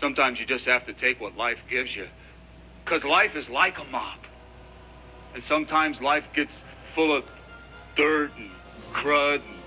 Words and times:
sometimes 0.00 0.40
you 0.40 0.46
just 0.46 0.64
have 0.64 0.86
to 0.86 0.92
take 0.92 1.20
what 1.20 1.36
life 1.36 1.58
gives 1.68 1.94
you. 1.94 2.08
Because 2.84 3.04
life 3.04 3.36
is 3.36 3.48
like 3.48 3.78
a 3.78 3.84
mop. 3.84 4.18
And 5.34 5.42
sometimes 5.44 6.00
life 6.00 6.24
gets 6.34 6.50
full 6.94 7.14
of 7.14 7.24
dirt 7.94 8.32
and 8.36 8.50
crud 8.92 9.36
and 9.36 9.58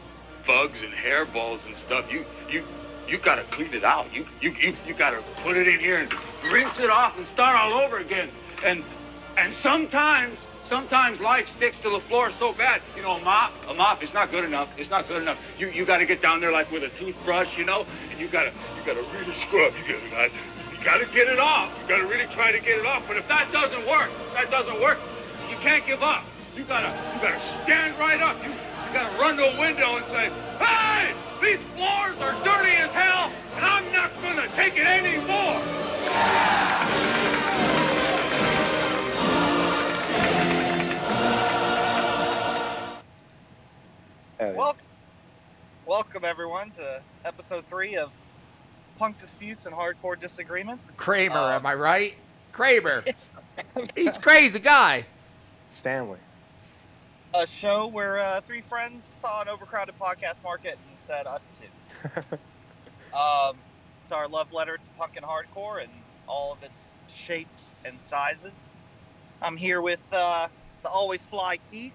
bugs 0.45 0.79
and 0.81 0.91
hairballs 0.93 1.65
and 1.65 1.75
stuff. 1.85 2.11
You, 2.11 2.25
you, 2.49 2.63
you 3.07 3.17
gotta 3.17 3.43
clean 3.43 3.73
it 3.73 3.83
out. 3.83 4.13
You, 4.13 4.25
you, 4.41 4.51
you, 4.59 4.75
you 4.85 4.93
gotta 4.93 5.21
put 5.37 5.55
it 5.55 5.67
in 5.67 5.79
here 5.79 5.99
and 5.99 6.11
rinse 6.51 6.77
it 6.79 6.89
off 6.89 7.17
and 7.17 7.25
start 7.33 7.55
all 7.55 7.79
over 7.79 7.97
again. 7.97 8.29
And, 8.65 8.83
and 9.37 9.53
sometimes, 9.61 10.37
sometimes 10.69 11.19
life 11.19 11.47
sticks 11.55 11.77
to 11.83 11.89
the 11.89 11.99
floor 12.01 12.31
so 12.39 12.53
bad. 12.53 12.81
You 12.95 13.01
know, 13.01 13.17
a 13.17 13.21
mop, 13.23 13.53
a 13.67 13.73
mop 13.73 14.03
is 14.03 14.13
not 14.13 14.31
good 14.31 14.43
enough. 14.43 14.69
It's 14.77 14.89
not 14.89 15.07
good 15.07 15.21
enough. 15.21 15.37
You, 15.57 15.67
you 15.67 15.85
gotta 15.85 16.05
get 16.05 16.21
down 16.21 16.39
there 16.39 16.51
like 16.51 16.71
with 16.71 16.83
a 16.83 16.89
toothbrush, 16.89 17.57
you 17.57 17.65
know, 17.65 17.85
and 18.11 18.19
you 18.19 18.27
gotta, 18.27 18.49
you 18.49 18.85
gotta 18.85 19.05
really 19.13 19.35
scrub. 19.41 19.73
You 19.75 19.93
gotta, 19.93 20.25
uh, 20.25 20.29
you 20.71 20.83
gotta 20.83 21.05
get 21.07 21.27
it 21.27 21.39
off. 21.39 21.71
You 21.81 21.87
gotta 21.87 22.05
really 22.05 22.27
try 22.33 22.51
to 22.51 22.59
get 22.59 22.79
it 22.79 22.85
off. 22.85 23.07
But 23.07 23.17
if 23.17 23.27
that 23.27 23.51
doesn't 23.51 23.87
work, 23.87 24.09
that 24.33 24.49
doesn't 24.51 24.81
work, 24.81 24.99
you 25.49 25.57
can't 25.57 25.85
give 25.85 26.03
up. 26.03 26.23
You 26.55 26.63
gotta, 26.63 26.89
you 27.15 27.21
gotta 27.21 27.41
stand 27.63 27.97
right 27.97 28.21
up. 28.21 28.37
You, 28.43 28.51
you 28.51 28.93
gotta 28.93 29.17
run 29.19 29.37
to 29.37 29.55
a 29.55 29.59
window 29.59 29.97
and 29.97 30.05
say, 30.07 30.29
"Hey, 30.59 31.13
these 31.41 31.59
floors 31.75 32.17
are 32.21 32.33
dirty 32.43 32.75
as 32.77 32.91
hell, 32.91 33.31
and 33.55 33.65
I'm 33.65 33.91
not 33.91 34.11
gonna 34.21 34.47
take 34.55 34.77
it 34.77 34.85
anymore." 34.85 36.82
Welcome, 44.51 44.85
welcome 45.85 46.25
everyone 46.25 46.71
to 46.71 47.01
episode 47.23 47.65
three 47.69 47.95
of 47.95 48.11
Punk 48.99 49.17
Disputes 49.19 49.65
and 49.65 49.73
Hardcore 49.73 50.19
Disagreements. 50.19 50.91
Kramer, 50.97 51.37
Uh, 51.37 51.55
am 51.55 51.65
I 51.65 51.73
right? 51.75 52.15
Kramer. 52.51 53.05
He's 53.95 54.17
crazy 54.17 54.59
guy. 54.59 55.05
Stanley. 55.71 56.19
a 57.33 57.47
show 57.47 57.87
where 57.87 58.19
uh, 58.19 58.41
three 58.41 58.59
friends 58.61 59.05
saw 59.21 59.41
an 59.41 59.47
overcrowded 59.47 59.97
podcast 59.97 60.43
market 60.43 60.77
and 60.89 60.99
said 60.99 61.25
us 61.25 61.47
too. 61.59 62.37
um, 63.17 63.55
it's 64.03 64.11
our 64.11 64.27
love 64.27 64.51
letter 64.51 64.75
to 64.75 64.83
punk 64.97 65.13
and 65.15 65.25
hardcore 65.25 65.81
and 65.81 65.89
all 66.27 66.51
of 66.51 66.61
its 66.63 66.77
shapes 67.15 67.71
and 67.85 68.01
sizes. 68.01 68.69
I'm 69.41 69.55
here 69.55 69.81
with 69.81 70.01
uh, 70.11 70.49
the 70.81 70.89
always 70.89 71.25
fly 71.25 71.59
Keith. 71.71 71.93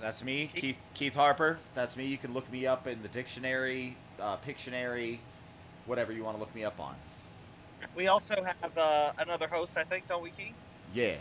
That's 0.00 0.22
me, 0.22 0.50
Keith 0.54 0.80
Keith 0.94 1.14
Harper. 1.14 1.58
That's 1.74 1.96
me. 1.96 2.06
You 2.06 2.18
can 2.18 2.34
look 2.34 2.50
me 2.52 2.66
up 2.66 2.86
in 2.86 3.02
the 3.02 3.08
dictionary, 3.08 3.96
uh, 4.20 4.36
Pictionary, 4.38 5.18
whatever 5.86 6.12
you 6.12 6.22
want 6.22 6.36
to 6.36 6.40
look 6.40 6.54
me 6.54 6.64
up 6.64 6.78
on. 6.80 6.94
We 7.94 8.06
also 8.08 8.34
have 8.44 8.78
uh, 8.78 9.12
another 9.18 9.46
host, 9.48 9.76
I 9.76 9.84
think, 9.84 10.08
don't 10.08 10.22
we, 10.22 10.30
Keith? 10.30 10.54
Yeah. 10.94 11.14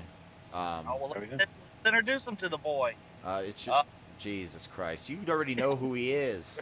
Um, 0.54 0.86
Oh, 0.88 0.98
well, 1.02 1.09
There 1.14 1.22
we 1.22 1.28
let's 1.38 1.45
introduce 1.86 2.28
him 2.28 2.36
to 2.38 2.50
the 2.50 2.58
boy. 2.58 2.95
uh, 3.26 3.42
it's 3.45 3.67
uh, 3.67 3.84
Jesus 4.20 4.67
Christ. 4.67 5.10
You 5.10 5.20
already 5.30 5.56
know 5.56 5.76
who 5.76 5.94
he 5.94 6.12
is. 6.12 6.62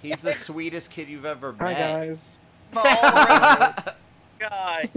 He's 0.00 0.20
the 0.22 0.34
sweetest 0.34 0.90
kid 0.90 1.08
you've 1.08 1.24
ever 1.24 1.54
Hi 1.58 1.72
met. 1.72 1.78
guys. 1.78 2.18
The 2.72 2.80
all-around 2.80 3.74
guy. 4.38 4.88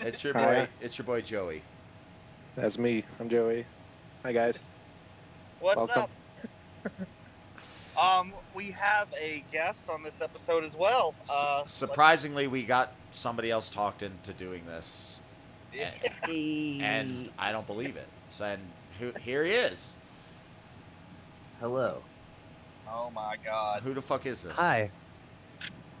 It's 0.00 0.22
your 0.24 0.32
Hi. 0.34 0.44
boy. 0.64 0.68
It's 0.80 0.98
your 0.98 1.04
boy 1.06 1.20
Joey. 1.22 1.62
That's 2.56 2.78
me. 2.78 3.04
I'm 3.20 3.28
Joey. 3.28 3.64
Hi 4.24 4.32
guys. 4.32 4.58
What's 5.60 5.76
Welcome. 5.76 6.02
up? 6.02 6.10
Um, 8.00 8.32
we 8.54 8.70
have 8.70 9.08
a 9.20 9.42
guest 9.50 9.90
on 9.90 10.04
this 10.04 10.20
episode 10.20 10.62
as 10.62 10.76
well. 10.76 11.16
S- 11.24 11.30
Uh, 11.32 11.66
surprisingly, 11.66 12.46
we 12.46 12.62
got 12.62 12.92
somebody 13.10 13.50
else 13.50 13.70
talked 13.70 14.04
into 14.04 14.32
doing 14.34 14.64
this, 14.66 15.20
let's- 15.76 16.28
and 16.30 17.28
I 17.36 17.50
don't 17.50 17.66
believe 17.66 17.96
it. 17.96 18.06
So, 18.30 18.44
and 18.44 18.62
who, 19.00 19.12
here 19.20 19.44
he 19.44 19.50
is. 19.50 19.94
Hello. 21.58 22.02
oh 22.88 23.10
my 23.10 23.34
God! 23.44 23.82
Who 23.82 23.94
the 23.94 24.00
fuck 24.02 24.26
is 24.26 24.44
this? 24.44 24.52
Hi. 24.56 24.92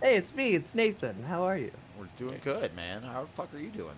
Hey, 0.00 0.14
it's 0.14 0.32
me. 0.32 0.54
It's 0.54 0.76
Nathan. 0.76 1.24
How 1.24 1.42
are 1.42 1.58
you? 1.58 1.72
We're 1.98 2.06
doing 2.16 2.40
good, 2.44 2.76
man. 2.76 3.02
How 3.02 3.22
the 3.22 3.28
fuck 3.30 3.52
are 3.52 3.58
you 3.58 3.70
doing? 3.70 3.96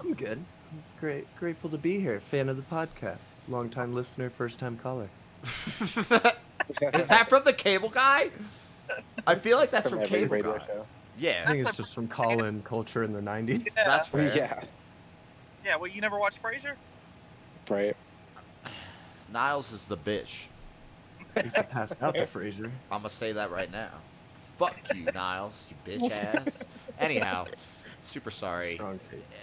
I'm 0.00 0.14
good. 0.14 0.42
I'm 0.72 0.82
great. 1.00 1.26
Grateful 1.38 1.70
to 1.70 1.78
be 1.78 2.00
here. 2.00 2.20
Fan 2.20 2.48
of 2.48 2.56
the 2.56 2.62
podcast. 2.62 3.30
Long 3.48 3.68
time 3.68 3.94
listener, 3.94 4.30
first 4.30 4.58
time 4.58 4.78
caller. 4.82 5.08
Is 5.44 7.08
that 7.08 7.26
from 7.28 7.44
the 7.44 7.52
cable 7.52 7.88
guy? 7.88 8.30
I 9.26 9.34
feel 9.34 9.58
like 9.58 9.70
that's 9.70 9.88
from, 9.88 10.00
every 10.00 10.08
cable 10.08 10.34
radio 10.34 10.58
guy. 10.58 10.66
show? 10.66 10.86
Yeah, 11.18 11.44
I 11.46 11.52
think 11.52 11.68
it's 11.68 11.76
just 11.76 11.94
from 11.94 12.08
call-in 12.08 12.62
culture 12.62 13.04
in 13.04 13.12
the 13.12 13.20
90s. 13.20 13.66
Yeah, 13.66 13.84
that's 13.84 14.08
fair. 14.08 14.36
Yeah. 14.36 14.64
yeah. 15.64 15.76
Well, 15.76 15.90
you 15.90 16.00
never 16.00 16.18
watched 16.18 16.42
Frasier? 16.42 16.74
Right. 17.70 17.96
Niles 19.32 19.72
is 19.72 19.88
the 19.88 19.96
bitch. 19.96 20.48
I 21.36 21.42
used 21.42 21.54
to 21.54 21.62
pass 21.64 21.92
out 22.00 22.14
to 22.14 22.26
Frasier. 22.26 22.70
I'm 22.90 22.98
gonna 23.00 23.08
say 23.08 23.32
that 23.32 23.50
right 23.50 23.70
now. 23.70 23.90
Fuck 24.58 24.76
you, 24.94 25.04
Niles, 25.12 25.70
you 25.70 25.98
bitch 25.98 26.10
ass. 26.10 26.62
Anyhow, 26.98 27.46
super 28.06 28.30
sorry. 28.30 28.80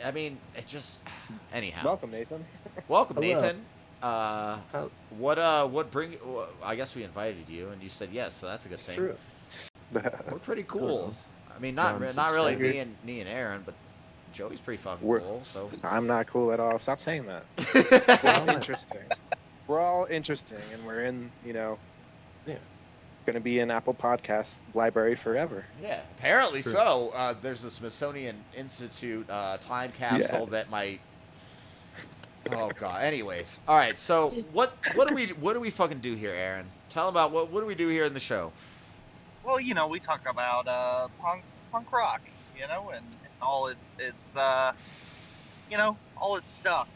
I 0.04 0.12
mean, 0.12 0.38
it 0.56 0.68
just. 0.68 1.00
Anyhow, 1.54 1.84
Welcome, 1.86 2.12
Nathan. 2.12 2.44
welcome, 2.88 3.18
Hello. 3.18 3.28
Nathan. 3.42 3.62
Uh, 4.02 4.58
what 5.18 5.38
uh, 5.38 5.68
what 5.68 5.92
bring? 5.92 6.18
I 6.64 6.76
guess 6.76 6.96
we 6.96 7.04
invited 7.04 7.48
you, 7.48 7.70
and 7.70 7.82
you 7.84 7.90
said 7.90 8.10
yes, 8.12 8.34
so 8.34 8.48
that's 8.48 8.66
a 8.66 8.70
good 8.70 8.76
It's 8.80 8.84
thing. 8.84 8.96
true. 8.96 9.16
We're 9.94 10.40
pretty 10.40 10.64
cool. 10.68 11.14
I 11.56 11.60
mean, 11.60 11.76
not 11.76 12.00
re- 12.02 12.12
not 12.16 12.32
really 12.32 12.56
me 12.56 12.80
and 12.80 12.96
me 13.06 13.20
and 13.20 13.30
Aaron, 13.30 13.62
but 13.66 13.76
Joey's 14.34 14.60
pretty 14.60 14.82
fucking 14.82 15.06
We're- 15.08 15.22
cool. 15.22 15.44
So. 15.44 15.70
I'm 15.84 16.08
not 16.08 16.26
cool 16.28 16.52
at 16.52 16.60
all. 16.60 16.80
Stop 16.80 17.00
saying 17.00 17.26
that. 17.28 17.44
We're 18.24 18.32
all 18.34 18.50
interesting. 18.50 19.02
We're 19.68 19.80
all 19.80 20.08
interesting, 20.10 20.58
and 20.74 20.84
we're 20.86 21.04
in, 21.04 21.30
you 21.46 21.54
know. 21.54 21.78
Going 23.26 23.36
to 23.36 23.40
be 23.40 23.60
in 23.60 23.72
Apple 23.72 23.94
Podcast 23.94 24.60
library 24.74 25.16
forever. 25.16 25.66
Yeah, 25.82 26.02
apparently 26.18 26.62
so. 26.62 27.12
Uh, 27.14 27.36
there's 27.42 27.62
the 27.62 27.72
Smithsonian 27.72 28.44
Institute 28.56 29.30
uh, 29.30 29.58
time 29.58 29.92
capsule 29.92 30.48
that 30.48 30.70
might. 30.70 31.00
Oh 32.52 32.72
god. 32.78 33.04
Anyways, 33.04 33.60
all 33.68 33.76
right. 33.76 33.98
So 33.98 34.32
what 34.52 34.76
what 34.96 35.08
do 35.08 35.14
we 35.16 35.28
what 35.28 35.54
do 35.54 35.60
we 35.60 35.70
fucking 35.70 36.00
do 36.00 36.16
here, 36.16 36.32
Aaron? 36.32 36.66
Tell 36.90 37.06
them 37.06 37.14
about 37.14 37.32
what 37.32 37.52
what 37.52 37.60
do 37.62 37.66
we 37.66 37.76
do 37.76 37.88
here 37.88 38.06
in 38.06 38.14
the 38.14 38.20
show? 38.20 38.52
Well, 39.44 39.60
you 39.60 39.74
know, 39.74 39.88
we 39.88 40.00
talk 40.00 40.22
about 40.28 40.68
uh, 40.68 41.08
punk 41.20 41.44
punk 41.72 41.92
rock, 41.92 42.22
you 42.60 42.68
know, 42.68 42.90
and, 42.90 43.06
and 43.06 43.34
all 43.42 43.68
its 43.68 43.96
its 44.00 44.36
uh, 44.36 44.74
you 45.70 45.78
know, 45.78 45.98
all 46.18 46.36
its 46.36 46.52
stuff. 46.52 46.88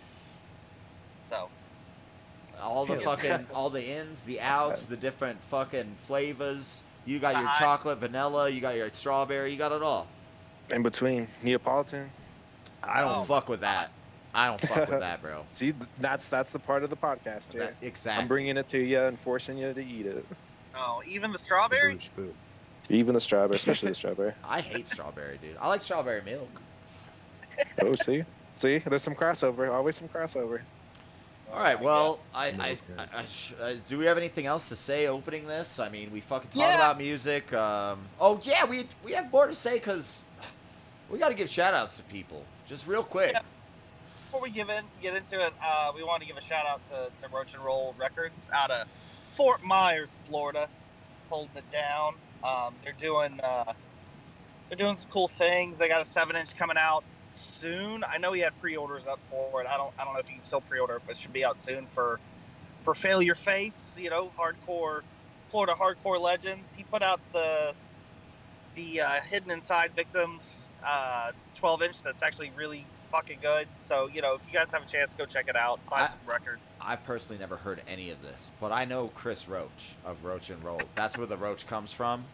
So 1.30 1.50
All 2.62 2.86
the 2.86 2.96
fucking 2.96 3.48
all 3.54 3.70
the 3.70 3.84
ins, 3.86 4.24
the 4.24 4.42
outs, 4.42 4.86
the 4.86 4.98
different 4.98 5.42
fucking 5.44 5.96
flavors. 5.98 6.84
You 7.06 7.20
got 7.20 7.36
your 7.36 7.46
Uh-huh. 7.46 7.60
chocolate, 7.60 8.00
vanilla. 8.00 8.50
You 8.50 8.62
got 8.62 8.76
your 8.76 8.90
strawberry. 8.90 9.52
You 9.52 9.58
got 9.58 9.72
it 9.72 9.82
all. 9.84 10.08
In 10.72 10.82
between 10.84 11.28
Neapolitan. 11.44 12.10
I 12.84 13.02
don't 13.02 13.18
Oh. 13.18 13.24
fuck 13.24 13.50
with 13.50 13.60
that. 13.62 13.92
I 14.34 14.48
don't 14.48 14.60
fuck 14.60 14.90
with 14.90 15.00
that, 15.00 15.22
bro. 15.22 15.46
See, 15.52 15.74
that's 16.00 16.28
that's 16.28 16.52
the 16.52 16.60
part 16.60 16.84
of 16.84 16.90
the 16.90 16.98
podcast 16.98 17.54
here. 17.54 17.62
That, 17.62 17.76
exactly. 17.82 18.22
I'm 18.24 18.28
bringing 18.28 18.58
it 18.58 18.68
to 18.68 18.80
you 18.80 19.00
and 19.02 19.20
forcing 19.20 19.58
you 19.58 19.74
to 19.74 19.82
eat 19.84 20.06
it. 20.08 20.26
oh, 20.76 21.02
even 21.08 21.32
the 21.32 21.40
strawberry. 21.40 22.00
Even 22.90 23.14
the 23.14 23.22
strawberry, 23.22 23.56
especially 23.56 23.90
the 23.90 23.96
strawberry. 23.96 24.34
I 24.44 24.62
hate 24.62 24.88
strawberry, 24.88 25.38
dude. 25.42 25.58
I 25.60 25.68
like 25.68 25.82
strawberry 25.82 26.22
milk. 26.24 26.50
Oh, 27.82 27.94
see, 27.94 28.24
see, 28.56 28.80
there's 28.80 29.02
some 29.04 29.16
crossover. 29.16 29.72
Always 29.72 29.96
some 29.96 30.10
crossover. 30.10 30.62
All 31.56 31.62
right. 31.62 31.80
Well, 31.80 32.20
I, 32.34 32.52
No, 32.52 32.64
I. 32.66 32.78
I, 32.98 33.06
I 33.14 33.64
uh, 33.64 33.74
do 33.88 33.98
we 33.98 34.04
have 34.06 34.18
anything 34.18 34.46
else 34.46 34.68
to 34.70 34.76
say 34.76 35.08
opening 35.08 35.48
this? 35.48 35.80
I 35.80 35.88
mean, 35.88 36.12
we 36.12 36.20
fucking 36.20 36.50
talk 36.50 36.60
Yeah. 36.62 36.76
about 36.76 36.98
music. 36.98 37.54
Um, 37.54 38.00
oh 38.20 38.42
yeah, 38.44 38.66
we 38.66 38.88
we 39.06 39.14
have 39.14 39.32
more 39.32 39.48
to 39.48 39.56
say 39.56 39.76
because 39.76 40.24
we 41.10 41.18
got 41.18 41.30
to 41.30 41.34
give 41.34 41.50
shout 41.50 41.74
outs 41.74 41.96
to 41.96 42.04
people. 42.04 42.44
Just 42.68 42.88
real 42.88 43.04
quick. 43.04 43.32
Yeah. 43.34 43.42
Before 44.26 44.42
we 44.42 44.50
give 44.50 44.70
in, 44.70 44.84
get 45.02 45.16
into 45.16 45.40
it, 45.40 45.54
uh, 45.64 45.94
we 45.96 46.04
want 46.04 46.22
to 46.24 46.28
give 46.28 46.36
a 46.36 46.42
shout 46.42 46.66
out 46.66 46.82
to, 46.90 47.10
to 47.22 47.34
Roach 47.34 47.54
and 47.54 47.64
Roll 47.64 47.96
Records 47.98 48.50
out 48.54 48.70
of 48.70 48.86
Fort 49.34 49.64
Myers, 49.64 50.12
Florida, 50.28 50.68
holding 51.30 51.56
it 51.56 51.72
down. 51.72 52.16
Um, 52.44 52.76
they're 52.84 52.92
doing 53.00 53.40
uh, 53.40 53.72
they're 54.68 54.78
doing 54.78 54.98
some 54.98 55.08
cool 55.10 55.30
things. 55.30 55.78
They 55.78 55.88
got 55.88 56.02
a 56.02 56.06
seven 56.06 56.36
inch 56.36 56.58
coming 56.58 56.76
out 56.78 57.06
soon. 57.36 58.04
I 58.04 58.18
know 58.18 58.34
he 58.34 58.42
had 58.42 58.60
pre-orders 58.62 59.08
up 59.08 59.20
for 59.30 59.62
it. 59.62 59.68
I 59.68 59.78
don't 59.78 59.94
I 60.00 60.04
don't 60.04 60.14
know 60.14 60.20
if 60.20 60.28
you 60.30 60.36
can 60.36 60.44
still 60.44 60.62
pre-order 60.62 60.96
it, 60.98 61.02
but 61.06 61.16
it 61.16 61.20
should 61.22 61.34
be 61.34 61.46
out 61.46 61.62
soon 61.64 61.88
for 61.88 62.20
for 62.84 62.94
Failure 62.96 63.36
Face. 63.36 63.96
You 63.98 64.10
know, 64.10 64.32
hardcore 64.38 65.02
Florida 65.50 65.74
hardcore 65.74 66.20
legends. 66.20 66.74
He 66.74 66.84
put 66.84 67.02
out 67.02 67.20
the 67.34 67.74
the 68.76 69.02
uh, 69.02 69.22
Hidden 69.22 69.52
Inside 69.52 69.92
Victims 69.96 70.56
uh, 70.86 71.32
12 71.56 71.82
inch. 71.84 72.04
That's 72.04 72.22
actually 72.24 72.52
really 72.56 72.86
fucking 73.12 73.40
good. 73.42 73.68
So 73.82 74.08
you 74.12 74.22
know, 74.22 74.36
if 74.36 74.42
you 74.48 74.54
guys 74.54 74.72
have 74.72 74.84
a 74.84 74.88
chance, 74.88 75.14
go 75.16 75.26
check 75.26 75.48
it 75.48 75.56
out. 75.56 75.80
Buy 75.90 76.02
I- 76.04 76.08
some 76.08 76.18
record. 76.28 76.60
I've 76.88 77.04
personally 77.04 77.40
never 77.40 77.56
heard 77.58 77.82
any 77.88 78.12
of 78.12 78.22
this, 78.22 78.52
but 78.62 78.72
I 78.72 78.86
know 78.86 79.08
Chris 79.16 79.48
Roach 79.50 79.96
of 80.06 80.24
Roach 80.24 80.52
and 80.52 80.64
Roll. 80.64 80.80
That's 80.94 81.18
where 81.18 81.26
the 81.26 81.38
Roach 81.38 81.66
comes 81.66 81.92
from. 81.92 82.26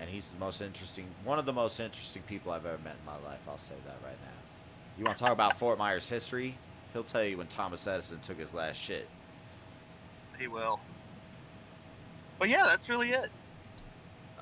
And 0.00 0.08
he's 0.08 0.30
the 0.30 0.38
most 0.38 0.60
interesting, 0.62 1.06
one 1.24 1.38
of 1.38 1.46
the 1.46 1.52
most 1.52 1.80
interesting 1.80 2.22
people 2.22 2.52
I've 2.52 2.66
ever 2.66 2.78
met 2.84 2.96
in 2.98 3.06
my 3.06 3.28
life. 3.28 3.40
I'll 3.48 3.58
say 3.58 3.74
that 3.86 3.96
right 4.04 4.16
now. 4.24 4.38
You 4.98 5.04
want 5.04 5.16
to 5.16 5.22
talk 5.22 5.32
about 5.32 5.58
Fort 5.58 5.78
Myers 5.78 6.08
history? 6.08 6.56
He'll 6.92 7.02
tell 7.04 7.24
you 7.24 7.38
when 7.38 7.46
Thomas 7.46 7.86
Edison 7.86 8.18
took 8.20 8.38
his 8.38 8.52
last 8.54 8.80
shit. 8.80 9.08
He 10.38 10.48
will. 10.48 10.80
But 12.38 12.48
yeah, 12.48 12.64
that's 12.64 12.88
really 12.88 13.10
it. 13.10 13.30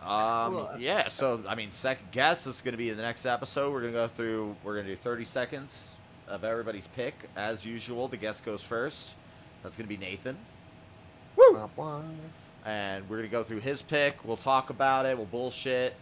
Um, 0.00 0.54
Well, 0.54 0.76
yeah. 0.78 1.08
So 1.08 1.42
I 1.48 1.54
mean, 1.54 1.72
second 1.72 2.10
guess 2.12 2.46
is 2.46 2.62
going 2.62 2.72
to 2.72 2.78
be 2.78 2.90
in 2.90 2.96
the 2.96 3.02
next 3.02 3.26
episode. 3.26 3.72
We're 3.72 3.80
going 3.80 3.92
to 3.92 3.98
go 3.98 4.08
through. 4.08 4.56
We're 4.62 4.74
going 4.74 4.86
to 4.86 4.92
do 4.92 4.96
30 4.96 5.24
seconds 5.24 5.94
of 6.28 6.44
everybody's 6.44 6.86
pick 6.86 7.14
as 7.36 7.64
usual. 7.64 8.08
The 8.08 8.16
guest 8.16 8.44
goes 8.44 8.62
first. 8.62 9.16
That's 9.62 9.76
going 9.76 9.88
to 9.88 9.94
be 9.94 9.96
Nathan. 9.96 10.36
Wah, 11.36 11.68
wah. 11.76 12.02
And 12.66 13.08
we're 13.08 13.16
gonna 13.16 13.28
go 13.28 13.42
through 13.44 13.60
his 13.60 13.80
pick. 13.80 14.24
We'll 14.24 14.36
talk 14.36 14.70
about 14.70 15.06
it. 15.06 15.16
We'll 15.16 15.26
bullshit. 15.26 15.94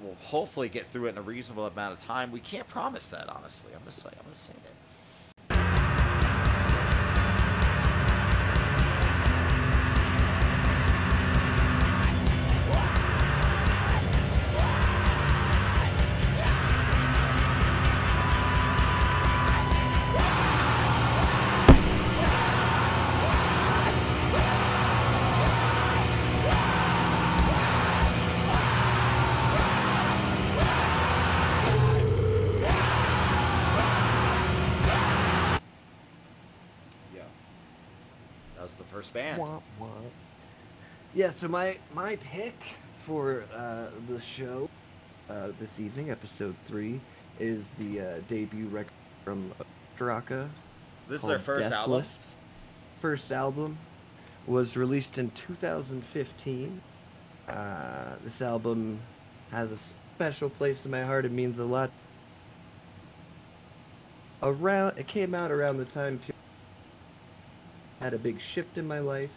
We'll 0.00 0.14
hopefully 0.22 0.68
get 0.68 0.86
through 0.86 1.06
it 1.06 1.10
in 1.10 1.18
a 1.18 1.22
reasonable 1.22 1.66
amount 1.66 1.92
of 1.92 1.98
time. 1.98 2.30
We 2.30 2.40
can't 2.40 2.68
promise 2.68 3.10
that, 3.10 3.28
honestly. 3.28 3.72
I'm 3.74 3.80
gonna 3.80 3.90
say. 3.90 4.10
I'm 4.10 4.22
gonna 4.22 4.34
say 4.34 4.52
that. 4.52 4.77
First 39.08 39.14
band. 39.14 39.40
Wah, 39.40 39.60
wah. 39.78 39.88
Yeah, 41.14 41.30
so 41.30 41.48
my 41.48 41.78
my 41.94 42.16
pick 42.16 42.54
for 43.06 43.44
uh, 43.54 43.86
the 44.06 44.20
show 44.20 44.68
uh, 45.30 45.48
this 45.58 45.80
evening, 45.80 46.10
episode 46.10 46.54
three, 46.66 47.00
is 47.40 47.68
the 47.78 48.00
uh, 48.00 48.14
debut 48.28 48.66
record 48.68 48.92
from 49.24 49.54
Ostraca. 49.98 50.48
This 51.08 51.22
is 51.22 51.28
their 51.28 51.38
first 51.38 51.72
album. 51.72 52.04
First 53.00 53.32
album 53.32 53.78
was 54.46 54.76
released 54.76 55.16
in 55.16 55.30
2015. 55.30 56.82
Uh, 57.48 58.14
this 58.24 58.42
album 58.42 59.00
has 59.50 59.72
a 59.72 59.78
special 60.16 60.50
place 60.50 60.84
in 60.84 60.90
my 60.90 61.02
heart. 61.02 61.24
It 61.24 61.32
means 61.32 61.58
a 61.58 61.64
lot. 61.64 61.90
Around, 64.42 64.98
it 64.98 65.06
came 65.06 65.34
out 65.34 65.50
around 65.50 65.78
the 65.78 65.86
time 65.86 66.18
period 66.18 66.37
had 68.00 68.14
a 68.14 68.18
big 68.18 68.40
shift 68.40 68.78
in 68.78 68.86
my 68.86 69.00
life, 69.00 69.30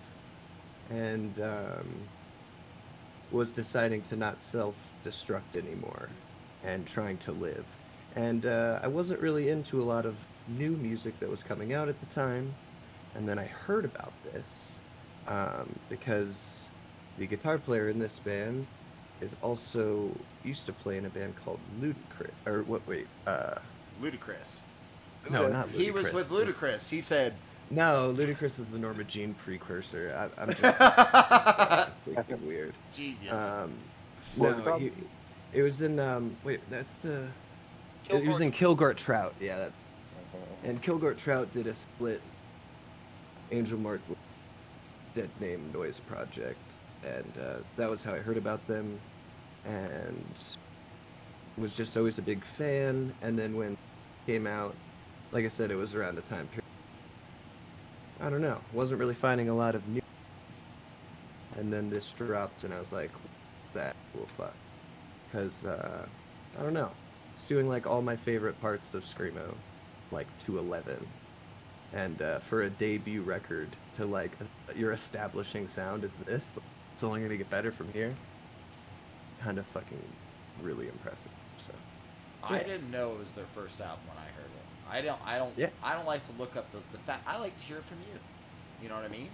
and 0.89 1.39
um, 1.41 1.87
was 3.31 3.51
deciding 3.51 4.01
to 4.03 4.15
not 4.15 4.41
self-destruct 4.43 5.55
anymore, 5.55 6.09
and 6.63 6.85
trying 6.85 7.17
to 7.19 7.31
live. 7.31 7.65
And 8.15 8.45
uh, 8.45 8.79
I 8.83 8.87
wasn't 8.87 9.19
really 9.21 9.49
into 9.49 9.81
a 9.81 9.85
lot 9.85 10.05
of 10.05 10.15
new 10.47 10.71
music 10.71 11.19
that 11.19 11.29
was 11.29 11.43
coming 11.43 11.73
out 11.73 11.87
at 11.87 11.99
the 11.99 12.13
time, 12.13 12.53
and 13.15 13.27
then 13.27 13.39
I 13.39 13.45
heard 13.45 13.85
about 13.85 14.13
this 14.31 14.45
um, 15.27 15.73
because 15.89 16.65
the 17.17 17.25
guitar 17.27 17.57
player 17.57 17.89
in 17.89 17.99
this 17.99 18.19
band 18.19 18.67
is 19.21 19.35
also 19.41 20.09
used 20.43 20.65
to 20.65 20.73
play 20.73 20.97
in 20.97 21.05
a 21.05 21.09
band 21.09 21.35
called 21.43 21.59
Ludacris. 21.79 22.31
Or 22.45 22.63
what? 22.63 22.85
Wait, 22.87 23.07
uh, 23.27 23.55
Ludacris. 24.01 24.61
no, 25.29 25.47
not 25.47 25.69
Ludacris. 25.69 25.79
He 25.79 25.91
was 25.91 26.13
with 26.13 26.29
Ludacris. 26.29 26.89
He 26.89 27.01
said. 27.01 27.33
No, 27.71 28.13
Ludacris 28.15 28.59
is 28.59 28.67
the 28.71 28.77
Norma 28.77 29.05
Jean 29.05 29.33
precursor. 29.33 30.13
I, 30.37 30.41
I'm 30.41 30.49
just 30.49 30.61
freaking 32.05 32.41
weird. 32.45 32.73
Genius. 32.93 33.31
Um, 33.31 33.73
What 34.35 34.51
it 34.51 34.57
no, 34.57 34.63
called? 34.63 34.81
he, 34.81 34.91
it 35.53 35.61
was 35.61 35.81
in 35.81 35.97
um. 35.99 36.35
Wait, 36.43 36.59
that's 36.69 36.95
the. 36.95 37.27
It 38.09 38.25
was 38.25 38.41
in 38.41 38.51
Kilgore 38.51 38.93
Trout. 38.93 39.33
Yeah, 39.39 39.57
that, 39.57 39.71
and 40.65 40.81
Kilgore 40.81 41.13
Trout 41.13 41.51
did 41.53 41.67
a 41.67 41.73
split. 41.73 42.21
Angel 43.51 43.77
Mark 43.77 44.01
Dead 45.13 45.29
Name 45.39 45.71
Noise 45.73 45.99
Project, 46.07 46.59
and 47.05 47.33
uh, 47.41 47.55
that 47.77 47.89
was 47.89 48.03
how 48.03 48.13
I 48.13 48.19
heard 48.19 48.37
about 48.37 48.65
them, 48.67 48.99
and 49.65 50.23
was 51.57 51.73
just 51.73 51.95
always 51.97 52.17
a 52.17 52.21
big 52.21 52.43
fan. 52.43 53.13
And 53.21 53.37
then 53.37 53.55
when 53.55 53.73
it 53.73 53.77
came 54.25 54.47
out, 54.47 54.73
like 55.31 55.45
I 55.45 55.49
said, 55.49 55.71
it 55.71 55.75
was 55.75 55.95
around 55.95 56.15
the 56.15 56.21
time 56.21 56.47
period. 56.47 56.63
I 58.21 58.29
don't 58.29 58.41
know, 58.41 58.59
wasn't 58.71 58.99
really 58.99 59.15
finding 59.15 59.49
a 59.49 59.55
lot 59.55 59.73
of 59.73 59.87
new. 59.87 60.01
And 61.57 61.73
then 61.73 61.89
this 61.89 62.11
dropped, 62.11 62.63
and 62.63 62.73
I 62.73 62.79
was 62.79 62.91
like, 62.91 63.11
"That 63.73 63.95
will 64.13 64.27
fuck," 64.37 64.53
because 65.31 65.65
uh, 65.65 66.05
I 66.57 66.63
don't 66.63 66.73
know, 66.73 66.91
it's 67.33 67.43
doing 67.43 67.67
like 67.67 67.87
all 67.87 68.01
my 68.01 68.15
favorite 68.15 68.59
parts 68.61 68.93
of 68.93 69.03
screamo, 69.03 69.53
like 70.11 70.27
to 70.45 70.59
eleven, 70.59 71.05
and 71.93 72.21
uh, 72.21 72.39
for 72.39 72.63
a 72.63 72.69
debut 72.69 73.21
record 73.21 73.69
to 73.95 74.05
like 74.05 74.31
your 74.75 74.91
establishing 74.91 75.67
sound 75.67 76.03
is 76.03 76.13
this. 76.25 76.51
It's 76.93 77.03
only 77.03 77.21
gonna 77.21 77.37
get 77.37 77.49
better 77.49 77.71
from 77.71 77.91
here. 77.91 78.13
It's 78.69 78.85
kind 79.41 79.57
of 79.57 79.65
fucking 79.67 80.01
really 80.61 80.87
impressive. 80.87 81.31
So 81.57 81.73
I 82.43 82.57
yeah. 82.57 82.63
didn't 82.63 82.91
know 82.91 83.13
it 83.13 83.19
was 83.19 83.33
their 83.33 83.45
first 83.45 83.81
album 83.81 84.05
when 84.07 84.17
I 84.17 84.27
heard 84.27 84.45
it. 84.45 84.60
I 84.91 85.01
don't. 85.01 85.19
I 85.25 85.37
don't. 85.37 85.53
Yeah. 85.57 85.69
I 85.81 85.93
don't 85.93 86.05
like 86.05 86.25
to 86.27 86.33
look 86.37 86.55
up 86.57 86.71
the 86.71 86.79
the 86.91 86.97
fact. 86.99 87.23
I 87.25 87.39
like 87.39 87.57
to 87.59 87.65
hear 87.65 87.81
from 87.81 87.97
you. 88.11 88.19
You 88.83 88.89
know 88.89 88.95
what 88.95 89.05
I 89.05 89.09
mean? 89.09 89.29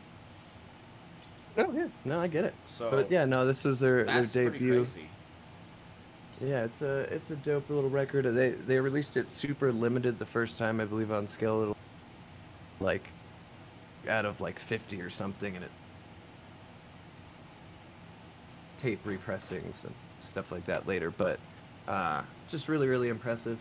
oh 1.57 1.71
yeah, 1.73 1.87
no, 2.05 2.19
I 2.19 2.27
get 2.27 2.45
it. 2.45 2.53
So. 2.67 2.91
But 2.91 3.09
yeah, 3.09 3.25
no, 3.25 3.45
this 3.45 3.63
was 3.63 3.79
their 3.79 4.03
their 4.03 4.21
That's 4.21 4.33
debut. 4.33 4.75
crazy. 4.75 5.09
Yeah, 6.39 6.65
it's 6.65 6.83
a 6.83 6.99
it's 7.11 7.31
a 7.31 7.35
dope 7.37 7.69
little 7.69 7.89
record. 7.89 8.25
They 8.35 8.51
they 8.51 8.79
released 8.79 9.17
it 9.17 9.29
super 9.29 9.71
limited 9.71 10.19
the 10.19 10.25
first 10.25 10.59
time, 10.59 10.79
I 10.79 10.85
believe, 10.85 11.11
on 11.11 11.27
Skeletal, 11.27 11.75
like 12.79 13.07
out 14.07 14.25
of 14.25 14.39
like 14.39 14.59
fifty 14.59 15.01
or 15.01 15.09
something, 15.09 15.55
and 15.55 15.65
it 15.65 15.71
tape 18.79 18.99
repressings 19.03 19.85
and 19.85 19.93
stuff 20.19 20.51
like 20.51 20.65
that 20.65 20.87
later. 20.87 21.09
But 21.09 21.39
uh, 21.87 22.21
just 22.47 22.67
really 22.69 22.87
really 22.87 23.09
impressive. 23.09 23.57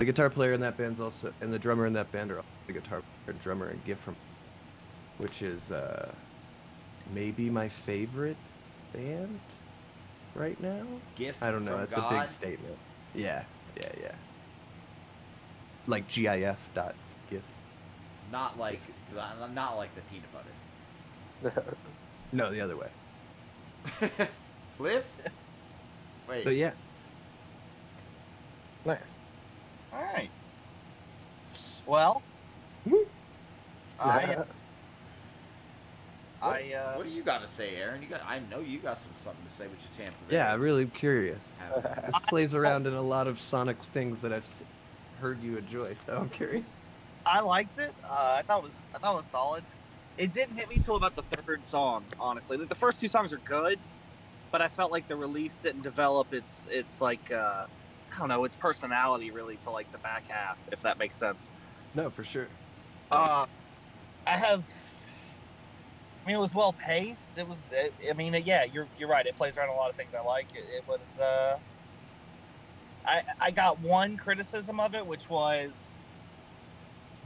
The 0.00 0.06
guitar 0.06 0.30
player 0.30 0.54
in 0.54 0.62
that 0.62 0.78
band's 0.78 0.98
also, 0.98 1.30
and 1.42 1.52
the 1.52 1.58
drummer 1.58 1.84
in 1.84 1.92
that 1.92 2.10
band 2.10 2.30
are 2.30 2.38
also 2.38 2.48
the 2.66 2.72
guitar 2.72 3.02
player, 3.26 3.36
drummer 3.42 3.66
and 3.66 3.84
gift 3.84 4.02
from, 4.02 4.16
which 5.18 5.42
is 5.42 5.70
uh, 5.70 6.10
maybe 7.12 7.50
my 7.50 7.68
favorite 7.68 8.38
band 8.94 9.38
right 10.34 10.58
now. 10.58 10.86
Gift. 11.16 11.42
I 11.42 11.52
don't 11.52 11.66
know. 11.66 11.76
That's 11.76 11.94
God. 11.94 12.14
a 12.14 12.20
big 12.20 12.28
statement. 12.30 12.78
Yeah, 13.14 13.42
yeah, 13.76 13.92
yeah. 14.00 14.12
Like 15.86 16.08
GIF 16.08 16.56
dot 16.74 16.94
GIF. 17.28 17.42
Not 18.32 18.58
like. 18.58 18.80
Not 19.52 19.76
like 19.76 19.90
the 19.94 20.00
peanut 20.10 21.52
butter. 21.52 21.76
No, 22.32 22.50
the 22.50 22.60
other 22.62 22.76
way. 22.76 22.88
Fliff. 24.78 25.14
Wait. 26.26 26.44
But 26.44 26.54
yeah, 26.54 26.70
nice. 28.86 29.00
All 29.92 30.02
right. 30.02 30.30
Well, 31.86 32.22
Woo. 32.86 33.06
I 33.98 34.44
I 36.42 36.72
uh, 36.72 36.96
What 36.96 37.04
do 37.06 37.12
you 37.12 37.22
got 37.22 37.42
to 37.42 37.46
say, 37.46 37.76
Aaron? 37.76 38.00
You 38.02 38.08
got. 38.08 38.22
I 38.26 38.40
know 38.50 38.60
you 38.60 38.78
got 38.78 38.96
some 38.98 39.12
something 39.22 39.44
to 39.44 39.52
say 39.52 39.66
with 39.66 39.80
your 39.82 40.06
Tampa. 40.06 40.16
Bay. 40.28 40.36
yeah, 40.36 40.52
I'm 40.52 40.60
really 40.60 40.86
curious. 40.86 41.42
This 42.06 42.18
plays 42.28 42.54
around 42.54 42.86
in 42.86 42.94
a 42.94 43.02
lot 43.02 43.26
of 43.26 43.40
Sonic 43.40 43.76
things 43.92 44.20
that 44.22 44.32
I've 44.32 44.62
heard 45.20 45.40
you 45.42 45.58
enjoy, 45.58 45.94
so 45.94 46.16
I'm 46.16 46.30
curious. 46.30 46.70
I 47.26 47.40
liked 47.40 47.78
it. 47.78 47.92
Uh, 48.04 48.36
I 48.38 48.42
thought 48.42 48.58
it 48.58 48.64
was 48.64 48.80
I 48.94 48.98
thought 48.98 49.12
it 49.12 49.16
was 49.16 49.26
solid. 49.26 49.64
It 50.18 50.32
didn't 50.32 50.56
hit 50.56 50.68
me 50.68 50.76
till 50.76 50.96
about 50.96 51.16
the 51.16 51.22
third 51.22 51.64
song, 51.64 52.04
honestly. 52.18 52.56
Like, 52.56 52.68
the 52.68 52.74
first 52.74 53.00
two 53.00 53.08
songs 53.08 53.32
are 53.32 53.38
good, 53.38 53.78
but 54.50 54.60
I 54.60 54.68
felt 54.68 54.90
like 54.90 55.06
the 55.08 55.16
release 55.16 55.60
didn't 55.60 55.82
develop 55.82 56.32
its 56.32 56.66
its 56.70 57.00
like 57.00 57.30
uh, 57.32 57.66
I 58.14 58.18
don't 58.18 58.28
know 58.28 58.44
its 58.44 58.56
personality 58.56 59.30
really 59.30 59.56
to 59.58 59.70
like 59.70 59.90
the 59.92 59.98
back 59.98 60.28
half, 60.28 60.68
if 60.72 60.82
that 60.82 60.98
makes 60.98 61.16
sense. 61.16 61.52
No, 61.94 62.10
for 62.10 62.24
sure. 62.24 62.48
Uh, 63.10 63.46
I 64.26 64.36
have. 64.36 64.72
I 66.24 66.28
mean, 66.28 66.36
it 66.36 66.40
was 66.40 66.54
well 66.54 66.72
paced. 66.72 67.36
It 67.36 67.48
was. 67.48 67.58
It, 67.72 67.92
I 68.08 68.12
mean, 68.12 68.34
yeah, 68.44 68.64
you're 68.64 68.86
you're 68.98 69.08
right. 69.08 69.26
It 69.26 69.36
plays 69.36 69.56
around 69.56 69.70
a 69.70 69.74
lot 69.74 69.90
of 69.90 69.96
things 69.96 70.14
I 70.14 70.22
like. 70.22 70.46
It, 70.54 70.64
it 70.76 70.84
was. 70.88 71.18
Uh, 71.18 71.58
I 73.06 73.22
I 73.40 73.50
got 73.50 73.80
one 73.80 74.16
criticism 74.16 74.80
of 74.80 74.94
it, 74.94 75.06
which 75.06 75.28
was 75.28 75.90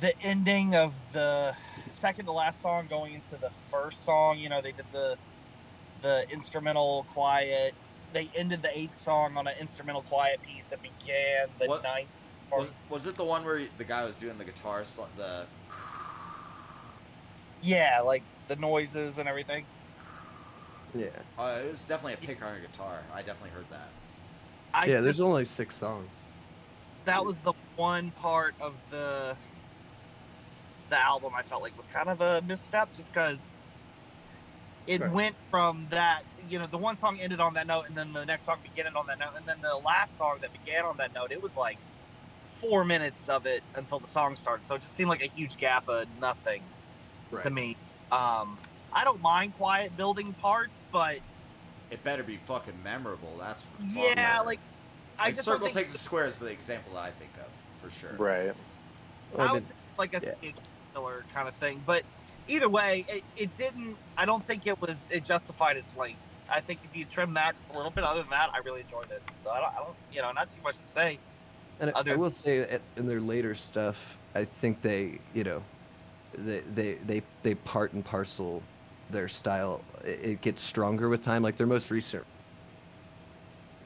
the 0.00 0.18
ending 0.22 0.74
of 0.74 1.00
the 1.12 1.54
second 1.92 2.26
to 2.26 2.32
last 2.32 2.60
song 2.60 2.86
going 2.88 3.14
into 3.14 3.36
the 3.40 3.50
first 3.50 4.04
song. 4.04 4.38
You 4.38 4.48
know, 4.48 4.60
they 4.60 4.72
did 4.72 4.86
the 4.92 5.16
the 6.02 6.26
instrumental 6.30 7.06
quiet 7.10 7.74
they 8.14 8.30
ended 8.34 8.62
the 8.62 8.76
eighth 8.78 8.96
song 8.96 9.36
on 9.36 9.46
an 9.46 9.54
instrumental 9.60 10.00
quiet 10.02 10.40
piece 10.42 10.70
that 10.70 10.80
began 10.80 11.48
the 11.58 11.66
What- 11.66 11.82
ninth. 11.82 12.30
Was, 12.52 12.68
was 12.88 13.06
it 13.08 13.16
the 13.16 13.24
one 13.24 13.44
where 13.44 13.62
the 13.78 13.84
guy 13.84 14.04
was 14.04 14.16
doing 14.16 14.38
the 14.38 14.44
guitar, 14.44 14.84
sl- 14.84 15.02
the 15.16 15.44
Yeah, 17.62 18.00
like 18.04 18.22
the 18.46 18.54
noises 18.56 19.18
and 19.18 19.28
everything. 19.28 19.66
Yeah. 20.94 21.06
Uh, 21.36 21.62
it 21.64 21.72
was 21.72 21.82
definitely 21.82 22.12
a 22.14 22.16
pick 22.18 22.40
on 22.44 22.54
a 22.54 22.60
guitar. 22.60 23.00
I 23.12 23.22
definitely 23.22 23.50
heard 23.50 23.68
that. 23.70 23.88
I 24.72 24.86
yeah, 24.86 25.00
there's 25.00 25.18
only 25.20 25.44
six 25.44 25.74
songs. 25.76 26.08
that 27.06 27.24
was 27.24 27.36
the 27.36 27.54
one 27.76 28.10
part 28.12 28.54
of 28.60 28.80
the 28.90 29.36
the 30.90 31.02
album 31.02 31.32
I 31.34 31.42
felt 31.42 31.62
like 31.62 31.76
was 31.76 31.86
kind 31.92 32.08
of 32.08 32.20
a 32.20 32.40
misstep, 32.46 32.94
just 32.94 33.12
because 33.12 33.40
it 34.86 35.00
Right. 35.00 35.10
went 35.10 35.38
from 35.50 35.86
that. 35.90 36.24
You 36.48 36.58
know, 36.58 36.66
the 36.66 36.78
one 36.78 36.96
song 36.96 37.18
ended 37.20 37.40
on 37.40 37.54
that 37.54 37.66
note, 37.66 37.88
and 37.88 37.96
then 37.96 38.12
the 38.12 38.24
next 38.26 38.44
song 38.44 38.58
began 38.62 38.94
on 38.96 39.06
that 39.06 39.18
note, 39.18 39.34
and 39.36 39.46
then 39.46 39.60
the 39.62 39.76
last 39.78 40.16
song 40.18 40.38
that 40.40 40.52
began 40.52 40.84
on 40.84 40.96
that 40.98 41.14
note, 41.14 41.32
it 41.32 41.42
was 41.42 41.56
like 41.56 41.78
four 42.46 42.84
minutes 42.84 43.28
of 43.28 43.46
it 43.46 43.64
until 43.74 43.98
the 44.00 44.06
song 44.08 44.36
started. 44.36 44.64
So 44.66 44.74
it 44.76 44.82
just 44.82 44.94
seemed 44.94 45.10
like 45.10 45.22
a 45.22 45.26
huge 45.26 45.56
gap 45.56 45.88
of 45.88 46.06
nothing 46.20 46.62
to 47.42 47.50
me. 47.50 47.76
Um, 48.12 48.58
I 48.92 49.04
don't 49.04 49.22
mind 49.22 49.54
quiet 49.54 49.96
building 49.96 50.34
parts, 50.34 50.84
but 50.92 51.20
It 51.90 52.02
better 52.02 52.22
be 52.22 52.36
fucking 52.38 52.82
memorable. 52.82 53.36
That's 53.38 53.62
for 53.62 53.82
fuck. 53.82 54.16
yeah, 54.16 54.40
like 54.44 54.60
I 55.18 55.30
Like, 55.30 55.36
just 55.36 55.44
Circle 55.44 55.68
think 55.68 55.74
takes 55.74 55.92
the 55.92 55.98
square 55.98 56.26
is 56.26 56.38
the 56.38 56.46
example 56.46 56.94
that 56.94 57.00
I 57.04 57.10
think 57.12 57.32
of 57.38 57.52
for 57.80 57.90
sure. 57.90 58.16
Right. 58.18 58.54
Well, 59.30 59.48
I 59.48 59.48
I 59.48 59.52
would 59.52 59.62
mean, 59.62 59.64
say 59.64 59.74
it's 59.90 59.98
like 59.98 60.14
a 60.14 60.22
yeah. 60.22 60.52
killer 60.94 61.24
kind 61.34 61.48
of 61.48 61.54
thing. 61.56 61.82
But 61.86 62.04
either 62.48 62.68
way, 62.68 63.04
it, 63.08 63.22
it 63.36 63.56
didn't. 63.56 63.96
I 64.16 64.24
don't 64.26 64.42
think 64.42 64.66
it 64.66 64.80
was. 64.80 65.06
It 65.10 65.24
justified 65.24 65.76
its 65.76 65.96
length. 65.96 66.22
I 66.50 66.60
think 66.60 66.80
if 66.84 66.96
you 66.96 67.04
trim 67.06 67.32
that 67.34 67.56
just 67.56 67.72
a 67.72 67.76
little 67.76 67.90
bit, 67.90 68.04
other 68.04 68.20
than 68.20 68.30
that, 68.30 68.50
I 68.52 68.58
really 68.58 68.82
enjoyed 68.82 69.10
it. 69.10 69.22
So 69.42 69.50
I 69.50 69.60
don't. 69.60 69.72
I 69.72 69.78
don't 69.78 69.94
you 70.12 70.22
know, 70.22 70.32
not 70.32 70.50
too 70.50 70.60
much 70.62 70.76
to 70.76 70.86
say. 70.86 71.18
And 71.80 71.90
I- 71.94 72.02
I 72.12 72.16
will 72.16 72.30
say 72.30 72.78
in 72.96 73.06
their 73.06 73.20
later 73.20 73.54
stuff, 73.54 74.16
I 74.34 74.44
think 74.44 74.80
they, 74.82 75.18
you 75.32 75.44
know, 75.44 75.62
they 76.34 76.60
they 76.74 76.94
they, 77.06 77.22
they 77.42 77.54
part 77.56 77.92
and 77.94 78.04
parcel 78.04 78.62
their 79.10 79.28
style. 79.28 79.80
It, 80.04 80.20
it 80.22 80.40
gets 80.40 80.62
stronger 80.62 81.08
with 81.08 81.24
time. 81.24 81.42
Like 81.42 81.56
their 81.56 81.66
most 81.66 81.90
recent 81.90 82.24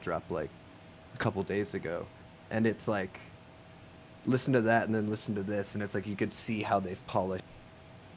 drop, 0.01 0.23
like 0.29 0.49
a 1.15 1.17
couple 1.17 1.41
days 1.43 1.73
ago, 1.73 2.05
and 2.51 2.67
it's 2.67 2.87
like 2.87 3.19
listen 4.25 4.53
to 4.53 4.61
that 4.61 4.85
and 4.85 4.93
then 4.93 5.09
listen 5.09 5.33
to 5.35 5.43
this, 5.43 5.73
and 5.73 5.81
it's 5.83 5.93
like 5.95 6.05
you 6.05 6.15
could 6.15 6.33
see 6.33 6.61
how 6.61 6.79
they've 6.79 7.05
polished, 7.07 7.43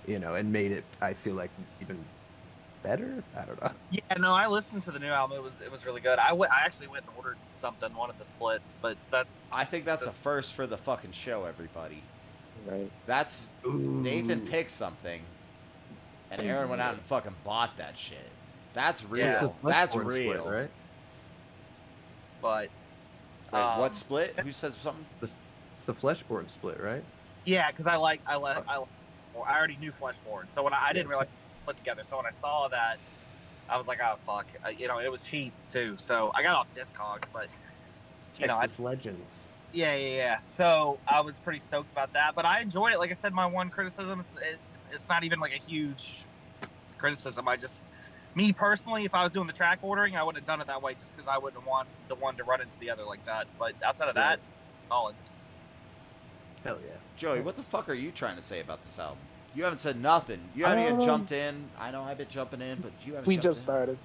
you 0.06 0.18
know, 0.18 0.34
and 0.34 0.52
made 0.52 0.72
it. 0.72 0.84
I 1.00 1.14
feel 1.14 1.34
like 1.34 1.50
even 1.80 1.98
better. 2.82 3.22
I 3.36 3.44
don't 3.44 3.62
know. 3.62 3.70
Yeah, 3.90 4.00
no, 4.18 4.32
I 4.32 4.46
listened 4.48 4.82
to 4.82 4.90
the 4.90 4.98
new 4.98 5.08
album. 5.08 5.36
It 5.36 5.42
was 5.42 5.60
it 5.60 5.70
was 5.70 5.86
really 5.86 6.00
good. 6.00 6.18
I 6.18 6.32
went. 6.32 6.52
I 6.52 6.64
actually 6.64 6.88
went 6.88 7.04
and 7.06 7.16
ordered 7.16 7.36
something, 7.56 7.94
one 7.94 8.10
of 8.10 8.18
the 8.18 8.24
splits, 8.24 8.76
but 8.82 8.96
that's 9.10 9.46
I 9.52 9.64
think 9.64 9.84
that's 9.84 10.06
a 10.06 10.12
first 10.12 10.54
for 10.54 10.66
the 10.66 10.76
fucking 10.76 11.12
show, 11.12 11.44
everybody. 11.44 12.02
Right. 12.66 12.90
That's 13.06 13.50
Nathan 13.64 14.40
picked 14.46 14.70
something, 14.70 15.20
and 16.30 16.42
Aaron 16.42 16.68
went 16.68 16.80
out 16.80 16.94
and 16.94 17.02
fucking 17.02 17.34
bought 17.44 17.76
that 17.78 17.96
shit. 17.96 18.18
That's 18.72 19.04
real. 19.04 19.26
Yeah. 19.26 19.44
It's 19.44 19.54
That's 19.64 19.94
real. 19.96 20.32
split, 20.34 20.52
right? 20.52 20.70
but 22.40 22.68
Wait, 23.52 23.60
Um, 23.60 23.80
what 23.80 23.94
split? 23.94 24.40
Who 24.40 24.50
says 24.50 24.74
something? 24.74 25.04
It's 25.20 25.84
the 25.84 25.94
Fleshborn 25.94 26.48
split, 26.50 26.80
right? 26.80 27.04
yeah, 27.44 27.70
because 27.70 27.86
I 27.86 27.96
like 27.96 28.20
I 28.26 28.36
like 28.36 28.66
I 28.68 28.78
like, 28.78 28.88
well, 29.34 29.44
I 29.46 29.58
already 29.58 29.76
knew 29.76 29.92
Fleshborn, 29.92 30.46
so 30.50 30.62
when 30.62 30.74
I, 30.74 30.86
I 30.88 30.92
didn't 30.92 31.08
realize 31.08 31.26
it 31.26 31.66
put 31.66 31.76
together. 31.76 32.02
So 32.02 32.16
when 32.16 32.26
I 32.26 32.30
saw 32.30 32.68
that, 32.68 32.98
I 33.68 33.76
was 33.76 33.86
like, 33.86 34.00
oh 34.02 34.16
fuck, 34.26 34.46
I, 34.64 34.70
you 34.70 34.88
know, 34.88 34.98
it 34.98 35.10
was 35.10 35.22
cheap 35.22 35.52
too. 35.70 35.96
So 35.98 36.30
I 36.34 36.42
got 36.42 36.56
off 36.56 36.72
Discogs, 36.74 37.28
but 37.32 37.48
you 38.38 38.46
know, 38.46 38.56
I, 38.56 38.66
Legends. 38.78 39.44
Yeah, 39.72 39.94
yeah, 39.94 40.16
yeah. 40.16 40.40
So 40.42 40.98
I 41.08 41.20
was 41.22 41.38
pretty 41.38 41.58
stoked 41.58 41.92
about 41.92 42.12
that, 42.12 42.34
but 42.34 42.44
I 42.44 42.60
enjoyed 42.60 42.92
it. 42.92 42.98
Like 42.98 43.10
I 43.10 43.14
said, 43.14 43.32
my 43.32 43.46
one 43.46 43.70
criticism 43.70 44.20
is 44.20 44.36
it, 44.42 44.58
it's 44.90 45.08
not 45.08 45.24
even 45.24 45.40
like 45.40 45.52
a 45.52 45.58
huge 45.58 46.24
criticism. 46.98 47.48
I 47.48 47.56
just, 47.56 47.82
me 48.34 48.52
personally, 48.52 49.04
if 49.04 49.14
I 49.14 49.22
was 49.22 49.32
doing 49.32 49.46
the 49.46 49.52
track 49.52 49.78
ordering, 49.82 50.16
I 50.16 50.22
would 50.22 50.36
have 50.36 50.46
done 50.46 50.60
it 50.60 50.66
that 50.66 50.82
way 50.82 50.94
just 50.94 51.14
because 51.16 51.28
I 51.28 51.38
wouldn't 51.38 51.66
want 51.66 51.88
the 52.08 52.14
one 52.16 52.36
to 52.36 52.44
run 52.44 52.60
into 52.60 52.78
the 52.78 52.90
other 52.90 53.04
like 53.04 53.24
that. 53.24 53.46
But 53.58 53.74
outside 53.82 54.08
of 54.08 54.14
that, 54.16 54.40
solid. 54.88 55.14
Hell 56.64 56.78
yeah. 56.86 56.96
Joey, 57.22 57.40
what 57.40 57.54
the 57.54 57.62
fuck 57.62 57.88
are 57.88 57.94
you 57.94 58.10
trying 58.10 58.34
to 58.34 58.42
say 58.42 58.58
about 58.58 58.82
this 58.82 58.98
album? 58.98 59.18
You 59.54 59.62
haven't 59.62 59.78
said 59.78 60.00
nothing. 60.00 60.40
You 60.56 60.64
haven't 60.64 60.82
even 60.82 60.94
Um, 60.96 61.00
jumped 61.00 61.30
in. 61.30 61.54
I 61.78 61.92
know 61.92 62.02
I've 62.02 62.18
been 62.18 62.26
jumping 62.28 62.60
in, 62.60 62.80
but 62.80 62.90
you 63.06 63.12
haven't. 63.14 63.28
We 63.28 63.36
just 63.36 63.60
in. 63.60 63.64
started. 63.64 63.98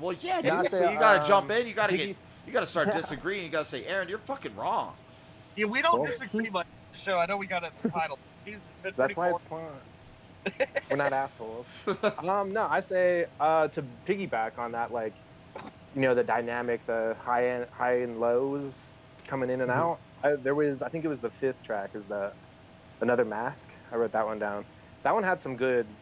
Well, 0.00 0.12
yeah, 0.20 0.40
Yeah, 0.42 0.58
I 0.58 0.62
say, 0.64 0.92
you 0.92 0.98
gotta 0.98 1.20
um, 1.20 1.24
jump 1.24 1.50
in. 1.52 1.68
You 1.68 1.72
gotta 1.74 1.96
get. 1.96 2.08
You 2.08 2.52
gotta 2.52 2.66
start 2.66 2.90
disagreeing. 2.90 3.44
You 3.44 3.50
gotta 3.50 3.64
say, 3.64 3.86
Aaron, 3.86 4.08
you're 4.08 4.18
fucking 4.18 4.56
wrong. 4.56 4.94
Yeah, 5.54 5.66
we 5.66 5.82
don't 5.82 6.00
Well, 6.00 6.10
disagree 6.10 6.50
much. 6.50 6.66
on 6.66 6.72
the 6.94 6.98
Show. 6.98 7.16
I 7.16 7.26
know 7.26 7.36
we 7.36 7.46
got 7.46 7.62
a 7.62 7.88
title. 7.90 8.18
It's 8.44 8.56
That's 8.96 9.14
why 9.14 9.28
cool. 9.30 9.38
it's 9.38 10.58
fun. 10.58 10.68
We're 10.90 10.96
not 10.96 11.12
assholes. 11.12 11.66
um, 12.18 12.52
no, 12.52 12.66
I 12.68 12.80
say 12.80 13.26
uh, 13.38 13.68
to 13.68 13.84
piggyback 14.04 14.58
on 14.58 14.72
that, 14.72 14.92
like, 14.92 15.12
you 15.94 16.00
know, 16.02 16.12
the 16.14 16.24
dynamic, 16.24 16.84
the 16.86 17.14
high 17.20 17.50
end, 17.50 17.66
high 17.70 18.00
and 18.00 18.18
lows 18.20 19.00
coming 19.28 19.48
in 19.48 19.60
and 19.60 19.70
Mhm. 19.70 19.76
out. 19.76 19.98
I, 20.24 20.32
there 20.34 20.56
was, 20.56 20.82
I 20.82 20.88
think 20.88 21.04
it 21.04 21.08
was 21.08 21.20
the 21.20 21.30
fifth 21.30 21.62
track, 21.62 21.90
is 21.94 22.04
the 22.06 22.32
another 23.04 23.26
mask. 23.26 23.74
I 23.92 23.96
wrote 23.96 24.12
that 24.14 24.26
one 24.26 24.40
down. 24.40 24.66
That 25.04 25.14
one 25.14 25.24
had 25.24 25.42
some 25.42 25.56
good 25.56 25.98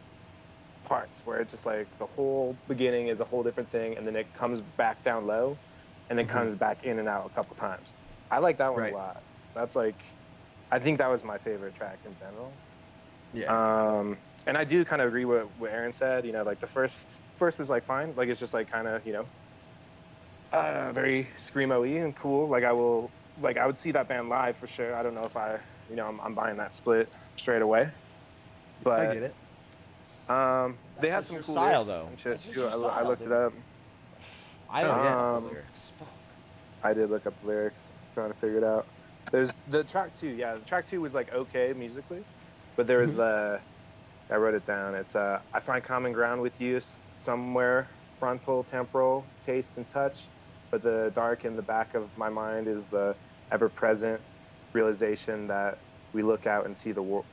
parts 0.85 1.25
where 1.25 1.41
it's 1.41 1.53
just 1.53 1.67
like 1.67 1.97
the 1.99 2.07
whole 2.07 2.61
beginning 2.69 3.09
is 3.09 3.21
a 3.21 3.25
whole 3.25 3.43
different 3.45 3.71
thing, 3.71 3.97
and 3.97 4.07
then 4.07 4.17
it 4.17 4.35
comes 4.35 4.63
back 4.63 5.03
down 5.05 5.27
low, 5.27 5.61
and 6.11 6.19
then 6.19 6.27
Mhm. 6.27 6.29
comes 6.29 6.57
back 6.57 6.85
in 6.85 6.99
and 7.01 7.09
out 7.09 7.27
a 7.27 7.31
couple 7.31 7.57
times. 7.57 7.95
I 8.31 8.41
like 8.41 8.59
that 8.59 8.75
one 8.75 8.83
Right. 8.83 8.91
a 8.91 8.91
lot. 8.91 9.25
That's 9.55 9.77
like, 9.77 10.05
I 10.71 10.81
think 10.81 10.99
that 10.99 11.09
was 11.09 11.25
my 11.25 11.39
favorite 11.39 11.75
track 11.77 12.01
in 12.05 12.15
general. 12.15 12.63
Yeah. 13.33 13.59
Um, 13.59 14.23
and 14.47 14.59
I 14.59 14.65
do 14.65 14.85
kind 14.85 15.03
of 15.03 15.09
agree 15.09 15.27
with 15.27 15.49
what 15.57 15.71
Aaron 15.73 15.93
said. 15.93 16.27
You 16.27 16.33
know, 16.33 16.45
like 16.45 16.61
the 16.61 16.69
first 16.69 17.23
first 17.37 17.59
was 17.59 17.71
like 17.71 17.85
fine, 17.87 18.15
like 18.17 18.29
it's 18.31 18.41
just 18.41 18.55
like 18.55 18.69
kind 18.71 18.89
of 18.89 19.07
you 19.07 19.13
know, 19.15 19.31
uh, 20.53 20.93
very 20.93 21.25
screamo-y 21.37 22.01
and 22.03 22.17
cool. 22.17 22.49
Like 22.51 22.65
I 22.65 22.73
will, 22.73 23.15
like 23.37 23.57
I 23.57 23.67
would 23.67 23.79
see 23.79 23.93
that 23.93 24.09
band 24.09 24.29
live 24.29 24.59
for 24.59 24.67
sure. 24.67 24.95
I 24.95 25.03
don't 25.03 25.15
know 25.15 25.25
if 25.27 25.37
I, 25.37 25.63
you 25.93 25.97
know, 25.97 26.07
I'm, 26.09 26.21
I'm 26.23 26.35
buying 26.35 26.57
that 26.57 26.75
split 26.75 27.13
straight 27.37 27.61
away. 27.61 27.91
I 28.87 29.13
get 29.13 29.23
it. 29.23 29.37
um, 30.29 30.79
they 30.99 31.11
had 31.11 31.27
some 31.27 31.37
cool 31.43 31.55
style, 31.55 31.85
lyrics 31.85 31.87
though. 31.87 32.07
and 32.09 32.19
just 32.19 32.53
too. 32.55 32.65
I, 32.65 32.75
lo- 32.75 32.89
I 32.89 33.03
looked 33.07 33.21
dude. 33.21 33.31
it 33.31 33.35
up. 33.35 33.53
I 34.71 34.83
don't 34.83 35.03
know 35.05 35.19
Um, 35.37 35.45
the 35.45 35.51
lyrics. 35.51 35.93
Fuck. 35.99 36.09
I 36.83 36.95
did 36.95 37.11
look 37.11 37.27
up 37.27 37.39
the 37.41 37.47
lyrics, 37.47 37.93
trying 38.15 38.33
to 38.33 38.39
figure 38.39 38.57
it 38.57 38.65
out. 38.65 38.87
There's 39.31 39.53
the 39.67 39.85
track 39.85 40.15
two, 40.15 40.29
yeah. 40.31 40.55
The 40.55 40.65
track 40.65 40.87
two 40.87 41.03
was 41.03 41.13
like 41.15 41.31
okay 41.35 41.75
musically, 41.75 42.25
but 42.75 42.87
there 42.87 42.99
was 42.99 43.13
Mhm. 43.13 43.17
the 43.17 43.63
I 44.31 44.37
wrote 44.37 44.55
it 44.55 44.67
down. 44.67 44.95
It's 44.95 45.15
uh 45.15 45.41
I 45.53 45.61
find 45.61 45.85
common 45.85 46.13
ground 46.13 46.41
with 46.41 46.59
you 46.59 46.79
s- 46.79 46.97
somewhere 47.19 47.91
frontal, 48.19 48.65
temporal, 48.65 49.27
taste 49.45 49.73
and 49.77 49.87
touch, 49.91 50.31
but 50.71 50.83
the 50.83 51.13
dark 51.15 51.45
in 51.45 51.55
the 51.55 51.63
back 51.63 51.95
of 51.95 52.17
my 52.17 52.31
mind 52.31 52.67
is 52.67 52.87
the 52.87 53.15
ever-present 53.53 54.23
realization 54.73 55.47
that 55.49 55.79
we 56.13 56.23
look 56.23 56.47
out 56.47 56.67
and 56.67 56.77
see 56.77 56.93
the 56.93 57.03
world, 57.03 57.25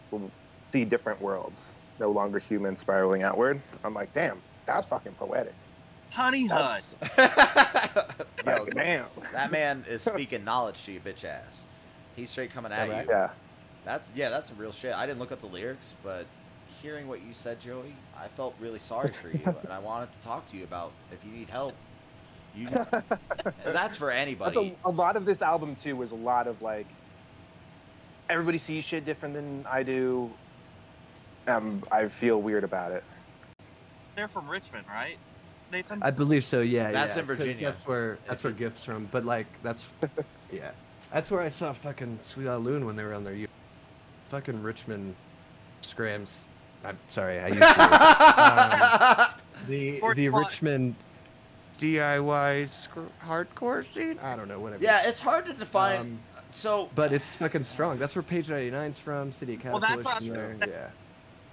see 0.71 0.85
different 0.85 1.21
worlds, 1.21 1.73
no 1.99 2.11
longer 2.11 2.39
human 2.39 2.77
spiraling 2.77 3.23
outward. 3.23 3.61
I'm 3.83 3.93
like, 3.93 4.13
damn, 4.13 4.41
that's 4.65 4.85
fucking 4.87 5.13
poetic. 5.13 5.53
Honey 6.11 6.47
Hut. 6.47 6.95
Yo, 8.45 8.65
damn. 8.71 9.05
that 9.33 9.51
man 9.51 9.85
is 9.89 10.01
speaking 10.01 10.43
knowledge 10.43 10.83
to 10.85 10.91
you, 10.93 10.99
bitch 10.99 11.23
ass. 11.25 11.65
He's 12.15 12.29
straight 12.29 12.51
coming 12.51 12.71
at 12.71 12.87
Yeah, 12.87 13.01
you. 13.01 13.07
Yeah. 13.09 13.29
That's 13.85 14.11
yeah, 14.15 14.29
that's 14.29 14.51
real 14.53 14.71
shit. 14.71 14.93
I 14.93 15.05
didn't 15.05 15.19
look 15.19 15.31
up 15.31 15.39
the 15.41 15.47
lyrics, 15.47 15.95
but 16.03 16.25
hearing 16.81 17.07
what 17.07 17.21
you 17.21 17.31
said, 17.31 17.59
Joey, 17.59 17.95
I 18.17 18.27
felt 18.27 18.55
really 18.59 18.79
sorry 18.79 19.11
for 19.21 19.29
you, 19.29 19.41
and 19.63 19.71
I 19.71 19.79
wanted 19.79 20.11
to 20.13 20.19
talk 20.21 20.47
to 20.49 20.57
you 20.57 20.63
about 20.63 20.91
if 21.11 21.23
you 21.23 21.31
need 21.31 21.49
help. 21.49 21.75
You, 22.55 22.67
that's 23.63 23.97
for 23.97 24.07
That's 24.07 24.17
anybody. 24.17 24.75
a, 24.83 24.89
a 24.89 24.91
lot 24.91 25.15
of 25.15 25.25
this 25.25 25.41
album 25.41 25.75
too 25.75 25.95
was 25.95 26.11
a 26.11 26.15
lot 26.15 26.47
of 26.47 26.61
like 26.61 26.87
everybody 28.29 28.57
sees 28.57 28.83
shit 28.83 29.05
different 29.05 29.33
than 29.35 29.65
I 29.69 29.83
do. 29.83 30.29
Um, 31.47 31.83
I 31.91 32.07
feel 32.07 32.41
weird 32.41 32.63
about 32.63 32.91
it. 32.91 33.03
They're 34.15 34.27
from 34.27 34.47
Richmond, 34.49 34.85
right? 34.87 35.17
Nathan. 35.71 36.01
I 36.03 36.11
believe 36.11 36.45
so. 36.45 36.61
Yeah. 36.61 36.91
That's 36.91 37.15
yeah, 37.15 37.21
in 37.21 37.27
'cause 37.27 37.37
Virginia. 37.37 37.65
That's 37.69 37.85
where 37.87 38.17
that's 38.27 38.43
where 38.43 38.53
gifts 38.53 38.83
from. 38.83 39.07
But 39.11 39.25
like 39.25 39.47
that's 39.63 39.85
yeah, 40.51 40.71
that's 41.11 41.29
where 41.31 41.41
I 41.41 41.49
saw 41.49 41.73
fucking 41.73 42.19
Sweet 42.21 42.47
Out 42.47 42.61
Loon 42.63 42.85
when 42.85 42.95
they 42.95 43.03
were 43.03 43.13
on 43.13 43.23
their 43.23 43.33
youth. 43.33 43.49
Fucking 44.29 44.61
Richmond 44.61 45.15
scrams. 45.81 46.47
I'm 46.83 46.97
sorry. 47.09 47.39
I 47.39 47.47
used 47.47 47.59
to. 47.59 49.35
the 49.67 49.99
Or 50.01 50.15
the 50.15 50.29
what? 50.29 50.45
Richmond 50.47 50.95
DIY 51.79 52.69
scr- 52.69 52.99
hardcore 53.25 53.85
scene. 53.93 54.17
I 54.21 54.35
don't 54.35 54.47
know 54.47 54.59
whatever. 54.59 54.83
yeah, 54.83 55.07
it's 55.07 55.19
hard 55.19 55.45
to 55.47 55.53
define. 55.53 55.99
Um, 55.99 56.19
so, 56.51 56.89
but 56.95 57.13
it's 57.13 57.35
fucking 57.35 57.63
strong. 57.63 57.97
That's 57.97 58.15
where 58.15 58.23
Page 58.23 58.47
99's 58.47 58.97
from. 58.97 59.31
City 59.31 59.55
of 59.55 59.63
Well, 59.65 59.79
that's 59.79 60.05
what 60.05 60.21
I-. 60.21 60.67
Yeah. 60.67 60.89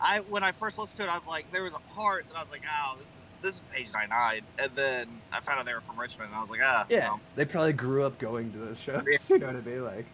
I 0.01 0.21
when 0.21 0.43
I 0.43 0.53
first 0.53 0.79
listened 0.79 0.99
to 0.99 1.05
it, 1.05 1.11
I 1.11 1.17
was 1.17 1.27
like, 1.27 1.51
there 1.53 1.63
was 1.63 1.73
a 1.73 1.95
part 1.95 2.29
that 2.29 2.37
I 2.37 2.43
was 2.43 2.51
like, 2.51 2.63
oh, 2.67 2.97
this 2.99 3.09
is 3.09 3.27
this 3.43 3.57
is 3.57 3.65
page 3.73 3.93
99, 3.93 4.43
and 4.59 4.73
then 4.75 5.09
I 5.33 5.41
found 5.41 5.61
out 5.61 5.67
they 5.67 5.75
were 5.75 5.81
from 5.81 5.99
Richmond, 5.99 6.31
and 6.31 6.37
I 6.37 6.41
was 6.41 6.51
like, 6.51 6.61
ah, 6.63 6.87
Yeah, 6.89 7.09
no. 7.09 7.21
they 7.35 7.45
probably 7.45 7.73
grew 7.73 8.03
up 8.05 8.19
going 8.19 8.51
to 8.53 8.59
those 8.59 8.81
shows. 8.81 9.03
Yeah. 9.07 9.19
You 9.29 9.39
know 9.39 9.47
what 9.47 9.57
I 9.57 9.61
mean? 9.61 9.85
Like, 9.85 10.07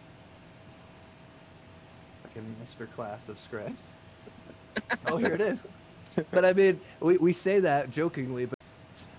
fucking 2.23 2.55
master 2.59 2.85
class 2.87 3.29
of 3.29 3.39
scripts 3.39 3.95
oh, 5.07 5.17
here 5.17 5.33
it 5.33 5.41
is. 5.41 5.63
But 6.31 6.45
I 6.45 6.53
mean, 6.53 6.79
we, 6.99 7.17
we 7.17 7.33
say 7.33 7.59
that 7.59 7.91
jokingly, 7.91 8.45
but 8.45 8.57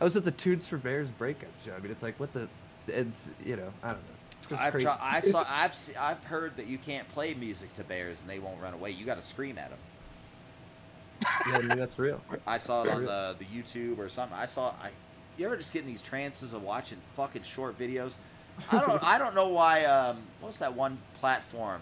I 0.00 0.04
was 0.04 0.16
at 0.16 0.24
the 0.24 0.30
Tunes 0.30 0.66
for 0.66 0.76
Bears 0.76 1.08
breakup 1.10 1.50
show. 1.64 1.72
I 1.72 1.80
mean, 1.80 1.90
it's 1.90 2.02
like, 2.02 2.18
what 2.20 2.32
the? 2.32 2.48
It's 2.86 3.22
you 3.44 3.56
know, 3.56 3.72
I 3.82 3.88
don't 3.88 3.96
know. 3.98 4.23
It's 4.44 4.50
just 4.50 4.60
I've 4.60 4.72
crazy. 4.72 4.84
tried, 4.84 4.98
I 5.00 5.20
saw 5.20 5.44
I've 5.48 5.74
se- 5.74 5.96
I've 5.96 6.22
heard 6.24 6.56
that 6.58 6.66
you 6.66 6.76
can't 6.78 7.08
play 7.08 7.32
music 7.34 7.72
to 7.74 7.84
bears 7.84 8.20
and 8.20 8.28
they 8.28 8.38
won't 8.38 8.60
run 8.60 8.74
away. 8.74 8.90
You 8.90 9.06
got 9.06 9.16
to 9.16 9.22
scream 9.22 9.56
at 9.58 9.70
them. 9.70 9.78
yeah, 11.48 11.56
I 11.56 11.60
mean, 11.60 11.78
that's 11.78 11.98
real. 11.98 12.20
I 12.46 12.58
saw 12.58 12.82
it 12.82 12.90
on 12.90 13.04
the 13.06 13.36
the 13.38 13.44
YouTube 13.46 13.98
or 13.98 14.08
something. 14.08 14.36
I 14.36 14.46
saw 14.46 14.74
I. 14.82 14.90
You 15.38 15.46
ever 15.46 15.56
just 15.56 15.72
get 15.72 15.82
in 15.82 15.88
these 15.88 16.02
trances 16.02 16.52
of 16.52 16.62
watching 16.62 16.98
fucking 17.14 17.42
short 17.42 17.78
videos? 17.78 18.16
I 18.70 18.80
don't 18.80 19.02
I 19.02 19.18
don't 19.18 19.34
know 19.34 19.48
why. 19.48 19.84
Um, 19.84 20.18
what's 20.40 20.58
that 20.58 20.74
one 20.74 20.98
platform? 21.14 21.80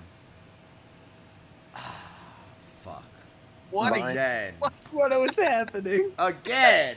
Ah, 1.75 2.01
fuck. 2.81 3.05
What? 3.71 3.91
Vine. 3.91 4.11
Again. 4.11 4.55
What 4.93 5.11
was 5.19 5.37
happening? 5.39 6.13
Again. 6.19 6.97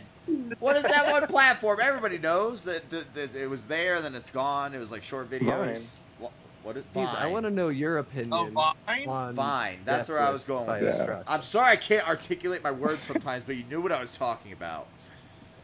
What 0.60 0.76
is 0.76 0.84
that 0.84 1.12
one 1.12 1.26
platform? 1.28 1.80
Everybody 1.82 2.18
knows 2.18 2.64
that, 2.64 2.90
that, 2.90 3.14
that 3.14 3.36
it 3.36 3.50
was 3.50 3.66
there, 3.68 3.96
and 3.96 4.06
then 4.06 4.16
it's 4.16 4.32
gone. 4.32 4.74
It 4.74 4.80
was 4.80 4.92
like 4.92 5.04
short 5.04 5.30
videos. 5.30 5.68
Vine. 5.68 5.82
What, 6.20 6.32
what 6.64 6.78
is 6.78 6.84
Steve, 6.92 7.06
Vine? 7.06 7.16
I 7.18 7.28
want 7.28 7.46
to 7.46 7.52
know 7.52 7.70
your 7.70 8.00
opinion. 8.00 8.34
Oh, 8.34 8.74
Vine? 8.86 9.36
Vine. 9.36 9.80
That's 9.86 10.10
where 10.10 10.20
I 10.20 10.32
was 10.32 10.44
going 10.44 10.68
with 10.68 10.80
this. 10.82 11.00
Ostraca. 11.02 11.24
I'm 11.28 11.42
sorry 11.42 11.72
I 11.72 11.76
can't 11.76 12.08
articulate 12.08 12.64
my 12.64 12.72
words 12.72 13.04
sometimes, 13.04 13.44
but 13.44 13.56
you 13.56 13.64
knew 13.70 13.82
what 13.82 13.92
I 13.92 14.00
was 14.00 14.18
talking 14.18 14.52
about. 14.52 14.88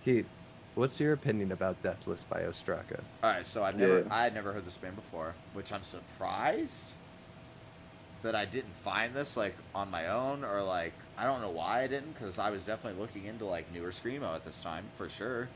Keith, 0.06 0.28
what's 0.76 1.00
your 1.00 1.14
opinion 1.14 1.52
about 1.52 1.82
Deathless 1.82 2.24
by 2.24 2.42
Ostraca? 2.42 3.00
All 3.24 3.32
right, 3.32 3.46
so 3.46 3.64
I 3.64 3.72
never, 3.72 4.00
Yeah. 4.00 4.06
I 4.12 4.24
had 4.24 4.34
never 4.34 4.54
heard 4.54 4.66
this 4.66 4.78
band 4.78 4.96
before, 4.96 5.34
which 5.54 5.72
I'm 5.74 5.84
surprised 5.84 6.94
that 8.24 8.36
I 8.36 8.46
didn't 8.46 8.76
find 8.76 9.14
this 9.16 9.36
like 9.36 9.56
on 9.74 9.90
my 9.90 10.08
own, 10.08 10.44
or 10.44 10.62
like 10.62 10.94
I 11.22 11.26
don't 11.26 11.40
know 11.40 11.52
why 11.52 11.84
I 11.84 11.88
didn't, 11.88 12.14
because 12.14 12.40
I 12.40 12.50
was 12.50 12.64
definitely 12.64 13.00
looking 13.00 13.26
into 13.26 13.46
like 13.46 13.72
newer 13.72 13.92
screamo 13.92 14.34
at 14.34 14.44
this 14.44 14.64
time 14.64 14.86
for 14.96 15.08
sure. 15.08 15.48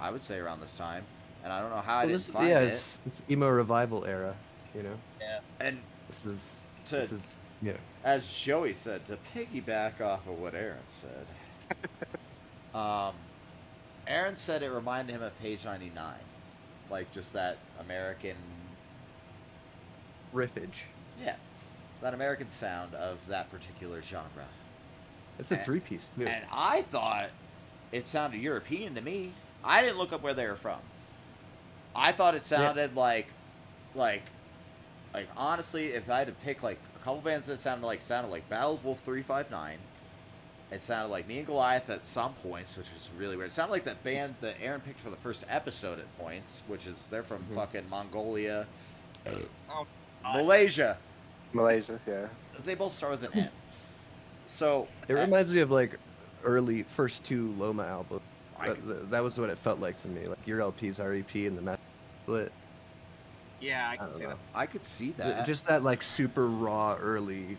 I 0.00 0.10
would 0.10 0.22
say 0.22 0.38
around 0.38 0.60
this 0.60 0.74
time, 0.78 1.04
and 1.44 1.52
I 1.52 1.60
don't 1.60 1.68
know 1.68 1.76
how 1.82 1.96
I 1.98 2.06
Well, 2.06 2.08
didn't 2.08 2.22
this, 2.22 2.30
find 2.30 2.48
yeah, 2.48 2.60
it. 2.60 2.68
it's, 2.68 2.98
it's 3.04 3.22
emo 3.30 3.48
revival 3.50 4.06
era. 4.06 4.34
You 4.74 4.84
know, 4.84 4.94
Yeah. 5.20 5.40
And 5.60 5.78
this 6.08 6.24
is 6.24 6.56
to 6.86 6.96
this 6.96 7.12
is 7.12 7.34
yeah. 7.60 7.72
as 8.04 8.26
Joey 8.34 8.72
said, 8.72 9.04
to 9.04 9.18
piggyback 9.34 10.00
off 10.00 10.26
of 10.26 10.38
what 10.38 10.54
Aaron 10.54 10.78
said, 10.88 11.26
um, 12.74 13.12
Aaron 14.06 14.36
said 14.36 14.62
it 14.62 14.70
reminded 14.70 15.14
him 15.14 15.22
of 15.22 15.38
Page 15.40 15.66
99, 15.66 16.14
like 16.90 17.12
just 17.12 17.34
that 17.34 17.58
American, 17.80 18.36
riffage. 20.34 20.86
yeah, 21.22 21.36
it's 21.92 22.00
that 22.00 22.14
American 22.14 22.48
sound 22.48 22.94
of 22.94 23.24
that 23.26 23.50
particular 23.50 24.00
genre. 24.00 24.46
It's 25.38 25.50
a 25.50 25.56
three 25.58 25.80
piece 25.80 26.10
too. 26.16 26.26
And 26.26 26.44
I 26.52 26.82
thought 26.82 27.30
it 27.90 28.06
sounded 28.06 28.40
European 28.40 28.94
to 28.94 29.00
me. 29.00 29.32
I 29.64 29.82
didn't 29.82 29.98
look 29.98 30.12
up 30.12 30.22
where 30.22 30.34
they 30.34 30.46
were 30.46 30.56
from. 30.56 30.78
I 31.94 32.12
thought 32.12 32.34
it 32.34 32.46
sounded 32.46 32.96
like, 32.96 33.26
like, 33.94 34.22
like 35.14 35.28
honestly, 35.36 35.88
if 35.88 36.08
I 36.10 36.18
had 36.18 36.26
to 36.28 36.32
pick 36.32 36.62
like 36.62 36.78
a 36.96 37.04
couple 37.04 37.20
bands 37.20 37.46
that 37.46 37.58
sounded 37.58 37.86
like 37.86 38.02
sounded 38.02 38.30
like 38.30 38.48
Battle 38.48 38.74
of 38.74 38.84
Wolf 38.84 39.00
three 39.00 39.22
five 39.22 39.50
nine. 39.50 39.78
It 40.70 40.82
sounded 40.82 41.08
like 41.12 41.28
me 41.28 41.36
and 41.36 41.46
Goliath 41.46 41.90
at 41.90 42.06
some 42.06 42.32
points, 42.34 42.78
which 42.78 42.90
was 42.94 43.10
really 43.18 43.36
weird. 43.36 43.50
It 43.50 43.52
sounded 43.52 43.72
like 43.72 43.84
that 43.84 44.02
band 44.02 44.36
that 44.40 44.54
Aaron 44.62 44.80
picked 44.80 45.00
for 45.00 45.10
the 45.10 45.16
first 45.16 45.44
episode 45.50 45.98
at 45.98 46.18
points, 46.18 46.62
which 46.66 46.86
is 46.86 47.08
they're 47.08 47.22
from 47.22 47.44
Mhm. 47.50 47.54
fucking 47.56 47.90
Mongolia, 47.90 48.66
Oh, 49.70 49.86
Malaysia. 50.22 50.96
Malaysia, 51.52 52.00
yeah. 52.06 52.26
They 52.64 52.74
both 52.74 52.92
start 52.94 53.12
with 53.20 53.24
an 53.24 53.38
M. 53.38 53.48
So 54.46 54.88
it 55.08 55.14
reminds 55.14 55.52
me 55.52 55.60
of 55.60 55.70
like 55.70 55.98
early 56.44 56.82
first 56.82 57.24
two 57.24 57.52
Loma 57.52 57.84
albums. 57.84 58.22
That, 58.64 59.10
that- 59.10 59.22
was 59.24 59.38
what 59.38 59.50
it 59.50 59.58
felt 59.58 59.80
like 59.80 60.00
to 60.02 60.08
me. 60.08 60.28
Like 60.28 60.46
your 60.46 60.60
LP's 60.60 61.00
REP 61.00 61.34
and 61.34 61.58
the 61.58 61.62
Master 61.62 61.82
split. 62.22 62.52
Yeah, 63.60 63.88
I 63.88 63.96
can 63.96 64.12
see 64.12 64.22
know. 64.22 64.28
that. 64.30 64.38
I 64.54 64.66
could 64.66 64.84
see 64.84 65.10
that. 65.12 65.46
Just 65.46 65.66
that 65.66 65.82
like 65.82 66.02
super 66.02 66.48
raw 66.48 66.96
early 67.00 67.56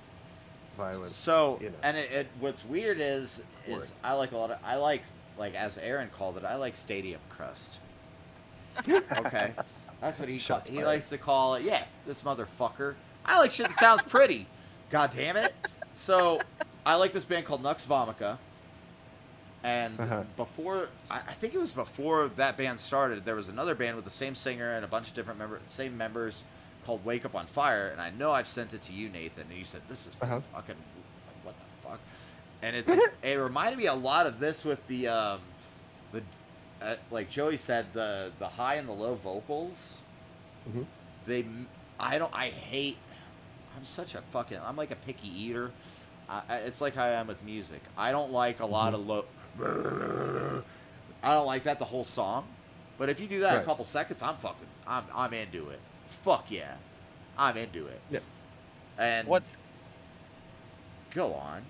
violence. 0.78 1.16
So 1.16 1.60
you 1.62 1.70
know. 1.70 1.76
and 1.84 1.98
it, 1.98 2.12
it 2.12 2.28
what's 2.40 2.66
weird 2.66 3.00
is 3.00 3.44
is. 3.68 3.94
I 4.04 4.14
like 4.14 4.32
a 4.34 4.38
lot 4.38 4.52
of 4.52 4.60
I 4.66 4.76
like 4.76 5.04
like 5.38 5.56
as 5.56 5.78
Aaron 5.78 6.10
called 6.10 6.38
it 6.38 6.44
I 6.44 6.56
like 6.56 6.76
stadium 6.76 7.22
crust. 7.30 7.80
okay, 8.90 9.54
that's 10.02 10.20
what 10.20 10.28
he 10.28 10.38
call, 10.38 10.58
Shots 10.58 10.70
he 10.70 10.84
likes 10.84 11.10
to 11.10 11.18
call 11.18 11.56
it. 11.56 11.64
Yeah, 11.64 11.84
this 12.06 12.24
motherfucker. 12.24 12.96
I 13.26 13.40
like 13.40 13.52
shit 13.52 13.68
that 13.68 13.74
sounds 13.74 14.02
pretty. 14.02 14.48
God 14.90 15.12
damn 15.16 15.38
it. 15.38 15.54
So 15.94 16.40
I 16.86 16.96
like 16.96 17.14
this 17.14 17.26
band 17.26 17.46
called 17.46 17.64
Nux 17.64 17.76
Vomica. 17.88 18.38
And 19.64 19.98
Uh-huh. 20.00 20.24
before, 20.36 20.90
I, 21.10 21.18
I 21.18 21.34
think 21.34 21.54
it 21.54 21.58
was 21.58 21.72
before 21.72 22.28
that 22.36 22.58
band 22.58 22.80
started, 22.80 23.24
there 23.24 23.36
was 23.36 23.48
another 23.48 23.76
band 23.76 23.96
with 23.96 24.04
the 24.06 24.12
same 24.12 24.36
singer 24.36 24.72
and 24.74 24.84
a 24.84 24.88
bunch 24.90 25.08
of 25.08 25.14
different 25.14 25.40
member, 25.40 25.60
same 25.70 25.98
members 25.98 26.44
called 26.86 27.06
Wake 27.06 27.24
Up 27.24 27.34
on 27.34 27.46
Fire. 27.46 27.88
And 27.88 28.02
I 28.02 28.10
know 28.10 28.32
I've 28.34 28.48
sent 28.48 28.74
it 28.74 28.82
to 28.84 28.94
you, 28.94 29.08
Nathan, 29.10 29.46
and 29.50 29.58
you 29.58 29.64
said 29.64 29.82
this 29.88 30.06
is 30.06 30.18
Uh-huh. 30.22 30.42
fucking 30.54 30.76
what 31.44 31.56
the 31.58 31.88
fuck. 31.88 32.00
And 32.62 32.76
it's 32.76 32.94
it 33.24 33.36
reminded 33.40 33.78
me 33.78 33.86
a 33.86 33.94
lot 33.94 34.28
of 34.28 34.40
this 34.42 34.66
with 34.66 34.86
the 34.88 35.08
um, 35.08 35.40
the 36.12 36.22
uh, 36.82 36.96
like 37.10 37.30
Joey 37.30 37.56
said 37.56 37.86
the 37.94 38.32
the 38.40 38.48
high 38.50 38.76
and 38.76 38.88
the 38.90 38.94
low 38.94 39.16
vocals. 39.16 40.02
Mhm. 40.70 40.86
They 41.26 41.46
I 41.98 42.18
don't 42.18 42.34
I 42.34 42.50
hate. 42.50 42.98
I'm 43.78 43.86
such 43.86 44.14
a 44.14 44.22
fucking 44.32 44.60
I'm 44.66 44.76
like 44.76 44.92
a 44.92 44.96
picky 44.98 45.30
eater. 45.30 45.72
I, 46.30 46.42
I- 46.50 46.58
it's 46.58 46.82
like 46.82 46.96
how 46.96 47.04
I 47.04 47.10
am 47.10 47.28
with 47.28 47.44
music. 47.44 47.82
I 47.98 48.12
don't 48.12 48.32
like 48.32 48.60
a 48.60 48.66
lot 48.66 48.94
of 48.94 49.06
low. 49.06 49.26
I 51.24 51.34
don't 51.34 51.46
like 51.46 51.64
that 51.64 51.80
the 51.80 51.86
whole 51.86 52.04
song. 52.04 52.46
But 52.98 53.10
if 53.10 53.20
you 53.20 53.28
do 53.28 53.40
that 53.42 53.62
a 53.62 53.66
couple 53.66 53.86
seconds, 53.86 54.22
I'm 54.22 54.36
fucking 54.36 54.68
I'm 54.88 55.04
I'm 55.14 55.34
into 55.34 55.70
it. 55.70 55.80
Fuck 56.08 56.52
yeah, 56.52 56.76
I'm 57.38 57.58
into 57.58 57.88
it. 57.88 58.00
Yeah. 58.12 58.20
And 58.98 59.28
What's 59.28 59.52
go 61.12 61.34
on? 61.34 61.64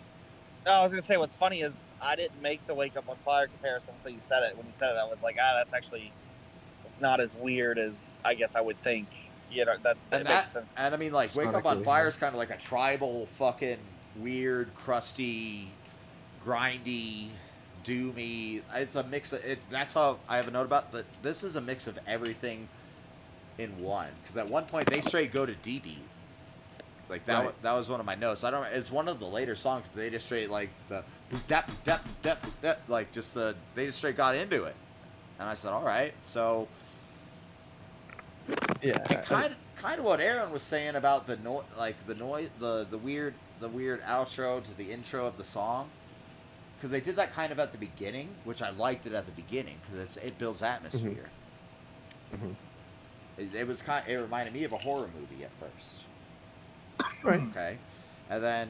no, 0.65 0.71
I 0.71 0.83
was 0.83 0.91
gonna 0.91 1.03
say 1.03 1.17
what's 1.17 1.35
funny 1.35 1.61
is 1.61 1.79
I 2.01 2.15
didn't 2.15 2.41
make 2.41 2.65
the 2.67 2.75
wake 2.75 2.97
up 2.97 3.09
on 3.09 3.15
fire 3.17 3.47
comparison 3.47 3.93
until 3.97 4.11
you 4.11 4.19
said 4.19 4.43
it. 4.43 4.57
When 4.57 4.65
you 4.65 4.71
said 4.71 4.91
it, 4.91 4.97
I 4.97 5.05
was 5.05 5.23
like, 5.23 5.37
ah, 5.41 5.53
that's 5.57 5.73
actually 5.73 6.11
it's 6.85 6.99
not 6.99 7.19
as 7.21 7.35
weird 7.35 7.79
as 7.79 8.19
I 8.25 8.33
guess 8.33 8.55
I 8.55 8.61
would 8.61 8.81
think. 8.81 9.07
You 9.51 9.65
know 9.65 9.75
that, 9.83 9.97
that 10.09 10.21
and 10.21 10.27
makes 10.27 10.51
sense. 10.51 10.73
and 10.75 10.95
I 10.95 10.97
mean, 10.97 11.11
like, 11.13 11.35
Wake 11.35 11.47
Up 11.49 11.63
on 11.65 11.83
Fire 11.83 12.07
is 12.07 12.15
kind 12.15 12.33
of 12.33 12.39
like 12.39 12.49
a 12.49 12.57
tribal, 12.57 13.27
fucking 13.27 13.77
weird, 14.19 14.73
crusty, 14.75 15.69
grindy, 16.45 17.27
doomy. 17.83 18.61
It's 18.75 18.95
a 18.95 19.03
mix 19.03 19.33
of 19.33 19.43
it. 19.43 19.59
That's 19.69 19.93
how 19.93 20.19
I 20.27 20.37
have 20.37 20.47
a 20.47 20.51
note 20.51 20.65
about 20.65 20.91
that. 20.91 21.05
This 21.21 21.43
is 21.43 21.55
a 21.55 21.61
mix 21.61 21.87
of 21.87 21.99
everything 22.07 22.67
in 23.57 23.75
one. 23.77 24.09
Because 24.21 24.37
at 24.37 24.49
one 24.49 24.65
point 24.65 24.87
they 24.87 25.01
straight 25.01 25.31
go 25.31 25.45
to 25.45 25.53
D 25.53 25.79
beat. 25.79 25.97
Like 27.09 27.25
that. 27.25 27.45
Right. 27.45 27.61
That 27.61 27.73
was 27.73 27.89
one 27.89 27.99
of 27.99 28.05
my 28.05 28.15
notes. 28.15 28.43
I 28.43 28.51
don't. 28.51 28.65
It's 28.67 28.91
one 28.91 29.07
of 29.07 29.19
the 29.19 29.27
later 29.27 29.55
songs, 29.55 29.85
but 29.93 30.01
they 30.01 30.09
just 30.09 30.25
straight 30.25 30.49
like 30.49 30.69
the 30.89 31.03
dap 31.47 31.69
dap 31.83 32.07
dap 32.21 32.45
dap, 32.61 32.81
like 32.87 33.11
just 33.11 33.33
the 33.33 33.55
they 33.75 33.85
just 33.85 33.97
straight 33.97 34.17
got 34.17 34.35
into 34.35 34.63
it. 34.63 34.75
And 35.39 35.49
I 35.49 35.53
said, 35.53 35.73
all 35.73 35.83
right, 35.83 36.13
so 36.21 36.67
yeah. 38.81 38.97
kind 39.21 39.51
of 39.51 39.57
kind 39.75 39.99
of 39.99 40.05
what 40.05 40.21
Aaron 40.21 40.51
was 40.51 40.63
saying 40.63 40.95
about 40.95 41.27
the 41.27 41.37
noise, 41.37 41.65
like 41.77 41.95
the 42.07 42.15
noise 42.15 42.49
the 42.59 42.87
the 42.89 42.97
weird 42.97 43.33
the 43.59 43.67
weird 43.69 44.01
outro 44.03 44.63
to 44.63 44.77
the 44.77 44.91
intro 44.91 45.25
of 45.25 45.37
the 45.37 45.43
song 45.43 45.89
because 46.77 46.91
they 46.91 46.99
did 46.99 47.15
that 47.15 47.31
kind 47.33 47.51
of 47.51 47.59
at 47.59 47.71
the 47.71 47.77
beginning 47.77 48.27
which 48.43 48.61
I 48.61 48.71
liked 48.71 49.05
it 49.05 49.13
at 49.13 49.25
the 49.25 49.31
beginning 49.31 49.75
because 49.89 50.17
it 50.17 50.37
builds 50.37 50.61
atmosphere 50.61 51.29
Mhm. 52.35 52.55
it, 53.37 53.55
it 53.55 53.67
was 53.67 53.81
kind 53.81 54.05
it 54.07 54.15
reminded 54.15 54.53
me 54.53 54.63
of 54.63 54.73
a 54.73 54.77
horror 54.77 55.07
movie 55.19 55.43
at 55.43 55.51
first 55.59 56.03
Right. 57.23 57.41
okay 57.51 57.77
and 58.29 58.43
then 58.43 58.69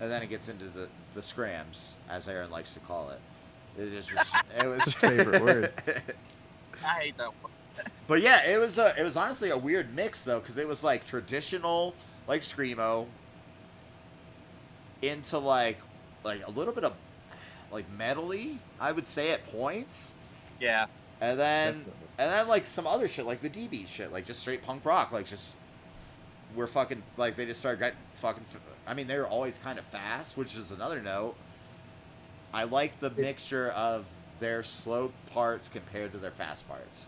and 0.00 0.10
then 0.10 0.22
it 0.22 0.28
gets 0.28 0.48
into 0.48 0.66
the 0.66 0.88
the 1.14 1.22
scrams 1.22 1.94
as 2.08 2.28
Aaron 2.28 2.50
likes 2.50 2.74
to 2.74 2.80
call 2.80 3.10
it 3.10 3.20
it 3.78 3.90
just 3.92 4.12
was, 4.14 4.26
it 4.58 4.66
was 4.66 4.84
His 4.84 4.94
favorite 4.94 5.40
word. 5.42 5.72
I 6.84 7.00
hate 7.00 7.16
that. 7.18 7.26
One. 7.28 7.52
But 8.08 8.22
yeah, 8.22 8.44
it 8.50 8.58
was 8.58 8.76
a, 8.78 8.92
it 8.98 9.04
was 9.04 9.16
honestly 9.16 9.50
a 9.50 9.56
weird 9.56 9.94
mix 9.94 10.24
though, 10.24 10.40
because 10.40 10.58
it 10.58 10.66
was 10.66 10.82
like 10.82 11.06
traditional, 11.06 11.94
like 12.28 12.42
screamo, 12.42 13.06
into 15.02 15.38
like, 15.38 15.78
like 16.24 16.46
a 16.46 16.50
little 16.50 16.72
bit 16.72 16.84
of, 16.84 16.92
like 17.72 17.84
metally, 17.96 18.56
I 18.80 18.92
would 18.92 19.06
say 19.06 19.30
at 19.32 19.44
points, 19.50 20.14
Yeah, 20.60 20.86
and 21.20 21.38
then 21.38 21.66
Definitely. 21.78 21.92
and 22.18 22.30
then 22.32 22.48
like 22.48 22.66
some 22.66 22.86
other 22.86 23.08
shit, 23.08 23.26
like 23.26 23.40
the 23.42 23.50
DB 23.50 23.86
shit, 23.86 24.12
like 24.12 24.24
just 24.24 24.40
straight 24.40 24.62
punk 24.62 24.84
rock, 24.84 25.12
like 25.12 25.26
just 25.26 25.56
we're 26.56 26.66
fucking 26.66 27.02
like 27.16 27.36
they 27.36 27.44
just 27.44 27.60
started 27.60 27.78
getting 27.80 27.98
fucking 28.12 28.44
I 28.86 28.94
mean, 28.94 29.06
they 29.06 29.18
were 29.18 29.26
always 29.26 29.58
kind 29.58 29.78
of 29.78 29.84
fast, 29.84 30.36
which 30.38 30.56
is 30.56 30.70
another 30.70 31.02
note. 31.02 31.34
I 32.54 32.64
like 32.64 32.98
the 33.00 33.10
mixture 33.10 33.68
of 33.68 34.06
their 34.40 34.62
slow 34.62 35.12
parts 35.32 35.68
compared 35.68 36.12
to 36.12 36.18
their 36.18 36.30
fast 36.30 36.66
parts. 36.66 37.06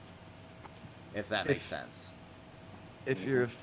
If 1.14 1.30
that 1.30 1.46
If- 1.46 1.52
makes 1.52 1.66
sense. 1.66 2.12
If 3.06 3.24
you're, 3.24 3.44
a 3.44 3.46
f- 3.46 3.56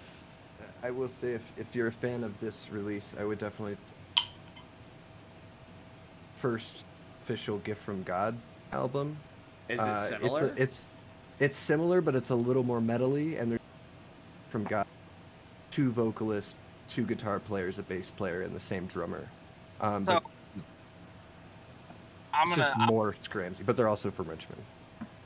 I 0.84 0.92
will 0.92 1.08
say, 1.08 1.34
if, 1.34 1.42
if 1.58 1.74
you're 1.76 1.88
a 1.88 1.92
fan 1.92 2.24
of 2.24 2.40
this 2.40 2.68
release, 2.72 3.14
I 3.20 3.24
would 3.26 3.40
definitely 3.40 3.78
first 6.38 6.84
official 7.24 7.58
gift 7.60 7.82
from 7.84 8.04
God 8.04 8.38
album. 8.72 9.18
Is 9.70 9.80
Uh, 9.80 9.84
it 9.84 9.92
it's 9.92 10.02
a- 10.02 10.08
similar? 10.08 10.54
It's, 10.58 10.90
it's 11.40 11.58
similar, 11.58 12.02
but 12.02 12.16
it's 12.16 12.30
a 12.30 12.36
little 12.36 12.64
more 12.64 12.80
metally, 12.80 13.40
and 13.40 13.52
there's 13.52 13.62
from 14.50 14.64
God, 14.64 14.86
two 15.72 15.92
vocalists, 15.92 16.60
two 16.88 17.06
guitar 17.06 17.40
players, 17.40 17.78
a 17.80 17.84
bass 17.84 18.10
player, 18.10 18.44
and 18.44 18.56
the 18.56 18.60
same 18.60 18.86
drummer. 18.86 19.28
Um, 19.82 20.06
So, 20.06 20.14
but 20.22 20.24
I'm 22.34 22.48
it's 22.52 22.62
gonna 22.62 22.70
just 22.70 22.80
more 22.92 23.14
Scramsy, 23.24 23.66
but 23.66 23.76
they're 23.76 23.90
also 23.90 24.10
from 24.12 24.30
Richmond. 24.30 24.62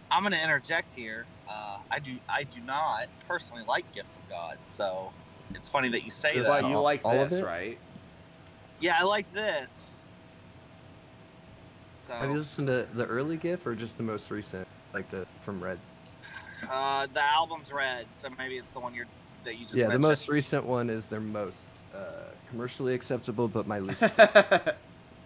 I'm 0.09 0.23
gonna 0.23 0.41
interject 0.41 0.91
here. 0.93 1.25
Uh, 1.47 1.77
I 1.89 1.99
do 1.99 2.17
I 2.27 2.43
do 2.43 2.59
not 2.61 3.07
personally 3.27 3.63
like 3.67 3.89
Gift 3.93 4.07
from 4.13 4.23
God, 4.29 4.57
so 4.67 5.11
it's 5.55 5.67
funny 5.67 5.89
that 5.89 6.03
you 6.03 6.09
say 6.09 6.35
But 6.35 6.43
that. 6.43 6.61
but 6.61 6.69
you 6.69 6.79
like 6.79 7.01
all 7.03 7.25
this, 7.25 7.41
right? 7.41 7.77
Yeah, 8.79 8.97
I 8.99 9.03
like 9.03 9.31
this. 9.33 9.95
So 12.07 12.13
Have 12.13 12.29
you 12.31 12.37
listened 12.37 12.67
to 12.67 12.87
the 12.93 13.05
early 13.05 13.37
GIF 13.37 13.65
or 13.65 13.75
just 13.75 13.97
the 13.97 14.03
most 14.03 14.31
recent, 14.31 14.67
like 14.93 15.09
the 15.11 15.25
from 15.43 15.63
Red? 15.63 15.79
uh, 16.69 17.07
the 17.13 17.23
album's 17.23 17.71
red, 17.71 18.05
so 18.13 18.27
maybe 18.37 18.57
it's 18.57 18.71
the 18.71 18.79
one 18.79 18.93
you're 18.93 19.07
that 19.43 19.55
you 19.57 19.65
just 19.65 19.75
yeah, 19.75 19.87
the 19.87 19.97
most 19.97 20.29
recent 20.29 20.63
one 20.65 20.89
is 20.89 21.07
their 21.07 21.19
most 21.19 21.67
uh, 21.95 21.99
commercially 22.49 22.93
acceptable, 22.93 23.47
but 23.47 23.65
my 23.67 23.79
least. 23.79 24.01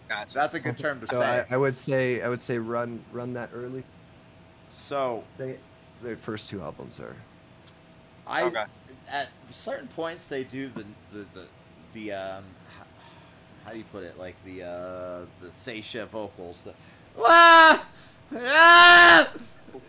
Gotcha. 0.07 0.33
That's 0.33 0.55
a 0.55 0.59
good 0.59 0.77
term 0.77 1.01
to 1.01 1.07
so 1.07 1.19
say. 1.19 1.45
I, 1.49 1.55
I 1.55 1.57
would 1.57 1.75
say 1.75 2.21
I 2.21 2.29
would 2.29 2.41
say 2.41 2.57
run 2.57 3.03
run 3.11 3.33
that 3.33 3.49
early. 3.53 3.83
so 4.69 5.23
They, 5.37 5.57
their 6.03 6.15
first 6.15 6.49
two 6.49 6.61
albums 6.61 6.99
are. 6.99 7.15
I 8.27 8.43
Okay. 8.43 8.63
At 9.11 9.27
certain 9.51 9.87
points 9.87 10.27
they 10.27 10.43
do 10.43 10.69
the 10.69 10.83
the 11.13 11.25
the, 11.33 11.45
the 11.93 12.11
um 12.13 12.43
h- 12.79 12.85
how 13.65 13.71
do 13.71 13.77
you 13.77 13.83
put 13.91 14.03
it 14.03 14.17
like 14.17 14.35
the 14.45 14.63
uh 14.63 15.25
the 15.41 15.49
Saetia 15.51 16.05
vocals 16.07 16.63
the 16.63 16.73
Wah! 17.19 17.79
Ah! 18.35 19.29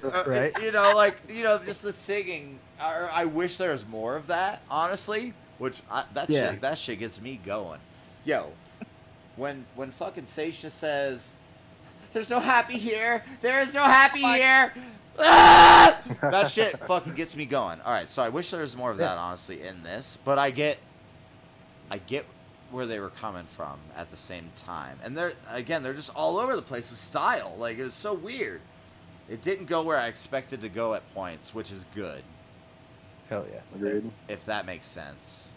Uh, 0.02 0.24
Right. 0.26 0.52
you 0.62 0.72
know 0.72 0.92
like 0.94 1.16
you 1.33 1.42
know 1.44 1.59
just 1.64 1.83
the 1.83 1.92
singing 1.92 2.59
I, 2.81 3.09
I 3.12 3.24
wish 3.24 3.57
there 3.57 3.70
was 3.70 3.87
more 3.87 4.16
of 4.16 4.26
that 4.26 4.61
honestly 4.70 5.33
which 5.59 5.81
I, 5.90 6.05
that 6.14 6.29
Yeah. 6.29 6.50
shit 6.52 6.61
that 6.61 6.76
shit 6.79 6.98
gets 6.98 7.20
me 7.20 7.40
going 7.44 7.81
yo 8.24 8.50
when 9.37 9.64
when 9.76 9.90
fucking 9.90 10.24
Saetia 10.24 10.70
says 10.70 11.35
there's 12.12 12.31
no 12.31 12.40
happy 12.40 12.79
here 12.79 13.22
there 13.40 13.61
is 13.61 13.74
no 13.74 13.85
happy 13.85 14.22
Oh 14.24 14.33
here 14.35 14.74
Ah! 15.18 16.00
that 16.20 16.50
shit 16.50 16.79
fucking 16.81 17.14
gets 17.14 17.37
me 17.37 17.46
going. 17.46 17.81
All 17.81 17.92
right, 17.92 18.09
so 18.09 18.22
I 18.22 18.29
wish 18.29 18.50
there 18.50 18.61
was 18.61 18.76
more 18.76 18.90
of 18.90 18.98
that 18.98 19.18
honestly 19.18 19.62
in 19.62 19.83
this, 19.83 20.18
but 20.24 20.38
I 20.38 20.50
get, 20.50 20.79
I 21.90 21.98
get 21.98 22.24
where 22.70 22.87
they 22.87 22.98
were 22.98 23.11
coming 23.11 23.46
from 23.46 23.79
at 23.96 24.11
the 24.11 24.16
same 24.16 24.50
time, 24.57 24.98
and 25.02 25.16
they're 25.16 25.35
again 25.50 25.83
they're 25.83 25.94
just 25.94 26.14
all 26.14 26.38
over 26.38 26.57
the 26.57 26.62
place 26.62 26.90
with 26.90 26.98
style. 26.98 27.55
Like 27.57 27.79
it 27.79 27.85
was 27.85 27.94
so 27.94 28.14
weird. 28.14 28.61
It 29.29 29.42
didn't 29.42 29.66
go 29.66 29.83
where 29.83 29.96
I 29.96 30.07
expected 30.07 30.61
to 30.61 30.68
go 30.68 30.94
at 30.94 31.02
points, 31.14 31.52
which 31.52 31.72
is 31.72 31.85
good 31.94 32.22
Hell 33.29 33.46
yeah. 33.52 33.61
Agreed. 33.74 34.11
if 34.29 34.44
that 34.44 34.66
makes 34.66 34.87
sense. 34.87 35.48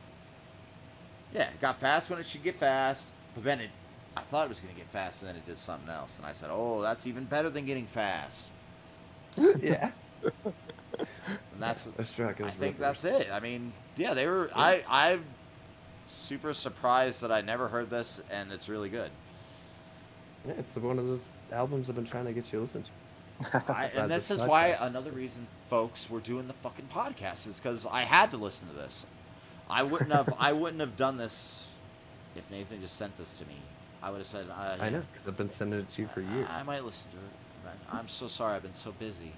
Yeah, 1.33 1.49
it 1.49 1.61
got 1.61 1.79
fast 1.79 2.09
when 2.09 2.19
it 2.19 2.25
should 2.25 2.43
get 2.43 2.55
fast, 2.55 3.09
but 3.35 3.43
then 3.43 3.59
it, 3.59 3.69
I 4.17 4.21
thought 4.21 4.45
it 4.45 4.49
was 4.49 4.59
gonna 4.59 4.73
get 4.73 4.87
fast, 4.87 5.21
and 5.21 5.29
then 5.29 5.35
it 5.35 5.45
did 5.45 5.57
something 5.57 5.89
else, 5.89 6.17
and 6.17 6.25
I 6.25 6.31
said, 6.31 6.49
oh, 6.51 6.81
that's 6.81 7.05
even 7.05 7.25
better 7.25 7.49
than 7.51 7.65
getting 7.65 7.85
fast, 7.85 8.47
yeah. 9.61 9.91
and 10.43 10.53
that's 11.59 11.83
That's 11.97 12.13
track 12.13 12.41
I 12.41 12.49
think 12.49 12.79
that's 12.79 13.05
it. 13.05 13.29
I 13.31 13.39
mean, 13.39 13.73
yeah, 13.95 14.13
they 14.13 14.27
were. 14.27 14.49
I 14.55 14.83
I'm 14.87 15.23
super 16.07 16.53
surprised 16.53 17.21
that 17.21 17.31
I 17.31 17.41
never 17.41 17.67
heard 17.67 17.89
this, 17.89 18.21
and 18.31 18.51
it's 18.51 18.69
really 18.69 18.89
good. 18.89 19.11
Yeah, 20.47 20.53
it's 20.57 20.75
one 20.75 20.99
of 20.99 21.05
those 21.05 21.23
albums 21.51 21.89
I've 21.89 21.95
been 21.95 22.05
trying 22.05 22.25
to 22.25 22.33
get 22.33 22.51
you 22.51 22.59
to 22.59 22.65
listen 22.65 22.83
to. 22.83 22.89
I, 23.73 23.85
and 23.95 24.09
this 24.09 24.27
this 24.27 24.39
is 24.39 24.45
why 24.45 24.77
another 24.79 25.11
reason, 25.11 25.47
folks, 25.69 26.09
we're 26.09 26.19
doing 26.19 26.47
the 26.47 26.53
fucking 26.53 26.89
podcast 26.93 27.47
is 27.47 27.59
because 27.59 27.85
I 27.85 28.01
had 28.01 28.31
to 28.31 28.37
listen 28.37 28.67
to 28.69 28.75
this. 28.75 29.05
I 29.69 29.83
wouldn't 29.83 30.11
have. 30.11 30.33
I 30.39 30.51
wouldn't 30.51 30.81
have 30.81 30.97
done 30.97 31.17
this 31.17 31.69
if 32.35 32.49
Nathan 32.51 32.81
just 32.81 32.95
sent 32.95 33.15
this 33.17 33.37
to 33.39 33.45
me. 33.45 33.55
I 34.01 34.09
would 34.09 34.17
have 34.17 34.27
said, 34.27 34.47
uh, 34.49 34.77
I 34.79 34.89
know, 34.89 35.03
because 35.11 35.27
I've 35.27 35.37
been 35.37 35.49
sending 35.49 35.79
it 35.79 35.89
to 35.89 36.01
you 36.01 36.07
for 36.07 36.21
years. 36.21 36.47
I 36.49 36.63
might 36.63 36.83
listen 36.83 37.11
to 37.11 37.17
it. 37.17 37.23
I'm 37.91 38.07
so 38.07 38.27
sorry. 38.27 38.55
I've 38.55 38.63
been 38.63 38.73
so 38.73 38.91
busy. 38.93 39.33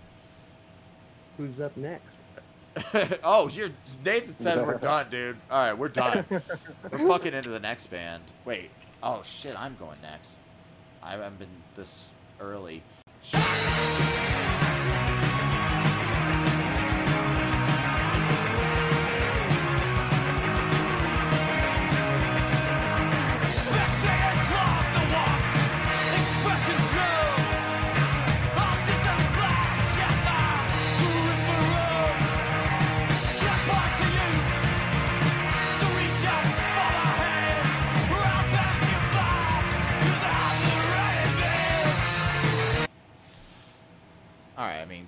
Who's 1.37 1.59
up 1.59 1.75
next? 1.77 2.17
oh, 3.23 3.49
you're 3.49 3.69
Nathan 4.05 4.33
says 4.35 4.65
we're 4.65 4.77
done, 4.77 5.07
dude. 5.09 5.37
All 5.49 5.65
right, 5.65 5.77
we're 5.77 5.89
done. 5.89 6.25
we're 6.29 7.07
fucking 7.07 7.33
into 7.33 7.49
the 7.49 7.59
next 7.59 7.87
band. 7.87 8.23
Wait. 8.45 8.71
Oh 9.03 9.21
shit, 9.23 9.59
I'm 9.59 9.75
going 9.79 9.97
next. 10.01 10.37
I 11.03 11.11
haven't 11.11 11.39
been 11.39 11.47
this 11.75 12.11
early. 12.39 12.83
Spectators 13.21 14.30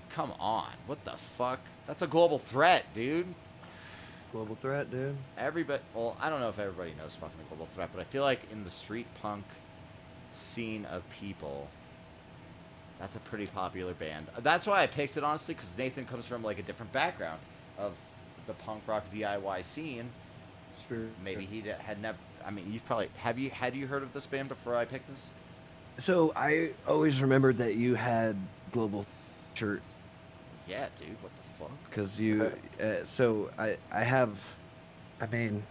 come 0.09 0.33
on. 0.39 0.69
What 0.87 1.03
the 1.05 1.11
fuck? 1.11 1.59
That's 1.87 2.01
a 2.01 2.07
global 2.07 2.39
threat, 2.39 2.85
dude. 2.93 3.27
Global 4.33 4.55
Threat, 4.55 4.89
dude. 4.89 5.15
Everybody, 5.37 5.83
well, 5.93 6.17
I 6.19 6.31
don't 6.31 6.39
know 6.39 6.49
if 6.49 6.57
everybody 6.57 6.95
knows 6.97 7.13
fucking 7.13 7.37
the 7.37 7.43
global 7.55 7.67
threat, 7.67 7.89
but 7.93 8.01
I 8.01 8.03
feel 8.03 8.23
like 8.23 8.39
in 8.51 8.63
the 8.63 8.71
street 8.71 9.05
punk 9.21 9.45
scene 10.31 10.85
of 10.85 11.03
people, 11.11 11.69
that's 12.99 13.15
a 13.15 13.19
pretty 13.19 13.45
popular 13.45 13.93
band. 13.93 14.25
That's 14.39 14.65
why 14.65 14.81
I 14.81 14.87
picked 14.87 15.17
it 15.17 15.23
honestly, 15.23 15.53
because 15.53 15.77
Nathan 15.77 16.05
comes 16.05 16.25
from 16.25 16.41
like 16.41 16.57
a 16.57 16.63
different 16.63 16.91
background 16.91 17.39
of 17.77 17.95
the 18.47 18.53
punk 18.53 18.81
rock 18.87 19.03
DIY 19.13 19.63
scene. 19.63 20.09
True. 20.87 21.09
Maybe 21.23 21.45
he 21.45 21.61
had 21.61 22.01
never. 22.01 22.17
I 22.43 22.49
mean, 22.49 22.73
you've 22.73 22.85
probably 22.85 23.09
have 23.17 23.37
you 23.37 23.51
had 23.51 23.75
you 23.75 23.85
heard 23.85 24.01
of 24.01 24.13
this 24.13 24.25
band 24.25 24.49
before 24.49 24.75
I 24.75 24.85
picked 24.85 25.07
this? 25.11 25.31
So 25.99 26.33
I 26.35 26.71
always 26.87 27.21
remembered 27.21 27.59
that 27.59 27.75
you 27.75 27.93
had 27.93 28.35
Global 28.71 29.05
shirt 29.53 29.83
Yeah, 30.67 30.87
dude. 30.95 31.09
What 31.21 31.31
the 31.37 31.43
fuck? 31.59 31.71
because 31.89 32.19
you. 32.19 32.51
Uh, 32.81 33.03
so 33.03 33.49
I 33.57 33.77
I 33.91 34.03
have, 34.03 34.37
I 35.21 35.27
mean, 35.27 35.63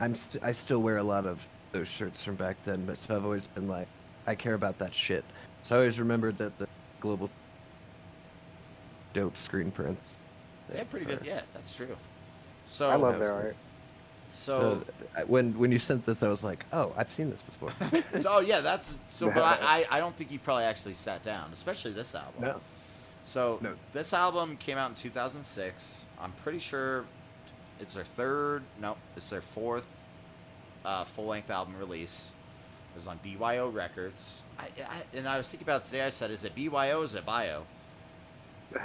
I'm 0.00 0.14
st- 0.14 0.42
I 0.42 0.52
still 0.52 0.80
wear 0.82 0.96
a 0.98 1.02
lot 1.02 1.26
of 1.26 1.40
those 1.72 1.88
shirts 1.88 2.22
from 2.24 2.34
back 2.36 2.56
then, 2.64 2.84
but 2.84 2.98
so 2.98 3.16
I've 3.16 3.24
always 3.24 3.46
been 3.46 3.68
like, 3.68 3.88
I 4.26 4.34
care 4.34 4.54
about 4.54 4.78
that 4.78 4.92
shit. 4.94 5.24
So 5.62 5.74
I 5.74 5.78
always 5.78 5.98
remembered 5.98 6.38
that 6.38 6.58
the 6.58 6.68
Global 7.00 7.30
dope 9.12 9.36
screen 9.36 9.70
prints. 9.70 10.18
Yeah, 10.74 10.84
pretty 10.84 11.06
good. 11.06 11.20
Yeah, 11.24 11.42
that's 11.54 11.74
true. 11.74 11.96
So 12.66 12.90
I 12.90 12.96
love 12.96 13.18
their 13.18 13.34
was 13.34 13.44
art. 13.44 13.56
So, 14.30 14.82
So 15.14 15.24
when 15.26 15.58
when 15.58 15.70
you 15.72 15.78
sent 15.78 16.06
this, 16.06 16.22
I 16.22 16.28
was 16.28 16.42
like, 16.42 16.64
oh, 16.72 16.92
I've 16.96 17.12
seen 17.12 17.30
this 17.30 17.42
before. 17.42 17.70
so 18.20 18.36
oh 18.36 18.40
yeah, 18.40 18.60
that's 18.60 18.94
so. 19.06 19.30
But 19.34 19.42
I, 19.42 19.58
I, 19.90 19.96
I 19.96 19.98
don't 19.98 20.16
think 20.16 20.30
you 20.30 20.38
probably 20.38 20.64
actually 20.64 20.94
sat 20.94 21.22
down, 21.22 21.50
especially 21.52 21.92
this 21.92 22.14
album. 22.14 22.40
no. 22.42 22.60
So 23.24 23.58
No. 23.62 23.74
this 23.92 24.12
album 24.12 24.56
came 24.56 24.78
out 24.78 24.90
in 24.90 24.96
2006. 24.96 26.04
I'm 26.20 26.32
pretty 26.32 26.58
sure 26.58 27.04
it's 27.80 27.94
their 27.94 28.04
third. 28.04 28.62
No, 28.80 28.96
it's 29.16 29.30
their 29.30 29.40
fourth 29.40 29.86
uh, 30.84 31.04
full-length 31.04 31.50
album 31.50 31.76
release. 31.78 32.32
It 32.94 32.98
was 32.98 33.06
on 33.06 33.18
BYO 33.22 33.68
Records. 33.70 34.42
I, 34.58 34.64
I, 34.64 35.02
and 35.16 35.26
I 35.28 35.36
was 35.38 35.48
thinking 35.48 35.64
about 35.66 35.82
it 35.82 35.84
today. 35.86 36.02
I 36.02 36.08
said, 36.10 36.30
is 36.30 36.44
it 36.44 36.54
BYO? 36.54 37.00
Or 37.00 37.04
is 37.04 37.14
it 37.14 37.24
Bio? 37.24 37.64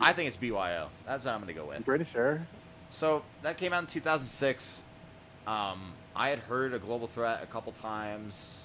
I 0.00 0.12
think 0.12 0.26
it's 0.28 0.36
BYO. 0.36 0.88
That's 1.06 1.24
what 1.24 1.34
I'm 1.34 1.40
gonna 1.40 1.52
go 1.52 1.66
with. 1.66 1.76
I'm 1.76 1.82
pretty 1.84 2.04
sure. 2.04 2.44
So 2.90 3.22
that 3.42 3.56
came 3.56 3.72
out 3.72 3.82
in 3.82 3.86
2006. 3.86 4.82
Um, 5.46 5.92
I 6.14 6.28
had 6.28 6.40
heard 6.40 6.74
a 6.74 6.78
Global 6.78 7.06
Threat 7.06 7.40
a 7.42 7.46
couple 7.46 7.72
times. 7.72 8.61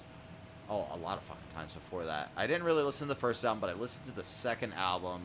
Oh, 0.70 0.86
a 0.92 0.96
lot 0.98 1.16
of 1.16 1.24
fucking 1.24 1.42
times 1.54 1.74
before 1.74 2.04
that. 2.04 2.30
I 2.36 2.46
didn't 2.46 2.64
really 2.64 2.82
listen 2.82 3.08
to 3.08 3.14
the 3.14 3.20
first 3.20 3.44
album, 3.44 3.60
but 3.60 3.70
I 3.70 3.74
listened 3.74 4.04
to 4.06 4.12
the 4.12 4.24
second 4.24 4.74
album 4.74 5.22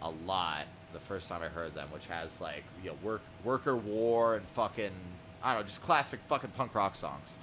a 0.00 0.10
lot. 0.10 0.66
The 0.92 1.00
first 1.00 1.28
time 1.28 1.42
I 1.42 1.48
heard 1.48 1.74
them, 1.74 1.88
which 1.92 2.06
has 2.06 2.40
like 2.40 2.62
you 2.82 2.90
know 2.90 2.96
work 3.02 3.20
worker 3.44 3.76
war 3.76 4.36
and 4.36 4.46
fucking 4.46 4.92
I 5.42 5.52
don't 5.52 5.62
know, 5.62 5.66
just 5.66 5.82
classic 5.82 6.20
fucking 6.28 6.50
punk 6.50 6.74
rock 6.74 6.94
songs. 6.94 7.36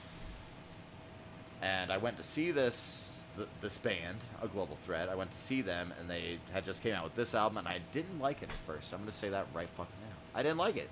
And 1.61 1.91
I 1.91 1.97
went 1.97 2.17
to 2.17 2.23
see 2.23 2.51
this 2.51 3.17
th- 3.35 3.47
this 3.61 3.77
band, 3.77 4.17
a 4.41 4.47
Global 4.47 4.77
Threat. 4.77 5.09
I 5.09 5.15
went 5.15 5.31
to 5.31 5.37
see 5.37 5.61
them, 5.61 5.93
and 5.99 6.09
they 6.09 6.39
had 6.53 6.65
just 6.65 6.81
came 6.81 6.93
out 6.93 7.03
with 7.03 7.15
this 7.15 7.35
album, 7.35 7.57
and 7.57 7.67
I 7.67 7.79
didn't 7.91 8.19
like 8.19 8.41
it 8.41 8.49
at 8.49 8.55
first. 8.55 8.93
I'm 8.93 8.99
gonna 8.99 9.11
say 9.11 9.29
that 9.29 9.45
right 9.53 9.69
fucking 9.69 9.93
now. 10.01 10.39
I 10.39 10.43
didn't 10.43 10.57
like 10.57 10.77
it. 10.77 10.89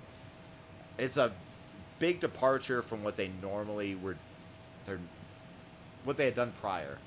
It's 0.98 1.16
a 1.16 1.32
big 1.98 2.20
departure 2.20 2.82
from 2.82 3.02
what 3.02 3.16
they 3.16 3.30
normally 3.42 3.94
were, 3.96 4.16
they're, 4.86 5.00
what 6.04 6.16
they 6.16 6.24
had 6.26 6.34
done 6.34 6.52
prior, 6.60 6.98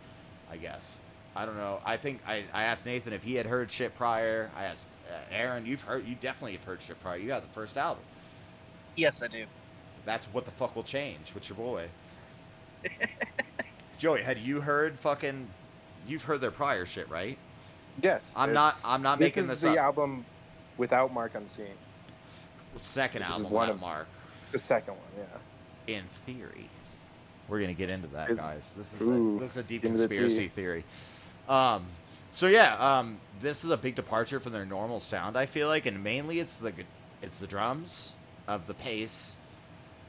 I 0.51 0.57
guess. 0.57 0.99
I 1.36 1.45
don't 1.45 1.55
know. 1.57 1.79
I 1.86 1.97
think 1.97 2.19
I, 2.27 2.43
I 2.53 2.63
asked 2.63 2.86
Nathan 2.86 3.13
if 3.13 3.23
he 3.23 3.36
had 3.36 3.45
heard 3.45 3.69
shit 3.71 3.93
prior. 3.93 4.49
I 4.57 4.63
asked 4.65 4.89
uh, 5.10 5.15
Aaron, 5.31 5.65
you've 5.65 5.81
heard, 5.83 6.05
you 6.07 6.15
definitely 6.15 6.53
have 6.53 6.63
heard 6.63 6.81
shit 6.81 6.99
prior. 7.01 7.17
You 7.17 7.27
got 7.27 7.43
the 7.43 7.53
first 7.53 7.77
album. 7.77 8.03
Yes, 8.95 9.21
I 9.21 9.27
do. 9.27 9.45
That's 10.05 10.25
what 10.27 10.45
the 10.45 10.51
fuck 10.51 10.75
will 10.75 10.83
change 10.83 11.33
with 11.36 11.47
your 11.49 11.57
boy. 11.57 11.88
Joey, 13.97 14.21
had 14.21 14.38
you 14.39 14.62
heard 14.62 14.97
fucking? 14.97 15.47
You've 16.07 16.23
heard 16.23 16.41
their 16.41 16.51
prior 16.51 16.86
shit, 16.86 17.10
right? 17.10 17.38
Yes. 18.01 18.23
I'm 18.36 18.53
not- 18.53 18.75
I'm 18.86 19.01
not 19.01 19.17
this 19.19 19.25
making 19.36 19.43
is 19.45 19.49
this 19.49 19.62
the 19.62 19.71
up. 19.71 19.77
album 19.77 20.25
without 20.77 21.12
Mark 21.13 21.36
Unseen. 21.36 21.65
Second 22.81 23.23
This 23.25 23.36
album, 23.38 23.51
one 23.51 23.67
that 23.67 23.73
of- 23.73 23.79
Mark. 23.81 24.07
The 24.51 24.60
second 24.60 24.93
one, 24.93 25.25
yeah. 25.88 25.95
In 25.95 26.03
theory, 26.05 26.69
we're 27.47 27.60
gonna 27.62 27.73
get 27.73 27.89
into 27.89 28.07
that, 28.10 28.36
guys. 28.36 28.73
This 28.77 28.93
is 28.93 29.01
a, 29.01 29.39
this 29.39 29.51
is 29.51 29.57
a 29.57 29.63
deep 29.63 29.86
into 29.86 29.97
the 29.97 30.07
conspiracy 30.07 30.47
theory. 30.47 30.83
Um, 31.47 31.86
so 32.31 32.47
yeah, 32.47 32.75
um, 32.99 33.17
this 33.41 33.63
is 33.63 33.71
a 33.71 33.77
big 33.77 33.95
departure 33.95 34.39
from 34.39 34.51
their 34.53 34.65
normal 34.65 34.99
sound. 34.99 35.38
I 35.38 35.45
feel 35.45 35.67
like, 35.67 35.86
and 35.86 36.03
mainly 36.03 36.39
it's 36.39 36.57
the 36.60 36.73
it's 37.21 37.38
the 37.38 37.47
drums 37.47 38.15
of 38.47 38.67
the 38.67 38.73
pace, 38.73 39.38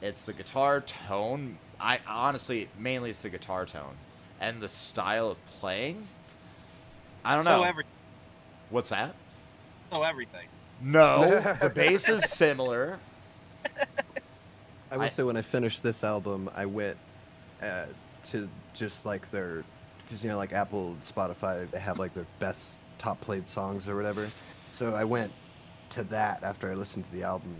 it's 0.01 0.23
the 0.23 0.33
guitar 0.33 0.81
tone. 0.81 1.57
I 1.79 1.99
honestly, 2.07 2.67
mainly 2.77 3.11
it's 3.11 3.21
the 3.21 3.29
guitar 3.29 3.65
tone 3.65 3.95
and 4.41 4.61
the 4.61 4.69
style 4.69 5.29
of 5.31 5.45
playing. 5.59 6.05
I 7.23 7.35
don't 7.35 7.43
so 7.43 7.57
know. 7.57 7.63
Every, 7.63 7.85
What's 8.69 8.89
that? 8.89 9.15
so 9.91 10.03
everything. 10.03 10.47
No, 10.81 11.55
the 11.61 11.69
bass 11.69 12.07
is 12.09 12.29
similar. 12.29 12.99
I 14.91 14.97
will 14.97 15.03
I- 15.03 15.09
say 15.09 15.23
when 15.23 15.37
I 15.37 15.41
finished 15.41 15.83
this 15.83 16.03
album, 16.03 16.49
I 16.55 16.65
went 16.65 16.97
uh, 17.61 17.85
to 18.27 18.49
just 18.73 19.05
like 19.05 19.29
their, 19.31 19.63
because 20.03 20.23
you 20.23 20.29
know 20.29 20.37
like 20.37 20.53
Apple, 20.53 20.95
Spotify, 21.01 21.69
they 21.69 21.79
have 21.79 21.99
like 21.99 22.13
their 22.13 22.27
best 22.39 22.77
top 22.97 23.19
played 23.21 23.49
songs 23.49 23.87
or 23.87 23.95
whatever. 23.95 24.29
So 24.71 24.93
I 24.93 25.03
went 25.03 25.31
to 25.91 26.03
that 26.05 26.43
after 26.43 26.71
I 26.71 26.75
listened 26.75 27.05
to 27.05 27.11
the 27.11 27.23
album, 27.23 27.55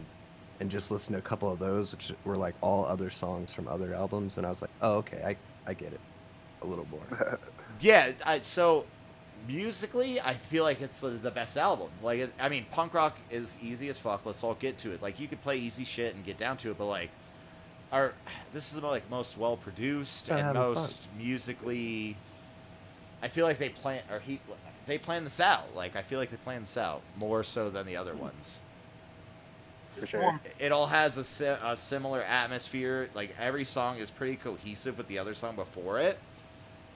and 0.60 0.70
just 0.70 0.92
listened 0.92 1.16
to 1.16 1.20
a 1.20 1.24
couple 1.24 1.52
of 1.52 1.60
those, 1.60 1.92
which 1.92 2.14
were 2.26 2.38
like 2.38 2.56
all 2.62 2.86
other 2.86 3.10
songs 3.10 3.54
from 3.54 3.68
other 3.68 3.94
albums, 3.94 4.38
and 4.38 4.46
I 4.46 4.50
was 4.50 4.62
like, 4.62 4.72
oh 4.82 4.96
okay, 4.98 5.24
I 5.26 5.70
I 5.70 5.74
get 5.74 5.94
it 5.94 6.02
a 6.62 6.68
little 6.68 6.88
more. 6.92 7.40
Yeah, 7.82 8.12
I, 8.26 8.42
so 8.42 8.86
musically, 9.48 10.20
I 10.20 10.34
feel 10.34 10.64
like 10.64 10.82
it's 10.82 11.00
the, 11.00 11.10
the 11.10 11.32
best 11.32 11.58
album. 11.58 11.90
Like, 12.04 12.20
it, 12.20 12.34
I 12.40 12.50
mean, 12.50 12.66
punk 12.72 12.94
rock 12.94 13.18
is 13.32 13.58
easy 13.62 13.88
as 13.88 13.98
fuck. 13.98 14.26
Let's 14.26 14.44
all 14.44 14.56
get 14.56 14.78
to 14.80 14.92
it. 14.92 15.02
Like, 15.02 15.20
you 15.20 15.30
could 15.30 15.42
play 15.42 15.58
easy 15.58 15.86
shit 15.86 16.14
and 16.16 16.26
get 16.26 16.38
down 16.38 16.58
to 16.58 16.72
it, 16.72 16.78
but 16.78 16.88
like, 16.88 17.10
our 17.92 18.14
this 18.54 18.74
is 18.74 18.80
the 18.80 18.88
like 18.88 19.10
most 19.10 19.38
well 19.38 19.58
produced 19.58 20.30
and 20.30 20.40
having 20.40 20.62
fun. 20.62 20.74
most 20.74 21.08
musically. 21.18 22.16
I 23.22 23.28
feel 23.28 23.46
like 23.46 23.58
they 23.58 23.70
plan 23.70 24.02
or 24.12 24.20
he 24.20 24.40
they 24.86 24.98
plan 24.98 25.24
this 25.24 25.40
out. 25.40 25.76
Like, 25.76 25.96
I 25.96 26.02
feel 26.02 26.18
like 26.20 26.32
they 26.32 26.38
plan 26.38 26.62
this 26.62 26.78
out 26.78 27.02
more 27.18 27.44
so 27.44 27.70
than 27.70 27.86
the 27.86 27.96
other 27.98 28.16
ones. 28.16 28.58
For 29.98 30.08
sure. 30.08 30.40
It 30.60 30.72
all 30.72 30.88
has 30.88 31.18
a, 31.18 31.24
si- 31.24 31.46
a 31.46 31.76
similar 31.76 32.22
atmosphere. 32.24 33.10
Like 33.14 33.36
every 33.40 33.66
song 33.66 33.98
is 33.98 34.10
pretty 34.10 34.36
cohesive 34.38 34.98
with 34.98 35.08
the 35.08 35.20
other 35.20 35.34
song 35.34 35.56
before 35.56 36.00
it. 36.00 36.18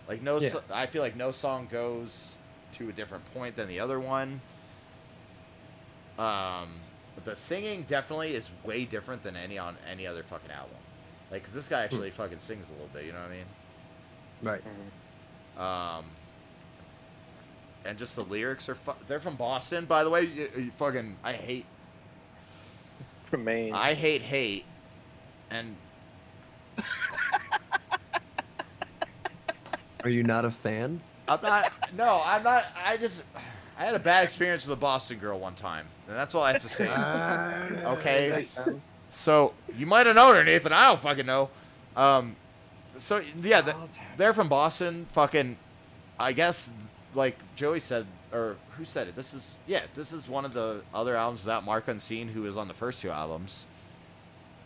Like 0.07 0.21
no, 0.21 0.39
Yeah. 0.39 0.49
so- 0.49 0.63
I 0.71 0.85
feel 0.85 1.01
like 1.01 1.15
no 1.15 1.31
song 1.31 1.67
goes 1.71 2.35
to 2.73 2.89
a 2.89 2.91
different 2.93 3.31
point 3.33 3.55
than 3.55 3.67
the 3.67 3.79
other 3.79 3.99
one. 3.99 4.41
Um, 6.17 6.69
the 7.25 7.35
singing 7.35 7.83
definitely 7.83 8.35
is 8.35 8.51
way 8.63 8.85
different 8.85 9.23
than 9.23 9.35
any 9.35 9.57
on 9.57 9.77
any 9.89 10.07
other 10.07 10.23
fucking 10.23 10.51
album. 10.51 10.77
Like, 11.33 11.43
'cause 11.43 11.53
this 11.55 11.67
guy 11.67 11.81
actually 11.81 12.11
fucking 12.11 12.37
sings 12.37 12.69
a 12.69 12.73
little 12.73 12.89
bit. 12.93 13.05
You 13.05 13.11
know 13.11 13.19
what 13.21 13.31
I 13.31 14.51
mean? 14.51 14.61
right. 15.57 15.97
Um, 15.97 16.05
and 17.85 17.97
just 17.97 18.15
the 18.15 18.23
lyrics 18.23 18.69
are 18.69 18.75
fu- 18.75 18.93
they're 19.07 19.19
from 19.19 19.35
Boston, 19.35 19.85
by 19.85 20.03
the 20.03 20.11
way. 20.11 20.25
You, 20.25 20.49
you 20.55 20.71
fucking 20.77 21.17
I 21.23 21.33
hate 21.33 21.65
From 23.25 23.43
Maine. 23.45 23.73
I 23.73 23.95
hate 23.95 24.21
hate, 24.21 24.65
and 25.49 25.75
Are 30.03 30.09
you 30.09 30.21
not 30.21 30.45
a 30.45 30.51
fan? 30.51 31.01
I'm 31.27 31.39
not. 31.41 31.71
no, 31.95 32.21
I'm 32.23 32.43
not. 32.43 32.65
I 32.85 32.97
just. 32.97 33.23
I 33.75 33.85
had 33.85 33.95
a 33.95 33.99
bad 33.99 34.23
experience 34.23 34.67
with 34.67 34.77
a 34.77 34.79
Boston 34.79 35.17
girl 35.17 35.39
one 35.39 35.55
time, 35.55 35.87
and 36.07 36.15
that's 36.15 36.35
all 36.35 36.43
I 36.43 36.51
have 36.53 36.61
to 36.61 36.69
say. 36.69 36.87
Okay. 37.85 38.47
So 39.13 39.53
you 39.77 39.85
might 39.85 40.07
have 40.07 40.15
known 40.15 40.35
her, 40.35 40.43
Nathan. 40.43 40.73
I 40.73 40.87
don't 40.87 40.99
fucking 40.99 41.25
know. 41.25 41.49
Um, 41.95 42.35
so 42.97 43.21
yeah, 43.37 43.61
th- 43.61 43.75
they're 44.17 44.33
from 44.33 44.49
Boston. 44.49 45.05
Fucking, 45.11 45.55
I 46.19 46.33
guess, 46.33 46.71
like 47.13 47.37
Joey 47.55 47.79
said, 47.79 48.07
or 48.31 48.57
who 48.71 48.83
said 48.83 49.07
it? 49.07 49.15
This 49.15 49.33
is 49.35 49.55
yeah. 49.67 49.81
This 49.93 50.13
is 50.13 50.27
one 50.27 50.45
of 50.45 50.53
the 50.53 50.81
other 50.93 51.15
albums 51.15 51.43
without 51.43 51.63
Mark 51.63 51.87
Unseen, 51.87 52.27
who 52.27 52.41
was 52.41 52.57
on 52.57 52.67
the 52.67 52.73
first 52.73 53.01
two 53.01 53.11
albums. 53.11 53.67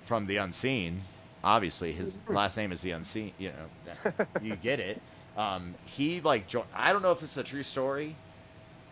From 0.01 0.25
the 0.25 0.37
Unseen, 0.37 1.01
obviously 1.43 1.91
his 1.91 2.17
last 2.29 2.55
name 2.55 2.71
is 2.71 2.81
the 2.81 2.91
Unseen. 2.91 3.33
You 3.37 3.51
know, 3.51 4.11
you 4.41 4.55
get 4.55 4.79
it. 4.79 5.01
Um, 5.35 5.75
he 5.85 6.21
like 6.21 6.47
jo- 6.47 6.65
I 6.73 6.93
don't 6.93 7.01
know 7.01 7.11
if 7.11 7.21
it's 7.21 7.35
a 7.35 7.43
true 7.43 7.63
story. 7.63 8.15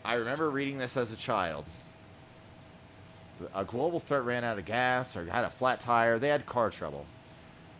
I 0.03 0.15
remember 0.15 0.49
reading 0.49 0.77
this 0.77 0.97
as 0.97 1.13
a 1.13 1.17
child 1.17 1.63
a 3.53 3.65
global 3.65 3.99
threat 3.99 4.23
ran 4.23 4.43
out 4.43 4.57
of 4.57 4.65
gas 4.65 5.15
or 5.17 5.25
had 5.25 5.43
a 5.43 5.49
flat 5.49 5.79
tire. 5.79 6.19
They 6.19 6.29
had 6.29 6.45
car 6.45 6.69
trouble. 6.69 7.05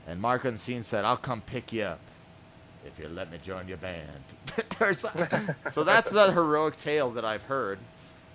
And 0.07 0.21
Mark 0.21 0.45
Unseen 0.45 0.83
said, 0.83 1.05
I'll 1.05 1.17
come 1.17 1.41
pick 1.41 1.73
you 1.73 1.83
up 1.83 1.99
if 2.85 2.99
you 2.99 3.09
let 3.09 3.31
me 3.31 3.39
join 3.41 3.67
your 3.67 3.77
band. 3.77 4.09
So, 4.91 5.09
so 5.69 5.83
that's 5.85 6.11
the 6.11 6.33
heroic 6.33 6.75
tale 6.75 7.09
that 7.11 7.23
I've 7.23 7.43
heard. 7.43 7.79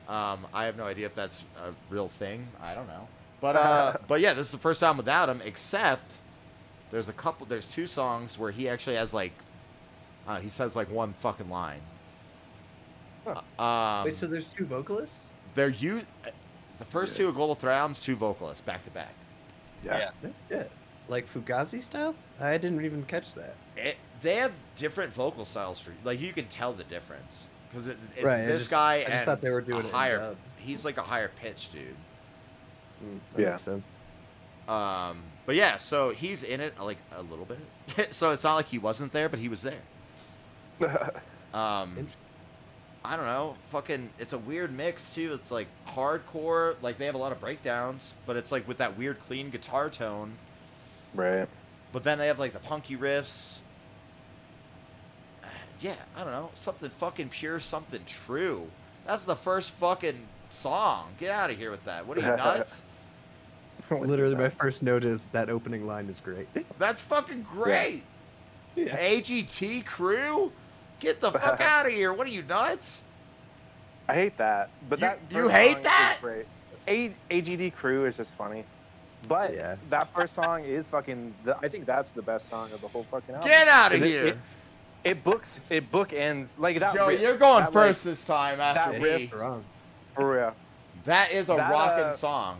Um, 0.08 0.46
I 0.54 0.64
have 0.64 0.76
no 0.76 0.84
idea 0.84 1.04
if 1.04 1.14
that's 1.14 1.44
a 1.62 1.72
real 1.90 2.08
thing. 2.08 2.46
I 2.62 2.74
don't 2.74 2.86
know. 2.86 3.06
But 3.42 3.56
uh, 3.56 3.96
but 4.08 4.20
yeah, 4.20 4.32
this 4.32 4.46
is 4.46 4.52
the 4.52 4.58
first 4.58 4.80
time 4.80 4.96
without 4.96 5.28
him, 5.28 5.42
except 5.44 6.16
there's 6.90 7.10
a 7.10 7.12
couple, 7.12 7.46
there's 7.46 7.66
two 7.66 7.86
songs 7.86 8.38
where 8.38 8.50
he 8.50 8.70
actually 8.70 8.96
has 8.96 9.12
like, 9.12 9.32
uh, 10.26 10.40
he 10.40 10.48
says 10.48 10.76
like 10.76 10.90
one 10.90 11.12
fucking 11.12 11.50
line. 11.50 11.80
Um, 13.58 14.04
Wait, 14.04 14.14
so 14.14 14.26
there's 14.26 14.46
two 14.46 14.64
vocalists? 14.64 15.30
they're 15.54 15.68
you. 15.68 16.02
The 16.80 16.84
first 16.86 17.16
two 17.16 17.30
Global 17.32 17.54
Threat 17.54 17.76
albums, 17.76 18.02
two 18.02 18.16
vocalists 18.16 18.60
back 18.62 18.82
to 18.84 18.90
back. 18.90 19.14
Yeah. 19.84 20.10
Yeah. 20.22 20.30
Yeah. 20.50 20.62
Like 21.08 21.32
Fugazi 21.32 21.82
style? 21.82 22.14
I 22.40 22.58
didn't 22.58 22.84
even 22.84 23.04
catch 23.04 23.34
that. 23.34 23.54
It, 23.76 23.96
they 24.22 24.34
have 24.36 24.52
different 24.76 25.12
vocal 25.12 25.44
styles 25.44 25.78
for 25.78 25.92
like 26.04 26.20
you 26.20 26.32
can 26.32 26.46
tell 26.46 26.72
the 26.72 26.84
difference 26.84 27.48
because 27.70 27.86
it, 27.88 27.96
it's 28.16 28.24
Right, 28.24 28.42
I 28.42 28.46
this 28.46 28.62
just- 28.62 28.70
guy 28.70 28.94
I 28.94 28.98
just 29.00 29.10
and 29.12 29.24
thought 29.26 29.40
they 29.40 29.50
were 29.50 29.60
doing 29.60 29.84
a 29.84 29.88
higher. 29.88 30.18
dub. 30.18 30.36
He's 30.56 30.84
like 30.84 30.98
a 30.98 31.02
higher 31.02 31.30
pitch 31.36 31.70
dude. 31.70 31.82
Mm, 33.04 33.18
that 33.34 33.42
Yeah. 33.42 33.50
makes 33.52 33.62
sense. 33.62 33.86
Um, 34.68 35.22
but 35.46 35.56
yeah, 35.56 35.78
so 35.78 36.10
he's 36.10 36.42
in 36.42 36.60
it 36.60 36.78
like 36.80 36.98
a 37.16 37.22
little 37.22 37.46
bit. 37.46 38.12
so 38.14 38.30
it's 38.30 38.44
not 38.44 38.54
like 38.56 38.66
he 38.66 38.78
wasn't 38.78 39.12
there, 39.12 39.28
but 39.28 39.38
he 39.38 39.48
was 39.48 39.62
there. 39.62 39.80
Um, 41.52 41.90
Interesting. 41.98 42.20
I 43.04 43.16
don't 43.16 43.24
know. 43.24 43.56
Fucking, 43.64 44.10
it's 44.18 44.32
a 44.34 44.38
weird 44.38 44.76
mix 44.76 45.14
too. 45.14 45.32
It's 45.32 45.50
like 45.50 45.68
hardcore. 45.88 46.74
Like 46.82 46.98
they 46.98 47.06
have 47.06 47.14
a 47.14 47.18
lot 47.18 47.32
of 47.32 47.40
breakdowns, 47.40 48.14
but 48.26 48.36
it's 48.36 48.52
like 48.52 48.68
with 48.68 48.78
that 48.78 48.98
weird 48.98 49.18
clean 49.20 49.50
guitar 49.50 49.88
tone. 49.90 50.32
right. 51.14 51.48
But 51.92 52.04
then 52.04 52.18
they 52.18 52.28
have 52.28 52.38
like 52.38 52.52
the 52.52 52.60
punky 52.60 52.96
riffs. 52.96 53.60
Yeah, 55.80 55.94
I 56.14 56.24
don't 56.24 56.32
know. 56.32 56.50
Something 56.54 56.90
fucking 56.90 57.30
pure, 57.30 57.58
something 57.58 58.02
true. 58.06 58.66
That's 59.06 59.24
the 59.24 59.34
first 59.34 59.70
fucking 59.72 60.20
song. 60.50 61.06
Get 61.18 61.30
out 61.30 61.50
of 61.50 61.56
here 61.56 61.70
with 61.70 61.82
that. 61.86 62.06
What 62.06 62.18
are 62.18 62.20
you 62.20 62.26
nuts? 62.36 62.84
Literally, 63.90 64.36
my 64.36 64.50
first 64.50 64.82
note 64.82 65.04
is 65.04 65.24
that 65.32 65.48
opening 65.48 65.86
line 65.86 66.10
is 66.10 66.20
great. 66.20 66.46
That's 66.78 67.00
fucking 67.00 67.46
great. 67.50 68.02
Yeah. 68.76 68.94
AGT 68.98 69.86
crew? 69.86 70.52
Get 71.00 71.20
the 71.20 71.32
fuck 71.32 71.60
out 71.60 71.86
of 71.86 71.92
here. 71.92 72.12
What 72.12 72.26
are 72.26 72.30
you 72.30 72.42
nuts? 72.42 73.04
I 74.08 74.14
hate 74.14 74.36
that. 74.38 74.70
But 74.88 74.98
You- 74.98 75.06
that 75.06 75.18
you 75.30 75.48
hate 75.48 75.70
song 75.72 75.78
is 75.78 75.84
that? 75.84 76.18
Great. 76.20 76.46
A- 76.88 77.14
AGD 77.30 77.74
Crew 77.74 78.06
is 78.06 78.16
just 78.16 78.32
funny. 78.34 78.64
But 79.28 79.54
Yeah. 79.54 79.76
that 79.90 80.12
first 80.14 80.32
song 80.34 80.64
is 80.64 80.88
fucking. 80.88 81.34
The, 81.44 81.56
I 81.58 81.68
think 81.68 81.84
that's 81.86 82.10
the 82.10 82.22
best 82.22 82.48
song 82.48 82.72
of 82.72 82.80
the 82.80 82.88
whole 82.88 83.04
fucking 83.10 83.34
album. 83.34 83.48
Get 83.50 83.68
out 83.68 83.92
of 83.92 84.00
here. 84.02 84.26
It, 84.28 84.38
it 85.04 85.24
books. 85.24 85.58
It 85.68 85.90
bookends 85.90 86.52
like 86.58 86.78
that. 86.78 86.94
Joe, 86.94 87.08
riff- 87.08 87.20
you're 87.20 87.36
going 87.36 87.64
that, 87.64 87.72
first 87.72 88.04
this 88.04 88.24
time 88.24 88.60
after 88.60 88.92
that 88.92 89.00
me. 89.00 89.08
riff- 89.08 89.30
for 90.14 90.34
real. 90.34 90.54
That 91.04 91.32
is 91.32 91.48
a 91.50 91.54
that, 91.56 91.70
rockin' 91.70 92.04
uh, 92.06 92.10
song. 92.10 92.58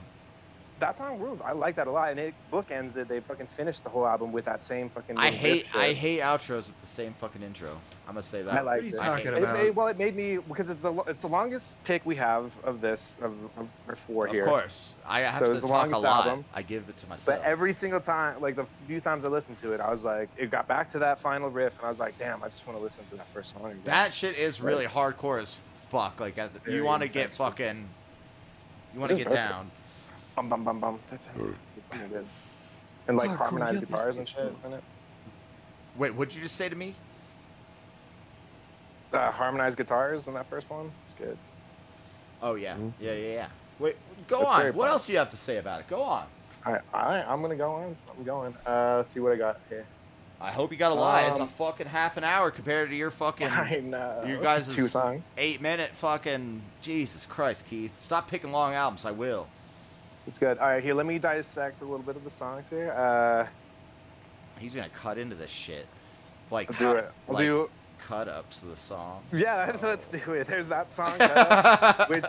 That 0.80 0.96
song 0.98 1.18
rules. 1.20 1.40
I 1.44 1.52
like 1.52 1.76
that 1.76 1.86
a 1.86 1.90
lot, 1.90 2.10
and 2.10 2.18
it 2.18 2.34
bookends 2.52 2.92
that 2.94 3.06
They 3.08 3.20
fucking 3.20 3.46
finished 3.46 3.84
the 3.84 3.90
whole 3.90 4.06
album 4.06 4.32
with 4.32 4.44
that 4.46 4.62
same 4.62 4.88
fucking. 4.88 5.16
I 5.18 5.30
hate 5.30 5.66
I 5.76 5.92
hate 5.92 6.20
outros 6.20 6.66
with 6.66 6.80
the 6.80 6.86
same 6.86 7.12
fucking 7.14 7.42
intro. 7.42 7.70
I'm 8.08 8.14
gonna 8.14 8.22
say 8.22 8.42
that. 8.42 8.52
I 8.54 8.60
like 8.62 8.64
What 8.64 8.80
are 8.80 8.82
you 8.82 8.94
it. 8.94 8.96
talking 8.96 9.26
It 9.28 9.38
about? 9.44 9.58
made, 9.58 9.70
well, 9.76 9.86
it 9.86 9.98
made 9.98 10.16
me 10.16 10.38
because 10.38 10.68
it's 10.70 10.82
the 10.82 10.92
it's 11.06 11.20
the 11.20 11.28
longest 11.28 11.82
pick 11.84 12.04
we 12.04 12.16
have 12.16 12.50
of 12.64 12.80
this 12.80 13.16
of, 13.22 13.32
of 13.56 13.68
our 13.88 13.94
four 13.94 14.26
Of 14.26 14.44
course, 14.44 14.94
I 15.06 15.20
have 15.20 15.44
So 15.44 15.52
to 15.52 15.58
it's 15.58 15.66
talk 15.68 15.70
a 15.70 15.98
longest 15.98 16.02
lot. 16.02 16.26
album. 16.26 16.44
I 16.52 16.62
give 16.62 16.88
it 16.88 16.96
to 16.98 17.08
myself. 17.08 17.38
But 17.40 17.46
every 17.46 17.72
single 17.72 18.00
time, 18.00 18.40
like 18.40 18.56
the 18.56 18.66
few 18.88 19.00
times 19.00 19.24
I 19.24 19.28
listened 19.28 19.58
to 19.58 19.72
it, 19.72 19.80
I 19.80 19.90
was 19.90 20.02
like, 20.02 20.28
it 20.36 20.50
got 20.50 20.66
back 20.66 20.90
to 20.92 20.98
that 21.00 21.20
final 21.20 21.50
riff, 21.50 21.76
and 21.78 21.86
I 21.86 21.90
was 21.90 21.98
like, 22.00 22.18
damn, 22.18 22.42
I 22.42 22.48
just 22.48 22.66
want 22.66 22.78
to 22.78 22.82
listen 22.82 23.04
to 23.10 23.16
that 23.16 23.26
first 23.32 23.52
song 23.52 23.66
again. 23.66 23.80
that 23.84 24.12
shit 24.14 24.36
is 24.36 24.60
really 24.60 24.86
hardcore 24.86 25.40
as 25.40 25.54
fuck. 25.88 26.18
Like 26.20 26.34
the- 26.34 26.50
you 26.72 26.82
want 26.84 27.02
to 27.02 27.08
get 27.08 27.30
fucking, 27.32 27.86
you 28.94 28.98
want 29.00 29.10
to 29.10 29.16
get 29.18 29.28
perfect. 29.28 29.48
down. 29.50 29.70
Bum 30.48 30.64
bum 30.64 30.80
bum 30.80 30.80
bum. 30.80 31.18
Good. 31.92 32.26
And 33.08 33.16
like 33.16 33.30
Oh, 33.30 33.34
harmonized 33.34 33.86
Cornelius 33.88 33.90
guitars 33.90 34.16
and 34.16 34.28
shit 34.28 34.54
in 34.64 34.72
it. 34.74 34.82
Wait, 35.96 36.14
what'd 36.14 36.34
you 36.34 36.40
just 36.42 36.56
say 36.56 36.68
to 36.68 36.76
me? 36.76 36.94
Uh, 39.12 39.30
harmonized 39.32 39.76
guitars 39.76 40.28
in 40.28 40.34
that 40.34 40.48
first 40.48 40.70
one. 40.70 40.90
It's 41.04 41.14
good. 41.14 41.36
Oh 42.42 42.54
yeah, 42.54 42.74
Mhm. 42.76 42.92
yeah, 43.00 43.12
yeah, 43.12 43.32
yeah. 43.34 43.48
Wait, 43.80 43.96
go 44.28 44.42
It's 44.42 44.50
on. 44.50 44.66
What 44.74 44.74
fun. 44.84 44.88
else 44.88 45.06
do 45.06 45.12
you 45.12 45.18
have 45.18 45.30
to 45.30 45.36
say 45.36 45.56
about 45.56 45.80
it? 45.80 45.88
Go 45.88 46.02
on. 46.02 46.26
All 46.64 46.72
right, 46.74 46.82
all 46.94 47.02
right, 47.02 47.24
I'm 47.26 47.42
gonna 47.42 47.56
go 47.56 47.72
on. 47.72 47.96
I'm 48.16 48.24
going. 48.24 48.54
Uh, 48.66 48.96
let's 48.98 49.12
see 49.12 49.20
what 49.20 49.32
I 49.32 49.36
got 49.36 49.58
here. 49.68 49.84
I 50.42 50.50
hope 50.52 50.70
you 50.72 50.78
got 50.78 50.92
a 50.92 50.94
lie. 50.94 51.22
it's 51.22 51.38
a 51.38 51.42
Um, 51.42 51.48
fucking 51.48 51.86
half 51.86 52.16
an 52.16 52.24
hour 52.24 52.50
compared 52.50 52.88
to 52.90 52.94
your 52.96 53.10
fucking 53.10 53.48
I 53.48 53.80
know. 53.80 54.22
you 54.26 54.34
It's 54.36 54.42
guys' 54.42 54.74
two 54.74 54.86
songs. 54.86 55.22
eight 55.36 55.60
minute 55.60 55.90
fucking 55.94 56.62
Jesus 56.80 57.26
Christ, 57.26 57.66
Keith. 57.66 57.98
Stop 57.98 58.28
picking 58.28 58.52
long 58.52 58.72
albums. 58.74 59.04
I 59.04 59.10
will. 59.10 59.48
It's 60.26 60.38
good. 60.38 60.58
All 60.58 60.68
right, 60.68 60.82
here. 60.82 60.94
Let 60.94 61.06
me 61.06 61.18
dissect 61.18 61.80
a 61.80 61.84
little 61.84 61.98
bit 62.04 62.16
of 62.16 62.24
the 62.24 62.30
songs 62.30 62.68
here. 62.68 62.92
Uh, 62.92 63.46
He's 64.58 64.74
gonna 64.74 64.88
cut 64.90 65.16
into 65.18 65.34
this 65.34 65.50
shit. 65.50 65.86
Like 66.50 66.70
I'll 66.82 66.92
do 66.92 66.98
it. 66.98 67.10
I'll 67.28 67.34
like 67.34 67.44
do. 67.46 67.70
cut 67.98 68.28
ups 68.28 68.62
of 68.62 68.68
the 68.68 68.76
song. 68.76 69.22
Yeah, 69.32 69.74
let's 69.82 70.08
do 70.08 70.18
it. 70.34 70.46
There's 70.46 70.66
that 70.66 70.94
song. 70.94 71.14
uh, 71.20 72.06
which 72.08 72.24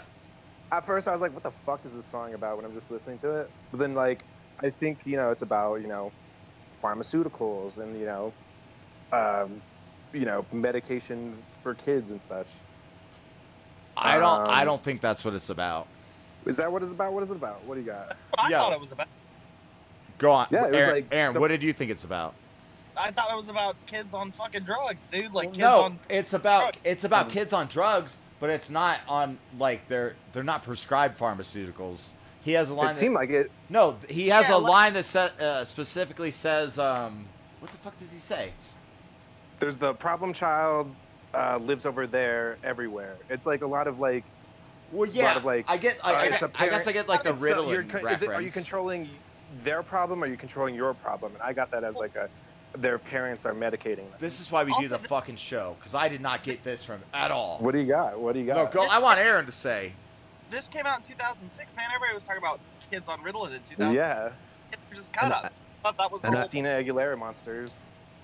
at 0.71 0.85
first 0.85 1.07
I 1.07 1.11
was 1.11 1.21
like, 1.21 1.33
what 1.33 1.43
the 1.43 1.51
fuck 1.65 1.81
is 1.85 1.93
this 1.93 2.05
song 2.05 2.33
about 2.33 2.55
when 2.57 2.65
I'm 2.65 2.73
just 2.73 2.89
listening 2.91 3.17
to 3.19 3.41
it? 3.41 3.49
But 3.71 3.79
then 3.79 3.93
like 3.95 4.23
I 4.61 4.69
think, 4.69 4.99
you 5.05 5.17
know, 5.17 5.31
it's 5.31 5.41
about, 5.41 5.81
you 5.81 5.87
know, 5.87 6.11
pharmaceuticals 6.83 7.77
and, 7.79 7.99
you 7.99 8.05
know, 8.05 8.33
um, 9.11 9.61
you 10.13 10.25
know, 10.25 10.45
medication 10.53 11.37
for 11.61 11.73
kids 11.73 12.11
and 12.11 12.21
such. 12.21 12.47
I 13.97 14.17
don't. 14.17 14.47
I 14.47 14.61
Um, 14.61 14.65
don't 14.67 14.83
think 14.83 15.01
that's 15.01 15.25
what 15.25 15.33
it's 15.33 15.49
about. 15.49 15.87
Is 16.45 16.57
that 16.57 16.71
what 16.71 16.81
it's 16.81 16.91
about? 16.91 17.13
What 17.13 17.23
is 17.23 17.31
it 17.31 17.35
about? 17.37 17.63
What 17.65 17.75
do 17.75 17.81
you 17.81 17.85
got? 17.87 18.15
I 18.37 18.49
Yeah. 18.49 18.59
thought 18.59 18.73
it 18.73 18.79
was 18.79 18.91
about. 18.91 19.07
Go 20.17 20.31
on. 20.31 20.47
Yeah, 20.51 20.65
it 20.65 20.71
was 20.71 20.81
Aaron, 20.81 20.95
like 20.95 21.05
Aaron 21.11 21.33
the- 21.33 21.39
what 21.39 21.47
did 21.49 21.63
you 21.63 21.73
think 21.73 21.91
it's 21.91 22.03
about? 22.03 22.33
I 22.97 23.09
thought 23.11 23.31
it 23.31 23.37
was 23.37 23.49
about 23.49 23.75
kids 23.85 24.13
on 24.13 24.31
fucking 24.31 24.63
drugs, 24.63 25.07
dude. 25.07 25.33
Like 25.33 25.49
kids 25.49 25.59
no, 25.59 25.81
on. 25.83 25.99
it's 26.09 26.33
about 26.33 26.73
drugs. 26.73 26.77
it's 26.83 27.03
about 27.03 27.25
Um, 27.27 27.31
kids 27.31 27.53
on 27.53 27.67
drugs, 27.67 28.17
but 28.39 28.49
it's 28.49 28.69
not 28.69 28.99
on 29.07 29.37
like 29.57 29.87
they're 29.87 30.15
they're 30.33 30.43
not 30.43 30.63
prescribed 30.63 31.17
pharmaceuticals. 31.17 32.11
He 32.43 32.53
has 32.53 32.69
a 32.69 32.73
line. 32.73 32.87
It 32.87 32.89
that- 32.89 32.95
seemed 32.95 33.15
like 33.15 33.29
it. 33.29 33.51
no, 33.69 33.97
he 34.09 34.29
has 34.29 34.49
Yeah, 34.49 34.55
a 34.55 34.57
let- 34.57 34.69
line 34.71 34.93
that 34.93 35.03
sa- 35.03 35.29
uh, 35.39 35.63
specifically 35.63 36.31
says, 36.31 36.77
um, 36.79 37.25
"What 37.59 37.71
the 37.71 37.77
fuck 37.77 37.97
does 37.97 38.11
he 38.11 38.19
say?" 38.19 38.51
There's 39.59 39.77
the 39.77 39.93
problem 39.93 40.33
child 40.33 40.93
uh, 41.33 41.57
lives 41.57 41.85
over 41.85 42.07
there 42.07 42.57
everywhere. 42.63 43.15
It's 43.29 43.45
like 43.45 43.61
a 43.61 43.67
lot 43.67 43.87
of 43.87 43.99
like. 43.99 44.25
Well, 44.91 45.07
lot 45.07 45.15
yeah, 45.15 45.35
of, 45.37 45.45
like, 45.45 45.65
I 45.69 45.77
get. 45.77 45.99
I, 46.03 46.11
uh, 46.11 46.15
I, 46.15 46.23
it's 46.25 46.39
get- 46.39 46.49
a 46.55 46.61
I 46.61 46.69
guess 46.69 46.87
I 46.87 46.91
get 46.91 47.07
like 47.07 47.23
the 47.23 47.35
So 47.35 47.45
you're 47.45 47.83
Ritalin 47.83 47.89
co- 47.89 47.97
is 47.99 48.03
reference. 48.03 48.21
it- 48.23 48.29
are 48.29 48.41
you 48.41 48.51
controlling 48.51 49.09
their 49.63 49.83
problem 49.83 50.23
or 50.23 50.27
are 50.27 50.29
you 50.29 50.37
controlling 50.37 50.75
your 50.75 50.93
problem? 50.93 51.33
And 51.33 51.41
I 51.41 51.53
got 51.53 51.71
that 51.71 51.83
as 51.83 51.95
like 51.95 52.15
a 52.15 52.29
their 52.77 52.97
parents 52.97 53.45
are 53.45 53.53
medicating 53.53 53.97
them. 53.97 54.13
this 54.19 54.39
is 54.39 54.49
why 54.49 54.63
we 54.63 54.73
do 54.79 54.87
the 54.87 54.97
fucking 54.97 55.35
show 55.35 55.75
because 55.77 55.93
I 55.93 56.07
did 56.07 56.21
not 56.21 56.41
get 56.41 56.63
this 56.63 56.83
from 56.83 57.01
at 57.13 57.29
all. 57.31 57.57
What 57.59 57.73
do 57.73 57.79
you 57.79 57.87
got? 57.87 58.17
What 58.19 58.33
do 58.33 58.39
you 58.39 58.45
got? 58.45 58.73
No, 58.73 58.81
go. 58.83 58.87
I 58.89 58.99
want 58.99 59.19
Aaron 59.19 59.45
to 59.45 59.51
say. 59.51 59.91
This 60.49 60.67
came 60.67 60.85
out 60.85 60.99
in 60.99 61.03
2006, 61.05 61.75
man. 61.75 61.85
Everybody 61.93 62.13
was 62.13 62.23
talking 62.23 62.37
about 62.37 62.59
kids 62.89 63.07
on 63.09 63.19
Ritalin 63.19 63.47
in 63.55 63.61
2006. 63.69 63.93
Yeah, 63.93 64.29
just 64.93 65.13
cut 65.13 65.31
ups. 65.31 65.61
thought 65.83 65.97
that 65.97 66.11
was 66.11 66.23
and 66.23 66.33
whole. 66.33 66.43
Christina 66.43 66.69
Aguilera 66.69 67.17
monsters. 67.17 67.71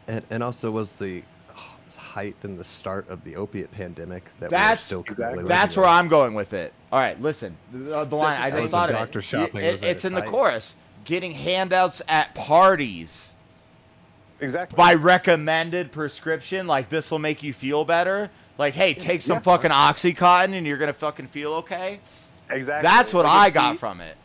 And, 0.08 0.23
and 0.30 0.41
also 0.43 0.71
was 0.71 0.93
the 0.93 1.17
it 1.17 1.23
was 1.23 1.23
height 1.95 2.36
and 2.43 2.58
the 2.60 2.63
start 2.63 3.08
of 3.10 3.23
the 3.23 3.36
opiate 3.36 3.71
pandemic 3.71 4.23
that 4.39 4.50
That's- 4.50 4.80
we're 4.80 4.86
still 4.86 5.06
Exactly. 5.08 5.43
That's 5.45 5.78
where. 5.78 5.86
I'm 5.86 6.08
going 6.08 6.34
with 6.34 6.54
it. 6.54 6.73
All 6.91 7.00
right, 7.00 7.19
listen. 7.21 7.56
The, 7.71 8.04
the 8.06 8.15
line 8.15 8.39
I 8.41 8.50
just 8.52 8.69
thought 8.69 8.89
of 8.89 8.95
doctor 8.95 9.19
it. 9.19 9.21
shopping 9.23 9.63
It- 9.63 9.73
was 9.73 9.82
at 9.84 9.89
it's 9.89 10.04
its 10.04 10.06
in 10.06 10.13
the 10.13 10.21
chorus. 10.21 10.76
Getting 11.06 11.32
handouts 11.32 12.02
at 12.08 12.36
parties 12.36 13.36
Exactly. 14.39 14.76
by 14.76 14.93
recommended 14.93 15.91
prescription. 15.91 16.67
Like 16.67 16.89
this 16.89 17.10
will 17.12 17.19
make 17.19 17.43
you 17.43 17.54
feel 17.54 17.86
better. 17.86 18.30
Like, 18.58 18.73
hey, 18.73 18.93
take 18.93 19.21
some 19.21 19.36
Yeah. 19.38 19.41
fucking 19.41 19.71
oxycontin 19.71 20.54
and 20.58 20.65
you're 20.67 20.78
gonna 20.78 20.93
fucking 20.93 21.28
feel 21.28 21.54
okay. 21.56 22.00
exactly. 22.50 22.88
That's 22.88 23.13
what 23.13 23.26
Like, 23.26 23.36
I 23.36 23.50
got 23.50 23.73
the- 23.73 23.80
from 23.80 24.02
it. 24.02 24.15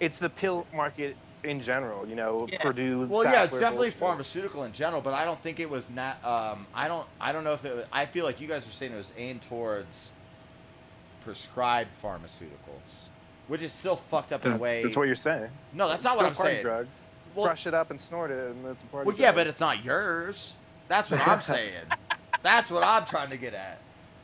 It's 0.00 0.18
the 0.18 0.28
pill 0.30 0.66
market 0.74 1.16
in 1.46 1.60
general. 1.60 2.06
You 2.08 2.16
know, 2.16 2.46
Yeah. 2.50 2.60
Purdue. 2.62 3.06
Well, 3.06 3.24
yeah, 3.24 3.44
it's 3.44 3.58
definitely 3.58 3.88
bullshit. 3.88 4.00
pharmaceutical 4.00 4.64
in 4.64 4.72
general, 4.72 5.00
but 5.00 5.14
I 5.14 5.24
don't 5.24 5.40
think 5.40 5.60
it 5.60 5.70
was 5.70 5.88
not. 5.90 6.22
Um, 6.24 6.66
I 6.74 6.88
don't. 6.88 7.06
I 7.20 7.32
don't 7.32 7.44
know 7.44 7.54
if 7.54 7.64
it. 7.64 7.74
Was, 7.76 7.84
I 7.92 8.06
feel 8.06 8.24
like 8.24 8.40
you 8.40 8.48
guys 8.48 8.66
are 8.66 8.70
saying 8.72 8.92
it 8.92 8.96
was 8.96 9.12
aimed 9.16 9.42
towards 9.42 10.10
prescribed 11.22 11.90
pharmaceuticals, 12.02 13.08
which 13.48 13.62
is 13.62 13.72
still 13.72 13.96
fucked 13.96 14.32
up 14.32 14.44
in 14.46 14.52
a 14.52 14.56
way. 14.58 14.82
that's 14.82 14.96
what 14.96 15.04
you're 15.06 15.14
saying. 15.14 15.48
no, 15.72 15.88
that's 15.88 15.98
It's 15.98 16.04
not 16.04 16.16
what 16.16 16.26
I'm 16.26 16.34
saying. 16.34 16.62
Drugs. 16.62 16.88
Well- 17.34 17.46
Crush 17.46 17.66
it 17.66 17.74
up 17.74 17.90
and 17.90 18.00
snort 18.00 18.30
it, 18.30 18.50
and 18.50 18.66
it's 18.66 18.82
a 18.82 18.86
party. 18.86 19.06
Well, 19.08 19.16
yeah, 19.18 19.32
but 19.32 19.46
it's 19.46 19.60
not 19.60 19.84
yours. 19.84 20.54
That's 20.88 21.10
what 21.10 21.26
I'm 21.26 21.40
saying. 21.40 21.72
That's 22.42 22.70
what 22.70 22.84
I'm 22.84 23.04
trying 23.04 23.30
to 23.30 23.36
get 23.36 23.54
at. 23.54 23.78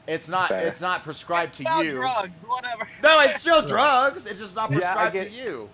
It's 0.07 0.29
not. 0.29 0.49
Fair. 0.49 0.67
It's 0.69 0.81
not 0.81 1.03
prescribed 1.03 1.55
to 1.55 1.63
About 1.65 1.85
you. 1.85 1.91
drugs, 1.93 2.45
whatever. 2.47 2.87
No, 3.03 3.21
it's 3.21 3.41
still 3.41 3.67
drugs. 3.67 4.27
It's 4.27 4.39
just 4.39 4.55
not 4.55 4.71
Yeah, 4.71 4.79
prescribed 4.79 5.13
get- 5.15 5.31
to 5.31 5.35
you. 5.37 5.69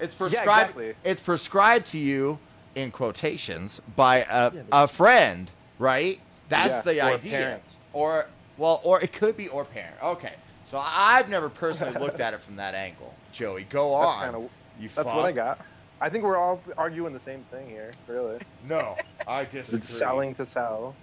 It's 0.00 0.14
Yeah, 0.14 0.18
prescribed. 0.18 0.48
exactly. 0.70 0.94
It's 1.04 1.22
prescribed 1.22 1.86
to 1.88 1.98
you 1.98 2.38
in 2.74 2.90
quotations 2.90 3.80
by 3.96 4.18
a, 4.28 4.52
Yeah, 4.52 4.62
a 4.72 4.88
friend, 4.88 5.50
right? 5.78 6.20
That's 6.48 6.84
Yeah, 6.86 6.92
the 6.92 7.00
or 7.00 7.14
idea. 7.14 7.38
parent. 7.38 7.76
Or 7.92 8.26
well, 8.58 8.80
or 8.84 9.00
it 9.00 9.12
could 9.12 9.36
be 9.36 9.48
or 9.48 9.64
parent. 9.64 9.96
Okay, 10.02 10.34
so 10.62 10.80
I've 10.84 11.28
never 11.28 11.48
personally 11.48 11.98
looked 12.00 12.20
at 12.20 12.34
it 12.34 12.40
from 12.40 12.56
that 12.56 12.74
angle. 12.74 13.14
Joey, 13.32 13.64
go 13.64 13.92
on. 13.94 14.02
That's 14.06 14.32
kind 14.32 14.36
of. 14.44 14.50
you 14.80 14.88
That's 14.88 15.08
fuck. 15.08 15.14
what 15.16 15.24
I 15.26 15.32
got. 15.32 15.58
I 16.00 16.08
think 16.08 16.24
we're 16.24 16.36
all 16.36 16.60
arguing 16.76 17.12
the 17.12 17.20
same 17.20 17.44
thing 17.50 17.68
here. 17.68 17.92
Really, 18.08 18.38
No, 18.68 18.96
I 19.28 19.44
disagree. 19.44 19.78
it's 19.78 19.88
selling 19.90 20.34
to 20.36 20.44
sell. 20.46 20.94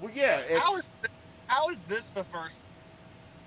Well, 0.00 0.10
yeah, 0.14 0.42
How 0.58 0.76
it's. 0.76 0.86
is, 0.86 0.90
how 1.48 1.68
is 1.70 1.80
this 1.82 2.06
the 2.06 2.24
first 2.24 2.54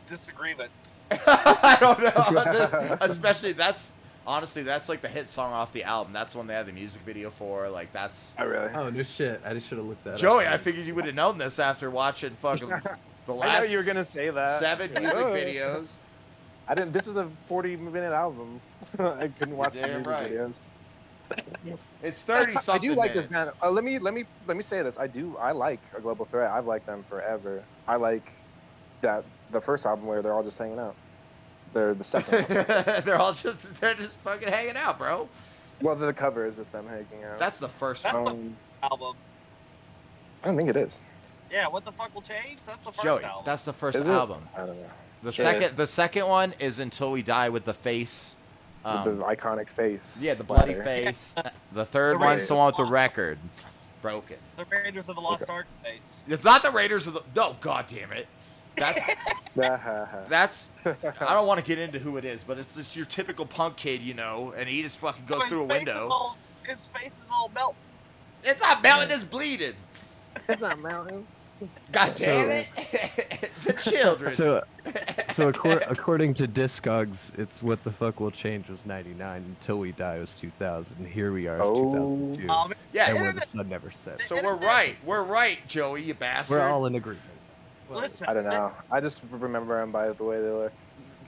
disagreement? 0.07 0.69
I 1.11 1.77
don't 1.79 1.99
know. 2.01 2.43
This- 2.51 2.97
Especially 3.01 3.53
that's 3.53 3.93
honestly 4.27 4.63
that's 4.63 4.87
like 4.89 5.01
the 5.01 5.07
hit 5.07 5.27
song 5.27 5.51
off 5.53 5.71
the 5.73 5.83
album. 5.83 6.13
That's 6.13 6.35
one 6.35 6.47
they 6.47 6.53
had 6.53 6.65
the 6.65 6.71
music 6.71 7.01
video 7.03 7.29
for. 7.29 7.69
Like 7.69 7.91
that's 7.91 8.35
I 8.37 8.43
really. 8.43 8.69
Oh 8.73 8.89
no 8.89 9.03
shit! 9.03 9.41
I 9.45 9.53
just 9.53 9.67
should 9.67 9.77
have 9.77 9.87
looked 9.87 10.03
that 10.05 10.17
Joey. 10.17 10.45
up. 10.45 10.53
I 10.53 10.57
figured 10.57 10.85
you 10.85 10.95
would 10.95 11.05
have 11.05 11.15
known 11.15 11.37
this 11.37 11.59
after 11.59 11.89
watching 11.89 12.31
fucking 12.31 12.69
the 13.25 13.33
last. 13.33 13.57
I 13.57 13.59
know 13.59 13.71
you 13.71 13.77
were 13.77 13.83
gonna 13.83 14.05
say 14.05 14.29
that. 14.29 14.59
seven 14.59 14.91
music 14.93 15.15
Oh. 15.17 15.25
videos. 15.33 15.95
I 16.67 16.75
didn't. 16.75 16.93
This 16.93 17.07
was 17.07 17.17
a 17.17 17.27
40 17.47 17.75
minute 17.77 18.13
album. 18.13 18.61
I 18.99 19.27
couldn't 19.39 19.57
watch 19.57 19.73
the 19.73 19.81
Damn 19.81 19.91
music 20.03 20.07
right. 20.07 20.27
videos. 20.31 20.53
It's 22.03 22.23
thirty 22.23 22.55
something. 22.57 22.89
I 22.89 22.93
do 22.93 22.97
like 22.99 23.11
minutes. 23.15 23.27
this 23.35 23.45
band. 23.45 23.51
Uh, 23.61 23.69
let 23.69 23.83
me 23.83 23.99
let 23.99 24.13
me 24.13 24.25
let 24.47 24.57
me 24.57 24.63
say 24.63 24.81
this. 24.81 24.97
I 24.97 25.05
do. 25.07 25.37
I 25.39 25.51
like 25.51 25.79
a 25.95 26.01
global 26.01 26.25
threat. 26.25 26.49
I've 26.51 26.65
liked 26.65 26.87
them 26.87 27.03
forever. 27.07 27.63
I 27.87 27.95
like 27.97 28.31
that 29.01 29.23
the 29.51 29.61
first 29.61 29.85
album 29.85 30.07
where 30.07 30.21
they're 30.21 30.33
all 30.33 30.43
just 30.43 30.57
hanging 30.57 30.79
out. 30.79 30.95
They're 31.73 31.93
the 31.93 32.03
second. 32.03 32.43
one. 32.47 32.65
they're 33.05 33.17
all 33.17 33.33
just 33.33 33.75
they're 33.81 33.93
just 33.93 34.17
fucking 34.19 34.47
hanging 34.49 34.75
out, 34.77 34.97
bro. 34.97 35.27
well, 35.81 35.95
the 35.95 36.13
cover 36.13 36.45
is 36.45 36.55
just 36.55 36.71
them 36.71 36.87
hanging 36.87 37.23
out. 37.25 37.37
That's 37.37 37.57
the 37.57 37.69
first 37.69 38.03
That's 38.03 38.15
one. 38.17 38.25
the 38.25 38.31
um, 38.31 38.55
album. 38.91 39.15
I 40.43 40.47
don't 40.47 40.57
think 40.57 40.69
it 40.69 40.77
is. 40.77 40.95
Yeah, 41.51 41.67
what 41.67 41.85
the 41.85 41.91
fuck 41.91 42.13
will 42.15 42.21
change? 42.21 42.59
That's 42.65 42.83
the 42.85 42.91
first 42.91 43.03
Joey, 43.03 43.23
album. 43.23 43.43
that's 43.45 43.63
the 43.65 43.73
first 43.73 43.95
Is 43.97 44.07
it? 44.07 44.09
album. 44.09 44.47
I 44.55 44.59
don't 44.65 44.77
know. 44.77 44.89
The 45.23 45.31
Shit. 45.31 45.43
second 45.43 45.77
the 45.77 45.85
second 45.85 46.27
one 46.27 46.53
is 46.59 46.79
Until 46.79 47.11
We 47.11 47.21
Die 47.23 47.49
with 47.49 47.65
the 47.65 47.73
face. 47.73 48.35
With 48.83 49.03
the 49.03 49.11
Um, 49.11 49.17
iconic 49.23 49.69
face. 49.69 50.17
yeah, 50.19 50.33
the 50.33 50.43
bloody 50.43 50.73
splatter. 50.73 50.83
face. 51.13 51.35
The 51.73 51.85
third 51.85 52.15
The 52.15 52.19
one's 52.19 52.47
the 52.47 52.55
one 52.55 52.65
with 52.67 52.75
the 52.77 52.85
record. 52.85 53.37
Broken. 54.01 54.37
the 54.57 54.65
Raiders 54.65 55.07
of 55.09 55.15
the 55.15 55.21
Lost 55.21 55.43
Ark 55.47 55.67
space. 55.83 56.01
It's 56.27 56.43
not 56.43 56.63
the 56.63 56.71
Raiders 56.71 57.05
of 57.05 57.13
the. 57.13 57.21
No, 57.35 57.55
god 57.61 57.85
damn 57.87 58.11
it. 58.11 58.27
That's 58.75 59.01
that's. 60.29 60.69
I 60.85 61.33
don't 61.33 61.47
want 61.47 61.59
to 61.59 61.65
get 61.65 61.79
into 61.79 61.99
who 61.99 62.17
it 62.17 62.25
is, 62.25 62.43
but 62.43 62.57
it's 62.57 62.75
just 62.75 62.95
your 62.95 63.05
typical 63.05 63.45
punk 63.45 63.75
kid, 63.77 64.01
you 64.01 64.13
know, 64.13 64.53
and 64.57 64.67
he 64.69 64.81
just 64.81 64.97
fucking 64.99 65.25
goes 65.25 65.43
his 65.43 65.51
through 65.51 65.63
a 65.63 65.65
window. 65.65 66.07
all- 66.11 66.37
his 66.63 66.85
face 66.87 67.13
is 67.23 67.27
all 67.31 67.49
melt. 67.53 67.75
It's 68.43 68.61
not 68.61 68.81
melting, 68.83 69.11
it's 69.11 69.23
bleeding. 69.23 69.73
it's 70.47 70.61
not 70.61 70.79
melting. 70.79 71.25
God 71.91 72.15
damn 72.15 72.49
it. 72.49 72.69
the 73.63 73.73
children. 73.73 74.33
So 74.33 74.63
So 75.35 75.51
accor- 75.51 75.83
according 75.91 76.33
to 76.35 76.47
Discogs, 76.47 77.37
it's 77.37 77.61
what 77.61 77.83
the 77.83 77.91
fuck 77.91 78.19
will 78.19 78.31
change 78.31 78.67
was 78.69 78.85
99 78.85 79.43
until 79.59 79.77
we 79.79 79.91
die 79.91 80.17
was 80.19 80.33
2000. 80.35 81.05
Here 81.05 81.31
we 81.31 81.47
are, 81.47 81.57
it's 81.57 81.65
Oh. 81.65 81.91
2002. 81.91 82.49
Um, 82.49 82.73
Yeah, 82.93 83.09
and 83.11 83.21
where 83.21 83.31
the 83.33 83.41
sun 83.45 83.69
never 83.69 83.91
sets. 83.91 84.25
So 84.25 84.41
we're 84.41 84.55
right. 84.55 84.95
We're 85.05 85.23
right, 85.23 85.59
Joey, 85.67 86.03
you 86.03 86.13
bastard. 86.13 86.57
We're 86.59 86.63
all 86.67 86.85
in 86.87 86.95
agreement. 86.95 87.25
Listen, 87.97 88.27
I 88.27 88.33
don't 88.33 88.49
know. 88.49 88.71
I 88.91 88.99
just 88.99 89.21
remember 89.31 89.79
them 89.79 89.91
by 89.91 90.09
the 90.09 90.23
way 90.23 90.41
they 90.41 90.49
look. 90.49 90.73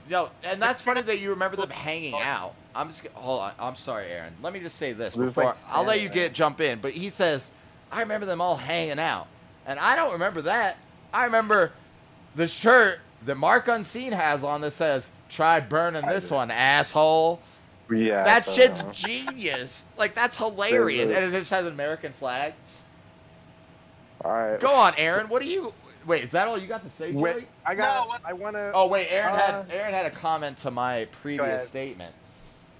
No, 0.08 0.28
and 0.42 0.60
that's 0.60 0.82
funny 0.82 1.00
that 1.02 1.18
you 1.18 1.30
remember 1.30 1.56
them 1.56 1.70
hanging 1.70 2.14
out. 2.14 2.54
I'm 2.74 2.88
just 2.88 3.06
hold 3.14 3.40
on. 3.40 3.52
I'm 3.58 3.74
sorry, 3.74 4.06
Aaron. 4.08 4.34
Let 4.42 4.52
me 4.52 4.60
just 4.60 4.76
say 4.76 4.92
this 4.92 5.16
It 5.16 5.20
before 5.20 5.44
like 5.44 5.54
I'll 5.70 5.84
let 5.84 6.00
you 6.00 6.08
get 6.08 6.34
jump 6.34 6.60
in. 6.60 6.80
But 6.80 6.92
he 6.92 7.08
says, 7.08 7.50
I 7.90 8.00
remember 8.00 8.26
them 8.26 8.40
all 8.40 8.56
hanging 8.56 8.98
out, 8.98 9.26
and 9.66 9.78
I 9.78 9.96
don't 9.96 10.12
remember 10.12 10.42
that. 10.42 10.76
I 11.12 11.24
remember 11.24 11.72
the 12.34 12.48
shirt 12.48 13.00
that 13.24 13.36
Mark 13.36 13.68
Unseen 13.68 14.12
has 14.12 14.44
on 14.44 14.60
that 14.60 14.72
says, 14.72 15.10
"Try 15.28 15.60
burning 15.60 16.06
this 16.06 16.30
one, 16.30 16.50
asshole." 16.50 17.40
Yeah. 17.90 18.24
that 18.24 18.48
shit's 18.48 18.82
uh, 18.82 18.90
genius. 18.92 19.86
Like 19.96 20.14
that's 20.14 20.36
hilarious, 20.36 21.06
There's 21.08 21.16
and 21.16 21.34
it 21.34 21.38
just 21.38 21.50
has 21.50 21.66
an 21.66 21.72
American 21.72 22.12
flag. 22.12 22.54
All 24.24 24.32
right. 24.32 24.60
Go 24.60 24.72
on, 24.72 24.94
Aaron. 24.96 25.28
What 25.28 25.42
do 25.42 25.48
you? 25.48 25.72
Wait, 26.06 26.24
is 26.24 26.30
that 26.30 26.48
all 26.48 26.58
you 26.58 26.66
got 26.66 26.82
to 26.82 26.90
say, 26.90 27.12
Joey? 27.12 27.22
Wait, 27.22 27.48
I 27.64 27.74
got. 27.74 28.02
No, 28.04 28.08
what- 28.08 28.20
I 28.24 28.32
want 28.32 28.56
to. 28.56 28.72
Oh 28.74 28.86
wait, 28.86 29.08
Aaron 29.10 29.34
Uh, 29.34 29.38
had 29.38 29.70
Aaron 29.70 29.94
had 29.94 30.06
a 30.06 30.10
comment 30.10 30.58
to 30.58 30.70
my 30.70 31.06
previous 31.22 31.66
statement. 31.66 32.14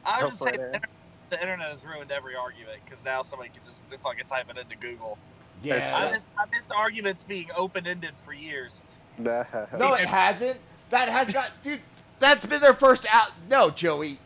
I 0.05 0.21
Go 0.21 0.29
was 0.29 0.31
just 0.33 0.43
saying 0.45 0.57
the 0.57 0.67
internet, 0.67 0.91
the 1.31 1.41
internet 1.41 1.71
has 1.71 1.85
ruined 1.85 2.13
every 2.13 2.37
argument 2.37 2.79
because 2.85 3.03
now 3.05 3.23
somebody 3.23 3.51
can 3.51 3.63
just 3.65 3.83
fucking 4.03 4.27
type 4.27 4.51
it 4.51 4.59
into 4.59 4.77
Google. 4.77 5.19
Yeah. 5.63 5.93
I 5.97 6.11
miss, 6.11 6.27
I 6.39 6.45
miss 6.55 6.71
arguments 6.71 7.25
being 7.25 7.49
open 7.57 7.87
ended 7.87 8.13
for 8.25 8.33
years. 8.33 8.81
No, 9.19 9.95
it 9.95 10.07
hasn't. 10.09 10.59
That 10.91 11.09
has 11.09 11.33
not, 11.33 11.51
dude. 11.63 11.81
That's 12.19 12.45
been 12.45 12.61
their 12.61 12.75
first 12.75 13.07
out. 13.13 13.31
No, 13.49 13.71
Joey. 13.71 14.19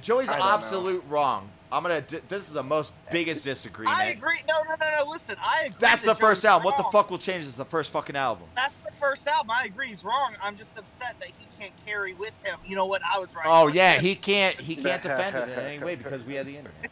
Joey's 0.00 0.28
I 0.28 0.38
don't 0.38 0.46
know. 0.46 0.52
absolute 0.54 1.04
wrong. 1.08 1.48
I'm 1.72 1.82
gonna. 1.82 2.02
This 2.28 2.46
is 2.46 2.52
the 2.52 2.62
most 2.62 2.92
biggest 3.10 3.44
disagreement. 3.44 3.96
I 3.96 4.06
agree. 4.06 4.40
No, 4.48 4.62
no, 4.62 4.76
no, 4.80 5.04
no. 5.04 5.10
Listen, 5.10 5.36
I 5.40 5.62
agree. 5.62 5.76
That's 5.80 6.04
that 6.04 6.14
the 6.14 6.20
first 6.20 6.42
Joey's 6.42 6.50
album. 6.50 6.64
What 6.64 6.76
the 6.76 6.84
fuck 6.84 7.10
will 7.10 7.18
change 7.18 7.42
is 7.42 7.56
the 7.56 7.64
first 7.64 7.90
fucking 7.90 8.14
album. 8.16 8.46
That's 8.54 8.78
the 8.78 8.92
first 8.92 9.26
album. 9.26 9.50
I 9.50 9.64
agree. 9.64 9.88
He's 9.88 10.04
wrong. 10.04 10.34
I'm 10.42 10.56
just 10.56 10.78
upset 10.78 11.16
that 11.18 11.28
he 11.36 11.46
can't 11.58 11.72
carry 11.84 12.14
with 12.14 12.40
him. 12.44 12.58
You 12.64 12.76
know 12.76 12.86
what? 12.86 13.02
I 13.02 13.18
was 13.18 13.34
right. 13.34 13.46
Oh 13.46 13.66
yeah, 13.66 13.98
he 13.98 14.14
can't. 14.14 14.54
He 14.60 14.76
can't 14.82 15.02
defend 15.02 15.36
it 15.36 15.48
in 15.48 15.58
any 15.58 15.84
way 15.84 15.96
because 15.96 16.22
we 16.22 16.34
have 16.34 16.46
the 16.46 16.56
internet. 16.56 16.90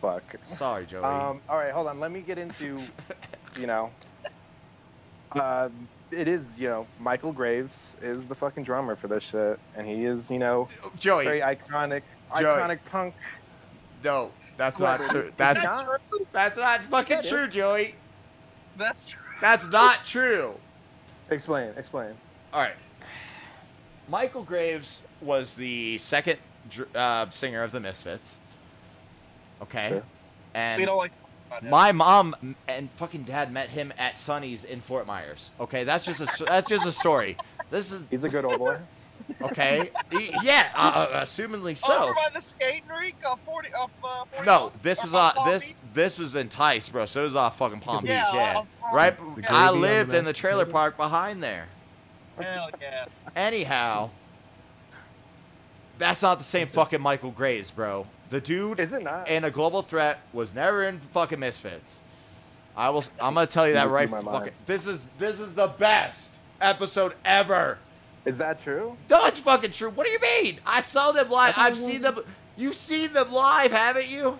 Fuck. 0.00 0.22
Sorry, 0.42 0.86
Joey. 0.86 1.04
Um. 1.04 1.40
All 1.48 1.56
right. 1.56 1.72
Hold 1.72 1.88
on. 1.88 1.98
Let 2.00 2.12
me 2.12 2.20
get 2.20 2.38
into. 2.38 2.78
You 3.60 3.66
know. 3.66 3.90
Uh, 5.32 5.68
it 6.10 6.26
is. 6.26 6.46
You 6.56 6.68
know, 6.68 6.86
Michael 6.98 7.32
Graves 7.32 7.98
is 8.00 8.24
the 8.24 8.34
fucking 8.34 8.64
drummer 8.64 8.96
for 8.96 9.08
this 9.08 9.24
shit, 9.24 9.58
and 9.76 9.86
he 9.86 10.06
is. 10.06 10.30
You 10.30 10.38
know, 10.38 10.68
Joey. 10.98 11.24
very 11.24 11.40
iconic, 11.40 12.00
Joey. 12.38 12.44
iconic 12.44 12.78
punk. 12.90 13.14
No, 14.04 14.30
that's 14.56 14.80
not 14.80 15.00
true. 15.10 15.32
That's 15.36 15.64
not? 15.64 16.00
true. 16.10 16.26
that's 16.32 16.58
not 16.58 16.82
fucking 16.84 17.16
That 17.16 17.24
is. 17.24 17.30
true, 17.30 17.48
Joey. 17.48 17.94
That's 18.76 19.02
true. 19.02 19.20
That's 19.40 19.70
not 19.70 20.04
true. 20.04 20.54
Explain. 21.30 21.72
Explain. 21.76 22.14
All 22.52 22.60
right. 22.60 22.74
Michael 24.08 24.42
Graves 24.42 25.02
was 25.20 25.56
the 25.56 25.98
second 25.98 26.38
uh, 26.94 27.28
singer 27.30 27.62
of 27.62 27.72
the 27.72 27.80
Misfits. 27.80 28.38
Okay. 29.62 29.88
Sure. 29.88 30.02
And 30.54 30.80
We 30.80 30.84
don't 30.86 30.96
like. 30.98 31.12
my 31.62 31.92
mom 31.92 32.56
and 32.68 32.90
fucking 32.90 33.22
dad 33.22 33.52
met 33.52 33.68
him 33.68 33.92
at 33.98 34.16
Sonny's 34.16 34.64
in 34.64 34.80
Fort 34.80 35.06
Myers. 35.06 35.50
Okay, 35.60 35.84
that's 35.84 36.04
just 36.04 36.20
a 36.20 36.24
s- 36.24 36.42
that's 36.46 36.68
just 36.68 36.86
a 36.86 36.92
story. 36.92 37.36
This 37.70 37.92
is 37.92 38.04
He's 38.10 38.24
a 38.24 38.28
good 38.28 38.44
old 38.44 38.58
boy. 38.58 38.78
Okay. 39.42 39.90
He- 40.10 40.30
yeah, 40.42 40.68
uh, 40.74 41.08
uh, 41.12 41.22
assumingly 41.22 41.76
so. 41.76 41.92
Over 42.04 42.14
by 42.14 42.28
the 42.34 42.40
skating 42.42 42.82
rink 42.88 43.16
off 43.26 43.40
40. 43.40 43.68
Uh, 43.72 43.86
40 44.32 44.46
No, 44.46 44.72
this 44.82 45.02
was 45.02 45.14
off 45.14 45.34
uh, 45.38 45.50
this 45.50 45.68
Beach? 45.72 45.76
this 45.94 46.18
was 46.18 46.36
entice, 46.36 46.88
bro. 46.88 47.04
So 47.06 47.20
it 47.20 47.24
was 47.24 47.36
off 47.36 47.56
fucking 47.58 47.80
Palm 47.80 48.04
Yeah, 48.06 48.24
Beach, 48.24 48.34
yeah. 48.34 48.54
off 48.58 48.66
Right, 48.92 49.18
I 49.48 49.70
lived 49.70 50.12
in 50.12 50.24
the 50.24 50.32
trailer 50.34 50.66
park 50.66 50.96
behind 50.96 51.42
there. 51.42 51.66
Hell 52.38 52.68
yeah. 52.80 53.06
Anyhow, 53.34 54.10
that's 55.98 56.22
not 56.22 56.38
the 56.38 56.44
same 56.44 56.66
fucking 56.66 57.00
Michael 57.00 57.30
Graves, 57.30 57.70
bro. 57.70 58.06
The 58.30 58.40
dude 58.40 58.80
Is 58.80 58.92
it 58.92 59.02
not? 59.02 59.28
in 59.28 59.44
a 59.44 59.50
global 59.50 59.82
threat 59.82 60.20
was 60.32 60.54
never 60.54 60.84
in 60.84 60.98
fucking 60.98 61.38
Misfits. 61.38 62.00
I 62.76 62.88
will. 62.90 63.04
I'm 63.20 63.34
gonna 63.34 63.46
tell 63.46 63.66
you 63.68 63.74
that 63.74 63.90
right. 63.90 64.08
Fucking, 64.08 64.52
this 64.64 64.86
is 64.86 65.08
this 65.18 65.40
is 65.40 65.54
the 65.54 65.66
best 65.68 66.36
episode 66.60 67.12
ever. 67.24 67.78
Is 68.24 68.38
that 68.38 68.58
true? 68.58 68.96
No, 69.10 69.26
it's 69.26 69.40
fucking 69.40 69.72
true. 69.72 69.90
What 69.90 70.06
do 70.06 70.12
you 70.12 70.20
mean? 70.20 70.60
I 70.64 70.80
saw 70.80 71.10
them 71.12 71.28
live. 71.30 71.54
I've 71.56 71.76
seen 71.76 72.02
them. 72.02 72.20
You've 72.56 72.74
seen 72.74 73.12
them 73.12 73.32
live, 73.32 73.72
haven't 73.72 74.06
you? 74.08 74.38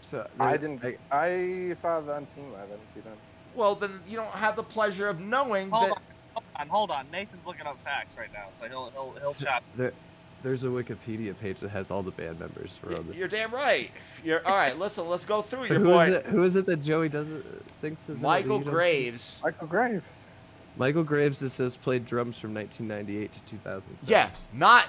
So, 0.00 0.26
I 0.38 0.56
didn't. 0.56 0.84
I- 0.84 0.98
I 1.10 1.74
saw 1.74 2.00
the 2.00 2.14
unseen 2.14 2.52
live. 2.52 2.64
I 2.68 2.76
didn't 2.76 2.94
see 2.94 3.00
them. 3.00 3.16
Well, 3.54 3.74
then 3.74 4.00
you 4.06 4.16
don't 4.16 4.28
have 4.30 4.56
the 4.56 4.62
pleasure 4.62 5.08
of 5.08 5.20
knowing 5.20 5.70
Hold 5.70 5.90
that. 5.90 5.96
on, 5.96 6.02
hold 6.34 6.44
on, 6.58 6.68
hold 6.68 6.90
on. 6.90 7.06
Nathan's 7.12 7.46
looking 7.46 7.66
up 7.66 7.82
facts 7.82 8.14
right 8.16 8.32
now, 8.32 8.46
so 8.58 8.68
he'll 8.68 8.90
he'll 8.90 9.14
he'll 9.20 9.34
chat. 9.34 9.62
there, 9.76 9.92
there's 10.42 10.62
a 10.64 10.66
Wikipedia 10.66 11.38
page 11.38 11.60
that 11.60 11.70
has 11.70 11.90
all 11.90 12.02
the 12.02 12.10
band 12.10 12.38
members 12.40 12.70
for 12.80 12.94
all 12.94 13.02
the. 13.02 13.16
You're 13.16 13.28
damn 13.28 13.52
right. 13.52 13.90
You're 14.24 14.46
all 14.46 14.56
right. 14.56 14.76
Listen, 14.78 15.08
let's 15.08 15.24
go 15.24 15.40
through 15.40 15.64
your 15.66 15.78
Who 15.78 15.84
boy 15.84 16.06
is 16.06 16.14
it? 16.14 16.26
Who 16.26 16.42
is 16.44 16.56
it 16.56 16.66
that 16.66 16.82
Joey 16.82 17.08
doesn't 17.08 17.44
thinks 17.80 18.08
is 18.08 18.20
that 18.20 18.26
Michael 18.26 18.58
Graves. 18.60 19.40
Michael 19.42 19.66
Graves. 19.68 20.23
Michael 20.76 21.04
Graves. 21.04 21.42
It 21.42 21.50
says 21.50 21.76
played 21.76 22.06
drums 22.06 22.38
from 22.38 22.54
1998 22.54 23.32
to 23.32 23.38
2007. 23.50 23.98
Yeah, 24.10 24.30
not 24.52 24.86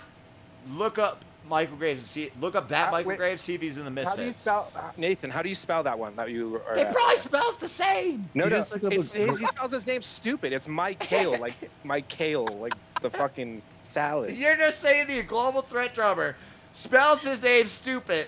look 0.73 0.97
up 0.97 1.23
Michael 1.47 1.77
Graves. 1.77 1.99
and 2.01 2.07
See, 2.07 2.31
look 2.41 2.55
up 2.55 2.69
that 2.69 2.89
Uh, 2.89 2.91
Michael 2.91 3.09
wait. 3.09 3.17
Graves. 3.19 3.41
See 3.41 3.53
if 3.53 3.61
he's 3.61 3.77
in 3.77 3.85
the 3.93 4.03
How 4.05 4.15
do 4.15 4.23
you 4.23 4.33
spell 4.33 4.71
Nathan? 4.97 5.29
How 5.29 5.41
do 5.43 5.49
you 5.49 5.55
spell 5.55 5.83
that 5.83 5.97
one 5.99 6.15
that 6.15 6.31
you? 6.31 6.59
Are 6.67 6.73
They 6.75 6.81
at? 6.85 6.91
probably 6.93 7.17
spell 7.17 7.43
it 7.51 7.59
the 7.59 7.67
same. 7.67 8.27
No, 8.33 8.45
You 8.45 8.49
no. 8.49 8.55
just 8.57 8.73
look 8.73 8.83
up 8.83 8.93
It's, 8.93 9.11
he 9.11 9.45
spells 9.45 9.71
his 9.71 9.85
name 9.85 10.01
stupid. 10.01 10.53
It's 10.53 10.67
Mike 10.67 10.99
Kale, 10.99 11.37
like 11.39 11.53
Mike 11.83 12.07
Kale, 12.07 12.45
like 12.45 12.73
the 13.01 13.09
fucking 13.11 13.61
salad. 13.83 14.31
You're 14.35 14.57
just 14.57 14.79
saying 14.79 15.07
the 15.07 15.21
global 15.21 15.61
threat 15.61 15.93
drummer 15.93 16.35
spells 16.73 17.23
his 17.23 17.43
name 17.43 17.67
stupid. 17.67 18.27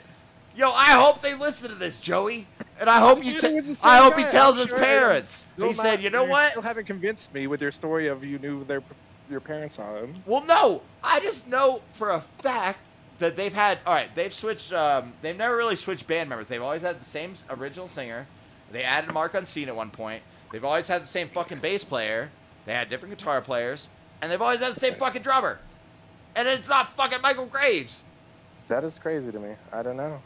Yo, 0.55 0.71
I 0.71 0.91
hope 0.91 1.21
they 1.21 1.33
listen 1.35 1.69
to 1.69 1.75
this, 1.75 1.99
Joey, 1.99 2.47
and 2.79 2.89
I 2.89 2.99
hope 2.99 3.23
you. 3.23 3.33
Dude, 3.33 3.41
te- 3.41 3.47
it 3.47 3.55
was 3.55 3.67
the 3.67 3.75
same 3.75 3.89
I 3.91 3.97
hope 3.97 4.17
he 4.17 4.25
tells 4.25 4.57
his 4.57 4.71
parents. 4.71 5.43
Still 5.53 5.67
He 5.67 5.73
said, 5.73 6.01
"You 6.01 6.09
know 6.09 6.25
you 6.25 6.31
what? 6.31 6.51
Still 6.51 6.63
haven't 6.63 6.85
convinced 6.85 7.33
me 7.33 7.47
with 7.47 7.61
your 7.61 7.71
story 7.71 8.07
of 8.07 8.23
you 8.23 8.39
knew 8.39 8.63
their 8.65 8.81
your 9.29 9.39
parents 9.39 9.79
on 9.79 9.97
him. 9.97 10.13
Well, 10.25 10.43
no, 10.45 10.81
I 11.03 11.19
just 11.19 11.47
know 11.47 11.81
for 11.93 12.11
a 12.11 12.21
fact 12.21 12.89
that 13.19 13.35
they've 13.35 13.53
had. 13.53 13.79
All 13.85 13.93
right, 13.93 14.13
they've 14.15 14.33
switched. 14.33 14.73
Um, 14.73 15.13
they've 15.21 15.37
never 15.37 15.55
really 15.55 15.75
switched 15.75 16.07
band 16.07 16.29
members. 16.29 16.47
They've 16.47 16.61
always 16.61 16.81
had 16.81 16.99
the 16.99 17.05
same 17.05 17.33
original 17.49 17.87
singer. 17.87 18.27
They 18.71 18.83
added 18.83 19.13
Mark 19.13 19.33
Unseen 19.33 19.69
at 19.69 19.75
one 19.75 19.91
point. 19.91 20.23
They've 20.51 20.63
always 20.63 20.87
had 20.87 21.03
the 21.03 21.07
same 21.07 21.29
fucking 21.29 21.59
bass 21.59 21.83
player. 21.83 22.31
They 22.65 22.73
had 22.73 22.89
different 22.89 23.17
guitar 23.17 23.41
players, 23.41 23.89
and 24.21 24.31
they've 24.31 24.41
always 24.41 24.59
had 24.61 24.75
the 24.75 24.79
same 24.79 24.95
fucking 24.95 25.21
drummer. 25.21 25.59
And 26.35 26.47
it's 26.47 26.69
not 26.69 26.89
fucking 26.89 27.21
Michael 27.21 27.45
Graves. 27.45 28.03
That 28.67 28.83
is 28.83 28.99
crazy 28.99 29.31
to 29.31 29.39
me. 29.39 29.55
I 29.71 29.81
don't 29.81 29.97
know. 29.97 30.21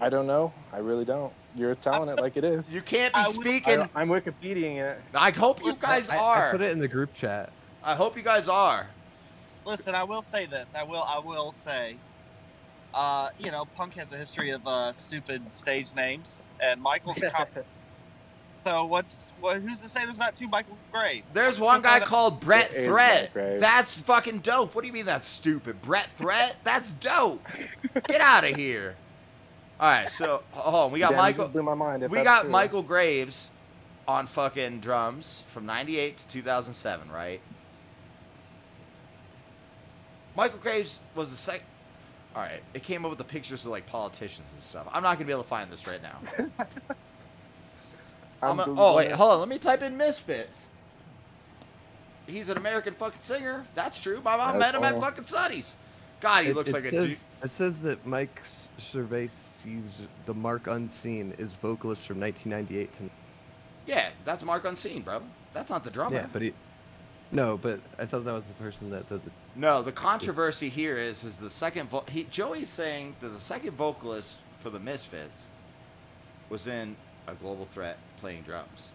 I 0.00 0.08
don't 0.08 0.26
know. 0.26 0.52
I 0.72 0.78
really 0.78 1.04
don't. 1.04 1.32
You're 1.54 1.74
telling 1.74 2.08
it 2.08 2.20
like 2.20 2.36
it 2.36 2.44
is. 2.44 2.74
You 2.74 2.80
can't 2.80 3.12
be 3.12 3.20
I 3.20 3.24
speaking. 3.24 3.80
I, 3.94 4.02
am 4.02 4.08
Wikipediaing 4.08 4.76
it. 4.76 5.00
I 5.14 5.30
hope 5.30 5.64
you 5.64 5.74
guys 5.74 6.08
I, 6.08 6.16
are. 6.16 6.48
I 6.48 6.50
put 6.52 6.60
it 6.60 6.70
in 6.70 6.78
the 6.78 6.88
group 6.88 7.12
chat. 7.12 7.52
I 7.82 7.94
hope 7.94 8.16
you 8.16 8.22
guys 8.22 8.48
are. 8.48 8.86
Listen, 9.64 9.94
I 9.94 10.04
will 10.04 10.22
say 10.22 10.46
this. 10.46 10.74
I 10.74 10.82
will. 10.82 11.02
I 11.02 11.18
will 11.18 11.52
say. 11.52 11.96
Uh, 12.94 13.30
you 13.38 13.50
know, 13.50 13.64
punk 13.76 13.94
has 13.94 14.12
a 14.12 14.16
history 14.16 14.50
of 14.50 14.66
uh, 14.66 14.92
stupid 14.92 15.42
stage 15.54 15.94
names, 15.94 16.48
and 16.60 16.80
Michael's 16.80 17.22
a 17.22 17.30
cop. 17.30 17.48
So 18.64 18.84
what's 18.84 19.30
what? 19.40 19.58
Who's 19.60 19.78
to 19.78 19.88
say 19.88 20.04
there's 20.04 20.18
not 20.18 20.34
two 20.34 20.46
Michael 20.46 20.76
Graves? 20.92 21.32
There's 21.32 21.56
I'm 21.56 21.64
one 21.64 21.80
gonna 21.80 21.94
guy 21.94 21.98
that- 22.00 22.08
called 22.08 22.40
Brett 22.40 22.70
Threat. 22.70 23.32
That's 23.32 23.98
fucking 23.98 24.40
dope. 24.40 24.74
What 24.74 24.82
do 24.82 24.86
you 24.86 24.92
mean 24.92 25.06
that's 25.06 25.26
stupid? 25.26 25.80
Brett 25.80 26.10
Threat? 26.10 26.56
That's 26.62 26.92
dope. 26.92 27.42
Get 28.06 28.20
out 28.20 28.44
of 28.44 28.54
here. 28.54 28.96
All 29.80 29.88
right, 29.90 30.08
so 30.08 30.42
hold 30.50 30.74
on. 30.74 30.92
We 30.92 30.98
got 30.98 31.10
Damn, 31.10 31.18
Michael. 31.18 31.48
blew 31.48 31.62
my 31.62 31.72
mind. 31.74 32.06
We 32.10 32.22
got 32.22 32.42
true. 32.42 32.50
Michael 32.50 32.82
Graves 32.82 33.50
on 34.06 34.26
fucking 34.26 34.80
drums 34.80 35.42
from 35.46 35.64
98 35.64 36.18
to 36.18 36.28
2007, 36.28 37.10
right? 37.10 37.40
Michael 40.36 40.58
Graves 40.58 41.00
was 41.14 41.30
the 41.30 41.36
second. 41.36 41.66
All 42.36 42.42
right, 42.42 42.62
it 42.74 42.82
came 42.82 43.04
up 43.06 43.10
with 43.10 43.18
the 43.18 43.24
pictures 43.24 43.64
of 43.64 43.70
like 43.70 43.86
politicians 43.86 44.52
and 44.52 44.62
stuff. 44.62 44.86
I'm 44.92 45.02
not 45.02 45.14
gonna 45.14 45.24
be 45.24 45.32
able 45.32 45.44
to 45.44 45.48
find 45.48 45.70
this 45.70 45.86
right 45.86 46.02
now. 46.02 46.18
I'm 48.42 48.60
I'm 48.60 48.60
a- 48.60 48.74
oh 48.76 48.96
wait, 48.96 49.12
hold 49.12 49.32
on. 49.32 49.38
Let 49.40 49.48
me 49.48 49.58
type 49.58 49.82
in 49.82 49.96
Misfits. 49.96 50.66
He's 52.26 52.50
an 52.50 52.58
American 52.58 52.92
fucking 52.92 53.22
singer. 53.22 53.64
That's 53.74 54.00
true. 54.00 54.20
My 54.22 54.36
mom 54.36 54.58
met 54.58 54.72
That's 54.72 54.76
him 54.76 54.84
at 54.96 55.00
fucking 55.00 55.24
Sonny's. 55.24 55.76
God, 56.20 56.44
he 56.44 56.50
It- 56.50 56.56
looks 56.56 56.70
it 56.70 56.74
like 56.74 56.84
a 56.84 56.88
says, 56.90 57.04
dude. 57.06 57.44
It 57.44 57.50
says 57.50 57.82
that 57.82 58.04
Mike 58.06 58.40
Survey 58.78 59.26
sees 59.28 60.00
the 60.26 60.34
Mark 60.34 60.66
Unseen 60.66 61.34
is 61.38 61.54
vocalist 61.56 62.06
from 62.06 62.20
1998 62.20 62.92
to 62.98 63.10
Yeah, 63.86 64.10
that's 64.24 64.42
Mark 64.44 64.64
Unseen, 64.64 65.02
bro. 65.02 65.22
That's 65.54 65.70
not 65.70 65.82
the 65.82 65.90
drummer. 65.90 66.16
yeah, 66.16 66.26
but 66.32 66.42
he 66.42 66.52
No, 67.32 67.56
but 67.56 67.80
I 67.98 68.06
thought 68.06 68.24
that 68.24 68.32
was 68.32 68.44
the 68.46 68.52
person 68.54 68.90
that 68.90 69.08
did 69.08 69.24
the. 69.24 69.30
No, 69.54 69.82
the 69.82 69.92
controversy 69.92 70.68
here 70.68 70.96
is 70.96 71.24
is 71.24 71.38
the 71.38 71.50
second 71.50 71.88
vo- 71.88 72.04
he 72.10 72.24
Joey's 72.24 72.68
saying 72.68 73.16
that 73.20 73.28
the 73.28 73.40
second 73.40 73.72
vocalist 73.76 74.38
for 74.58 74.68
the 74.70 74.78
Misfits 74.80 75.46
was 76.48 76.66
in 76.66 76.96
a 77.26 77.34
Global 77.34 77.64
Threat 77.66 77.98
playing 78.18 78.42
drums, 78.42 78.90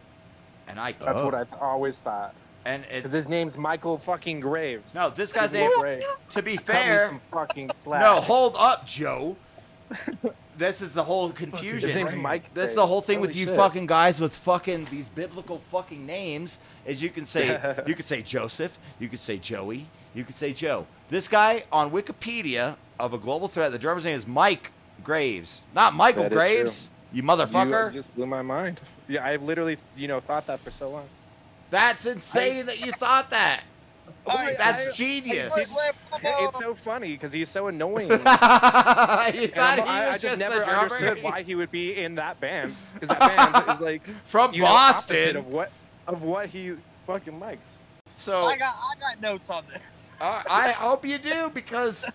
and 0.67 0.80
I 0.80 0.91
That's 0.93 1.21
Oh. 1.21 1.26
what 1.26 1.34
I 1.34 1.45
th- 1.45 1.61
always 1.61 1.95
thought. 1.97 2.36
And 2.66 2.84
Because 2.91 3.11
his 3.11 3.30
name's 3.30 3.57
Michael 3.57 3.97
fucking 3.97 4.39
Graves. 4.39 4.95
no 4.95 5.09
this 5.09 5.32
guy's 5.32 5.51
Give 5.51 5.72
me 5.78 5.84
name. 5.84 6.01
To 6.32 6.41
be 6.41 6.57
fair, 6.57 7.20
fucking 7.32 7.72
slack. 7.84 8.01
no, 8.01 8.16
hold 8.22 8.55
up, 8.57 8.86
Joe. 8.86 9.38
This 10.57 10.82
is 10.82 10.93
the 10.93 11.03
whole 11.03 11.32
confusion. 11.32 11.89
His 11.89 11.95
name's 11.95 12.16
Mike. 12.16 12.43
That's 12.53 12.68
Graves. 12.68 12.76
the 12.76 12.86
whole 12.88 13.01
thing 13.01 13.20
with 13.20 13.36
you 13.36 13.47
shit. 13.47 13.55
fucking 13.55 13.88
guys 13.88 14.22
with 14.22 14.34
fucking 14.34 14.86
these 14.89 15.07
biblical 15.09 15.59
fucking 15.59 16.05
names. 16.05 16.59
Is 16.86 17.01
you 17.01 17.09
can 17.09 17.26
say 17.26 17.59
you 17.88 17.93
could 17.93 18.05
say 18.05 18.22
Joseph, 18.22 18.78
you 18.99 19.09
could 19.09 19.20
say 19.20 19.38
Joey, 19.38 19.88
you 20.13 20.24
could 20.24 20.36
say 20.36 20.53
Joe. 20.53 20.88
This 21.09 21.28
guy 21.28 21.66
on 21.72 21.91
Wikipedia 21.91 22.78
of 22.99 23.13
a 23.13 23.18
global 23.18 23.47
threat, 23.47 23.72
the 23.74 23.80
drummer's 23.80 24.05
name 24.05 24.16
is 24.16 24.26
Mike 24.26 24.72
Graves, 25.03 25.61
not 25.74 25.93
Michael 25.93 26.24
That 26.24 26.32
is 26.32 26.38
Graves. 26.38 26.89
You 27.11 27.22
uh, 27.24 27.26
motherfucker. 27.26 27.93
You 27.93 27.99
just 27.99 28.13
blew 28.16 28.26
my 28.26 28.41
mind. 28.41 28.82
Yeah, 29.07 29.26
I've 29.26 29.43
literally, 29.43 29.78
you 29.97 30.07
know, 30.07 30.20
thought 30.20 30.47
that 30.47 30.59
for 30.59 30.72
so 30.72 30.89
long. 30.89 31.05
That's 31.70 32.05
insane 32.05 32.68
that 32.68 32.80
you 32.86 32.91
thought 32.91 33.30
that. 33.32 33.63
I- 34.28 34.53
That's 34.57 34.88
I- 34.88 34.91
genius. 34.91 35.78
It's 36.24 36.57
so 36.59 36.76
funny 36.76 37.11
because 37.11 37.32
he's 37.34 37.49
so 37.49 37.68
annoying. 37.68 38.09
you 38.09 38.18
thought 38.18 39.30
I'm- 39.30 39.34
he 39.36 39.84
was 39.84 39.88
I 39.88 40.11
just 40.13 40.22
just 40.24 40.39
never 40.39 40.55
the 40.59 40.68
understood 40.70 41.24
why 41.24 41.43
he 41.43 41.55
would 41.55 41.72
be 41.72 41.95
in 41.97 42.16
that 42.16 42.39
band 42.39 42.74
because 42.93 43.09
that 43.09 43.20
band 43.20 43.70
is 43.76 43.82
like 43.82 44.07
From 44.26 44.53
you 44.53 44.61
know, 44.61 44.68
Boston. 44.68 45.38
of 45.38 45.47
what 45.47 45.72
of 46.07 46.24
what 46.24 46.47
he 46.47 46.74
fucking 47.07 47.39
likes. 47.39 47.68
So 48.11 48.45
I 48.45 48.57
got 48.57 48.76
I 48.76 48.99
got 48.99 49.22
notes 49.22 49.49
on 49.49 49.63
this. 49.72 50.09
Uh, 50.22 50.41
I 50.49 50.72
hope 50.72 51.05
you 51.05 51.18
do 51.18 51.51
because 51.53 52.05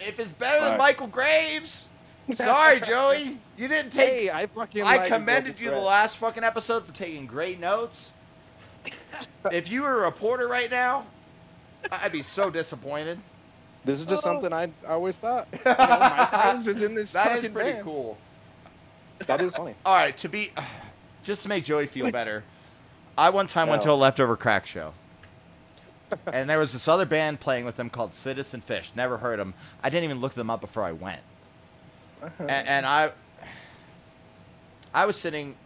if 0.00 0.18
it's 0.18 0.32
better 0.32 0.64
than 0.64 0.78
Michael 0.78 1.08
Graves, 1.08 1.86
sorry, 2.32 2.80
Joey, 2.80 3.38
you 3.58 3.68
didn't 3.68 3.92
take. 3.92 4.08
Hey, 4.08 4.30
I 4.30 4.46
fucking. 4.46 4.82
I 4.82 4.96
like 4.96 5.08
commended 5.08 5.60
you 5.60 5.70
the 5.70 5.78
last 5.78 6.16
fucking 6.16 6.42
episode 6.42 6.86
for 6.86 6.92
taking 6.92 7.26
great 7.26 7.60
notes. 7.60 8.12
If 9.52 9.70
you 9.70 9.82
were 9.82 10.02
a 10.02 10.06
reporter 10.06 10.48
right 10.48 10.70
now, 10.70 11.06
I'd 11.90 12.12
be 12.12 12.22
so 12.22 12.50
disappointed. 12.50 13.18
This 13.84 14.00
is 14.00 14.06
just 14.06 14.26
oh. 14.26 14.30
something 14.30 14.52
I 14.52 14.64
I 14.86 14.92
always 14.92 15.18
thought. 15.18 15.48
You 15.52 15.60
know, 15.64 15.76
Mike 15.78 16.30
Graves 16.30 16.66
was 16.66 16.80
in 16.80 16.94
this 16.94 17.12
That 17.12 17.44
is 17.44 17.48
pretty 17.48 17.72
band. 17.72 17.84
cool. 17.84 18.18
That 19.26 19.42
is 19.42 19.54
funny. 19.54 19.74
All 19.84 19.94
right, 19.94 20.16
to 20.18 20.28
be 20.28 20.50
just 21.22 21.42
to 21.42 21.48
make 21.48 21.64
Joey 21.64 21.86
feel 21.86 22.10
better, 22.10 22.44
I 23.16 23.30
one 23.30 23.46
time 23.46 23.68
went 23.68 23.82
to 23.82 23.90
a 23.90 23.94
leftover 23.94 24.36
crack 24.36 24.66
show, 24.66 24.92
and 26.32 26.48
there 26.48 26.58
was 26.58 26.72
this 26.72 26.88
other 26.88 27.06
band 27.06 27.40
playing 27.40 27.64
with 27.64 27.76
them 27.76 27.90
called 27.90 28.14
Citizen 28.14 28.60
Fish. 28.60 28.92
Never 28.96 29.18
heard 29.18 29.38
them. 29.38 29.54
I 29.82 29.90
didn't 29.90 30.04
even 30.04 30.20
look 30.20 30.34
them 30.34 30.50
up 30.50 30.60
before 30.60 30.82
I 30.82 30.92
went. 30.92 31.20
Uh-huh. 32.22 32.44
and, 32.44 32.68
and 32.68 32.86
I, 32.86 33.12
I 34.92 35.06
was 35.06 35.16
sitting. 35.16 35.56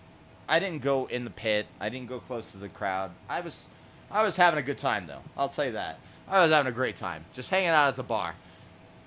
I 0.49 0.59
didn't 0.59 0.83
go 0.83 1.07
in 1.07 1.25
the 1.25 1.31
pit. 1.31 1.67
I 1.81 1.89
didn't 1.89 2.09
go 2.09 2.21
close 2.21 2.53
to 2.53 2.59
the 2.59 2.69
crowd. 2.69 3.11
I 3.29 3.41
was, 3.41 3.69
I 4.11 4.23
was 4.23 4.37
having 4.37 4.59
a 4.59 4.63
good 4.63 4.79
time 4.79 5.07
though. 5.07 5.23
I'll 5.37 5.51
say 5.51 5.71
that. 5.73 5.99
I 6.29 6.41
was 6.43 6.51
having 6.51 6.71
a 6.71 6.75
great 6.75 6.97
time, 6.97 7.25
just 7.33 7.51
hanging 7.51 7.69
out 7.71 7.89
at 7.89 7.97
the 7.97 8.03
bar. 8.03 8.35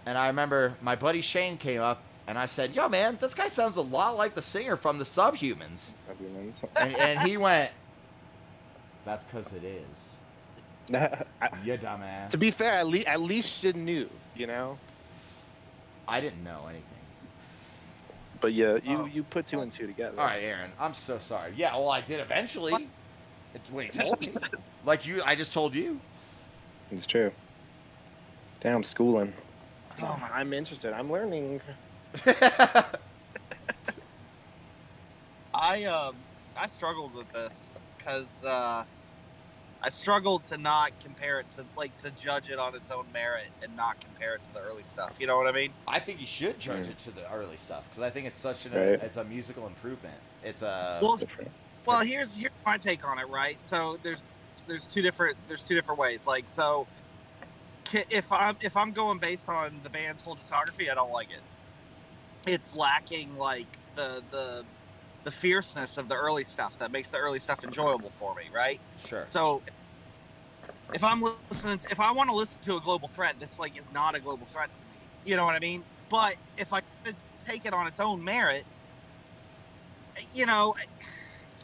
And 0.06 0.18
I 0.18 0.28
remember 0.28 0.74
my 0.82 0.96
buddy 0.96 1.22
Shane 1.22 1.58
came 1.58 1.82
up, 1.82 2.02
and 2.28 2.38
I 2.38 2.48
said, 2.48 2.76
"Yo, 2.76 2.90
man, 2.90 3.18
this 3.20 3.34
guy 3.36 3.48
sounds 3.48 3.78
a 3.78 3.82
lot 3.82 4.18
like 4.18 4.34
the 4.34 4.42
singer 4.42 4.76
from 4.76 4.98
the 4.98 5.04
Subhumans." 5.04 5.92
And, 6.76 6.96
and 6.98 7.20
he 7.28 7.38
went, 7.38 7.72
"That's 9.06 9.24
because 9.24 9.54
it 9.54 9.64
is." 9.64 9.84
You 11.64 11.78
dumbass. 11.78 12.30
to 12.30 12.38
be 12.38 12.50
fair, 12.52 12.74
at, 12.80 12.88
le- 12.88 13.00
at 13.00 13.22
least 13.22 13.64
you 13.64 13.72
knew, 13.74 14.10
you 14.36 14.48
know. 14.48 14.78
I 16.08 16.20
didn't 16.20 16.44
know 16.44 16.66
anything. 16.68 16.84
But 18.42 18.54
yeah, 18.54 18.80
you 18.84 18.98
Oh. 18.98 19.06
you 19.06 19.24
put 19.24 19.46
two 19.46 19.62
and 19.62 19.72
two 19.72 19.88
together. 19.88 20.20
All 20.20 20.26
right, 20.26 20.44
Aaron. 20.44 20.72
I'm 20.80 20.94
so 20.94 21.20
sorry. 21.20 21.54
Yeah, 21.56 21.76
well, 21.76 21.90
I 21.90 22.02
did 22.02 22.20
eventually. 22.20 22.90
It's 23.54 23.70
what 23.70 23.86
he 23.86 23.92
told 23.92 24.20
me. 24.20 24.34
like 24.86 25.06
you, 25.06 25.22
I 25.24 25.36
just 25.36 25.54
told 25.54 25.76
you. 25.76 26.00
It's 26.90 27.06
true. 27.08 27.32
Damn, 28.60 28.84
schooling. 28.84 29.34
Oh, 30.02 30.30
I'm 30.34 30.54
interested. 30.54 30.94
I'm 30.94 31.12
learning. 31.12 31.62
I 35.54 35.84
um 35.86 36.16
I 36.58 36.68
struggled 36.68 37.14
with 37.14 37.32
this 37.34 37.80
because 37.98 38.44
uh, 38.46 38.84
I 39.84 39.90
struggled 39.90 40.46
to 40.46 40.58
not 40.58 40.92
compare 41.04 41.40
it 41.40 41.48
to 41.58 41.66
like 41.76 41.98
to 42.00 42.12
judge 42.12 42.50
it 42.50 42.60
on 42.60 42.76
its 42.76 42.92
own 42.92 43.06
merit 43.12 43.48
and 43.64 43.76
not 43.76 44.00
compare 44.00 44.36
it 44.36 44.44
to 44.44 44.54
the 44.54 44.60
early 44.60 44.84
stuff. 44.84 45.16
You 45.20 45.26
know 45.26 45.38
what 45.38 45.48
I 45.48 45.52
mean? 45.52 45.72
I 45.88 46.00
think 46.00 46.20
you 46.20 46.26
should 46.26 46.60
judge 46.60 46.86
mm. 46.86 46.92
it 46.92 47.00
to 47.00 47.12
the 47.12 47.30
early 47.32 47.58
stuff 47.58 47.90
because 47.90 48.04
I 48.04 48.12
think 48.12 48.28
it's 48.28 48.38
such 48.38 48.66
an 48.68 48.74
Right. 48.74 49.02
it's 49.02 49.18
a 49.18 49.24
musical 49.24 49.66
improvement. 49.66 50.18
It's 50.44 50.62
a 50.62 51.00
Well, 51.02 51.20
well, 51.86 52.02
here's 52.02 52.34
here's 52.36 52.52
my 52.66 52.78
take 52.78 53.08
on 53.08 53.18
it. 53.18 53.28
Right. 53.28 53.58
So 53.62 53.98
there's 54.04 54.22
there's 54.68 54.86
two 54.86 55.02
different 55.02 55.38
there's 55.48 55.62
two 55.62 55.76
different 55.76 56.00
ways. 56.00 56.28
Like 56.28 56.48
so, 56.48 56.86
if 58.10 58.32
I'm 58.32 58.58
if 58.62 58.78
I'm 58.78 58.92
going 58.92 59.18
based 59.18 59.50
on 59.50 59.80
the 59.84 59.90
band's 59.90 60.22
whole 60.22 60.36
discography, 60.36 60.92
I 60.92 60.96
don't 60.96 61.12
like 61.12 61.30
it. 61.32 61.42
It's 62.46 62.76
lacking 62.76 63.38
like 63.38 63.68
the 63.96 64.22
the 64.30 64.64
the 65.24 65.32
fierceness 65.32 65.98
of 65.98 66.08
the 66.08 66.16
early 66.16 66.44
stuff 66.44 66.78
that 66.80 66.92
makes 66.92 67.10
the 67.10 67.18
early 67.18 67.40
stuff 67.40 67.64
enjoyable 67.64 68.10
for 68.12 68.34
me. 68.36 68.44
Right. 68.54 68.80
sure. 69.06 69.24
So 69.28 69.62
if 70.94 71.04
I'm 71.04 71.22
listening, 71.22 71.80
if 71.90 72.00
I 72.00 72.12
want 72.12 72.30
to 72.30 72.36
listen 72.36 72.60
to 72.62 72.78
a 72.78 72.82
global 72.82 73.08
threat, 73.08 73.36
this 73.40 73.60
like 73.60 73.78
is 73.78 73.92
not 73.94 74.16
a 74.16 74.20
global 74.20 74.46
threat 74.48 74.76
to 74.76 74.84
me. 74.84 74.90
You 75.26 75.36
know 75.36 75.46
what 75.46 75.56
I 75.56 75.60
mean? 75.60 75.84
But 76.10 76.36
if 76.58 76.74
I 76.74 76.82
take 77.46 77.66
it 77.66 77.74
on 77.74 77.88
its 77.88 78.00
own 78.00 78.24
merit, 78.24 78.66
you 80.34 80.46
know, 80.46 80.76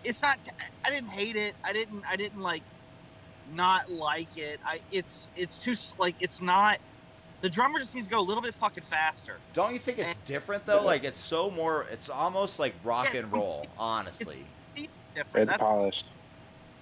it's 0.03 0.21
not. 0.21 0.39
I 0.85 0.89
didn't 0.89 1.09
hate 1.09 1.35
it. 1.35 1.55
I 1.63 1.73
didn't. 1.73 2.03
I 2.09 2.15
didn't 2.15 2.41
like 2.41 2.63
not 3.53 3.91
like 3.91 4.37
it. 4.37 4.59
I. 4.65 4.79
It's. 4.91 5.27
It's 5.35 5.59
too 5.59 5.75
like. 5.97 6.15
It's 6.19 6.41
not. 6.41 6.79
The 7.41 7.49
drummer 7.49 7.79
just 7.79 7.93
needs 7.93 8.07
to 8.07 8.11
go 8.11 8.19
a 8.19 8.23
little 8.23 8.41
bit 8.41 8.55
fucking 8.55 8.83
faster. 8.85 9.37
Don't 9.53 9.73
you 9.73 9.79
think 9.79 9.99
it's 9.99 10.17
different 10.19 10.65
though? 10.65 10.83
Like 10.83 11.03
it's 11.03 11.19
so 11.19 11.51
more. 11.51 11.85
It's 11.91 12.09
almost 12.09 12.59
like 12.59 12.73
rock 12.83 13.13
and 13.13 13.31
roll. 13.31 13.67
Honestly. 13.77 14.45
It's 14.75 14.87
Different. 15.17 15.43
It's 15.45 15.51
That's 15.53 15.63
polished. 15.63 16.05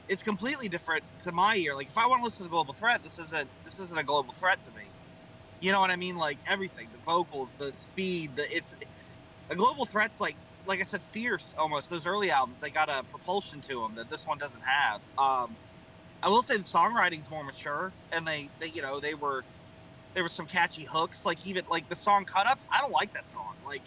it's 0.09 0.21
completely 0.21 0.67
different 0.67 1.03
to 1.21 1.31
my 1.31 1.55
ear. 1.55 1.73
Like 1.73 1.87
if 1.87 1.97
I 1.97 2.05
want 2.05 2.19
to 2.19 2.25
listen 2.25 2.45
to 2.45 2.49
Global 2.49 2.73
Threat, 2.73 3.01
this 3.01 3.17
isn't 3.17 3.47
this 3.63 3.79
isn't 3.79 3.97
a 3.97 4.03
global 4.03 4.33
threat 4.33 4.59
to 4.65 4.71
me. 4.71 4.85
You 5.61 5.71
know 5.71 5.79
what 5.79 5.89
I 5.89 5.95
mean? 5.95 6.17
Like 6.17 6.37
everything, 6.45 6.89
the 6.91 6.97
vocals, 7.05 7.53
the 7.53 7.71
speed, 7.71 8.35
the 8.35 8.53
it's 8.53 8.75
a 9.49 9.55
global 9.55 9.85
threat's 9.85 10.19
like 10.19 10.35
like 10.67 10.81
I 10.81 10.83
said, 10.83 11.01
fierce 11.11 11.55
almost. 11.57 11.89
Those 11.89 12.05
early 12.05 12.29
albums, 12.29 12.59
they 12.59 12.69
got 12.69 12.89
a 12.89 13.03
propulsion 13.03 13.61
to 13.69 13.81
them 13.81 13.95
that 13.95 14.09
this 14.09 14.27
one 14.27 14.37
doesn't 14.37 14.63
have. 14.63 14.99
Um, 15.17 15.55
I 16.21 16.27
will 16.27 16.43
say 16.43 16.57
the 16.57 16.63
songwriting's 16.63 17.29
more 17.29 17.43
mature, 17.43 17.93
and 18.11 18.27
they 18.27 18.49
they 18.59 18.67
you 18.67 18.81
know 18.81 18.99
they 18.99 19.13
were 19.13 19.45
there 20.16 20.24
were 20.24 20.30
some 20.30 20.47
catchy 20.47 20.86
hooks. 20.89 21.26
Like 21.26 21.45
even 21.45 21.66
like 21.70 21.88
the 21.88 21.95
song 21.95 22.26
"Cut 22.26 22.47
Ups," 22.47 22.68
I 22.72 22.82
don't 22.82 22.91
like 22.91 23.13
that 23.13 23.32
song. 23.32 23.53
Like 23.68 23.84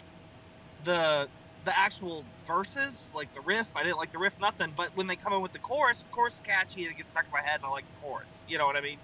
the 0.85 1.29
the 1.65 1.77
actual 1.77 2.25
verses, 2.47 3.11
like 3.15 3.35
the 3.35 3.41
riff, 3.41 3.67
I 3.75 3.83
didn't 3.83 3.99
like 3.99 4.13
the 4.13 4.19
riff 4.19 4.39
nothing. 4.41 4.73
But 4.77 4.97
when 4.97 5.07
they 5.09 5.17
come 5.17 5.33
in 5.33 5.41
with 5.41 5.53
the 5.53 5.59
chorus, 5.59 6.05
the 6.05 6.11
chorus 6.11 6.35
is 6.35 6.41
catchy 6.41 6.83
and 6.85 6.93
it 6.93 6.97
gets 6.97 7.11
stuck 7.11 7.25
in 7.25 7.33
my 7.33 7.41
head, 7.43 7.57
and 7.57 7.65
I 7.65 7.71
like 7.71 7.87
the 7.87 7.93
chorus. 8.07 8.45
You 8.49 8.59
know 8.59 8.67
what 8.67 8.77
I 8.77 8.81
mean? 8.81 8.99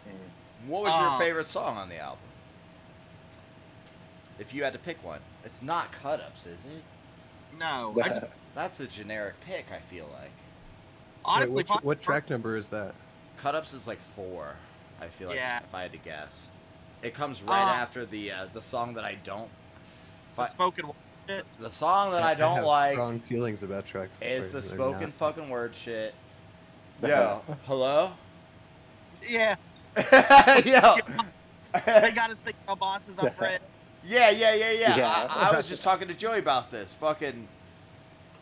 What 0.68 0.84
was 0.84 0.94
your 0.94 1.08
Uh, 1.08 1.18
favorite 1.18 1.48
song 1.48 1.76
on 1.76 1.88
the 1.88 1.98
album? 1.98 2.20
If 4.38 4.54
you 4.54 4.64
had 4.64 4.72
to 4.72 4.78
pick 4.78 5.02
one, 5.04 5.20
it's 5.44 5.62
not 5.62 5.92
cut 5.92 6.20
ups, 6.20 6.46
is 6.46 6.64
it? 6.64 6.82
No, 7.58 7.94
I 8.02 8.08
just 8.08 8.30
That's 8.54 8.80
a 8.80 8.86
generic 8.86 9.34
pick. 9.40 9.66
I 9.72 9.78
feel 9.78 10.08
like 10.20 10.30
honestly, 11.24 11.56
Wait, 11.58 11.68
which, 11.70 11.82
what 11.84 12.00
track 12.00 12.30
number 12.30 12.56
is 12.56 12.68
that? 12.68 12.94
cut 13.36 13.54
ups 13.54 13.72
is 13.74 13.86
like 13.86 14.00
four. 14.00 14.54
I 15.00 15.08
feel 15.08 15.28
like 15.28 15.36
Yeah. 15.38 15.60
if 15.62 15.74
I 15.74 15.82
had 15.82 15.92
to 15.92 15.98
guess, 15.98 16.50
it 17.04 17.14
comes 17.14 17.42
right 17.42 17.62
Uh, 17.62 17.74
after 17.82 18.04
the 18.06 18.32
uh, 18.32 18.46
the 18.52 18.62
song 18.62 18.94
that 18.94 19.04
I 19.04 19.16
don't. 19.24 19.48
If 20.30 20.36
the 20.36 20.46
spoken 20.46 20.86
word 20.88 20.94
shit. 21.28 21.44
the 21.60 21.70
song 21.70 22.10
that 22.12 22.22
I 22.22 22.34
don't 22.34 22.56
have 22.56 22.64
like 22.64 22.94
Strong 22.94 23.20
feelings 23.20 23.62
about 23.62 23.86
track. 23.86 24.08
is 24.20 24.52
the 24.52 24.60
spoken 24.62 25.00
not- 25.02 25.12
fucking 25.12 25.48
word 25.48 25.74
shit. 25.74 26.14
Yo, 27.02 27.42
hello. 27.66 28.12
Yeah, 29.28 29.56
Yo. 30.64 30.96
they 31.86 32.12
got 32.12 32.30
us 32.30 32.42
thinking 32.42 32.60
our 32.68 32.76
bosses 32.76 33.18
are 33.18 33.30
Fred. 33.38 33.60
Yeah, 34.02 34.30
yeah, 34.30 34.54
yeah, 34.54 34.72
yeah. 34.72 34.96
Yeah. 34.96 35.26
I, 35.30 35.50
I 35.50 35.56
was 35.56 35.68
just 35.68 35.82
talking 35.88 36.08
to 36.08 36.14
Joey 36.14 36.38
about 36.38 36.70
this. 36.70 36.92
Fucking, 36.94 37.48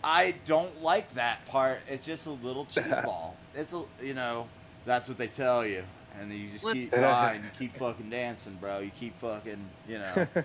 I 0.02 0.34
don't 0.44 0.82
like 0.82 1.12
that 1.14 1.44
part. 1.46 1.80
It's 1.88 2.04
just 2.04 2.26
a 2.26 2.30
little 2.30 2.66
cheeseball. 2.66 3.32
It's 3.54 3.72
a, 3.74 3.84
you 4.02 4.14
know, 4.14 4.48
that's 4.84 5.08
what 5.08 5.18
they 5.18 5.28
tell 5.28 5.64
you, 5.64 5.84
and 6.20 6.30
then 6.30 6.38
you 6.38 6.48
just 6.48 6.64
Lit- 6.64 6.74
keep 6.74 6.90
going, 6.92 7.42
you 7.42 7.50
keep 7.58 7.72
fucking 7.74 8.10
dancing, 8.10 8.54
bro. 8.60 8.78
You 8.80 8.90
keep 8.90 9.14
fucking, 9.14 9.58
you 9.88 9.98
know. 9.98 10.26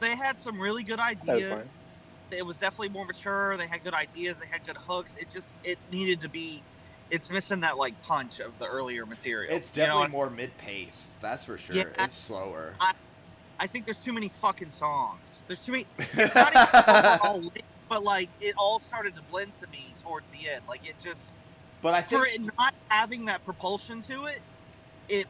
They 0.00 0.16
had 0.16 0.40
some 0.40 0.58
really 0.60 0.82
good 0.82 0.98
That 0.98 1.16
was 1.24 1.30
ideas. 1.30 1.66
It 2.32 2.44
was 2.44 2.56
definitely 2.56 2.88
more 2.88 3.04
mature. 3.06 3.56
They 3.56 3.68
had 3.68 3.84
good 3.84 3.94
ideas. 3.94 4.40
They 4.40 4.46
had 4.46 4.66
good 4.66 4.76
hooks. 4.76 5.14
It 5.14 5.30
just 5.30 5.54
it 5.62 5.78
needed 5.92 6.20
to 6.22 6.28
be. 6.28 6.60
it's 7.08 7.30
missing 7.30 7.60
that 7.60 7.78
like 7.78 8.00
punch 8.02 8.40
of 8.40 8.58
the 8.58 8.66
earlier 8.66 9.06
material. 9.06 9.54
It's 9.54 9.70
You 9.76 9.84
know 9.84 9.88
definitely 10.00 10.08
more 10.10 10.28
mid-paced. 10.30 11.20
That's 11.20 11.44
for 11.44 11.56
sure. 11.56 11.76
Yeah. 11.76 11.84
It's 12.00 12.14
slower. 12.14 12.74
I 13.60 13.66
think 13.68 13.84
there's 13.84 14.00
too 14.00 14.12
many 14.12 14.28
fucking 14.28 14.72
songs. 14.72 15.44
There's 15.46 15.60
too 15.60 15.70
many. 15.72 15.86
It's 15.98 16.34
not 16.34 16.50
even 16.52 16.66
overall, 16.96 17.40
lit, 17.42 17.64
but 17.88 18.02
like 18.02 18.28
it 18.40 18.54
all 18.58 18.80
started 18.80 19.14
to 19.14 19.22
blend 19.30 19.54
to 19.56 19.68
me 19.68 19.94
towards 20.02 20.28
the 20.30 20.48
end. 20.50 20.62
Like 20.68 20.84
it 20.88 20.96
just 21.00 21.34
But 21.80 21.94
I 21.94 22.02
think 22.02 22.20
for 22.20 22.26
it 22.26 22.40
not 22.58 22.74
having 22.88 23.26
that 23.26 23.44
propulsion 23.44 24.02
to 24.02 24.24
it, 24.24 24.40
it 25.12 25.26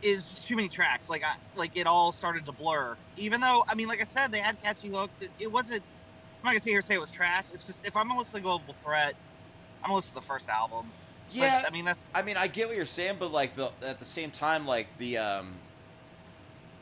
is 0.00 0.22
too 0.46 0.54
many 0.54 0.68
tracks. 0.68 1.10
Like 1.10 1.24
I 1.24 1.34
like 1.56 1.76
it 1.76 1.86
all 1.86 2.12
started 2.12 2.46
to 2.46 2.52
blur. 2.52 2.96
Even 3.16 3.40
though 3.40 3.64
I 3.68 3.74
mean, 3.74 3.88
like 3.88 4.00
I 4.00 4.04
said, 4.04 4.30
they 4.32 4.38
had 4.38 4.60
catchy 4.62 4.88
hooks. 4.88 5.20
It, 5.20 5.30
it 5.38 5.50
wasn't. 5.50 5.82
I'm 5.82 6.44
not 6.44 6.50
gonna 6.50 6.60
sit 6.60 6.70
here 6.70 6.78
and 6.78 6.86
say 6.86 6.94
it 6.94 7.00
was 7.00 7.10
trash. 7.10 7.44
It's 7.52 7.64
just 7.64 7.84
if 7.84 7.96
I'm 7.96 8.06
gonna 8.06 8.20
listen 8.20 8.34
to 8.34 8.40
Global 8.40 8.74
Threat, 8.84 9.14
I'm 9.82 9.88
gonna 9.88 9.96
listen 9.96 10.14
to 10.14 10.20
the 10.20 10.26
first 10.26 10.48
album. 10.48 10.86
But, 11.30 11.36
yeah. 11.36 11.64
I 11.66 11.70
mean 11.70 11.84
that's 11.84 11.98
I 12.14 12.22
mean, 12.22 12.36
I 12.36 12.46
get 12.46 12.68
what 12.68 12.76
you're 12.76 12.84
saying, 12.84 13.16
but 13.18 13.32
like 13.32 13.54
the 13.56 13.70
at 13.82 13.98
the 13.98 14.04
same 14.04 14.30
time, 14.30 14.66
like 14.66 14.86
the 14.98 15.18
um, 15.18 15.54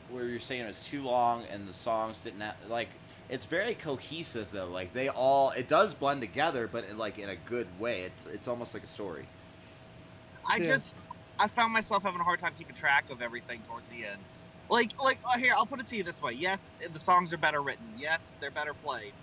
where 0.09 0.25
you're 0.25 0.39
saying 0.39 0.61
it 0.61 0.67
was 0.67 0.85
too 0.87 1.01
long 1.01 1.43
and 1.51 1.67
the 1.67 1.73
songs 1.73 2.19
didn't 2.19 2.41
have, 2.41 2.55
like 2.69 2.89
it's 3.29 3.45
very 3.45 3.73
cohesive 3.73 4.51
though. 4.51 4.67
Like 4.67 4.93
they 4.93 5.09
all 5.09 5.49
it 5.51 5.67
does 5.67 5.95
blend 5.95 6.21
together, 6.21 6.69
but 6.71 6.85
in, 6.87 6.97
like 6.99 7.17
in 7.17 7.29
a 7.29 7.35
good 7.35 7.67
way. 7.79 8.01
It's 8.01 8.25
it's 8.27 8.47
almost 8.47 8.75
like 8.75 8.83
a 8.83 8.87
story. 8.87 9.25
I 10.47 10.57
Yeah. 10.57 10.73
just 10.73 10.95
I 11.39 11.47
found 11.47 11.73
myself 11.73 12.03
having 12.03 12.19
a 12.19 12.23
hard 12.23 12.39
time 12.39 12.53
keeping 12.57 12.75
track 12.75 13.09
of 13.09 13.21
everything 13.21 13.61
towards 13.67 13.89
the 13.89 14.05
end. 14.05 14.19
Like 14.69 14.91
like 15.01 15.19
uh, 15.33 15.37
here, 15.37 15.53
I'll 15.55 15.65
put 15.65 15.79
it 15.79 15.87
to 15.87 15.95
you 15.95 16.03
this 16.03 16.21
way. 16.21 16.33
Yes, 16.33 16.73
the 16.91 16.99
songs 16.99 17.31
are 17.31 17.37
better 17.37 17.61
written. 17.61 17.85
Yes, 17.97 18.35
they're 18.39 18.51
better 18.51 18.73
played. 18.73 19.13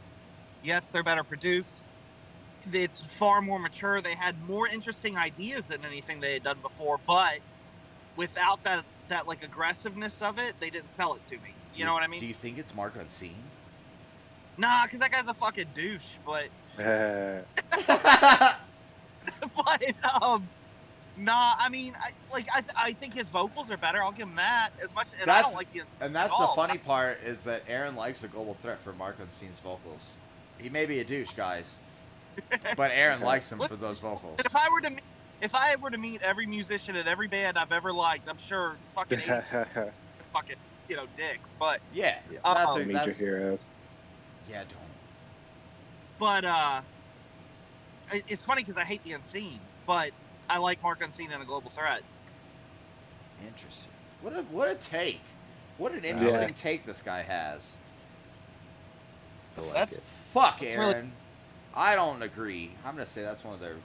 Yes, 0.63 0.89
they're 0.89 1.03
better 1.03 1.25
produced. 1.25 1.85
It's 2.73 3.03
far 3.19 3.43
more 3.43 3.59
mature. 3.59 4.01
They 4.01 4.15
had 4.15 4.43
more 4.49 4.67
interesting 4.67 5.19
ideas 5.19 5.67
than 5.69 5.85
anything 5.85 6.21
they 6.21 6.33
had 6.33 6.43
done 6.43 6.59
before, 6.63 6.99
but 7.07 7.41
without 8.17 8.65
that 8.65 8.85
that 9.09 9.27
like 9.27 9.45
aggressiveness 9.45 10.23
of 10.23 10.39
it, 10.39 10.55
they 10.61 10.71
didn't 10.71 10.91
sell 10.91 11.15
it 11.15 11.25
to 11.27 11.33
me. 11.33 11.53
Do 11.75 11.81
You 11.81 11.85
know 11.85 11.93
what 11.93 12.03
I 12.03 12.07
mean? 12.07 12.21
Do 12.21 12.27
you 12.27 12.35
think 12.35 12.57
it's 12.59 12.75
Mark 12.75 12.97
Unseen? 12.97 13.45
Nah, 14.57 14.85
because 14.85 15.01
that 15.01 15.13
guy's 15.13 15.27
a 15.27 15.35
fucking 15.35 15.69
douche. 15.75 16.03
But 16.25 16.47
yeah, 16.79 17.43
but 19.57 20.23
um, 20.23 20.49
nah. 21.17 21.55
I 21.59 21.69
mean, 21.69 21.95
I 22.01 22.11
like 22.33 22.49
I, 22.55 22.61
th- 22.61 22.73
I 22.77 22.93
think 22.93 23.15
his 23.15 23.29
vocals 23.29 23.71
are 23.71 23.77
better. 23.77 24.03
I'll 24.03 24.13
give 24.13 24.29
him 24.29 24.37
that 24.37 24.71
as 24.83 24.95
much. 24.95 25.09
And 25.21 25.23
I 25.23 25.35
That's- 25.37 25.53
don't 25.53 25.57
like 25.59 25.73
the 25.73 25.83
and 26.01 26.15
that's 26.15 26.37
the 26.39 26.47
funny 26.49 26.79
part 26.79 27.23
is 27.23 27.45
that 27.45 27.63
Aaron 27.69 27.97
likes 27.97 28.25
a 28.25 28.29
global 28.29 28.55
threat 28.55 28.79
for 28.81 28.93
Mark 28.95 29.19
Unseen's 29.21 29.59
vocals. 29.61 30.17
He 30.59 30.69
may 30.69 30.87
be 30.87 31.01
a 31.01 31.05
douche, 31.05 31.33
guys, 31.35 31.81
but 32.77 32.91
Aaron 32.93 33.21
likes 33.21 33.51
him 33.51 33.59
for 33.61 33.77
those 33.77 34.01
vocals. 34.01 34.37
If 34.45 34.55
I 34.57 34.69
were 34.71 34.81
to 34.83 34.91
meet, 34.91 35.03
if 35.43 35.55
I 35.55 35.77
were 35.77 35.91
to 35.91 35.99
meet 35.99 36.23
every 36.23 36.47
musician 36.47 36.97
at 36.97 37.07
every 37.09 37.29
band 37.29 37.59
I've 37.59 37.73
ever 37.73 37.93
liked, 37.93 38.29
I'm 38.29 38.39
sure 38.39 38.77
fucking 38.95 39.21
eight 39.27 39.43
fucking 40.33 40.57
you 40.89 40.97
know 40.97 41.07
dicks. 41.17 41.55
But 41.59 41.81
Yeah, 41.93 42.19
Yeah. 42.33 42.39
that's, 42.45 42.77
Oh. 42.77 42.81
a, 42.81 42.85
Meet 42.85 42.93
that's 42.95 43.21
your 43.21 43.39
heroes. 43.39 43.61
yeah. 44.49 44.61
Don't. 44.65 44.79
but 46.19 46.45
uh, 46.45 46.81
it- 48.13 48.25
it's 48.29 48.45
funny 48.45 48.63
because 48.63 48.79
I 48.79 48.85
hate 48.85 49.03
the 49.05 49.13
Unseen, 49.13 49.59
but 49.87 50.11
I 50.49 50.59
like 50.59 50.83
Mark 50.83 51.03
Unseen 51.03 51.31
in 51.33 51.41
a 51.41 51.45
Global 51.45 51.71
Threat. 51.71 52.03
Interesting. 53.47 53.93
What 54.23 54.33
a 54.35 54.43
what 54.45 54.69
a 54.69 54.75
take. 54.75 55.21
What 55.79 55.93
an 55.93 56.05
Yeah. 56.05 56.11
interesting 56.11 56.55
take 56.55 56.87
this 56.87 57.03
guy 57.03 57.23
has. 57.23 57.77
I 59.57 59.61
like 59.61 59.73
That's 59.75 59.97
it. 59.97 60.03
Fuck, 60.03 60.61
That's 60.61 60.77
really- 60.77 60.95
Aaron. 60.95 61.13
I 61.75 61.97
don't 61.97 62.23
agree. 62.23 62.71
I'm 62.85 62.95
gonna 62.95 63.07
say 63.07 63.23
that's 63.23 63.45
one 63.45 63.55
of 63.55 63.61
their. 63.61 63.77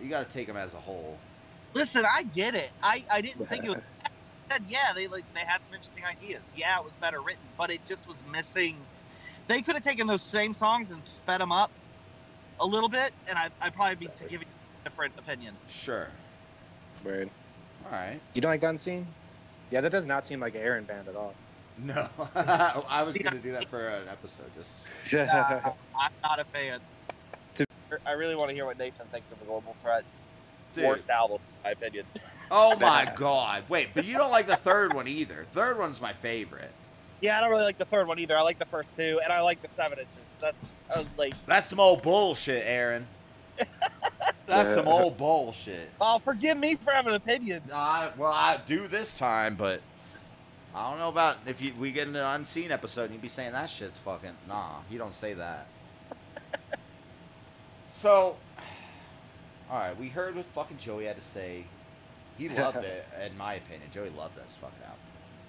You 0.00 0.08
got 0.08 0.24
to 0.24 0.30
take 0.32 0.46
them 0.46 0.56
as 0.56 0.74
a 0.74 0.78
whole. 0.78 1.18
Listen, 1.74 2.04
I 2.10 2.22
get 2.22 2.54
it. 2.54 2.70
I, 2.82 3.04
I 3.10 3.20
didn't 3.20 3.46
think 3.46 3.64
it 3.64 3.68
was. 3.70 3.78
bad. 4.48 4.62
Yeah, 4.68 4.92
they 4.94 5.06
like 5.06 5.24
they 5.34 5.40
had 5.40 5.64
some 5.64 5.74
interesting 5.74 6.04
ideas. 6.04 6.40
Yeah, 6.56 6.78
it 6.78 6.84
was 6.84 6.96
better 6.96 7.20
written, 7.20 7.42
but 7.58 7.70
it 7.70 7.84
just 7.86 8.08
was 8.08 8.24
missing. 8.30 8.76
They 9.48 9.60
could 9.60 9.74
have 9.74 9.84
taken 9.84 10.06
those 10.06 10.22
same 10.22 10.54
songs 10.54 10.90
and 10.90 11.04
sped 11.04 11.40
them 11.40 11.52
up 11.52 11.70
a 12.60 12.66
little 12.66 12.88
bit, 12.88 13.12
and 13.28 13.38
I, 13.38 13.50
I'd 13.60 13.74
probably 13.74 13.96
be 13.96 14.08
giving 14.28 14.46
a 14.48 14.57
different 14.88 15.12
opinion. 15.18 15.54
Sure. 15.68 16.08
Weird. 17.04 17.28
All 17.84 17.92
right. 17.92 18.18
You 18.32 18.40
don't 18.40 18.50
like 18.50 18.62
Unseen? 18.62 19.06
Yeah, 19.70 19.82
that 19.82 19.92
does 19.92 20.06
not 20.06 20.26
seem 20.26 20.40
like 20.40 20.54
an 20.54 20.62
Aaron 20.62 20.84
band 20.84 21.08
at 21.08 21.16
all. 21.16 21.34
No, 21.76 22.08
I 22.34 23.02
was 23.04 23.16
gonna 23.16 23.38
do 23.38 23.52
that 23.52 23.68
for 23.68 23.86
an 23.86 24.08
episode. 24.08 24.50
Just 24.56 24.82
Nah, 25.12 25.72
I'm 26.00 26.12
not 26.22 26.40
a 26.40 26.44
fan. 26.44 26.80
I 28.04 28.12
really 28.12 28.34
want 28.34 28.48
to 28.48 28.54
hear 28.54 28.66
what 28.66 28.78
Nathan 28.78 29.06
thinks 29.12 29.30
of 29.30 29.38
the 29.38 29.44
Global 29.44 29.76
Threat. 29.80 30.04
dude. 30.72 30.86
Worst 30.86 31.08
album, 31.08 31.38
in 31.38 31.62
my 31.64 31.70
opinion. 31.72 32.06
Oh 32.50 32.74
my 32.78 33.06
god. 33.14 33.64
Wait, 33.68 33.88
but 33.92 34.06
you 34.06 34.16
don't 34.16 34.30
like 34.30 34.46
the 34.46 34.56
third 34.56 34.94
one 34.94 35.06
either. 35.06 35.44
Third 35.52 35.78
one's 35.78 36.00
my 36.00 36.14
favorite. 36.14 36.70
Yeah, 37.20 37.36
I 37.36 37.42
don't 37.42 37.50
really 37.50 37.64
like 37.64 37.76
the 37.76 37.84
third 37.84 38.08
one 38.08 38.18
either. 38.18 38.38
I 38.38 38.40
like 38.40 38.58
the 38.58 38.64
first 38.64 38.96
two, 38.96 39.20
and 39.22 39.30
I 39.30 39.42
like 39.42 39.60
the 39.60 39.68
seven 39.68 39.98
inches. 39.98 40.38
That's 40.40 40.70
uh, 40.90 41.04
like, 41.18 41.34
That's 41.44 41.66
some 41.66 41.78
old 41.78 42.00
bullshit, 42.00 42.62
Aaron. 42.66 43.06
That's 44.46 44.72
some 44.72 44.88
old 44.88 45.16
bullshit. 45.16 45.90
oh, 46.00 46.18
forgive 46.18 46.56
me 46.56 46.74
for 46.74 46.90
having 46.92 47.10
an 47.12 47.16
opinion. 47.16 47.62
I, 47.72 48.10
well, 48.16 48.32
I 48.32 48.58
do 48.64 48.88
this 48.88 49.18
time, 49.18 49.56
but 49.56 49.80
I 50.74 50.90
don't 50.90 50.98
know 50.98 51.08
about 51.08 51.36
if 51.46 51.60
you 51.60 51.72
we 51.78 51.92
get 51.92 52.08
in 52.08 52.16
an 52.16 52.24
unseen 52.24 52.70
episode 52.72 53.04
and 53.04 53.14
you 53.14 53.18
be 53.18 53.28
saying 53.28 53.52
that 53.52 53.68
shit's 53.68 53.98
fucking 53.98 54.32
nah. 54.48 54.76
You 54.90 54.98
don't 54.98 55.14
say 55.14 55.34
that. 55.34 55.66
so, 57.88 58.36
all 59.70 59.78
right, 59.78 59.98
we 59.98 60.08
heard 60.08 60.34
what 60.36 60.46
fucking 60.46 60.78
Joey 60.78 61.04
had 61.04 61.16
to 61.16 61.22
say. 61.22 61.64
He 62.38 62.48
loved 62.48 62.78
it, 62.78 63.06
in 63.24 63.36
my 63.36 63.54
opinion. 63.54 63.90
Joey 63.92 64.10
loved 64.16 64.36
this 64.36 64.56
fucking 64.60 64.82
album. 64.82 64.98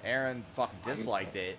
Aaron 0.03 0.43
fucking 0.55 0.79
disliked 0.83 1.35
it. 1.35 1.57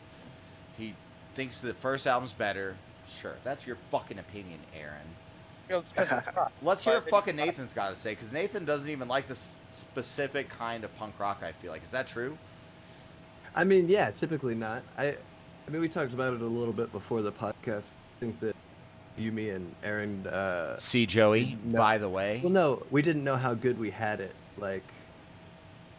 He 0.77 0.95
thinks 1.35 1.61
the 1.61 1.75
first 1.75 2.07
album's 2.07 2.33
better. 2.33 2.77
Sure, 3.21 3.37
that's 3.45 3.67
your 3.67 3.77
fucking 3.91 4.19
opinion, 4.19 4.59
Aaron. 4.79 5.07
It's 5.71 5.93
'cause 5.93 6.11
it's. 6.11 6.27
Let's 6.63 6.85
hear 6.85 6.95
what 6.95 7.09
fucking 7.09 7.37
Nathan's 7.37 7.73
got 7.73 7.91
to 7.91 7.95
say, 7.97 8.11
because 8.13 8.33
Nathan 8.33 8.65
doesn't 8.65 8.91
even 8.91 9.07
like 9.09 9.27
this 9.27 9.57
specific 9.71 10.49
kind 10.49 10.83
of 10.85 10.95
punk 10.99 11.19
rock. 11.19 11.43
I 11.43 11.53
feel 11.53 11.71
like 11.71 11.83
is 11.85 11.93
that 11.93 12.07
true? 12.07 12.37
I 13.55 13.65
mean, 13.65 13.89
yeah, 13.89 14.11
typically 14.11 14.55
not. 14.55 14.83
I, 14.99 15.09
I 15.09 15.71
mean, 15.71 15.81
we 15.81 15.89
talked 15.89 16.13
about 16.13 16.35
it 16.35 16.41
a 16.41 16.47
little 16.47 16.73
bit 16.73 16.91
before 16.93 17.23
the 17.23 17.33
podcast. 17.33 17.85
I 17.85 18.21
think 18.21 18.41
that 18.41 18.57
you, 19.17 19.31
me, 19.33 19.51
and 19.51 19.75
Aaron. 19.85 20.27
Uh, 20.27 20.77
See 20.79 21.07
Joey, 21.07 21.57
No. 21.65 21.79
by 21.79 21.99
the 21.99 22.09
way. 22.09 22.41
well, 22.43 22.53
no, 22.53 22.83
we 22.91 23.03
didn't 23.03 23.25
know 23.25 23.37
how 23.37 23.55
good 23.55 23.79
we 23.79 23.91
had 23.91 24.21
it. 24.21 24.35
Like, 24.59 24.85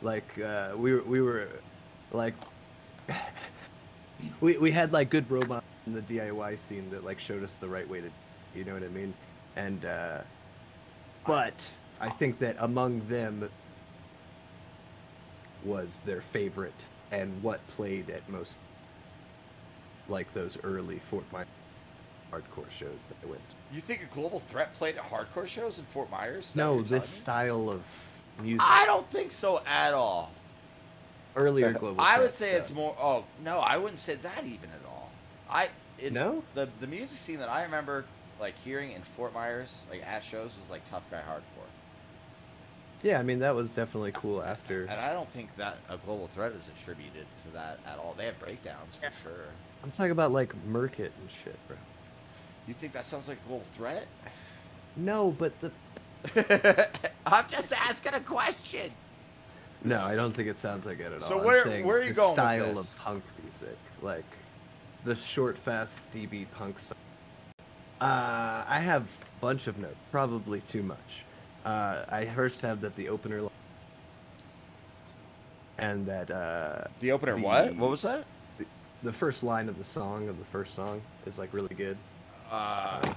like 0.01 0.26
uh, 0.39 0.72
we 0.76 0.93
were, 0.93 1.03
we 1.03 1.22
were, 1.22 1.47
like, 2.11 2.34
we 4.41 4.57
we 4.57 4.72
had 4.72 4.91
like 4.93 5.09
good 5.09 5.30
robots 5.32 5.65
in 5.88 5.93
the 5.93 6.01
DIY 6.01 6.59
scene 6.59 6.89
that 6.91 7.03
like 7.03 7.19
showed 7.19 7.43
us 7.43 7.53
the 7.59 7.67
right 7.67 7.88
way 7.88 8.01
to, 8.01 8.09
you 8.55 8.63
know 8.63 8.74
what 8.74 8.84
I 8.84 8.88
mean? 8.89 9.13
And, 9.56 9.84
uh, 9.86 10.20
but 11.26 11.54
I 11.99 12.10
think 12.10 12.39
that 12.39 12.56
among 12.60 13.08
them 13.08 13.49
was 15.64 15.99
their 16.06 16.22
favorite 16.22 16.86
and 17.12 17.43
what 17.43 17.60
played 17.76 18.10
at 18.10 18.28
most 18.30 18.58
like 20.10 20.34
those 20.34 20.58
early 20.64 20.99
Fort 21.10 21.26
Myers 21.32 21.47
hardcore 22.32 22.70
shows 22.72 22.97
that 23.10 23.18
I 23.24 23.30
went 23.30 23.41
to. 23.49 23.56
You 23.74 23.82
think 23.82 24.04
a 24.04 24.14
global 24.14 24.39
threat 24.39 24.74
played 24.74 24.95
at 24.95 25.04
hardcore 25.04 25.47
shows 25.47 25.80
in 25.80 25.86
Fort 25.86 26.10
Myers? 26.10 26.56
No, 26.56 26.82
this 26.82 27.08
style 27.08 27.70
of 27.70 27.82
music. 28.41 28.62
I 28.64 28.86
don't 28.86 29.10
think 29.10 29.32
so 29.32 29.62
at 29.68 29.93
all. 29.93 30.32
Earlier 31.36 31.74
global. 31.74 31.99
I 32.02 32.20
would 32.20 32.34
say 32.34 32.49
stuff. 32.52 32.60
it's 32.60 32.74
more. 32.74 32.95
Oh 32.99 33.26
no, 33.43 33.60
I 33.60 33.78
wouldn't 33.78 33.99
say 33.99 34.16
that 34.16 34.43
even 34.45 34.70
at 34.70 34.86
all. 34.88 35.12
I 35.49 35.70
it, 35.97 36.12
No? 36.14 36.43
the 36.56 36.68
the 36.80 36.88
music 36.88 37.18
scene 37.18 37.39
that 37.39 37.49
I 37.49 37.64
remember 37.64 38.06
like 38.42 38.58
hearing 38.58 38.92
in 38.92 39.02
Fort 39.04 39.34
Myers 39.34 39.84
like 39.89 40.06
at 40.06 40.24
shows 40.24 40.52
was 40.60 40.70
like 40.70 40.84
tough 40.89 41.10
guy 41.12 41.22
hardcore, 41.22 41.70
Yeah, 43.04 43.20
I 43.20 43.24
mean 43.24 43.39
that 43.39 43.56
was 43.56 43.72
definitely 43.72 44.12
cool 44.14 44.42
after. 44.44 44.82
and 44.84 45.00
I 45.00 45.14
don't 45.14 45.30
think 45.30 45.56
that 45.58 45.78
a 45.89 45.98
global 45.98 46.28
threat 46.28 46.52
is 46.54 46.68
attributed 46.68 47.26
to 47.46 47.50
that 47.54 47.80
at 47.86 47.98
all. 48.00 48.16
They 48.18 48.26
have 48.26 48.39
breakdowns 48.39 48.96
for 48.96 49.10
sure. 49.24 49.46
I'm 49.84 49.92
talking 49.92 50.12
about 50.12 50.32
like 50.32 50.54
Murkit 50.70 51.12
and 51.20 51.30
shit, 51.44 51.56
bro. 51.68 51.78
You 52.68 52.74
think 52.74 52.94
that 52.94 53.06
sounds 53.06 53.28
like 53.28 53.38
a 53.46 53.48
global 53.48 53.66
threat? 53.74 54.06
No, 54.98 55.32
but 55.38 55.54
the 55.62 55.72
I'm 57.26 57.46
just 57.48 57.74
asking 57.74 58.14
a 58.14 58.20
question. 58.20 58.92
no, 59.84 60.02
I 60.04 60.16
don't 60.16 60.34
think 60.34 60.48
it 60.48 60.58
sounds 60.58 60.86
like 60.86 61.00
it 61.00 61.12
at 61.12 61.24
So 61.24 61.36
all. 61.36 61.42
I'm 61.42 61.46
where- 61.48 61.84
where 61.84 61.98
are 61.98 62.02
you 62.04 62.10
the 62.10 62.14
going 62.14 62.30
with 62.32 62.36
Style 62.36 62.74
this? 62.76 62.94
of 62.94 63.00
punk 63.00 63.24
music, 63.42 63.78
like 64.02 64.26
the 65.06 65.16
short, 65.16 65.58
fast 65.58 66.00
DB 66.14 66.46
punk 66.56 66.80
song. 66.80 66.98
Uh, 68.02 68.64
I 68.68 68.80
have 68.80 69.04
a 69.04 69.41
bunch 69.41 69.68
of 69.68 69.78
notes, 69.78 69.95
probably 70.12 70.60
too 70.62 70.82
much. 70.82 71.24
Uh, 71.64 72.04
I 72.10 72.26
first 72.26 72.62
have 72.62 72.82
that 72.82 72.95
the 72.95 73.10
opener, 73.10 73.47
and 75.78 76.06
that 76.08 76.32
uh, 76.32 76.86
The 76.99 77.12
opener, 77.12 77.36
The- 77.36 77.41
what? 77.43 77.76
What 77.76 77.89
was 77.91 78.02
that? 78.02 78.26
the 79.04 79.12
first 79.14 79.41
line 79.41 79.68
of 79.68 79.80
the 79.80 79.84
song 79.86 80.30
of 80.30 80.38
the 80.38 80.45
first 80.45 80.76
song 80.76 81.02
is 81.26 81.38
like 81.39 81.54
really 81.54 81.74
good. 81.76 81.97
Uh, 82.52 83.14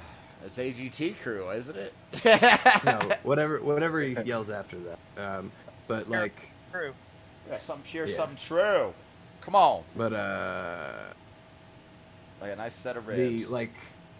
It's 0.47 0.57
AGT 0.59 1.19
crew, 1.23 1.51
isn't 1.51 1.77
it? 1.77 1.93
no, 2.85 3.11
whatever 3.23 3.61
whatever 3.61 4.01
he 4.03 4.15
yells 4.25 4.49
after 4.51 4.77
that. 4.79 4.99
Um, 5.23 5.51
but 5.89 6.07
Sure. 6.07 6.21
like, 6.21 6.37
True. 6.73 6.95
Yeah, 7.51 7.59
something 7.59 7.85
pure, 7.91 8.07
Yeah. 8.07 8.15
something 8.17 8.37
true. 8.39 8.93
Come 9.43 9.55
on. 9.55 9.83
but 9.97 10.13
uh, 10.15 10.93
Like 12.41 12.53
a 12.53 12.57
nice 12.57 12.75
set 12.75 12.97
of 12.99 13.05
the 13.07 13.13
ribs. 13.13 13.51
like 13.51 13.73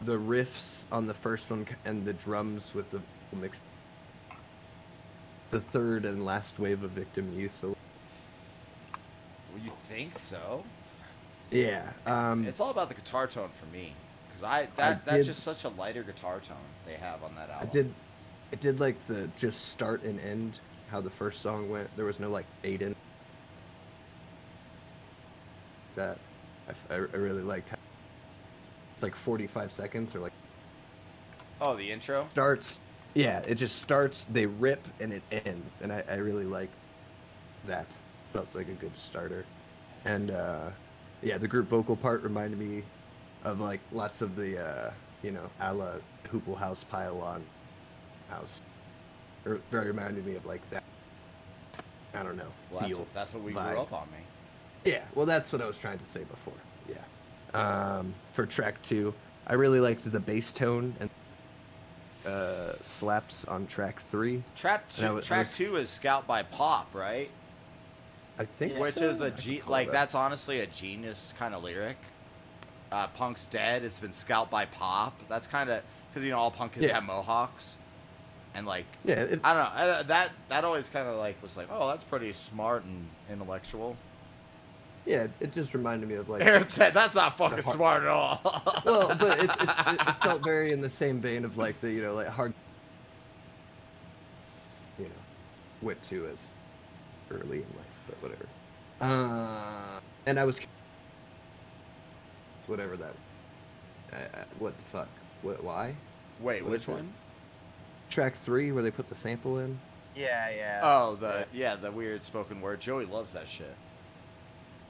the 0.03 0.17
riffs 0.19 0.85
on 0.93 1.07
the 1.07 1.15
first 1.15 1.51
one 1.51 1.67
and 1.85 2.05
the 2.05 2.13
drums 2.13 2.75
with 2.75 2.91
the 2.91 3.01
mix. 3.37 3.61
The 5.51 5.61
third 5.61 6.05
and 6.05 6.25
last 6.25 6.59
wave 6.59 6.83
of 6.83 6.91
Victim 6.91 7.33
Youth. 7.39 7.53
Well, 7.63 7.75
you 9.63 9.71
think 9.89 10.15
so? 10.15 10.65
Yeah. 11.51 11.89
Um, 12.07 12.45
It's 12.47 12.61
all 12.61 12.71
about 12.71 12.89
the 12.89 12.95
guitar 12.95 13.27
tone 13.27 13.51
for 13.55 13.67
me, 13.67 13.93
because 14.29 14.43
I 14.43 14.67
that 14.77 15.05
that's 15.05 15.19
did- 15.19 15.25
just 15.27 15.43
such 15.43 15.65
a 15.65 15.69
lighter 15.71 16.03
guitar 16.03 16.41
tone 16.41 16.57
they 16.87 16.95
have 16.95 17.23
on 17.23 17.35
that 17.37 17.51
album. 17.51 17.69
I 17.69 17.73
did, 17.73 17.95
I 18.53 18.57
did 18.57 18.81
like 18.81 18.97
the 19.07 19.29
just 19.39 19.67
start 19.69 20.03
and 20.03 20.19
end 20.21 20.59
how 20.91 21.01
the 21.01 21.11
first 21.11 21.41
song 21.41 21.71
went. 21.71 21.89
There 21.97 22.05
was 22.07 22.19
no 22.19 22.31
like 22.31 22.47
fade 22.63 22.83
in. 22.83 22.97
That, 25.95 26.19
I 26.91 26.95
really 26.97 27.43
liked. 27.43 27.69
How, 27.69 27.77
it's 28.95 29.03
like 29.03 29.15
45 29.17 29.73
seconds 29.73 30.15
or 30.15 30.21
like 30.21 30.33
Oh, 31.61 31.77
the 31.77 31.91
intro. 31.91 32.27
starts. 32.31 32.81
Yeah, 33.15 33.39
it 33.41 33.55
just 33.57 33.81
starts. 33.81 34.27
They 34.33 34.47
rip 34.47 34.87
and 35.01 35.13
it 35.13 35.23
ends, 35.31 35.71
and 35.83 35.93
I, 35.93 36.03
I 36.11 36.15
really 36.17 36.45
like 36.45 36.71
that. 37.67 37.87
Felt 38.33 38.49
like 38.55 38.69
a 38.69 38.73
good 38.73 38.97
starter, 38.97 39.45
and 40.05 40.33
uh, 40.33 40.71
yeah, 41.23 41.39
the 41.39 41.47
group 41.47 41.69
vocal 41.69 41.95
part 41.95 42.23
reminded 42.25 42.59
me 42.59 42.83
of 43.45 43.61
like 43.61 43.79
lots 43.93 44.21
of 44.21 44.35
the 44.35 44.59
uh, 44.59 44.91
you 45.23 45.31
know 45.31 45.49
a 45.61 45.73
la 45.73 45.93
Hoople 46.33 46.57
House 46.57 46.85
Pylon 46.85 47.45
House. 48.29 48.61
Or 49.47 49.61
very 49.71 49.89
reminded 49.89 50.27
me 50.27 50.35
of 50.35 50.45
like 50.47 50.69
that. 50.71 50.83
I 52.15 52.23
don't 52.25 52.37
know. 52.37 52.49
Well, 52.71 52.81
that's, 52.81 52.93
feel. 52.93 53.07
that's 53.15 53.35
what 53.35 53.43
we 53.45 53.53
vibe. 53.53 53.71
grew 53.73 53.81
up 53.81 53.93
on, 53.93 54.09
me. 54.11 54.19
Yeah, 54.85 55.03
well, 55.15 55.27
that's 55.27 55.53
what 55.53 55.63
I 55.63 55.67
was 55.67 55.79
trying 55.79 55.99
to 55.99 56.07
say 56.07 56.25
before. 56.25 56.55
Yeah. 56.89 56.97
Um, 57.55 58.15
for 58.33 58.47
track 58.47 58.83
two, 58.83 59.15
I 59.47 59.55
really 59.55 59.81
liked 59.81 60.11
the 60.11 60.21
bass 60.21 60.53
tone 60.53 60.95
and 61.01 61.11
uh, 62.27 62.73
slaps 62.83 63.45
on 63.45 63.67
track 63.67 64.01
three. 64.11 64.43
Trap 64.57 64.89
two, 64.91 65.15
was- 65.15 65.27
track 65.27 65.47
was- 65.47 65.57
two 65.57 65.77
is 65.77 65.89
Scout 65.91 66.27
by 66.27 66.43
Pop, 66.43 66.95
right? 66.95 67.31
I 68.39 68.45
think, 68.47 68.77
Which 68.79 68.97
so. 68.97 69.09
is 69.09 69.21
a 69.21 69.27
I 69.27 69.31
could 69.31 69.39
ge- 69.41 69.63
like 69.69 69.87
that. 69.89 69.93
that's 69.93 70.15
honestly 70.17 70.59
a 70.61 70.67
genius 70.67 71.33
kind 71.39 71.55
of 71.55 71.63
lyric. 71.63 71.97
Uh, 72.91 73.07
Punk's 73.09 73.45
dead. 73.47 73.85
It's 73.85 74.01
been 74.01 74.13
Scout 74.13 74.51
by 74.51 74.67
Pop. 74.67 75.21
That's 75.29 75.47
kind 75.47 75.71
of 75.71 75.83
because 76.11 76.25
you 76.25 76.33
know 76.33 76.39
all 76.39 76.51
punk 76.51 76.73
kids 76.73 76.87
Yeah. 76.87 76.95
have 76.95 77.05
mohawks, 77.05 77.77
and 78.55 78.67
like 78.67 78.87
Yeah, 79.05 79.15
it, 79.21 79.41
I 79.45 79.53
don't 79.55 79.63
know 79.65 79.99
I, 79.99 80.03
that 80.05 80.31
that 80.49 80.65
always 80.65 80.89
kind 80.89 81.07
of 81.09 81.17
like 81.17 81.41
was 81.43 81.57
like 81.57 81.69
oh 81.71 81.87
that's 81.89 82.03
pretty 82.05 82.33
smart 82.33 82.83
and 82.85 83.07
intellectual. 83.31 83.97
Yeah, 85.07 85.27
it 85.41 85.53
just 85.53 85.75
reminded 85.75 86.09
me 86.09 86.15
of 86.15 86.29
like. 86.29 86.43
Aaron 86.45 86.67
said 86.67 86.95
that's 86.95 87.15
not 87.15 87.37
fucking 87.37 87.63
har- 87.63 87.75
smart 87.75 88.03
at 88.03 88.09
all. 88.09 88.41
well, 88.85 89.09
but 89.09 89.39
it, 89.39 89.45
it, 89.45 89.51
it, 89.51 90.01
it 90.09 90.17
felt 90.23 90.43
very 90.43 90.73
in 90.73 90.81
the 90.81 90.89
same 90.91 91.21
vein 91.21 91.45
of 91.45 91.59
like 91.59 91.81
the 91.81 91.91
you 91.93 92.03
know 92.03 92.15
like 92.15 92.29
hard. 92.29 92.55
You 94.99 95.05
know, 95.05 95.11
went 95.83 96.03
to 96.09 96.27
as 96.27 96.39
early 97.31 97.59
in 97.59 97.67
life, 97.77 97.87
but 98.09 98.23
whatever. 98.23 98.47
Uh, 99.01 100.01
and 100.27 100.41
I 100.41 100.45
was. 100.45 100.59
Whatever 102.67 102.97
that. 102.97 103.15
Uh, 104.13 104.17
uh, 104.17 104.45
what 104.59 104.75
the 104.77 104.85
fuck? 104.85 105.09
What? 105.43 105.63
Why? 105.63 105.95
Wait, 106.41 106.63
What 106.63 106.71
which 106.73 106.89
one? 106.89 107.13
Track 108.09 108.35
three, 108.43 108.73
where 108.73 108.83
they 108.83 108.91
put 108.91 109.09
the 109.09 109.15
sample 109.15 109.59
in. 109.59 109.79
Yeah, 110.17 110.49
yeah. 110.51 110.81
Oh, 110.83 111.17
the 111.17 111.47
yeah, 111.53 111.77
the 111.77 111.91
weird 111.91 112.23
spoken 112.23 112.61
word. 112.61 112.81
Joey 112.81 113.05
loves 113.05 113.33
that 113.35 113.49
shit. 113.49 113.75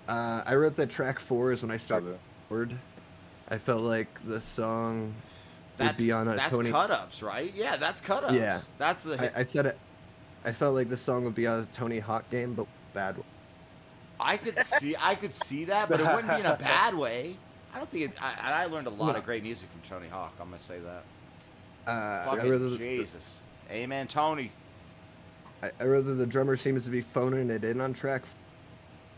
Uh, 0.09 0.43
I 0.45 0.55
wrote 0.55 0.77
that 0.77 0.91
track 0.91 1.19
four 1.19 1.53
is 1.53 1.63
when 1.63 1.71
I 1.71 1.75
Love 1.75 1.81
started. 1.81 2.19
Word. 2.51 2.75
I 3.49 3.59
felt 3.59 3.83
like 3.83 4.09
the 4.27 4.41
song 4.41 5.15
would 5.79 5.89
That's 5.89 6.03
be 6.03 6.13
on 6.13 6.29
a 6.29 6.37
that's 6.37 6.55
Tony. 6.57 6.71
cut 6.71 6.91
ups, 6.91 7.23
right? 7.23 7.53
Yeah, 7.55 7.77
that's 7.77 8.01
cut 8.01 8.25
ups. 8.25 8.33
Yeah. 8.35 8.61
that's 8.79 9.03
the. 9.05 9.17
Hit. 9.17 9.33
I, 9.35 9.41
I 9.41 9.43
said 9.43 9.67
it. 9.67 9.79
I 10.45 10.53
felt 10.53 10.75
like 10.75 10.89
the 10.91 10.97
song 10.97 11.25
would 11.25 11.35
be 11.35 11.47
on 11.47 11.61
a 11.61 11.67
Tony 11.75 11.99
Hawk 11.99 12.29
game, 12.31 12.55
but 12.55 12.67
bad 12.93 13.17
one. 13.17 13.27
I 14.21 14.37
could 14.37 14.59
see, 14.59 14.95
I 15.01 15.15
could 15.15 15.35
see 15.35 15.65
that, 15.65 15.89
but 15.89 16.01
it 16.01 16.07
wouldn't 16.07 16.29
be 16.29 16.41
in 16.41 16.47
a 16.47 16.57
bad 16.61 16.95
way. 16.95 17.37
I 17.75 17.79
don't 17.79 17.89
think 17.91 18.05
it. 18.05 18.23
I, 18.23 18.63
I 18.63 18.67
learned 18.67 18.87
a 18.87 18.91
lot 18.91 19.13
No. 19.13 19.19
of 19.19 19.25
great 19.25 19.43
music 19.43 19.69
from 19.71 19.81
Tony 19.81 20.09
Hawk. 20.09 20.35
I'm 20.41 20.49
gonna 20.49 20.59
say 20.61 20.79
that. 20.81 21.03
Uh, 21.91 22.23
I 22.31 22.37
Fucking 22.37 22.51
rather, 22.51 22.77
Jesus, 22.77 23.39
Amen, 23.71 24.07
Tony. 24.07 24.53
I, 25.63 25.71
I 25.81 25.85
rather 25.85 26.15
the 26.15 26.27
drummer 26.27 26.57
seems 26.57 26.85
to 26.85 26.91
be 26.91 27.01
phoning 27.01 27.51
it 27.51 27.65
in 27.65 27.81
on 27.81 27.93
track, 27.95 28.23
f- 28.23 28.35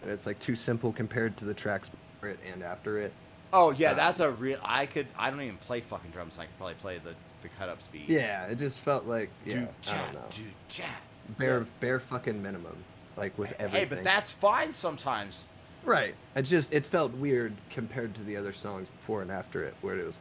and 0.02 0.10
it's 0.10 0.26
like 0.26 0.38
too 0.40 0.54
simple 0.56 0.92
compared 0.92 1.36
to 1.38 1.44
the 1.44 1.54
tracks 1.54 1.88
before 1.88 2.30
it 2.30 2.38
and 2.52 2.62
after 2.62 2.98
it. 2.98 3.12
Oh 3.52 3.70
yeah, 3.70 3.92
Uh, 3.92 3.94
that's 3.94 4.20
a 4.20 4.30
real. 4.30 4.58
I 4.62 4.86
could. 4.86 5.06
I 5.18 5.30
don't 5.30 5.40
even 5.42 5.56
play 5.58 5.80
fucking 5.80 6.10
drums. 6.10 6.34
So 6.34 6.42
I 6.42 6.46
could 6.46 6.56
probably 6.58 6.74
play 6.74 6.98
the 6.98 7.14
the 7.42 7.48
cut 7.58 7.68
up 7.68 7.80
speed. 7.82 8.08
Yeah, 8.08 8.46
it 8.46 8.58
just 8.58 8.78
felt 8.80 9.06
like 9.06 9.30
yeah, 9.44 9.54
don't 9.56 9.82
chat, 9.82 10.14
know, 10.14 10.20
do 10.30 10.42
chat. 10.68 11.00
bare 11.38 11.66
bare 11.80 12.00
fucking 12.00 12.42
minimum, 12.42 12.76
like 13.16 13.36
with 13.38 13.54
everything. 13.58 13.88
Hey, 13.88 13.94
but 13.94 14.04
that's 14.04 14.30
fine 14.32 14.72
sometimes. 14.72 15.48
Right. 15.84 16.14
It 16.34 16.42
just 16.42 16.72
it 16.74 16.84
felt 16.84 17.12
weird 17.12 17.52
compared 17.70 18.14
to 18.16 18.22
the 18.24 18.36
other 18.36 18.52
songs 18.52 18.88
before 18.88 19.22
and 19.22 19.30
after 19.30 19.62
it, 19.62 19.74
where 19.82 19.96
it 19.96 20.04
was 20.04 20.18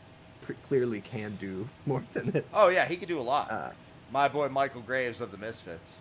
clearly 0.68 1.02
can 1.02 1.36
do 1.38 1.68
more 1.88 2.04
than 2.14 2.30
this. 2.30 2.52
Oh 2.54 2.68
yeah, 2.70 2.86
he 2.86 2.96
could 2.98 3.08
do 3.08 3.20
a 3.20 3.24
lot. 3.24 3.50
Uh, 3.52 3.70
My 4.12 4.28
boy 4.28 4.48
Michael 4.50 4.82
Graves 4.82 5.20
of 5.22 5.32
the 5.32 5.38
Misfits. 5.38 6.00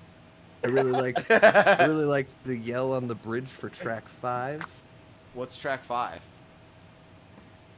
I 0.64 0.68
really 0.68 0.92
like 0.92 1.30
I 1.30 1.84
really 1.86 2.04
liked 2.06 2.32
the 2.44 2.56
yell 2.56 2.92
on 2.94 3.06
the 3.06 3.14
bridge 3.14 3.46
for 3.48 3.68
track 3.68 4.08
five. 4.22 4.64
What's 5.34 5.58
track 5.58 5.84
five? 5.84 6.22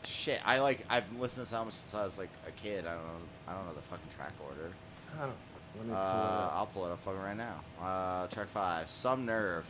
Shit, 0.05 0.41
I 0.45 0.61
like. 0.61 0.85
I've 0.89 1.11
listened 1.19 1.47
to 1.47 1.51
this 1.51 1.53
album 1.53 1.73
since 1.73 1.93
I 1.95 2.05
was 2.05 2.17
like 2.17 2.29
a 2.47 2.53
kid. 2.53 2.87
I 2.87 2.95
don't 2.95 3.03
know. 3.03 3.11
I 3.49 3.53
don't 3.55 3.67
know 3.67 3.75
the 3.75 3.83
fucking 3.83 4.09
track 4.17 4.33
order. 4.49 4.71
I 5.19 5.23
don't. 5.23 5.33
Let 5.79 5.87
me 5.89 5.93
Uh, 5.93 5.97
pull 5.97 6.21
it 6.23 6.45
up. 6.45 6.53
I'll 6.55 6.67
pull 6.67 6.87
it 6.87 6.93
up 6.93 7.01
fucking 7.01 7.21
right 7.21 7.37
now. 7.37 7.61
Uh, 7.85 8.27
track 8.29 8.47
five, 8.47 8.89
some 8.89 9.27
nerve. 9.27 9.67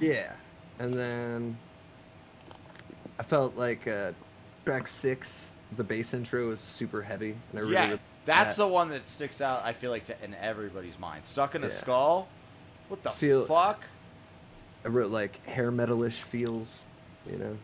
Yeah, 0.00 0.32
and 0.78 0.94
then 0.94 1.56
I 3.18 3.24
felt 3.24 3.56
like 3.56 3.86
uh, 3.88 4.12
track 4.64 4.86
six, 4.88 5.52
the 5.76 5.84
bass 5.84 6.14
intro 6.14 6.48
was 6.48 6.60
super 6.60 7.02
heavy, 7.02 7.36
and 7.50 7.58
I 7.58 7.62
really 7.62 7.72
yeah, 7.74 7.96
that's 8.24 8.56
that. 8.56 8.62
the 8.62 8.68
one 8.68 8.88
that 8.90 9.06
sticks 9.06 9.40
out. 9.40 9.62
I 9.64 9.72
feel 9.72 9.90
like 9.90 10.04
to, 10.06 10.24
in 10.24 10.34
everybody's 10.34 10.98
mind. 10.98 11.24
Stuck 11.26 11.54
in 11.54 11.62
a 11.62 11.66
Yeah. 11.66 11.72
skull. 11.72 12.28
What 12.88 13.02
the 13.02 13.10
Feel- 13.10 13.44
fuck? 13.46 13.84
I 14.84 14.88
wrote 14.88 15.10
like 15.10 15.44
hair 15.46 15.70
metalish 15.70 16.14
feels, 16.14 16.84
you 17.30 17.36
know, 17.38 17.56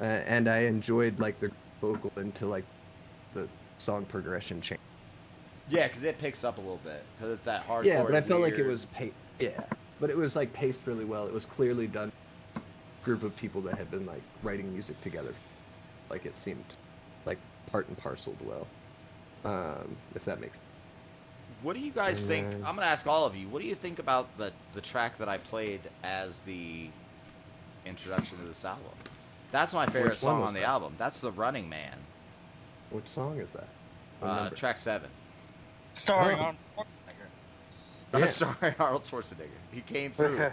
uh, 0.00 0.04
and 0.04 0.48
I 0.48 0.60
enjoyed 0.62 1.18
like 1.20 1.38
the 1.40 1.50
vocal 1.80 2.12
into 2.16 2.46
like 2.46 2.64
the 3.34 3.48
song 3.78 4.04
progression 4.04 4.60
change. 4.60 4.80
Yeah, 5.68 5.86
because 5.86 6.02
it 6.04 6.18
picks 6.18 6.42
up 6.44 6.58
a 6.58 6.60
little 6.60 6.80
bit 6.84 7.02
because 7.16 7.32
it's 7.34 7.44
that 7.46 7.66
hardcore. 7.66 7.84
Yeah, 7.84 8.02
but 8.02 8.14
I 8.14 8.20
felt 8.20 8.40
like 8.40 8.54
it 8.54 8.66
was 8.66 8.84
pa- 8.86 9.04
yeah, 9.38 9.64
but 10.00 10.10
it 10.10 10.16
was 10.16 10.34
like 10.36 10.52
paced 10.52 10.86
really 10.86 11.04
well. 11.04 11.26
It 11.26 11.32
was 11.32 11.44
clearly 11.44 11.86
done. 11.86 12.10
Group 13.04 13.22
of 13.22 13.36
people 13.36 13.60
that 13.62 13.78
had 13.78 13.88
been 13.90 14.04
like 14.04 14.22
writing 14.42 14.72
music 14.72 15.00
together, 15.00 15.32
like 16.10 16.26
it 16.26 16.34
seemed 16.34 16.64
like 17.24 17.38
part 17.70 17.86
and 17.86 17.96
parceled 17.96 18.36
well. 18.44 18.66
Um, 19.44 19.96
if 20.14 20.24
that 20.24 20.40
makes 20.40 20.58
What 21.62 21.74
do 21.74 21.80
you 21.80 21.92
guys 21.92 22.20
And 22.20 22.28
think? 22.28 22.50
then- 22.50 22.64
I'm 22.66 22.74
gonna 22.74 22.86
ask 22.86 23.06
all 23.06 23.24
of 23.24 23.34
you. 23.36 23.48
What 23.48 23.62
do 23.62 23.68
you 23.68 23.74
think 23.74 23.98
about 23.98 24.26
the 24.38 24.52
the 24.74 24.80
track 24.80 25.16
that 25.18 25.28
I 25.28 25.38
played 25.38 25.80
as 26.02 26.40
the 26.40 26.88
introduction 27.84 28.38
to 28.38 28.44
this 28.44 28.64
album? 28.64 28.84
That's 29.52 29.72
my 29.72 29.86
favorite 29.86 30.10
Which 30.10 30.18
song 30.18 30.42
on 30.42 30.52
the 30.54 30.60
that? 30.60 30.66
album. 30.68 30.94
That's 30.98 31.20
the 31.20 31.30
Running 31.32 31.68
Man, 31.68 31.94
which 32.90 33.08
song 33.08 33.38
is 33.40 33.52
that? 33.52 33.68
Uh, 34.22 34.50
track 34.50 34.78
seven. 34.78 35.10
Starring 35.94 36.38
Oh. 36.38 36.42
on. 36.44 36.56
Yeah. 38.14 38.26
Sorry, 38.26 38.74
Arnold 38.78 39.02
Schwarzenegger. 39.02 39.48
He 39.72 39.80
came 39.82 40.10
through. 40.16 40.50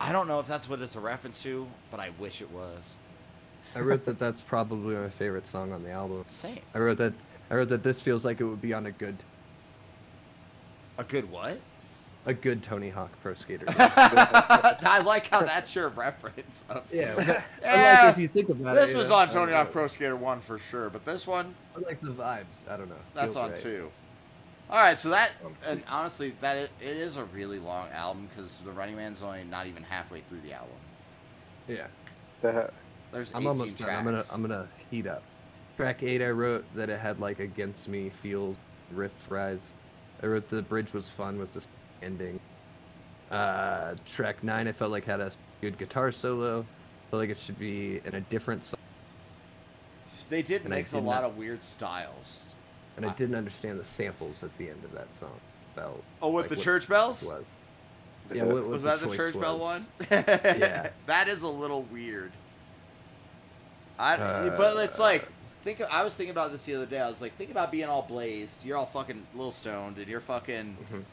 I 0.00 0.12
don't 0.12 0.26
know 0.28 0.40
if 0.40 0.46
that's 0.46 0.68
what 0.68 0.80
it's 0.80 0.96
a 0.96 1.00
reference 1.00 1.42
to, 1.42 1.66
but 1.90 2.00
I 2.00 2.10
wish 2.18 2.40
it 2.42 2.50
was. 2.50 2.96
I 3.74 3.80
wrote 3.80 4.04
that 4.06 4.18
that's 4.18 4.40
probably 4.40 4.94
my 4.94 5.08
favorite 5.10 5.46
song 5.46 5.72
on 5.72 5.82
the 5.82 5.90
album. 5.90 6.24
Same. 6.28 6.60
I 6.74 6.78
wrote 6.78 6.98
that 6.98 7.12
I 7.50 7.54
wrote 7.54 7.68
that 7.68 7.82
this 7.82 8.00
feels 8.00 8.24
like 8.24 8.40
it 8.40 8.44
would 8.44 8.60
be 8.60 8.72
on 8.74 8.86
a 8.86 8.90
good 8.90 9.16
A 10.98 11.04
good 11.04 11.30
what? 11.30 11.58
a 12.28 12.34
good 12.34 12.60
Tony 12.60 12.90
Hawk 12.90 13.10
Pro 13.22 13.34
Skater. 13.34 13.66
I 13.78 15.00
like 15.06 15.28
how 15.28 15.42
that's 15.42 15.74
your 15.76 15.90
reference. 15.90 16.64
Of, 16.68 16.82
yeah, 16.92 17.14
but, 17.16 17.26
but, 17.26 17.42
Yeah, 17.62 18.00
like 18.06 18.12
if 18.16 18.18
you 18.20 18.26
think 18.28 18.48
about 18.48 18.76
it, 18.76 18.80
This 18.86 18.96
was 18.96 19.08
know, 19.10 19.14
on 19.14 19.28
Tony 19.28 19.52
Hawk. 19.52 19.70
Pro 19.70 19.86
Skater 19.86 20.16
1 20.16 20.40
for 20.40 20.58
sure, 20.58 20.90
but 20.90 21.04
this 21.04 21.24
one, 21.26 21.54
I 21.76 21.80
like 21.80 22.00
the 22.00 22.10
vibes. 22.10 22.44
I 22.68 22.76
don't 22.76 22.88
know. 22.88 22.96
that's 23.14 23.34
Feels 23.34 23.36
on 23.36 23.50
right. 23.50 23.58
2. 23.58 23.90
All 24.68 24.78
right, 24.78 24.98
so 24.98 25.10
that, 25.10 25.30
Um, 25.44 25.54
and 25.64 25.82
honestly, 25.88 26.32
that 26.40 26.56
it, 26.56 26.70
it 26.80 26.96
is 26.96 27.16
a 27.16 27.24
really 27.26 27.60
long 27.60 27.86
album 27.94 28.26
because 28.28 28.58
The 28.58 28.72
Running 28.72 28.96
Man's 28.96 29.22
only 29.22 29.44
not 29.44 29.68
even 29.68 29.84
halfway 29.84 30.22
through 30.22 30.40
the 30.40 30.54
album. 30.54 30.74
Yeah, 31.68 31.86
There's 33.12 33.32
I'm 33.34 33.46
almost 33.46 33.78
tracks. 33.78 33.92
done. 33.92 33.98
I'm 33.98 34.04
gonna 34.04 34.24
I'm 34.34 34.42
gonna 34.42 34.68
heat 34.90 35.06
up. 35.06 35.22
Track 35.76 36.02
eight, 36.02 36.22
I 36.22 36.30
wrote 36.30 36.64
that 36.74 36.88
it 36.88 36.98
had 36.98 37.20
like 37.20 37.38
"Against 37.40 37.88
Me" 37.88 38.10
feels 38.22 38.56
riff 38.92 39.12
rise. 39.28 39.74
I 40.22 40.26
wrote 40.26 40.48
the 40.48 40.62
bridge 40.62 40.92
was 40.94 41.08
fun 41.08 41.38
with 41.38 41.52
the 41.52 41.62
ending. 42.02 42.40
Uh, 43.30 43.94
track 44.06 44.42
nine, 44.42 44.68
I 44.68 44.72
felt 44.72 44.90
like 44.90 45.04
had 45.04 45.20
a 45.20 45.30
good 45.60 45.76
guitar 45.78 46.10
solo. 46.12 46.60
I 46.60 47.10
felt 47.10 47.20
like 47.20 47.30
it 47.30 47.38
should 47.38 47.58
be 47.58 48.00
in 48.04 48.14
a 48.14 48.20
different 48.22 48.64
song, 48.64 48.78
They 50.28 50.42
did 50.42 50.64
And 50.64 50.72
I 50.72 50.78
mix 50.78 50.92
a 50.94 50.98
lot 50.98 51.22
not- 51.22 51.30
of 51.30 51.36
weird 51.36 51.62
styles. 51.62 52.44
and 52.96 53.04
I 53.04 53.10
I- 53.10 53.12
didn't 53.12 53.34
understand 53.34 53.78
the 53.78 53.84
samples 53.84 54.42
at 54.42 54.56
the 54.56 54.70
end 54.70 54.82
of 54.84 54.92
that 54.92 55.08
song. 55.20 55.38
Felt 55.74 56.02
Oh, 56.22 56.30
with 56.30 56.44
like 56.50 56.56
the 56.58 56.64
church 56.64 56.88
bells? 56.88 57.24
Was. 57.30 57.44
Yeah, 58.34 58.42
what, 58.42 58.54
what 58.54 58.66
Was 58.68 58.82
that 58.82 58.98
the 59.00 59.06
choice 59.06 59.16
church 59.16 59.38
bell 59.40 59.58
one? 59.58 59.86
Yeah. 60.10 60.90
that 61.06 61.28
is 61.28 61.42
a 61.42 61.48
little 61.48 61.82
weird. 61.82 62.32
I, 63.98 64.14
Uh, 64.16 64.56
but 64.56 64.76
it's 64.84 64.98
like 64.98 65.28
think. 65.74 65.80
I 65.92 66.02
was 66.02 66.14
thinking 66.14 66.30
about 66.30 66.52
this 66.52 66.64
the 66.64 66.74
other 66.76 66.86
day. 66.86 66.98
I 67.00 67.08
was 67.08 67.20
like, 67.20 67.34
think 67.36 67.50
about 67.50 67.70
being 67.70 67.84
all 67.88 68.02
blazed. 68.02 68.64
You're 68.64 68.76
all 68.78 68.86
fucking 68.86 69.26
little 69.34 69.50
stoned, 69.50 69.98
and 69.98 70.08
you're 70.08 70.20
fucking. 70.20 70.76
Mhm. 70.92 71.04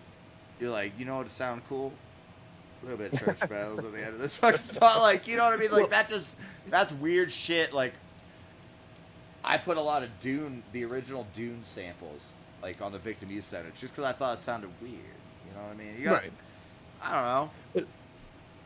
You're 0.59 0.69
like, 0.71 0.93
you 0.97 1.05
know 1.05 1.17
what? 1.17 1.27
To 1.27 1.33
sound 1.33 1.61
cool. 1.67 1.91
A 2.81 2.85
little 2.85 2.97
bit 2.97 3.13
of 3.13 3.19
church 3.19 3.47
bells 3.49 3.83
at 3.83 3.91
the 3.93 3.99
end 3.99 4.13
of 4.15 4.19
this 4.19 4.37
fucking 4.37 4.57
song. 4.57 5.01
Like, 5.01 5.27
you 5.27 5.35
know 5.37 5.43
what 5.45 5.53
I 5.53 5.57
mean? 5.57 5.71
Like 5.71 5.89
that 5.89 6.07
just 6.07 6.37
that's 6.69 6.93
weird 6.93 7.31
shit. 7.31 7.73
Like, 7.73 7.93
I 9.43 9.57
put 9.57 9.77
a 9.77 9.81
lot 9.81 10.03
of 10.03 10.09
Dune, 10.19 10.63
the 10.71 10.85
original 10.85 11.27
Dune 11.35 11.61
samples, 11.63 12.33
like 12.61 12.81
on 12.81 12.91
the 12.91 12.99
Victim 12.99 13.29
Youth 13.29 13.43
Center, 13.43 13.69
just 13.75 13.93
because 13.93 14.09
I 14.09 14.13
thought 14.13 14.35
it 14.35 14.39
sounded 14.39 14.69
weird. 14.81 14.93
You 14.93 15.53
know 15.55 15.63
what 15.63 15.71
I 15.71 15.75
mean? 15.75 15.95
You 15.97 16.05
gotta- 16.05 16.15
Right. 16.21 16.33
I 17.01 17.11
don't 17.73 17.75
know. 17.75 17.87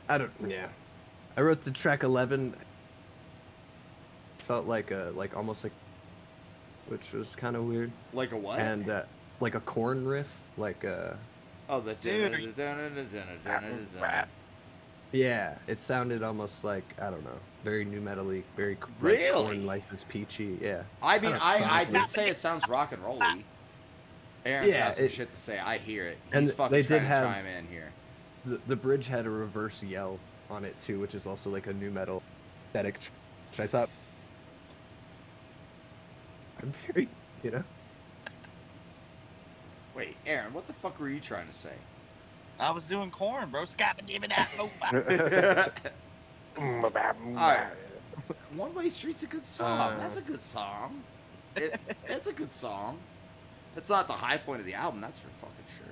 I 0.10 0.18
don't. 0.20 0.32
Yeah. 0.48 0.68
I 1.36 1.42
wrote 1.42 1.64
the 1.64 1.72
track 1.72 2.04
eleven. 2.04 2.56
Felt 4.48 4.66
like 4.66 4.92
a 4.92 5.12
like 5.14 5.36
almost 5.36 5.64
like, 5.64 5.74
which 6.88 7.12
was 7.12 7.36
kind 7.36 7.56
of 7.58 7.66
weird, 7.66 7.92
Like 8.14 8.32
a 8.32 8.38
what? 8.38 8.60
and 8.60 8.90
uh, 8.90 9.04
like 9.42 9.56
a 9.56 9.60
Korn 9.60 10.08
riff, 10.08 10.28
like 10.58 10.86
uh 10.86 11.14
Oh, 11.70 11.82
the 11.82 11.96
Dude. 11.96 12.32
yeah. 15.12 15.56
It 15.68 15.82
sounded 15.82 16.24
almost 16.24 16.64
like 16.64 16.86
I 17.02 17.10
don't 17.10 17.24
know, 17.26 17.40
very 17.66 17.84
new 17.84 18.00
metally, 18.00 18.44
very 18.56 18.76
c- 18.76 18.80
like 18.82 18.90
Really? 19.02 19.32
Korn 19.34 19.66
life 19.66 19.92
is 19.92 20.06
peachy. 20.06 20.58
Yeah. 20.62 20.84
I 21.04 21.20
mean, 21.20 21.32
don't 21.32 21.46
I. 21.46 21.80
I 21.82 21.84
did 21.84 22.08
say 22.08 22.30
it 22.30 22.38
sounds 22.38 22.68
rock 22.70 22.94
and 22.94 23.04
rolly. 23.04 23.44
Aaron's 24.46 24.70
Yeah, 24.70 24.86
got 24.88 24.96
some 24.96 25.06
it- 25.06 25.12
shit 25.12 25.30
to 25.32 25.36
say. 25.38 25.60
I 25.60 25.78
hear 25.78 26.06
it. 26.06 26.18
and 26.32 26.46
He's 26.46 26.54
fucking 26.54 26.72
they 26.72 26.84
trying 26.84 27.00
did 27.02 27.08
to 27.10 27.14
have- 27.16 27.24
chime 27.26 27.46
in 27.46 27.68
here. 27.68 27.92
The 28.46 28.60
the 28.68 28.76
bridge 28.78 29.08
had 29.08 29.26
a 29.26 29.30
reverse 29.30 29.84
yell 29.84 30.20
on 30.50 30.64
it 30.64 30.80
too, 30.82 31.02
which 31.02 31.16
is 31.16 31.28
also 31.28 31.50
like 31.50 31.68
a 31.68 31.74
new 31.74 31.92
metal 31.92 32.24
aesthetic, 32.70 32.98
which 33.52 33.60
I 33.60 33.68
thought. 33.68 33.90
I'm 36.62 36.74
very, 36.88 37.08
you 37.44 37.52
know. 37.52 37.64
Wait, 39.96 40.16
Aaron, 40.26 40.54
what 40.54 40.68
the 40.68 40.74
fuck 40.74 41.00
were 41.00 41.10
you 41.10 41.20
trying 41.20 41.48
to 41.48 41.54
say? 41.54 41.74
I 42.60 42.72
was 42.72 42.86
doing 42.86 43.12
Korn, 43.12 43.50
bro. 43.50 43.64
Scabba 43.64 44.02
dibba 44.08 44.30
that. 44.30 45.72
All 46.58 46.92
right. 47.36 47.68
One 48.56 48.74
Way 48.74 48.90
Street's 48.90 49.24
a 49.24 49.28
good 49.28 49.46
song. 49.46 49.80
Uh, 49.80 49.98
that's 49.98 50.18
a 50.18 50.22
good 50.22 50.42
song. 50.42 51.04
It, 51.56 51.80
it's 52.06 52.28
a 52.28 52.34
good 52.34 52.52
song. 52.52 52.98
It's 53.76 53.90
not 53.90 54.08
the 54.08 54.14
high 54.14 54.38
point 54.38 54.60
of 54.60 54.66
the 54.66 54.74
album, 54.74 55.02
that's 55.02 55.20
for 55.20 55.30
fucking 55.30 55.66
sure. 55.68 55.86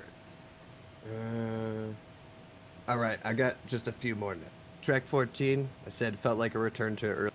Uh, 1.14 2.92
all 2.92 2.98
right, 2.98 3.20
I 3.24 3.34
got 3.34 3.56
just 3.68 3.88
a 3.88 3.92
few 3.92 4.16
more 4.16 4.34
now. 4.34 4.42
Track 4.82 5.06
14, 5.08 5.70
I 5.86 5.90
said 5.90 6.18
felt 6.20 6.40
like 6.40 6.56
a 6.56 6.60
return 6.60 6.96
to 6.98 7.08
early. 7.08 7.35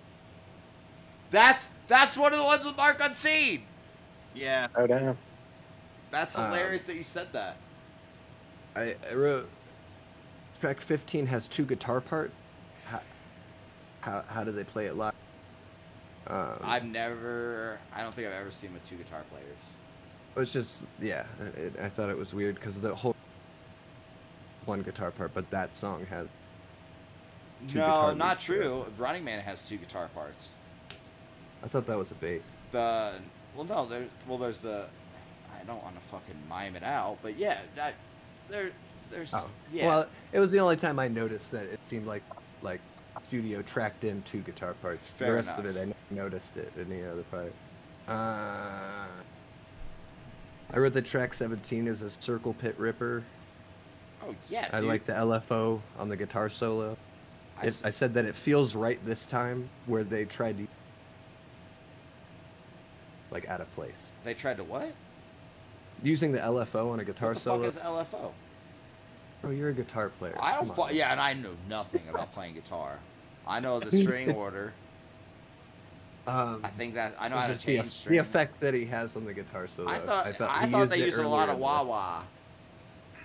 That's 1.31 1.69
that's 1.87 2.17
one 2.17 2.33
of 2.33 2.39
the 2.39 2.45
ones 2.45 2.65
with 2.65 2.77
Mark 2.77 2.99
Unseen. 3.01 3.63
yeah. 4.35 4.67
Oh 4.75 4.85
damn. 4.85 5.17
That's 6.11 6.37
Um, 6.37 6.45
hilarious 6.47 6.83
that 6.83 6.95
you 6.95 7.03
said 7.03 7.31
that. 7.33 7.55
I, 8.75 8.95
I 9.09 9.13
wrote. 9.13 9.49
Track 10.59 10.79
15 10.81 11.25
has 11.27 11.47
two 11.47 11.65
guitar 11.65 12.01
parts. 12.01 12.33
How, 12.85 13.01
how, 14.01 14.23
how 14.27 14.43
do 14.43 14.51
they 14.51 14.63
play 14.63 14.85
it 14.85 14.95
live? 14.95 15.13
Um, 16.27 16.57
I've 16.63 16.85
never. 16.85 17.79
I 17.95 18.03
don't 18.03 18.13
think 18.13 18.27
I've 18.27 18.33
ever 18.33 18.51
seen 18.51 18.73
with 18.73 18.87
two 18.87 18.95
guitar 18.95 19.23
players. 19.31 19.57
It 20.35 20.39
was 20.39 20.53
just, 20.53 20.83
yeah, 21.01 21.25
it, 21.57 21.73
I 21.81 21.89
thought 21.89 22.09
it 22.09 22.17
was 22.17 22.33
weird 22.33 22.55
because 22.55 22.79
the 22.79 22.93
whole 22.93 23.15
one 24.65 24.81
guitar 24.81 25.11
part, 25.11 25.33
but 25.33 25.49
that 25.49 25.73
song 25.73 26.05
had. 26.09 26.29
Two 27.67 27.79
no, 27.79 27.85
guitar 27.85 28.15
not 28.15 28.39
true. 28.39 28.85
Running 28.97 29.23
Man 29.23 29.39
has 29.41 29.67
two 29.67 29.77
guitar 29.77 30.09
parts. 30.13 30.51
I 31.63 31.67
thought 31.67 31.85
that 31.87 31.97
was 31.97 32.11
a 32.11 32.15
bass. 32.15 32.43
The 32.71 33.13
well, 33.55 33.65
no, 33.65 33.85
there's 33.85 34.09
well, 34.27 34.37
there's 34.37 34.59
the. 34.59 34.85
I 35.59 35.63
don't 35.65 35.83
want 35.83 35.95
to 35.95 36.01
fucking 36.01 36.35
mime 36.49 36.75
it 36.75 36.83
out, 36.83 37.17
but 37.21 37.37
yeah, 37.37 37.59
that 37.75 37.93
there, 38.49 38.71
there's 39.11 39.33
Oh, 39.33 39.47
yeah. 39.71 39.87
Well, 39.87 40.07
it 40.31 40.39
was 40.39 40.51
the 40.51 40.59
only 40.59 40.75
time 40.75 40.97
I 40.97 41.07
noticed 41.07 41.51
that 41.51 41.63
it 41.65 41.79
seemed 41.85 42.07
like 42.07 42.23
like 42.61 42.79
studio 43.23 43.61
tracked 43.61 44.03
in 44.03 44.21
two 44.23 44.39
guitar 44.39 44.73
parts. 44.81 45.07
Fair 45.11 45.27
the 45.29 45.33
rest 45.35 45.49
of 45.57 45.65
enough. 45.65 45.75
it, 45.75 45.79
I 45.79 45.83
n- 45.83 45.95
noticed 46.09 46.57
it 46.57 46.71
in 46.77 46.89
the 46.89 47.11
other 47.11 47.23
part. 47.23 47.53
Uh, 48.07 49.05
I 50.73 50.79
wrote 50.79 50.93
the 50.93 51.01
track 51.01 51.33
17 51.33 51.87
as 51.87 52.01
a 52.01 52.09
circle 52.09 52.53
pit 52.53 52.75
ripper. 52.77 53.23
oh 54.25 54.33
yeah, 54.49 54.67
I 54.71 54.79
dude. 54.79 54.87
like 54.87 55.05
the 55.05 55.13
LFO 55.13 55.81
on 55.99 56.09
the 56.09 56.17
guitar 56.17 56.49
solo. 56.49 56.97
I 57.61 57.67
It, 57.67 57.81
I 57.85 57.89
said 57.91 58.13
that 58.15 58.25
it 58.25 58.35
feels 58.35 58.73
right 58.75 58.99
this 59.05 59.25
time, 59.25 59.69
where 59.85 60.03
they 60.03 60.25
tried 60.25 60.57
to 60.57 60.67
like 63.31 63.47
out 63.47 63.61
of 63.61 63.73
place. 63.75 64.09
they 64.23 64.33
tried 64.33 64.57
to 64.57 64.63
what? 64.63 64.91
Using 66.03 66.31
the 66.31 66.39
LFO 66.39 66.91
on 66.91 66.99
a 66.99 67.03
guitar 67.05 67.29
What 67.29 67.35
the 67.35 67.41
solo. 67.41 67.69
fuck 67.69 67.69
is 67.69 67.77
LFO? 67.77 68.31
Bro, 69.41 69.51
you're 69.51 69.69
a 69.69 69.73
guitar 69.73 70.09
player. 70.09 70.35
I 70.39 70.55
don't. 70.55 70.75
Fu- 70.75 70.93
yeah, 70.93 71.11
and 71.11 71.19
I 71.19 71.33
know 71.33 71.51
nothing 71.69 72.01
about 72.09 72.31
playing 72.33 72.55
guitar. 72.55 72.99
I 73.47 73.59
know 73.59 73.79
the 73.79 73.91
string 73.97 74.31
order. 74.31 74.73
Um, 76.27 76.61
I 76.63 76.67
think 76.67 76.93
that 76.93 77.15
I 77.19 77.29
know 77.29 77.37
how 77.37 77.47
to 77.47 77.53
the, 77.53 77.59
change 77.59 77.91
string. 77.91 78.13
the 78.13 78.17
effect 78.19 78.59
that 78.59 78.75
he 78.75 78.85
has 78.85 79.15
on 79.15 79.25
the 79.25 79.33
guitar 79.33 79.67
solo. 79.67 79.89
I 79.89 79.97
thought 79.97 80.27
I 80.27 80.31
thought, 80.33 80.67
he 80.69 80.75
used 80.77 80.91
they 80.91 80.97
used 81.03 81.17
a 81.19 81.27
lot 81.27 81.49
of 81.49 81.57
wah 81.57 81.81
wah. 81.83 82.21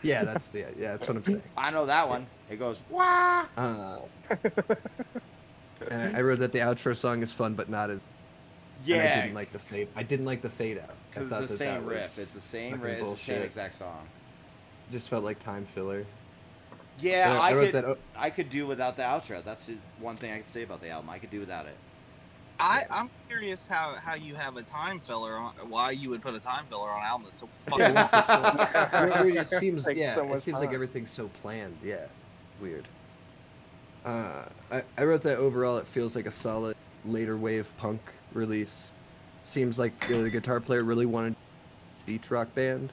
Yeah, 0.02 0.24
that's 0.24 0.48
the 0.50 0.60
yeah, 0.78 0.92
that's 0.96 1.06
what 1.06 1.16
I'm 1.18 1.24
saying. 1.24 1.42
I 1.58 1.70
know 1.70 1.84
that 1.86 2.08
one. 2.08 2.26
It 2.50 2.58
goes 2.58 2.80
wah. 2.88 3.44
Uh, 3.56 3.98
and 5.90 6.16
I, 6.16 6.18
I 6.18 6.22
wrote 6.22 6.38
that 6.38 6.52
the 6.52 6.60
outro 6.60 6.96
song 6.96 7.22
is 7.22 7.32
fun, 7.32 7.54
but 7.54 7.68
not 7.68 7.90
as. 7.90 8.00
And 8.88 9.00
I 9.00 9.14
didn't 9.14 9.34
like 9.34 9.52
the 9.52 9.58
fade. 9.58 9.88
I 9.96 10.02
didn't 10.02 10.26
like 10.26 10.42
the 10.42 10.50
fade 10.50 10.78
out. 10.78 10.90
I 10.90 11.20
because 11.20 11.30
it's 11.30 11.30
the 11.30 11.36
that 11.40 11.48
that 11.48 11.80
same 11.80 11.86
riff. 11.86 12.18
It's 12.18 12.32
the 12.32 12.40
same 12.40 12.80
riff. 12.80 13.00
It's 13.00 13.10
the 13.10 13.16
same 13.16 13.42
exact 13.42 13.74
song. 13.74 14.06
Just 14.92 15.08
felt 15.08 15.24
like 15.24 15.42
time 15.42 15.66
filler. 15.74 16.04
Yeah, 16.98 17.30
And 17.30 17.42
I, 17.42 17.48
I 17.48 17.52
could. 17.52 17.74
that 17.74 17.84
o- 17.84 17.98
I 18.16 18.30
could 18.30 18.48
do 18.50 18.66
without 18.66 18.96
the 18.96 19.02
outro. 19.02 19.44
That's 19.44 19.66
the 19.66 19.76
one 20.00 20.16
thing 20.16 20.32
I 20.32 20.38
could 20.38 20.48
say 20.48 20.62
about 20.62 20.80
the 20.80 20.88
album. 20.90 21.10
I 21.10 21.18
could 21.18 21.30
do 21.30 21.40
without 21.40 21.66
it. 21.66 21.76
I, 22.58 22.84
I'm 22.90 23.10
curious 23.28 23.66
how, 23.66 23.96
how 24.02 24.14
you 24.14 24.34
have 24.34 24.56
a 24.56 24.62
time 24.62 24.98
filler 25.00 25.34
on 25.34 25.52
why 25.68 25.90
you 25.90 26.08
would 26.08 26.22
put 26.22 26.34
a 26.34 26.40
time 26.40 26.64
filler 26.66 26.88
on 26.88 27.00
an 27.00 27.06
album 27.06 27.26
that's 27.26 27.40
so 27.40 27.46
fucking 27.66 27.94
Where 29.10 29.28
it 29.28 29.34
just 29.34 29.58
seems 29.60 29.84
Takes 29.84 29.98
yeah, 29.98 30.14
so 30.14 30.24
it 30.24 30.28
much 30.30 30.40
seems 30.42 30.58
like 30.58 30.72
everything's 30.72 31.10
so 31.10 31.28
planned. 31.42 31.76
Yeah, 31.84 32.06
weird. 32.60 32.88
Uh, 34.06 34.44
I, 34.70 34.82
I 34.96 35.04
wrote 35.04 35.22
that 35.22 35.36
overall 35.36 35.76
it 35.78 35.86
feels 35.88 36.16
like 36.16 36.26
a 36.26 36.30
solid 36.30 36.76
later 37.04 37.36
wave 37.36 37.68
punk 37.76 38.00
release. 38.36 38.92
Seems 39.44 39.78
like 39.78 39.98
the 40.08 40.30
guitar 40.30 40.60
player 40.60 40.84
really 40.84 41.06
wanted 41.06 41.32
a 41.34 42.06
beach 42.06 42.30
rock 42.30 42.54
band, 42.54 42.92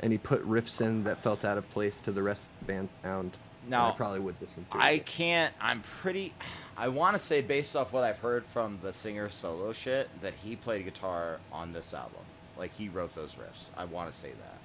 and 0.00 0.12
he 0.12 0.18
put 0.18 0.46
riffs 0.48 0.80
in 0.80 1.04
that 1.04 1.18
felt 1.22 1.44
out 1.44 1.58
of 1.58 1.68
place 1.70 2.00
to 2.02 2.12
the 2.12 2.22
rest 2.22 2.44
of 2.60 2.66
the 2.66 2.72
band 2.72 2.88
sound. 3.02 3.36
and 3.64 3.74
I 3.74 3.92
probably 3.92 4.20
would 4.20 4.36
listen 4.40 4.66
to. 4.72 4.78
I 4.78 4.92
it. 4.92 5.06
can't. 5.06 5.54
I'm 5.60 5.80
pretty. 5.80 6.34
I 6.76 6.88
want 6.88 7.14
to 7.14 7.18
say, 7.18 7.40
based 7.40 7.76
off 7.76 7.92
what 7.92 8.02
I've 8.04 8.18
heard 8.18 8.44
from 8.46 8.78
the 8.82 8.92
singer 8.92 9.28
solo 9.28 9.72
shit, 9.72 10.08
that 10.22 10.34
he 10.34 10.56
played 10.56 10.84
guitar 10.84 11.38
on 11.52 11.72
this 11.72 11.94
album. 11.94 12.20
Like 12.58 12.74
he 12.74 12.88
wrote 12.88 13.14
those 13.14 13.34
riffs. 13.36 13.70
I 13.76 13.84
want 13.84 14.10
to 14.10 14.16
say 14.16 14.30
that. 14.30 14.58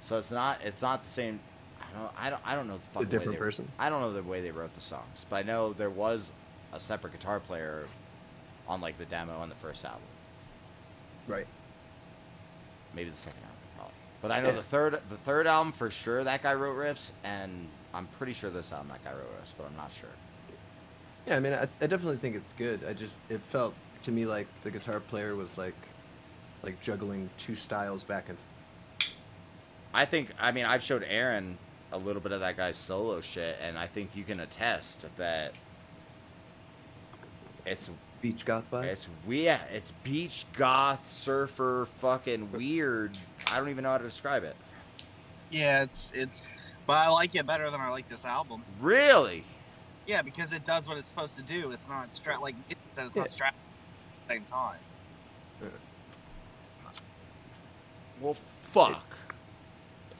So 0.00 0.18
it's 0.18 0.30
not. 0.30 0.60
It's 0.64 0.82
not 0.82 1.04
the 1.04 1.08
same. 1.08 1.38
I 1.80 1.98
don't. 1.98 2.12
I 2.18 2.30
don't. 2.30 2.42
I 2.44 2.54
don't 2.56 2.66
know 2.66 2.78
the 2.78 2.80
fucking 2.92 3.08
way 3.08 3.10
different 3.10 3.38
they- 3.38 3.44
person? 3.44 3.68
I 3.78 3.88
don't 3.88 4.00
know 4.00 4.12
the 4.12 4.22
way 4.24 4.40
they 4.40 4.50
wrote 4.50 4.74
the 4.74 4.80
songs, 4.80 5.24
but 5.30 5.36
I 5.36 5.42
know 5.42 5.72
there 5.72 5.90
was 5.90 6.32
a 6.72 6.80
separate 6.80 7.12
guitar 7.12 7.38
player 7.38 7.84
on 8.72 8.80
like 8.80 8.98
the 8.98 9.04
demo 9.04 9.38
on 9.38 9.48
the 9.48 9.54
first 9.54 9.84
album. 9.84 10.00
Right. 11.26 11.46
Maybe 12.94 13.10
the 13.10 13.16
second 13.16 13.40
album, 13.42 13.56
probably. 13.76 13.94
But 14.20 14.32
I 14.32 14.40
know 14.40 14.48
Yeah. 14.48 14.54
the 14.56 14.62
third. 14.62 15.00
The 15.08 15.16
third 15.18 15.46
album 15.46 15.72
for 15.72 15.90
sure. 15.90 16.24
That 16.24 16.42
guy 16.42 16.54
wrote 16.54 16.76
riffs, 16.76 17.12
and 17.24 17.68
I'm 17.94 18.06
pretty 18.18 18.32
sure 18.32 18.50
this 18.50 18.72
album 18.72 18.88
that 18.88 19.04
guy 19.04 19.12
wrote 19.12 19.30
riffs, 19.40 19.54
but 19.56 19.66
I'm 19.66 19.76
not 19.76 19.92
sure. 19.92 20.08
Yeah, 21.26 21.36
I 21.36 21.40
mean, 21.40 21.52
I, 21.52 21.62
I 21.80 21.86
definitely 21.86 22.16
think 22.16 22.34
it's 22.34 22.52
good. 22.54 22.84
I 22.88 22.92
just 22.94 23.18
it 23.28 23.40
felt 23.50 23.74
to 24.02 24.10
me 24.10 24.26
like 24.26 24.46
the 24.64 24.70
guitar 24.70 24.98
player 25.00 25.36
was 25.36 25.56
like, 25.56 25.74
like 26.62 26.80
juggling 26.80 27.30
two 27.38 27.54
styles 27.56 28.04
back 28.04 28.28
and. 28.28 28.38
I 29.94 30.06
think 30.06 30.30
I 30.40 30.52
mean 30.52 30.64
I've 30.64 30.82
showed 30.82 31.04
Aaron 31.06 31.58
a 31.92 31.98
little 31.98 32.22
bit 32.22 32.32
of 32.32 32.40
that 32.40 32.56
guy's 32.56 32.76
solo 32.76 33.20
shit, 33.20 33.56
and 33.62 33.78
I 33.78 33.86
think 33.86 34.16
you 34.16 34.24
can 34.24 34.40
attest 34.40 35.04
that 35.18 35.52
it's 37.66 37.90
Beach 38.22 38.44
goth 38.44 38.64
vibe. 38.70 38.84
It's 38.84 39.08
weird. 39.26 39.58
It's 39.72 39.90
beach 39.90 40.46
goth 40.56 41.06
surfer 41.08 41.84
fucking 41.86 42.52
weird. 42.52 43.18
I 43.50 43.58
don't 43.58 43.68
even 43.68 43.82
know 43.82 43.90
how 43.90 43.98
to 43.98 44.04
describe 44.04 44.44
it. 44.44 44.56
Yeah, 45.50 45.82
it's 45.82 46.10
it's, 46.14 46.48
but 46.86 46.94
I 46.94 47.08
like 47.08 47.34
it 47.34 47.46
better 47.46 47.68
than 47.68 47.80
I 47.80 47.88
like 47.90 48.08
this 48.08 48.24
album. 48.24 48.62
Really? 48.80 49.44
Yeah, 50.06 50.22
because 50.22 50.52
it 50.52 50.64
does 50.64 50.86
what 50.86 50.96
it's 50.96 51.08
supposed 51.08 51.36
to 51.36 51.42
do. 51.42 51.72
It's 51.72 51.88
not 51.88 52.12
stra 52.12 52.40
like 52.40 52.54
it 52.70 52.78
said. 52.94 53.06
It's 53.06 53.16
Yeah. 53.16 53.22
not 53.22 53.28
strapped 53.30 53.56
at 53.56 54.28
the 54.28 54.34
same 54.34 54.44
time. 54.44 54.78
Well, 58.20 58.34
fuck. 58.34 59.04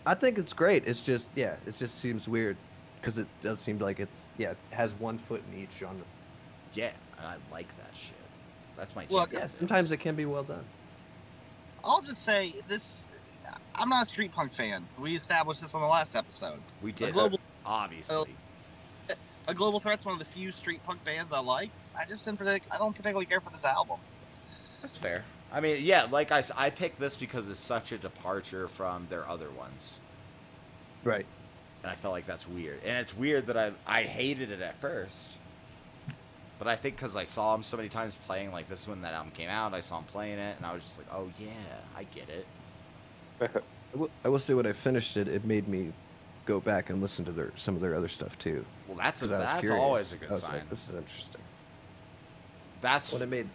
I 0.05 0.14
think 0.14 0.38
it's 0.38 0.53
great. 0.53 0.84
It's 0.86 1.00
just 1.00 1.28
yeah, 1.36 1.55
it 1.66 1.76
just 1.78 1.98
seems 2.00 2.26
weird 2.26 2.57
because 3.00 3.16
it 3.16 3.28
does 3.42 3.61
seem 3.61 3.78
like 3.78 4.00
it's 4.00 4.28
yeah 4.38 4.50
it 4.50 4.57
has 4.70 4.90
one 4.94 5.18
foot 5.18 5.42
in 5.53 5.59
each 5.61 5.70
genre. 5.78 6.03
Yeah, 6.74 6.90
and 7.23 7.31
I 7.31 7.37
like 7.55 7.68
that 7.79 7.97
shit. 7.97 8.14
That's 8.77 8.97
my 8.97 9.07
Look, 9.11 9.31
jam. 9.31 9.41
Yeah, 9.41 9.47
sometimes 9.47 9.93
it 9.93 9.99
can 9.99 10.14
be 10.16 10.25
well 10.27 10.43
done. 10.43 10.64
I'll 11.85 12.03
just 12.03 12.25
say 12.25 12.55
this: 12.68 13.07
I'm 13.75 13.89
not 13.89 14.05
a 14.05 14.07
street 14.07 14.33
punk 14.33 14.53
fan. 14.53 14.85
We 14.99 15.14
established 15.16 15.61
this 15.61 15.75
on 15.75 15.81
the 15.83 15.87
last 15.87 16.16
episode. 16.16 16.59
we 16.81 16.91
A 16.91 16.95
did 16.95 17.14
global 17.14 17.39
obviously. 17.64 18.35
a 19.49 19.55
global 19.55 19.79
threat's 19.81 20.05
one 20.05 20.12
of 20.14 20.18
the 20.18 20.25
few 20.25 20.51
street 20.51 20.81
punk 20.85 21.03
bands 21.05 21.33
I 21.33 21.39
like. 21.41 21.70
I 21.99 22.05
just 22.07 22.25
didn't 22.25 22.41
partic- 22.41 22.62
I 22.70 22.79
don't 22.79 22.93
particularly 22.95 23.27
care 23.27 23.41
for 23.41 23.51
this 23.51 23.64
album. 23.64 23.99
That's 24.81 24.97
fair. 24.99 25.25
I 25.53 25.61
mean, 25.61 25.77
yeah, 25.81 26.07
like 26.11 26.33
I, 26.33 26.43
I 26.57 26.70
picked 26.70 26.99
this 26.99 27.16
because 27.16 27.49
it's 27.51 27.61
such 27.61 27.93
a 27.93 27.99
departure 27.99 28.66
from 28.68 29.07
their 29.11 29.29
other 29.29 29.51
ones, 29.51 30.01
Right. 31.05 31.27
and 31.83 31.93
I 31.93 31.95
felt 31.95 32.12
like 32.12 32.25
that's 32.27 32.49
weird. 32.49 32.81
And 32.85 32.97
it's 32.99 33.14
weird 33.14 33.47
that 33.49 33.57
I 33.59 33.73
I 33.87 34.03
hated 34.05 34.51
it 34.51 34.62
at 34.62 34.81
first, 34.81 35.33
but 36.62 36.70
I 36.70 36.76
think 36.76 36.94
because 36.94 37.16
I 37.16 37.24
saw 37.24 37.56
him 37.56 37.62
so 37.64 37.76
many 37.76 37.88
times 37.88 38.16
playing 38.24 38.52
like 38.52 38.68
this 38.68 38.86
when 38.86 39.02
that 39.02 39.14
album 39.14 39.32
came 39.32 39.48
out, 39.48 39.74
I 39.74 39.80
saw 39.80 39.98
him 39.98 40.04
playing 40.04 40.38
it, 40.38 40.56
and 40.56 40.64
I 40.64 40.72
was 40.72 40.84
just 40.84 40.96
like, 40.96 41.08
oh 41.12 41.28
yeah, 41.40 41.48
I 41.96 42.04
get 42.04 42.28
it. 42.28 42.46
I 43.40 43.96
will, 43.98 44.10
I 44.24 44.28
will 44.28 44.38
say 44.38 44.54
when 44.54 44.64
I 44.66 44.72
finished 44.72 45.16
it, 45.16 45.26
it 45.26 45.44
made 45.44 45.66
me 45.66 45.92
go 46.46 46.60
back 46.60 46.88
and 46.90 47.02
listen 47.02 47.24
to 47.24 47.32
their 47.32 47.50
some 47.56 47.74
of 47.74 47.80
their 47.80 47.96
other 47.96 48.06
stuff 48.06 48.38
too. 48.38 48.64
Well, 48.86 48.96
that's 48.96 49.22
a, 49.22 49.24
'cause 49.24 49.32
I 49.32 49.40
was 49.40 49.50
that's 49.50 49.60
curious. 49.60 49.82
always 49.82 50.12
a 50.12 50.16
good 50.18 50.30
was 50.30 50.40
sign. 50.42 50.52
Like, 50.52 50.70
this 50.70 50.88
is 50.88 50.94
interesting. 50.94 51.40
That's 52.80 53.12
When 53.12 53.22
it 53.22 53.28
made 53.28 53.48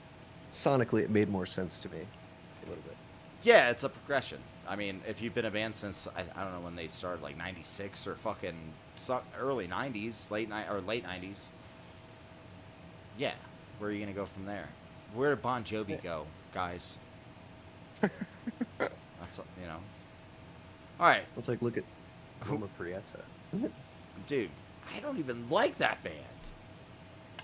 sonically, 0.54 1.04
it 1.04 1.10
made 1.10 1.30
more 1.30 1.46
sense 1.46 1.80
to 1.80 1.90
me 1.90 2.00
a 2.00 2.68
little 2.68 2.84
bit. 2.84 2.98
Yeah, 3.44 3.70
it's 3.70 3.86
a 3.86 3.90
progression. 3.90 4.40
I 4.68 4.76
mean, 4.76 5.00
if 5.08 5.22
you've 5.22 5.34
been 5.34 5.46
a 5.46 5.52
band 5.52 5.78
since 5.78 6.10
I, 6.14 6.26
I 6.36 6.44
don't 6.44 6.52
know 6.54 6.60
when 6.60 6.76
they 6.76 6.88
started, 6.88 7.24
like 7.24 7.38
'96 7.38 8.06
or 8.06 8.16
fucking 8.16 8.58
early 9.40 9.70
'90s, 9.70 10.30
late 10.30 10.50
night 10.50 10.66
or 10.70 10.82
late 10.82 11.06
'90s. 11.06 11.52
Yeah, 13.18 13.34
where 13.80 13.90
are 13.90 13.94
you 13.94 14.00
gonna 14.00 14.14
go 14.14 14.26
from 14.26 14.46
there? 14.46 14.68
Where 15.14 15.30
did 15.32 15.42
Bon 15.42 15.64
Jovi 15.64 16.02
go, 16.02 16.26
guys? 16.54 16.98
That's 18.02 19.38
you 19.60 19.68
know. 19.68 19.80
All 21.00 21.08
right, 21.08 21.24
Let's 21.36 21.48
like 21.48 21.62
look 21.62 21.78
at 21.78 21.84
Loma 22.50 22.68
Prieta. 22.78 23.02
dude. 24.26 24.50
I 24.96 25.00
don't 25.00 25.18
even 25.20 25.50
like 25.50 25.78
that 25.80 26.04
band. 26.04 26.16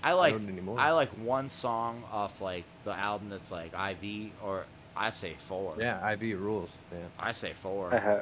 I 0.02 0.12
like 0.12 0.32
don't 0.34 0.48
anymore. 0.48 0.78
I 0.78 0.92
like 0.92 1.10
one 1.18 1.48
song 1.48 2.02
off 2.12 2.40
like 2.40 2.64
the 2.84 2.92
album 2.92 3.28
that's 3.30 3.50
like 3.50 3.72
IV 3.74 4.30
or 4.42 4.64
I 4.96 5.10
say 5.10 5.34
four. 5.36 5.74
Yeah, 5.78 6.10
IV 6.12 6.40
rules. 6.40 6.70
Yeah. 6.92 6.98
I 7.18 7.32
say 7.32 7.52
four. 7.52 7.94
Uh-huh. 7.94 8.20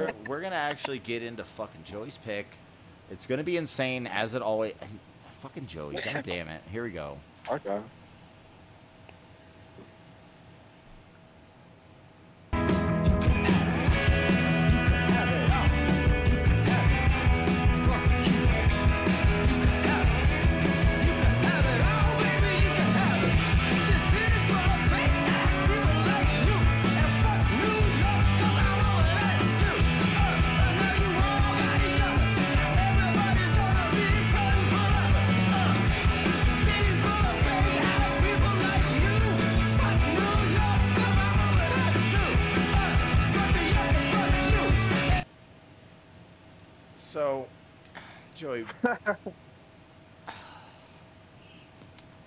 We're- 0.00 0.12
We're 0.28 0.40
gonna 0.40 0.54
actually 0.56 0.98
get 0.98 1.22
into 1.22 1.44
fucking 1.44 1.82
Joey's 1.84 2.18
pick. 2.18 2.46
It's 3.10 3.26
gonna 3.26 3.42
be 3.44 3.56
insane 3.56 4.06
as 4.06 4.34
it 4.34 4.42
always. 4.42 4.74
Fucking 5.40 5.66
Joey, 5.66 5.94
god 5.94 6.22
damn 6.22 6.48
it! 6.48 6.62
Here 6.70 6.84
we 6.84 6.90
go. 6.90 7.16
Okay. 7.50 7.80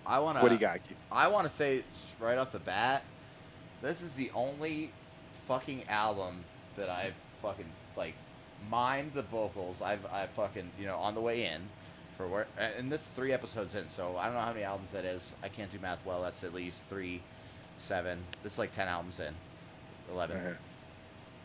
I 0.06 0.20
wanna. 0.20 0.42
What 0.42 0.50
do 0.50 0.56
you 0.56 0.60
got, 0.60 0.84
Keith? 0.88 0.98
I 1.12 1.28
want 1.28 1.48
to 1.48 1.54
say 1.54 1.84
right 2.20 2.38
off 2.38 2.52
the 2.52 2.60
bat, 2.60 3.04
this 3.82 4.02
is 4.02 4.16
the 4.16 4.32
only 4.36 4.92
fucking 5.48 5.84
album 5.90 6.44
that 6.76 6.90
I've 6.90 7.14
fucking 7.42 7.66
like 7.96 8.14
mimed 8.72 9.14
the 9.14 9.22
vocals. 9.24 9.82
I've 9.82 10.06
I 10.08 10.28
fucking 10.28 10.70
you 10.80 10.86
know 10.86 10.98
on 10.98 11.16
the 11.16 11.22
way 11.22 11.46
in 11.46 11.62
for 12.18 12.28
where 12.28 12.48
and 12.58 12.92
this 12.92 13.02
is 13.02 13.08
three 13.08 13.32
episodes 13.32 13.76
in, 13.76 13.88
so 13.88 14.18
I 14.18 14.26
don't 14.26 14.36
know 14.36 14.42
how 14.42 14.54
many 14.54 14.64
albums 14.64 14.92
that 14.92 15.06
is. 15.06 15.36
I 15.44 15.48
can't 15.48 15.72
do 15.72 15.80
math 15.80 16.06
well. 16.06 16.22
That's 16.22 16.44
at 16.44 16.54
least 16.54 16.88
three, 16.88 17.22
seven. 17.78 18.20
This 18.44 18.54
is 18.54 18.60
like 18.60 18.72
ten 18.72 18.88
albums 18.88 19.20
in, 19.20 19.34
11 20.12 20.38
Uh-huh. 20.38 20.50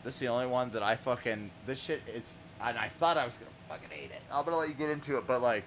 This 0.03 0.15
is 0.15 0.19
the 0.21 0.27
only 0.27 0.47
one 0.47 0.71
that 0.71 0.83
I 0.83 0.95
fucking 0.95 1.51
this 1.65 1.81
shit 1.81 2.01
is. 2.07 2.33
And 2.61 2.77
I 2.77 2.87
thought 2.89 3.17
I 3.17 3.25
was 3.25 3.37
gonna 3.37 3.51
fucking 3.69 3.89
hate 3.91 4.11
it. 4.11 4.21
I'm 4.31 4.43
gonna 4.43 4.57
let 4.57 4.67
you 4.69 4.75
get 4.75 4.89
into 4.89 5.17
it, 5.17 5.25
but 5.27 5.41
like 5.41 5.63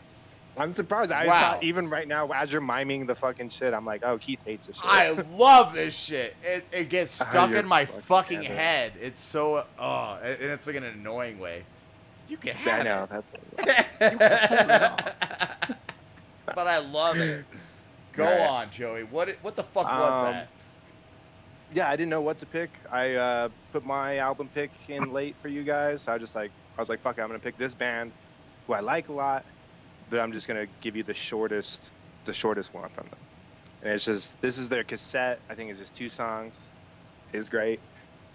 I'm 0.59 0.72
surprised. 0.74 1.12
I 1.12 1.26
Wow. 1.28 1.40
thought 1.40 1.64
even 1.64 1.88
right 1.88 2.07
now, 2.07 2.28
as 2.28 2.53
you're 2.53 2.61
miming 2.61 3.07
the 3.07 3.14
fucking 3.14 3.48
shit, 3.48 3.72
I'm 3.72 3.86
like, 3.86 4.03
oh, 4.05 4.18
Keith 4.18 4.40
hates 4.44 4.66
this 4.66 4.76
shit. 4.76 4.84
I 4.90 5.11
love 5.38 5.72
this 5.72 5.94
shit. 5.96 6.34
It, 6.42 6.64
it 6.72 6.88
gets 6.90 7.12
Oh, 7.20 7.24
stuck 7.30 7.53
in 7.55 7.66
my 7.66 7.86
fucking 7.86 8.03
fucking 8.03 8.36
idiot. 8.40 8.53
head. 8.53 8.92
It's 9.00 9.20
so 9.22 9.64
oh, 9.78 10.18
and 10.22 10.42
it's 10.42 10.66
like 10.66 10.76
an 10.76 10.84
annoying 10.84 11.38
way. 11.38 11.64
You 12.28 12.36
can 12.36 12.55
Yeah, 12.66 12.74
I 12.74 12.82
have 12.82 12.84
know. 12.84 13.07
it. 14.00 14.96
But 16.55 16.66
I 16.66 16.78
love 16.80 17.18
it. 17.18 17.46
Go 18.12 18.24
Right. 18.24 18.40
on, 18.40 18.70
Joey. 18.70 19.05
What 19.05 19.30
what 19.40 19.57
the 19.57 19.62
fuck 19.62 19.86
was 19.86 20.18
Um, 20.18 20.34
that? 20.34 20.48
Yeah, 21.72 21.88
I 21.88 21.96
didn't 21.96 22.10
know 22.10 22.20
what 22.20 22.38
to 22.38 22.46
pick. 22.46 22.70
I 22.90 23.14
uh, 23.14 23.48
put 23.72 23.84
my 23.84 24.18
album 24.18 24.48
pick 24.54 24.70
in 24.88 25.12
late 25.12 25.36
for 25.40 25.48
you 25.48 25.62
guys. 25.62 26.06
I 26.08 26.14
was 26.14 26.22
just 26.22 26.34
like, 26.34 26.50
I 26.76 26.80
was 26.82 26.88
like, 26.88 27.00
fuck, 27.00 27.18
it, 27.18 27.22
I'm 27.22 27.28
gonna 27.28 27.38
pick 27.38 27.56
this 27.56 27.74
band, 27.74 28.12
who 28.66 28.72
I 28.74 28.80
like 28.80 29.08
a 29.08 29.12
lot, 29.12 29.44
but 30.10 30.20
I'm 30.20 30.32
just 30.32 30.48
gonna 30.48 30.66
give 30.80 30.96
you 30.96 31.02
the 31.02 31.14
shortest, 31.14 31.90
the 32.24 32.32
shortest 32.32 32.74
one 32.74 32.88
from 32.90 33.06
them. 33.08 33.18
And 33.82 33.92
it's 33.92 34.04
just, 34.04 34.40
this 34.40 34.58
is 34.58 34.68
their 34.68 34.84
cassette. 34.84 35.40
I 35.50 35.54
think 35.54 35.70
it's 35.70 35.80
just 35.80 35.94
two 35.94 36.08
songs. 36.08 36.70
It's 37.32 37.48
great. 37.48 37.80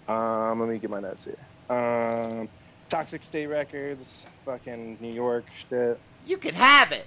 Um, 0.08 0.60
let 0.60 0.68
me 0.68 0.78
get 0.78 0.90
my 0.90 1.00
notes 1.00 1.24
here. 1.26 1.36
Um, 1.76 2.48
Toxic 2.88 3.22
State 3.22 3.46
Records, 3.46 4.26
fucking 4.44 4.98
New 5.00 5.12
York 5.12 5.44
shit. 5.68 5.98
You 6.26 6.36
could 6.38 6.54
have 6.54 6.92
it. 6.92 7.06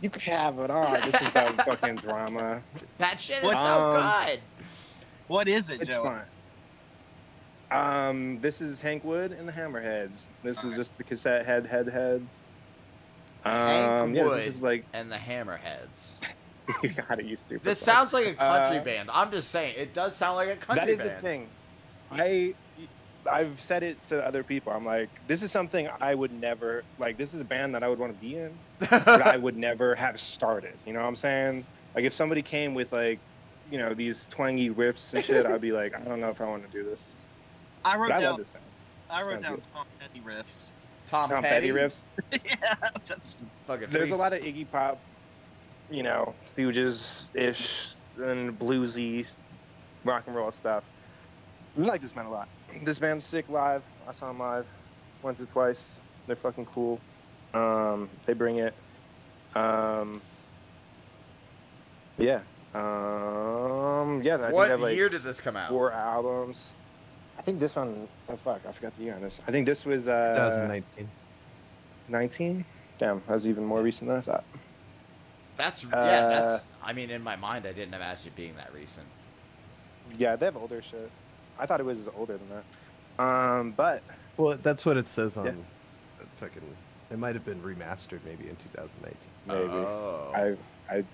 You 0.00 0.10
could 0.10 0.22
have 0.22 0.58
it. 0.58 0.70
All 0.70 0.82
right, 0.82 1.02
this 1.04 1.20
is 1.22 1.28
about 1.28 1.54
fucking 1.66 1.96
drama. 1.96 2.62
That 2.98 3.20
shit 3.20 3.38
is 3.38 3.44
What- 3.44 3.56
so 3.58 3.92
Um, 3.92 4.26
good. 4.26 4.40
What 5.26 5.48
is 5.48 5.70
it, 5.70 5.80
It's 5.80 5.88
Joe? 5.90 6.20
Um, 7.70 8.40
this 8.40 8.60
is 8.60 8.80
Hank 8.80 9.04
Wood 9.04 9.32
and 9.32 9.48
the 9.48 9.52
Hammerheads. 9.52 10.28
This 10.42 10.58
is 10.58 10.64
Okay. 10.66 10.76
just 10.76 10.96
the 10.96 11.04
cassette 11.04 11.46
head 11.46 11.66
head 11.66 11.88
heads. 11.88 12.42
Um, 13.44 13.52
Hank 13.52 14.16
yeah, 14.16 14.24
Wood. 14.24 14.38
this 14.40 14.54
is 14.56 14.60
like 14.60 14.84
And 14.92 15.10
the 15.10 15.16
Hammerheads. 15.16 16.18
you 16.82 16.90
got 16.90 17.18
it. 17.18 17.26
You 17.26 17.36
stupid. 17.36 17.64
This 17.64 17.84
fuck. 17.84 17.94
sounds 17.94 18.12
like 18.12 18.26
a 18.26 18.34
country 18.34 18.78
Uh, 18.78 18.84
band. 18.84 19.10
I'm 19.12 19.30
just 19.30 19.50
saying, 19.50 19.74
it 19.76 19.92
does 19.94 20.14
sound 20.16 20.36
like 20.36 20.48
a 20.48 20.56
country 20.56 20.96
band. 20.96 21.00
That 21.00 21.06
is 21.06 21.12
band. 21.12 21.16
the 21.18 21.20
thing. 21.20 21.54
I 22.10 22.54
I've 23.30 23.58
said 23.60 23.82
it 23.82 24.02
to 24.08 24.24
other 24.24 24.44
people. 24.44 24.72
I'm 24.72 24.84
like, 24.84 25.08
this 25.26 25.42
is 25.42 25.50
something 25.50 25.88
I 26.00 26.14
would 26.14 26.30
never 26.32 26.84
like. 26.98 27.16
This 27.16 27.32
is 27.32 27.40
a 27.40 27.44
band 27.44 27.74
that 27.74 27.82
I 27.82 27.88
would 27.88 27.98
want 27.98 28.12
to 28.12 28.18
be 28.18 28.36
in, 28.36 28.60
but 28.78 29.22
I 29.22 29.36
would 29.38 29.56
never 29.56 29.94
have 29.94 30.20
started. 30.20 30.78
You 30.84 30.92
know 30.92 31.00
what 31.00 31.06
I'm 31.08 31.16
saying? 31.16 31.66
Like 31.94 32.04
if 32.04 32.12
somebody 32.12 32.42
came 32.42 32.74
with 32.74 32.92
like, 32.92 33.22
you 33.70 33.78
know, 33.78 33.94
these 33.94 34.26
twangy 34.26 34.70
riffs 34.70 35.12
and 35.14 35.24
shit, 35.24 35.46
I'd 35.46 35.60
be 35.60 35.72
like, 35.72 35.94
I 35.94 36.00
don't 36.00 36.20
know 36.20 36.30
if 36.30 36.40
I 36.40 36.44
want 36.46 36.64
to 36.64 36.70
do 36.70 36.84
this. 36.88 37.08
I 37.84 37.96
wrote 37.96 38.08
But 38.08 38.16
I 38.16 38.20
down. 38.20 38.30
love 38.30 38.38
this 38.38 38.48
band. 38.48 38.64
I 39.10 39.22
wrote 39.22 39.42
down 39.42 39.54
good. 39.56 39.64
Tom 39.74 39.86
Petty 40.00 40.20
riffs. 40.20 40.64
Tom, 41.06 41.30
Tom 41.30 41.42
Petty. 41.42 41.70
Petty 41.72 41.78
riffs. 41.80 41.96
yeah, 42.44 42.74
that's 43.08 43.36
Fucking 43.66 43.88
There's 43.90 44.08
free- 44.08 44.16
a 44.16 44.20
lot 44.20 44.32
of 44.32 44.42
Iggy 44.42 44.66
Pop, 44.70 44.98
you 45.90 46.02
know, 46.02 46.34
Stooges 46.56 47.28
ish 47.34 47.94
and 48.22 48.58
bluesy 48.58 49.26
rock 50.04 50.24
and 50.26 50.34
roll 50.36 50.50
stuff. 50.52 50.84
I 51.76 51.80
like 51.82 52.00
this 52.00 52.12
band 52.12 52.28
a 52.28 52.30
lot. 52.30 52.48
This 52.82 52.98
band's 52.98 53.24
sick 53.24 53.48
live. 53.48 53.82
I 54.08 54.12
saw 54.12 54.28
them 54.28 54.38
live 54.38 54.66
once 55.22 55.40
or 55.40 55.46
twice. 55.46 56.00
They're 56.26 56.36
fucking 56.36 56.66
cool. 56.66 57.00
Um, 57.52 58.08
they 58.26 58.32
bring 58.32 58.58
it. 58.58 58.74
Um, 59.54 60.20
Yeah. 62.18 62.40
Um. 62.74 64.22
Yeah. 64.22 64.36
I 64.36 64.50
what 64.50 64.64
they 64.64 64.70
have, 64.70 64.80
like, 64.80 64.96
year 64.96 65.08
did 65.08 65.22
this 65.22 65.40
come 65.40 65.56
out? 65.56 65.68
four 65.70 65.92
albums. 65.92 66.72
I 67.38 67.42
think 67.42 67.58
this 67.58 67.76
one 67.76 68.08
oh 68.28 68.36
fuck, 68.36 68.60
I 68.66 68.72
forgot 68.72 68.96
the 68.96 69.04
year 69.04 69.14
on 69.14 69.22
this. 69.22 69.40
I 69.46 69.50
think 69.50 69.66
this 69.66 69.84
was 69.84 70.08
uh 70.08 70.34
2019. 70.34 71.08
19. 72.08 72.64
Damn, 72.98 73.22
that 73.26 73.32
was 73.32 73.46
even 73.48 73.64
more 73.64 73.82
recent 73.82 74.08
than 74.08 74.18
I 74.18 74.20
thought. 74.20 74.44
That's 75.56 75.84
yeah. 75.84 75.90
Uh, 75.96 76.28
That's. 76.28 76.66
I 76.82 76.92
mean, 76.92 77.10
in 77.10 77.22
my 77.22 77.36
mind, 77.36 77.66
I 77.66 77.72
didn't 77.72 77.94
imagine 77.94 78.28
it 78.28 78.36
being 78.36 78.54
that 78.56 78.72
recent. 78.74 79.06
Yeah, 80.18 80.36
they 80.36 80.46
have 80.46 80.56
older 80.56 80.82
shit. 80.82 81.10
I 81.58 81.66
thought 81.66 81.80
it 81.80 81.86
was 81.86 82.08
older 82.16 82.36
than 82.38 82.48
that. 82.48 83.24
Um, 83.24 83.72
but 83.72 84.02
Well, 84.36 84.58
that's 84.62 84.84
what 84.84 84.96
it 84.96 85.06
says 85.06 85.36
on 85.36 85.46
Yeah. 85.46 85.52
fucking. 86.36 86.62
It 87.10 87.18
might 87.18 87.34
have 87.34 87.44
been 87.44 87.62
remastered 87.62 88.20
maybe 88.24 88.48
in 88.48 88.56
2019. 88.56 89.16
maybe 89.46 89.62
Oh. 89.72 90.32
I 90.34 90.56
I 90.94 91.04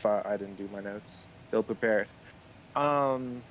thought 0.00 0.26
I 0.26 0.36
didn't 0.36 0.56
do 0.56 0.68
my 0.72 0.80
notes. 0.80 1.24
Ill 1.52 1.62
prepared. 1.62 2.08
Um, 2.76 3.42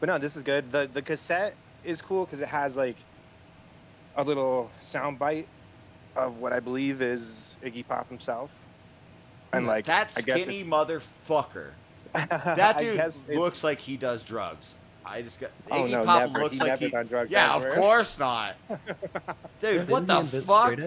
but 0.00 0.08
no, 0.08 0.18
this 0.18 0.36
is 0.36 0.42
good. 0.42 0.70
the 0.70 0.88
The 0.92 1.02
cassette 1.02 1.54
is 1.84 2.00
cool 2.02 2.24
because 2.24 2.40
it 2.40 2.48
has 2.48 2.76
like 2.76 2.96
a 4.16 4.22
little 4.24 4.70
sound 4.80 5.18
bite 5.18 5.48
of 6.16 6.38
what 6.38 6.52
I 6.52 6.60
believe 6.60 7.02
is 7.02 7.58
Iggy 7.64 7.86
Pop 7.86 8.08
himself. 8.08 8.50
And 9.52 9.66
like 9.66 9.84
that 9.86 10.12
I 10.16 10.20
guess 10.22 10.42
skinny 10.42 10.64
motherfucker. 10.64 11.70
That 12.14 12.78
dude 12.78 13.00
looks 13.36 13.64
like 13.64 13.80
he 13.80 13.96
does 13.96 14.22
drugs. 14.22 14.76
I 15.06 15.20
just 15.22 15.40
got 15.40 15.50
Oh, 15.70 15.82
Iggy 15.82 15.90
no, 15.90 16.04
Pop 16.04 16.20
never. 16.30 16.42
looks 16.44 16.54
He 16.56 16.60
like 16.60 16.68
never 16.68 16.84
he. 16.84 16.90
done 16.90 17.06
drugs 17.06 17.30
yeah, 17.30 17.56
ever. 17.56 17.68
of 17.68 17.74
course 17.74 18.18
not. 18.18 18.54
Dude, 19.60 19.88
what 19.88 20.06
the 20.06 20.22
fuck? 20.22 20.78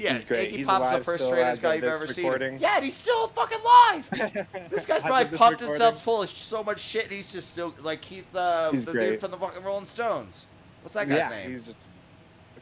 Yeah, 0.00 0.14
He's 0.14 0.24
great. 0.24 0.50
Iggy 0.52 0.56
He's 0.56 0.66
Pop's 0.66 0.90
the 0.90 1.04
first 1.04 1.18
still 1.24 1.28
straight 1.32 1.42
edge 1.44 1.60
guy 1.60 1.74
you've 1.74 1.84
ever 1.84 2.04
recording. 2.06 2.52
seen. 2.54 2.60
Yeah, 2.62 2.76
and 2.76 2.84
he's 2.84 2.96
still 2.96 3.26
fucking 3.28 3.58
live. 3.64 4.10
This 4.70 4.86
guy's 4.86 5.02
probably 5.02 5.24
this 5.24 5.38
pumped 5.38 5.60
recording. 5.60 5.68
himself 5.68 6.02
full 6.02 6.22
of 6.22 6.28
so 6.28 6.62
much 6.64 6.80
shit, 6.80 7.04
and 7.04 7.12
he's 7.12 7.32
just 7.32 7.50
still 7.50 7.74
like 7.82 8.00
Keith, 8.00 8.24
uh, 8.34 8.70
the 8.72 8.78
great. 8.92 9.10
dude 9.10 9.20
from 9.20 9.30
the 9.32 9.36
fucking 9.36 9.62
Rolling 9.62 9.86
Stones. 9.86 10.46
What's 10.82 10.94
that 10.94 11.08
guy's 11.08 11.18
yeah, 11.18 11.28
name? 11.28 11.50
he's 11.50 11.74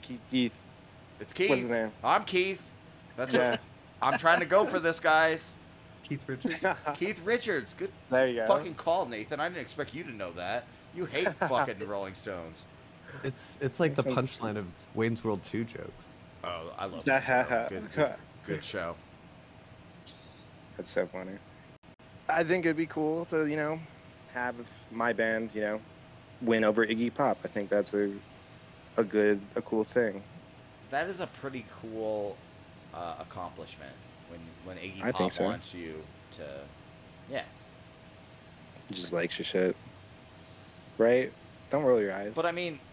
Keith. 0.03 0.21
Keith. 0.31 0.63
It's 1.21 1.33
Keith. 1.33 1.51
What's 1.51 1.61
his 1.63 1.71
name? 1.71 1.93
I'm 2.03 2.25
Keith. 2.25 2.75
That's 3.17 3.35
Yeah. 3.35 3.53
it. 3.55 3.61
I'm 4.03 4.19
trying 4.19 4.41
to 4.41 4.47
go 4.47 4.65
for 4.65 4.79
this, 4.79 5.01
guys. 5.01 5.55
Keith 6.09 6.25
Richards. 6.27 6.65
Keith 6.97 7.23
Richards. 7.25 7.75
Good 7.75 7.91
there 8.11 8.27
you 8.27 8.37
go. 8.37 8.47
fucking 8.47 8.75
call, 8.75 9.07
Nathan. 9.07 9.41
I 9.41 9.49
didn't 9.49 9.61
expect 9.61 9.95
you 9.95 10.05
to 10.05 10.15
know 10.15 10.33
that. 10.33 10.65
You 10.95 11.05
hate 11.05 11.33
fucking 11.35 11.87
Rolling 11.87 12.15
Stones. 12.15 12.65
It's 13.23 13.59
it's 13.61 13.81
like 13.81 13.95
the 13.95 14.03
punchline 14.03 14.57
of 14.57 14.67
Wayne's 14.95 15.23
World 15.25 15.43
2 15.43 15.65
jokes. 15.65 16.05
Oh, 16.49 16.73
I 16.79 16.87
love 16.87 17.05
that. 17.05 17.27
show. 17.27 17.67
Good, 17.69 17.93
good, 17.95 18.15
good 18.45 18.65
show. 18.65 18.97
That's 20.77 20.91
so 20.93 21.07
funny. 21.07 21.33
I 22.29 22.45
think 22.45 22.65
it'd 22.65 22.77
be 22.77 22.87
cool 22.87 23.25
to, 23.27 23.47
you 23.47 23.57
know, 23.57 23.79
have 24.33 24.55
my 24.93 25.13
band, 25.13 25.51
you 25.55 25.63
know, 25.63 25.81
win 26.43 26.63
over 26.65 26.87
Iggy 26.87 27.13
Pop. 27.13 27.39
I 27.45 27.49
think 27.49 27.69
that's 27.71 27.95
a 27.95 28.13
a 28.97 29.03
good, 29.05 29.41
a 29.57 29.63
cool 29.63 29.83
thing. 29.85 30.23
That 30.91 31.09
is 31.09 31.21
a 31.21 31.27
pretty 31.27 31.65
cool 31.81 32.37
uh, 32.95 33.15
accomplishment 33.21 33.93
when 34.31 34.41
when 34.65 34.77
Iggy 34.77 35.03
I 35.03 35.11
Pop 35.11 35.19
think 35.21 35.33
so. 35.33 35.45
wants 35.45 35.75
you 35.75 35.95
to, 36.33 36.45
yeah. 37.31 37.43
He 38.89 38.95
just 38.95 39.13
likes 39.13 39.39
your 39.39 39.45
shit, 39.47 39.77
right? 40.97 41.33
Don't 41.71 41.85
roll 41.85 42.01
your 42.01 42.15
eyes. 42.15 42.33
But 42.35 42.47
I 42.47 42.53
mean, 42.53 42.75
it's 42.75 42.88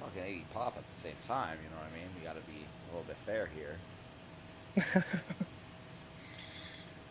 fucking 0.00 0.22
Iggy 0.22 0.44
Pop 0.52 0.76
at 0.76 0.90
the 0.90 0.98
same 0.98 1.16
time. 1.24 1.58
You 1.62 1.70
know 1.70 1.76
what 1.76 1.90
I 1.92 1.98
mean? 1.98 2.08
We 2.18 2.24
got 2.26 2.34
to 2.34 2.50
be 2.50 2.64
a 2.64 2.96
little 2.96 3.06
bit 3.06 3.16
fair 3.26 3.48
here. 3.54 5.04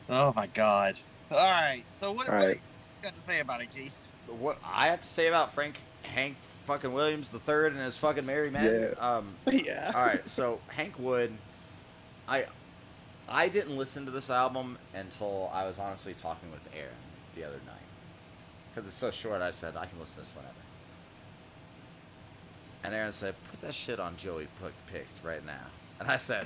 Oh 0.09 0.33
my 0.35 0.47
god. 0.47 0.95
All 1.31 1.37
right. 1.37 1.83
So 1.99 2.11
what, 2.11 2.27
All 2.27 2.35
what 2.35 2.41
do 2.41 2.47
right. 2.47 2.55
you 2.55 3.03
got 3.03 3.15
to 3.15 3.21
say 3.21 3.39
about 3.41 3.61
it, 3.61 3.69
Keith? 3.73 3.93
What 4.27 4.57
I 4.65 4.87
have 4.87 5.01
to 5.01 5.07
say 5.07 5.27
about 5.27 5.53
Frank 5.53 5.75
Hank 6.03 6.37
fucking 6.41 6.91
Williams 6.91 7.29
the 7.29 7.39
third 7.39 7.73
and 7.73 7.81
his 7.81 7.97
fucking 7.97 8.25
Merry 8.25 8.49
Men. 8.49 8.95
Um, 8.99 9.35
yeah. 9.51 9.91
all 9.93 10.05
right, 10.05 10.27
so 10.27 10.59
Hank 10.67 10.97
Wood, 10.97 11.31
I 12.27 12.45
I 13.27 13.49
didn't 13.49 13.77
listen 13.77 14.05
to 14.05 14.11
this 14.11 14.29
album 14.29 14.77
until 14.95 15.51
I 15.53 15.65
was 15.65 15.77
honestly 15.77 16.13
talking 16.15 16.51
with 16.51 16.67
Aaron 16.75 16.89
the 17.35 17.43
other 17.43 17.59
night 17.67 17.75
because 18.73 18.87
it's 18.87 18.97
so 18.97 19.11
short. 19.11 19.41
I 19.41 19.51
said 19.51 19.75
I 19.77 19.85
can 19.85 19.99
listen 19.99 20.15
to 20.15 20.19
this 20.21 20.33
whenever, 20.35 20.53
and 22.83 22.93
Aaron 22.93 23.11
said, 23.11 23.35
"Put 23.49 23.61
that 23.61 23.73
shit 23.73 23.99
on 23.99 24.15
Joey 24.17 24.47
Pick 24.61 24.73
picked 24.87 25.23
right 25.23 25.45
now," 25.45 25.65
and 25.99 26.09
I 26.09 26.17
said, 26.17 26.45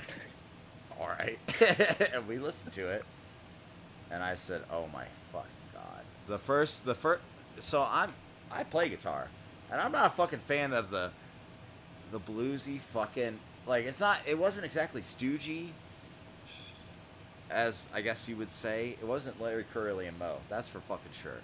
"All 0.98 1.08
right," 1.08 1.38
and 2.14 2.26
we 2.26 2.38
listened 2.38 2.72
to 2.74 2.88
it, 2.88 3.04
and 4.10 4.22
I 4.22 4.34
said, 4.34 4.62
"Oh 4.70 4.88
my 4.92 5.04
fucking 5.32 5.48
god!" 5.72 6.02
The 6.26 6.38
first, 6.38 6.84
the 6.84 6.94
first, 6.94 7.20
so 7.60 7.86
I'm 7.88 8.12
I 8.50 8.64
play 8.64 8.88
guitar, 8.88 9.28
and 9.70 9.80
I'm 9.80 9.92
not 9.92 10.06
a 10.06 10.10
fucking 10.10 10.40
fan 10.40 10.72
of 10.72 10.90
the 10.90 11.10
the 12.12 12.20
bluesy 12.20 12.78
fucking 12.80 13.38
like 13.66 13.86
it's 13.86 14.00
not 14.00 14.20
it 14.26 14.38
wasn't 14.38 14.64
exactly 14.64 15.00
stoogey 15.00 15.70
as 17.50 17.88
I 17.94 18.00
guess 18.00 18.28
you 18.28 18.36
would 18.36 18.52
say. 18.52 18.96
It 19.00 19.06
wasn't 19.06 19.40
Larry 19.40 19.64
Curly 19.72 20.06
and 20.06 20.18
Moe. 20.18 20.38
That's 20.48 20.68
for 20.68 20.80
fucking 20.80 21.12
sure. 21.12 21.38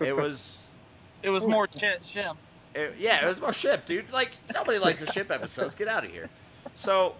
It 0.00 0.14
was 0.16 0.66
It 1.22 1.30
was 1.30 1.46
more 1.46 1.66
Ch- 1.66 2.00
Shemp. 2.02 2.36
It, 2.74 2.94
yeah, 2.98 3.24
it 3.24 3.28
was 3.28 3.40
more 3.40 3.50
Shemp, 3.50 3.86
dude. 3.86 4.10
Like 4.12 4.30
nobody 4.52 4.78
likes 4.78 5.00
the 5.00 5.06
Shemp 5.06 5.30
episodes. 5.30 5.74
Get 5.74 5.88
out 5.88 6.04
of 6.04 6.10
here. 6.10 6.28
So 6.74 7.14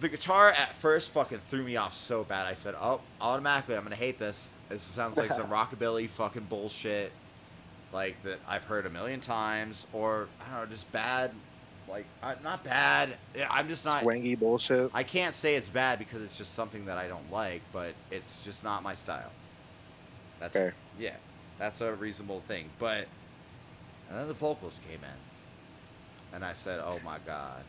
the 0.00 0.08
guitar 0.08 0.50
at 0.50 0.74
first 0.74 1.10
fucking 1.10 1.38
threw 1.38 1.62
me 1.62 1.76
off 1.76 1.94
so 1.94 2.24
bad. 2.24 2.46
I 2.46 2.54
said, 2.54 2.74
"Oh, 2.80 3.00
automatically, 3.20 3.76
I'm 3.76 3.82
gonna 3.82 3.96
hate 3.96 4.18
this. 4.18 4.50
This 4.68 4.82
sounds 4.82 5.16
like 5.16 5.32
some 5.32 5.46
rockabilly 5.50 6.08
fucking 6.08 6.44
bullshit, 6.44 7.12
like 7.92 8.20
that 8.24 8.38
I've 8.48 8.64
heard 8.64 8.86
a 8.86 8.90
million 8.90 9.20
times, 9.20 9.86
or 9.92 10.28
I 10.40 10.52
don't 10.52 10.68
know, 10.68 10.74
just 10.74 10.90
bad. 10.92 11.30
Like 11.88 12.04
not 12.42 12.64
bad. 12.64 13.16
I'm 13.48 13.68
just 13.68 13.84
not. 13.84 14.00
Swangy 14.02 14.34
bullshit. 14.34 14.90
I 14.92 15.04
can't 15.04 15.32
say 15.32 15.54
it's 15.54 15.68
bad 15.68 15.98
because 16.00 16.20
it's 16.20 16.36
just 16.36 16.54
something 16.54 16.86
that 16.86 16.98
I 16.98 17.06
don't 17.06 17.30
like, 17.30 17.62
but 17.72 17.94
it's 18.10 18.42
just 18.42 18.64
not 18.64 18.82
my 18.82 18.94
style. 18.94 19.30
That's 20.40 20.52
Fair. 20.52 20.74
yeah, 20.98 21.14
that's 21.58 21.80
a 21.80 21.94
reasonable 21.94 22.40
thing. 22.40 22.68
But 22.78 23.06
and 24.08 24.18
then 24.18 24.28
the 24.28 24.34
vocals 24.34 24.80
came 24.88 25.00
in, 25.02 26.34
and 26.34 26.44
I 26.44 26.52
said, 26.52 26.80
"Oh 26.84 27.00
my 27.04 27.18
god, 27.26 27.62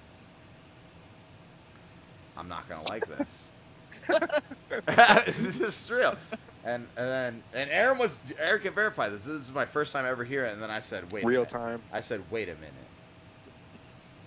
I'm 2.38 2.48
not 2.48 2.68
gonna 2.70 2.88
like 2.88 3.08
this." 3.08 3.52
this 4.86 5.60
is 5.60 5.92
real. 5.92 6.16
And 6.64 6.88
and 6.98 7.08
then 7.08 7.44
and 7.54 7.70
Aaron 7.70 7.98
was 7.98 8.22
Aaron 8.40 8.62
can 8.62 8.74
verify 8.74 9.10
this. 9.10 9.26
This 9.26 9.36
is 9.36 9.54
my 9.54 9.66
first 9.66 9.94
time 9.94 10.06
ever 10.06 10.24
hearing 10.24 10.50
it. 10.50 10.54
And 10.54 10.62
then 10.62 10.72
I 10.72 10.80
said, 10.80 11.12
"Wait, 11.12 11.24
Real 11.24 11.42
minute." 11.42 11.50
time. 11.50 11.82
I 11.92 12.02
said, 12.02 12.22
"Wait 12.30 12.50
a 12.50 12.56
minute." 12.56 12.74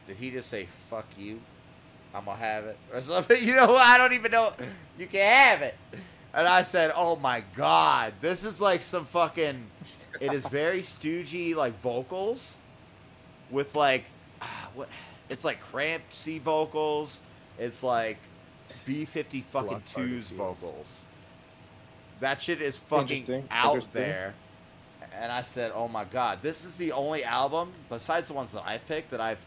Did 0.06 0.16
he 0.16 0.30
just 0.30 0.48
say 0.48 0.66
"fuck 0.66 1.06
you"? 1.18 1.40
I'm 2.14 2.24
gonna 2.24 2.38
have 2.38 2.64
it 2.64 2.78
or 2.92 3.00
something. 3.00 3.36
You 3.44 3.54
know, 3.56 3.76
I 3.76 3.98
don't 3.98 4.12
even 4.12 4.32
know. 4.32 4.52
You 4.98 5.06
can 5.06 5.20
have 5.20 5.62
it. 5.62 5.76
And 6.32 6.46
I 6.48 6.62
said, 6.62 6.92
"Oh 6.94 7.16
my 7.16 7.44
god, 7.56 8.14
this 8.20 8.44
is 8.44 8.60
like 8.60 8.82
some 8.82 9.04
fucking." 9.04 9.66
It 10.20 10.32
is 10.34 10.46
very 10.46 10.80
stoogey, 10.80 11.54
like 11.56 11.80
vocals, 11.80 12.58
with 13.50 13.74
like, 13.74 14.04
ah, 14.42 14.68
what? 14.74 14.88
It's 15.30 15.44
like 15.44 15.62
crampsy 15.62 16.40
vocals. 16.40 17.22
It's 17.58 17.82
like 17.82 18.18
B50 18.86 19.42
fucking 19.44 19.82
twos 19.86 20.30
vocals. 20.30 21.04
That 22.20 22.42
shit 22.42 22.60
is 22.60 22.76
fucking 22.76 23.18
Interesting, 23.18 23.48
out 23.50 23.74
interesting. 23.76 24.02
there. 24.02 24.34
And 25.14 25.32
I 25.32 25.42
said, 25.42 25.72
"Oh 25.74 25.88
my 25.88 26.04
god, 26.04 26.40
this 26.42 26.64
is 26.64 26.76
the 26.76 26.92
only 26.92 27.24
album 27.24 27.72
besides 27.88 28.28
the 28.28 28.34
ones 28.34 28.52
that 28.52 28.62
I've 28.64 28.86
picked 28.86 29.10
that 29.10 29.20
I've." 29.20 29.44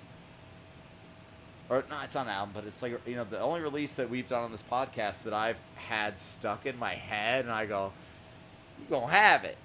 Or 1.70 1.84
no, 1.90 1.96
it's 2.04 2.16
not 2.16 2.26
an 2.26 2.32
album, 2.32 2.52
but 2.54 2.66
it's 2.66 2.82
like 2.82 3.00
you 3.08 3.16
know 3.16 3.24
the 3.24 3.40
only 3.40 3.62
release 3.62 3.94
that 3.96 4.10
we've 4.10 4.28
done 4.28 4.44
on 4.44 4.52
this 4.52 4.64
podcast 4.64 5.24
that 5.24 5.34
I've 5.34 5.60
had 5.76 6.18
stuck 6.18 6.66
in 6.66 6.78
my 6.78 6.94
head, 6.94 7.46
and 7.46 7.54
I 7.54 7.66
go, 7.66 7.94
"You 8.80 8.86
gonna 8.90 9.12
have 9.12 9.44
it?" 9.46 9.58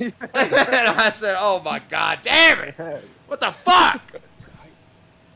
And 0.00 0.12
I 0.34 1.10
said, 1.10 1.36
"Oh 1.38 1.60
my 1.64 1.80
god, 1.88 2.20
damn 2.22 2.60
it! 2.60 2.74
What 3.26 3.40
the 3.40 3.50
fuck?" 3.50 4.00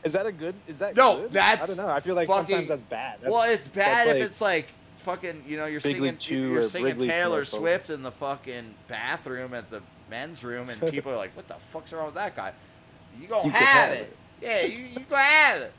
Is 0.03 0.13
that 0.13 0.25
a 0.25 0.31
good? 0.31 0.55
Is 0.67 0.79
that 0.79 0.95
No, 0.95 1.21
good? 1.21 1.33
that's 1.33 1.63
I 1.71 1.75
don't 1.75 1.85
know. 1.85 1.91
I 1.93 1.99
feel 1.99 2.15
like 2.15 2.27
fucking- 2.27 2.47
sometimes 2.47 2.67
that's 2.69 2.81
bad. 2.83 3.17
That's, 3.21 3.31
well, 3.33 3.43
it's 3.49 3.67
bad 3.67 4.07
if 4.07 4.13
like 4.13 4.23
it's 4.23 4.41
like 4.41 4.67
fucking, 4.97 5.43
you 5.47 5.57
know, 5.57 5.65
you're 5.65 5.81
Big 5.81 5.95
singing, 5.97 6.17
you're 6.29 6.61
singing 6.61 6.97
Taylor. 6.97 7.43
Swift 7.45 7.89
in 7.89 8.01
the 8.03 8.11
fucking 8.11 8.73
bathroom 8.87 9.53
at 9.53 9.69
the 9.69 9.81
men's 10.09 10.43
room, 10.43 10.69
and 10.69 10.81
people 10.91 11.11
are 11.11 11.17
like, 11.17 11.35
"What 11.35 11.47
the 11.47 11.55
fuck's 11.55 11.91
wrong 11.93 12.05
with 12.05 12.15
that 12.15 12.35
guy?" 12.35 12.53
You 13.19 13.27
gonna 13.27 13.45
You 13.45 13.51
have, 13.51 13.61
have 13.89 13.91
it. 13.93 14.01
it. 14.01 14.17
Yeah, 14.41 14.65
you 14.77 14.85
you 14.85 14.99
gonna 15.09 15.21
have 15.21 15.61
it. 15.63 15.73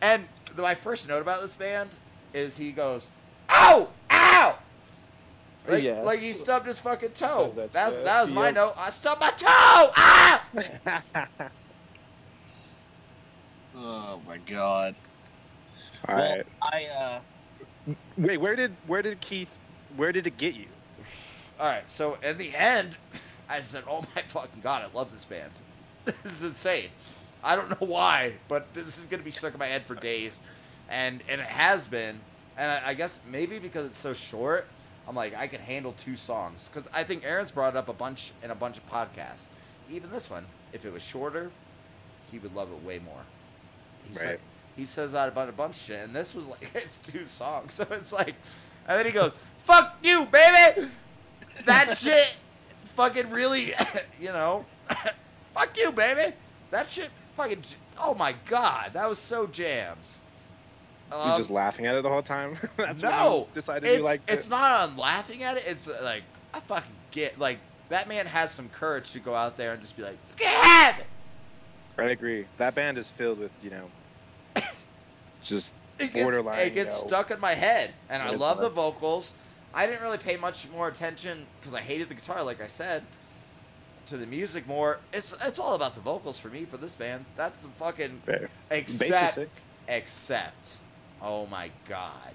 And 0.00 0.24
my 0.56 0.74
first 0.74 1.08
note 1.08 1.22
about 1.22 1.40
this 1.40 1.54
band 1.54 1.90
is 2.32 2.56
he 2.56 2.72
goes, 2.72 3.08
"Ow, 3.50 3.88
ow." 4.10 4.58
Like, 5.66 5.82
Yeah. 5.82 6.00
like 6.02 6.20
he 6.20 6.32
stubbed 6.32 6.66
his 6.66 6.78
fucking 6.78 7.12
toe. 7.12 7.52
That's, 7.56 7.72
That's, 7.72 7.98
that 7.98 8.20
was 8.20 8.32
my 8.32 8.46
yep. 8.46 8.54
note. 8.54 8.74
I 8.76 8.90
stubbed 8.90 9.20
my 9.20 9.30
toe. 9.30 9.46
Ah! 9.96 10.44
Oh 13.76 14.20
my 14.26 14.36
god. 14.46 14.94
All 16.08 16.16
well, 16.16 16.36
right. 16.36 16.46
I 16.62 16.84
uh, 16.86 17.20
Wait, 18.16 18.38
where 18.38 18.56
did 18.56 18.74
where 18.86 19.02
did 19.02 19.20
Keith? 19.20 19.52
Where 19.96 20.12
did 20.12 20.26
it 20.26 20.36
get 20.36 20.54
you? 20.54 20.66
All 21.60 21.66
right, 21.66 21.88
so 21.88 22.18
in 22.22 22.38
the 22.38 22.54
end, 22.56 22.96
I 23.48 23.60
said, 23.60 23.84
"Oh 23.88 24.02
my 24.14 24.22
fucking 24.22 24.60
god, 24.62 24.82
I 24.82 24.96
love 24.96 25.12
this 25.12 25.24
band. 25.24 25.50
This 26.04 26.24
is 26.24 26.42
insane. 26.44 26.90
I 27.42 27.56
don't 27.56 27.68
know 27.70 27.86
why, 27.86 28.34
but 28.48 28.72
this 28.74 28.98
is 28.98 29.06
gonna 29.06 29.22
be 29.22 29.30
stuck 29.30 29.52
in 29.54 29.58
my 29.58 29.66
head 29.66 29.86
for 29.86 29.94
days, 29.94 30.40
and 30.88 31.22
and 31.28 31.40
it 31.40 31.46
has 31.46 31.88
been. 31.88 32.20
And 32.56 32.70
I, 32.70 32.90
I 32.90 32.94
guess 32.94 33.18
maybe 33.28 33.58
because 33.58 33.86
it's 33.86 33.98
so 33.98 34.12
short, 34.12 34.68
I'm 35.06 35.14
like 35.14 35.34
I 35.34 35.46
can 35.46 35.60
handle 35.60 35.94
two 35.96 36.16
songs 36.16 36.68
because 36.68 36.88
I 36.92 37.04
think 37.04 37.24
Aaron's 37.24 37.50
brought 37.50 37.76
up 37.76 37.88
a 37.88 37.92
bunch 37.92 38.32
in 38.42 38.50
a 38.50 38.54
bunch 38.54 38.78
of 38.78 38.88
podcasts. 38.88 39.48
Even 39.90 40.10
this 40.10 40.30
one, 40.30 40.46
if 40.72 40.84
it 40.84 40.92
was 40.92 41.02
shorter, 41.02 41.50
he 42.30 42.38
would 42.38 42.54
love 42.54 42.70
it 42.72 42.82
way 42.84 42.98
more. 42.98 43.22
He 44.06 44.14
said 44.14 44.40
he 44.76 44.84
says 44.84 45.12
that 45.12 45.28
about 45.28 45.48
a 45.48 45.52
bunch 45.52 45.76
of 45.76 45.82
shit, 45.82 46.00
and 46.00 46.14
this 46.14 46.34
was 46.34 46.46
like 46.48 46.70
it's 46.74 46.98
two 46.98 47.24
songs, 47.24 47.74
so 47.74 47.86
it's 47.90 48.12
like, 48.12 48.34
and 48.88 48.98
then 48.98 49.06
he 49.06 49.12
goes, 49.12 49.32
"Fuck 49.58 49.96
you, 50.02 50.26
baby." 50.26 50.88
That 51.64 51.88
shit, 51.98 52.38
fucking 52.80 53.30
really, 53.30 53.72
you 54.20 54.32
know, 54.32 54.64
fuck 55.52 55.76
you, 55.76 55.92
baby. 55.92 56.34
That 56.70 56.90
shit, 56.90 57.10
fucking. 57.34 57.62
Oh 58.00 58.14
my 58.14 58.34
god, 58.46 58.92
that 58.94 59.08
was 59.08 59.18
so 59.18 59.46
jams. 59.46 60.20
You 61.14 61.30
Um, 61.32 61.38
just 61.38 61.50
laughing 61.50 61.86
at 61.86 61.94
it 61.94 62.02
the 62.02 62.08
whole 62.08 62.22
time. 62.22 62.58
That's 62.76 63.02
no, 63.02 63.48
decided 63.54 63.84
it's 63.86 63.98
you 63.98 64.04
liked 64.04 64.28
it's 64.30 64.46
it. 64.48 64.50
not. 64.50 64.88
I'm 64.88 64.96
laughing 64.98 65.42
at 65.42 65.56
it. 65.56 65.64
It's 65.66 65.88
uh, 65.88 66.00
like 66.02 66.22
I 66.52 66.60
fucking 66.60 66.90
get 67.10 67.38
like 67.38 67.58
that 67.88 68.08
man 68.08 68.26
has 68.26 68.50
some 68.50 68.68
courage 68.70 69.12
to 69.12 69.20
go 69.20 69.34
out 69.34 69.56
there 69.56 69.72
and 69.72 69.80
just 69.80 69.96
be 69.96 70.02
like, 70.02 70.16
you 70.30 70.44
can 70.44 70.64
have 70.64 70.98
it. 70.98 71.06
I 71.96 72.04
agree. 72.10 72.46
That 72.56 72.74
band 72.74 72.98
is 72.98 73.08
filled 73.08 73.38
with 73.38 73.52
you 73.62 73.70
know, 73.70 73.90
just 75.42 75.74
it 75.98 76.12
gets, 76.12 76.22
borderline. 76.22 76.58
it 76.58 76.74
gets 76.74 76.98
you 76.98 77.04
know, 77.04 77.08
stuck 77.08 77.30
in 77.30 77.38
my 77.40 77.52
head, 77.54 77.92
and 78.10 78.22
I 78.22 78.30
love 78.30 78.58
the 78.58 78.68
vocals. 78.68 79.32
I 79.72 79.86
didn't 79.86 80.02
really 80.02 80.18
pay 80.18 80.36
much 80.36 80.68
more 80.70 80.88
attention 80.88 81.46
because 81.60 81.74
I 81.74 81.80
hated 81.80 82.08
the 82.08 82.14
guitar, 82.14 82.42
like 82.42 82.60
I 82.60 82.66
said, 82.68 83.02
to 84.06 84.16
the 84.16 84.26
music 84.26 84.66
more. 84.66 84.98
It's 85.12 85.32
it's 85.44 85.58
all 85.60 85.74
about 85.74 85.94
the 85.94 86.00
vocals 86.00 86.38
for 86.38 86.48
me 86.48 86.64
for 86.64 86.76
this 86.76 86.94
band. 86.96 87.24
That's 87.36 87.62
the 87.62 87.68
fucking 87.68 88.20
Fair. 88.24 88.48
Except 88.70 89.34
sick. 89.34 89.48
except 89.88 90.78
oh 91.24 91.46
my 91.46 91.70
god, 91.88 92.30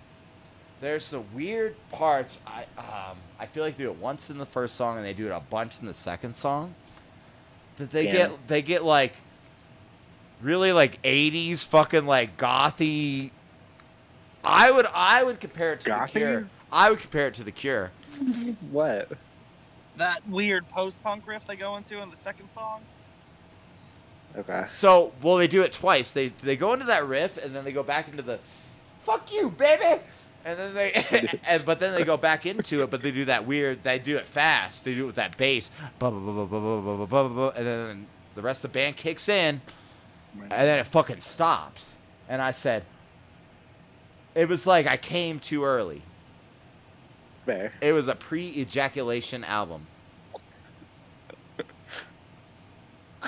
there's 0.82 1.06
some 1.06 1.24
weird 1.34 1.76
parts. 1.91 2.41
I 2.45 2.64
um 2.78 3.18
I 3.40 3.45
feel 3.45 3.64
like 3.64 3.78
they 3.78 3.84
do 3.86 3.91
it 3.91 3.98
once 3.98 4.30
in 4.30 4.38
the 4.38 4.45
first 4.45 4.76
song 4.76 4.98
and 4.98 5.06
they 5.06 5.14
do 5.14 5.28
it 5.28 5.32
a 5.32 5.40
bunch 5.40 5.80
in 5.80 5.86
the 5.86 5.94
second 5.94 6.34
song. 6.36 6.76
That 7.78 7.91
they 7.91 8.06
Yeah. 8.07 8.11
get 8.11 8.48
they 8.48 8.61
get 8.61 8.84
like 8.84 9.14
really 10.41 10.72
like 10.74 11.02
80s 11.03 11.66
fucking 11.66 12.06
like 12.06 12.36
gothy 12.38 13.32
I 14.44 14.72
would 14.72 14.88
I 14.94 15.24
would 15.24 15.40
compare 15.40 15.74
it 15.74 15.82
to 15.82 15.90
Gothy? 15.90 16.14
the 16.14 16.20
Cure. 16.20 16.48
I 16.72 16.90
would 16.90 16.99
compare 16.99 17.28
it 17.28 17.34
to 17.36 17.44
the 17.44 17.52
Cure. 17.52 17.91
What? 18.72 19.10
That 19.98 20.26
weird 20.30 20.68
post-punk 20.70 21.28
riff 21.28 21.45
they 21.45 21.57
go 21.57 21.76
into 21.76 22.02
in 22.02 22.10
the 22.10 22.16
second 22.18 22.49
song. 22.52 22.82
Okay. 24.38 24.64
So, 24.68 25.11
well 25.22 25.36
they 25.38 25.48
do 25.48 25.61
it 25.64 25.74
twice. 25.74 26.14
They 26.14 26.28
they 26.28 26.56
go 26.56 26.72
into 26.74 26.86
that 26.86 27.06
riff 27.07 27.38
and 27.38 27.53
then 27.56 27.64
they 27.66 27.72
go 27.74 27.84
back 27.84 28.07
into 28.07 28.22
the 28.22 28.40
fuck 29.00 29.32
you, 29.34 29.50
baby. 29.50 30.02
And 30.46 30.58
then 30.58 30.74
they 30.74 31.40
and 31.48 31.66
but 31.66 31.80
then 31.80 31.94
they 31.94 32.04
go 32.04 32.18
back 32.18 32.46
into 32.46 32.82
it, 32.84 32.90
but 32.90 33.02
they 33.02 33.12
do 33.12 33.26
that 33.26 33.46
weird 33.46 33.84
they 33.84 34.00
do 34.00 34.16
it 34.16 34.26
fast. 34.26 34.86
They 34.86 34.96
do 34.96 35.04
it 35.04 35.08
with 35.08 35.16
that 35.16 35.38
bass. 35.38 35.70
Blah, 36.00 36.12
blah, 36.12 36.20
blah, 36.20 36.46
blah, 36.46 36.60
blah, 36.60 36.82
blah, 36.82 37.06
blah, 37.06 37.28
blah, 37.28 37.50
and 37.50 37.68
then 37.68 38.08
the 38.36 38.42
rest 38.42 38.64
of 38.64 38.72
the 38.72 38.80
band 38.80 38.96
kicks 38.96 39.28
in 39.28 39.62
and 40.42 40.52
then 40.52 40.80
it 40.80 40.86
fucking 40.86 41.20
stops. 41.20 41.98
And 42.28 42.42
I 42.42 42.52
said, 42.52 42.84
it 44.36 44.48
was 44.48 44.66
like 44.68 44.88
I 44.88 44.98
came 44.98 45.40
too 45.40 45.66
early. 45.66 46.04
Fair. 47.46 47.74
It 47.82 47.94
was 47.94 48.08
a 48.08 48.16
pre-ejaculation 48.16 49.44
album. 49.44 49.88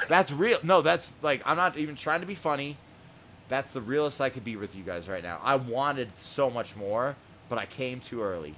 That's 0.07 0.31
real. 0.31 0.57
No, 0.63 0.81
that's 0.81 1.13
like 1.21 1.41
I'm 1.45 1.57
not 1.57 1.77
even 1.77 1.95
trying 1.95 2.21
to 2.21 2.27
be 2.27 2.35
funny. 2.35 2.77
That's 3.51 3.73
the 3.73 3.81
realest 3.81 4.21
I 4.21 4.29
could 4.29 4.45
be 4.45 4.55
with 4.55 4.77
you 4.77 4.81
guys 4.81 5.09
right 5.09 5.21
now. 5.21 5.41
I 5.43 5.57
wanted 5.57 6.17
so 6.17 6.49
much 6.49 6.77
more, 6.77 7.17
but 7.49 7.59
I 7.59 7.65
came 7.65 7.99
too 7.99 8.23
early. 8.23 8.55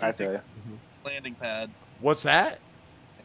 I 0.00 0.12
feel 0.12 0.32
you. 0.32 0.38
Mm-hmm. 0.38 0.74
Landing 1.04 1.34
pad. 1.34 1.68
What's 2.00 2.22
that? 2.22 2.60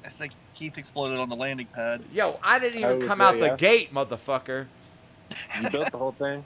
I 0.03 0.10
think 0.10 0.34
Keith 0.53 0.77
exploded 0.77 1.18
on 1.18 1.30
the 1.30 1.35
landing 1.38 1.68
pad. 1.68 2.03
Yo, 2.11 2.38
I 2.43 2.60
didn't 2.60 2.81
even 2.81 2.97
was 2.97 3.07
come 3.07 3.19
there, 3.19 3.27
out 3.30 3.39
the 3.39 3.45
yeah. 3.45 3.56
gate, 3.56 3.93
motherfucker. 3.93 4.68
You 5.61 5.69
built 5.69 5.93
the 5.93 5.97
whole 5.97 6.11
thing. 6.11 6.43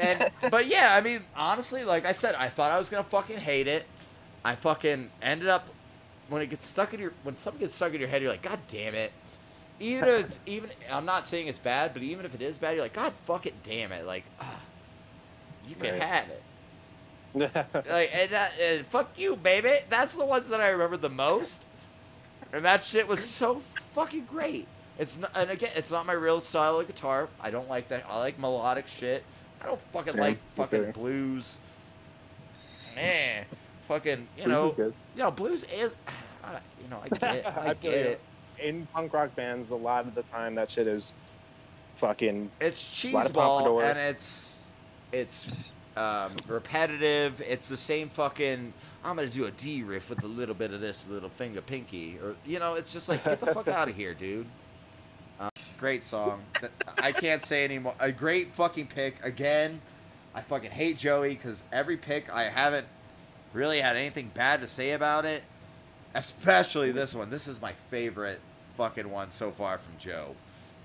And 0.00 0.28
but 0.50 0.66
yeah, 0.66 0.96
I 0.98 1.02
mean, 1.02 1.20
honestly, 1.36 1.84
like 1.84 2.04
I 2.04 2.10
said, 2.10 2.34
I 2.34 2.48
thought 2.48 2.72
I 2.72 2.78
was 2.78 2.88
gonna 2.88 3.04
fucking 3.04 3.38
hate 3.38 3.68
it. 3.68 3.86
I 4.44 4.56
fucking 4.56 5.08
ended 5.22 5.46
up 5.46 5.68
when 6.28 6.42
it 6.42 6.50
gets 6.50 6.66
stuck 6.66 6.92
in 6.92 6.98
your 6.98 7.12
when 7.22 7.36
something 7.36 7.60
gets 7.60 7.76
stuck 7.76 7.94
in 7.94 8.00
your 8.00 8.08
head, 8.08 8.22
you're 8.22 8.30
like, 8.32 8.42
God 8.42 8.58
damn 8.66 8.96
it. 8.96 9.12
Even 9.82 10.08
if 10.08 10.24
it's 10.26 10.38
even 10.46 10.70
I'm 10.90 11.04
not 11.04 11.26
saying 11.26 11.48
it's 11.48 11.58
bad, 11.58 11.92
but 11.92 12.02
even 12.02 12.24
if 12.24 12.34
it 12.34 12.42
is 12.42 12.56
bad, 12.58 12.74
you're 12.74 12.84
like, 12.84 12.92
God 12.92 13.12
fuck 13.24 13.46
it, 13.46 13.54
damn 13.62 13.92
it. 13.92 14.06
Like, 14.06 14.24
ah, 14.40 14.60
you 15.68 15.74
can 15.74 15.92
Right. 15.92 16.02
have 16.02 16.28
it. 16.28 16.42
Like, 17.88 18.10
and 18.14 18.30
that, 18.30 18.52
and 18.60 18.86
fuck 18.86 19.18
you, 19.18 19.36
baby. 19.36 19.72
That's 19.88 20.14
the 20.16 20.24
ones 20.26 20.48
that 20.50 20.60
I 20.60 20.68
remember 20.68 20.96
the 20.98 21.08
most. 21.10 21.64
And 22.52 22.64
that 22.66 22.84
shit 22.84 23.08
was 23.08 23.24
so 23.24 23.56
fucking 23.94 24.26
great. 24.26 24.66
It's 24.98 25.18
not, 25.18 25.30
and 25.34 25.50
again, 25.50 25.70
it's 25.74 25.90
not 25.90 26.04
my 26.04 26.12
real 26.12 26.40
style 26.42 26.78
of 26.78 26.86
guitar. 26.86 27.28
I 27.40 27.50
don't 27.50 27.68
like 27.70 27.88
that. 27.88 28.04
I 28.08 28.18
like 28.18 28.38
melodic 28.38 28.86
shit. 28.86 29.24
I 29.62 29.66
don't 29.66 29.80
fucking 29.92 30.12
Same. 30.12 30.20
like 30.20 30.38
fucking 30.56 30.82
fair. 30.82 30.92
blues. 30.92 31.58
Man, 32.94 33.46
fucking, 33.88 34.28
you 34.36 34.44
Blues 34.44 34.76
know, 34.76 34.92
you 35.16 35.22
know, 35.22 35.30
blues 35.30 35.64
is, 35.64 35.96
I, 36.44 36.58
you 36.82 36.88
know, 36.90 37.00
I 37.02 37.08
get 37.08 37.34
it. 37.36 37.46
I 37.56 37.68
I 37.70 37.74
get 37.74 37.92
it. 37.94 38.20
In 38.62 38.86
punk 38.92 39.12
rock 39.12 39.34
bands, 39.34 39.70
a 39.70 39.76
lot 39.76 40.06
of 40.06 40.14
the 40.14 40.22
time 40.22 40.54
that 40.54 40.70
shit 40.70 40.86
is 40.86 41.14
fucking 41.96 42.50
It's 42.60 42.82
cheeseball 42.82 43.82
and 43.82 43.98
it's 43.98 44.66
it's 45.12 45.48
um, 45.96 46.32
repetitive. 46.46 47.40
It's 47.40 47.68
the 47.68 47.76
same 47.76 48.08
fucking. 48.08 48.72
I'm 49.04 49.16
gonna 49.16 49.28
do 49.28 49.44
a 49.46 49.50
D 49.50 49.82
riff 49.82 50.10
with 50.10 50.22
a 50.22 50.28
little 50.28 50.54
bit 50.54 50.72
of 50.72 50.80
this 50.80 51.06
little 51.08 51.28
finger 51.28 51.60
pinky, 51.60 52.18
or 52.22 52.34
you 52.46 52.58
know, 52.58 52.74
it's 52.74 52.92
just 52.92 53.08
like 53.08 53.24
get 53.24 53.40
the 53.40 53.46
fuck 53.46 53.68
out 53.68 53.88
of 53.88 53.96
here, 53.96 54.14
dude. 54.14 54.46
Um, 55.40 55.50
great 55.76 56.04
song. 56.04 56.40
I 57.02 57.12
can't 57.12 57.42
say 57.42 57.64
anymore. 57.64 57.94
A 57.98 58.12
great 58.12 58.48
fucking 58.48 58.86
pick 58.86 59.16
again. 59.24 59.80
I 60.34 60.40
fucking 60.40 60.70
hate 60.70 60.96
Joey 60.98 61.30
because 61.30 61.64
every 61.72 61.96
pick 61.96 62.32
I 62.32 62.44
haven't 62.44 62.86
really 63.52 63.80
had 63.80 63.96
anything 63.96 64.30
bad 64.32 64.60
to 64.62 64.68
say 64.68 64.92
about 64.92 65.24
it. 65.24 65.42
Especially 66.14 66.92
this 66.92 67.14
one. 67.14 67.28
This 67.28 67.48
is 67.48 67.60
my 67.60 67.72
favorite 67.90 68.40
fucking 68.72 69.10
one 69.10 69.30
so 69.30 69.50
far 69.50 69.78
from 69.78 69.94
Joe. 69.98 70.34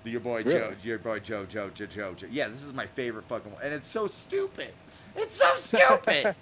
Your 0.04 0.20
boy 0.20 0.42
Joe, 0.42 0.72
your 0.82 0.98
boy 0.98 1.18
Joe, 1.18 1.44
Joe, 1.44 1.70
Joe, 1.74 1.86
Joe, 1.86 2.14
Joe. 2.14 2.26
Yeah, 2.30 2.48
this 2.48 2.64
is 2.64 2.72
my 2.72 2.86
favorite 2.86 3.24
fucking 3.26 3.52
one, 3.52 3.62
and 3.62 3.74
it's 3.74 3.88
so 3.88 4.06
stupid. 4.06 4.72
It's 5.16 5.34
so 5.34 5.44
stupid. 5.56 6.34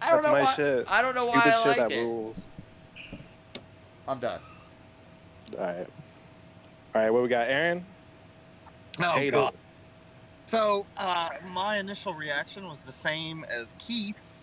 I 0.00 0.10
don't 0.10 0.22
That's 0.22 0.24
know 0.24 0.32
my 0.32 0.42
why. 0.44 0.52
shit. 0.54 0.90
I 0.90 1.02
don't 1.02 1.14
know 1.14 1.26
why 1.26 1.42
I 1.44 1.50
shit 1.50 1.66
like 1.66 1.76
that 1.76 1.92
it. 1.92 2.00
rules. 2.04 2.36
I'm 4.08 4.18
done. 4.18 4.40
All 5.58 5.64
right. 5.64 5.86
All 6.94 7.02
right, 7.02 7.10
what 7.10 7.22
we 7.22 7.28
got, 7.28 7.48
Aaron? 7.48 7.84
Oh 9.00 9.12
Hate 9.12 9.32
god. 9.32 9.52
it. 9.54 9.58
So 10.46 10.86
uh, 10.96 11.30
my 11.52 11.78
initial 11.78 12.14
reaction 12.14 12.66
was 12.66 12.78
the 12.86 12.92
same 12.92 13.44
as 13.50 13.72
Keith's, 13.78 14.41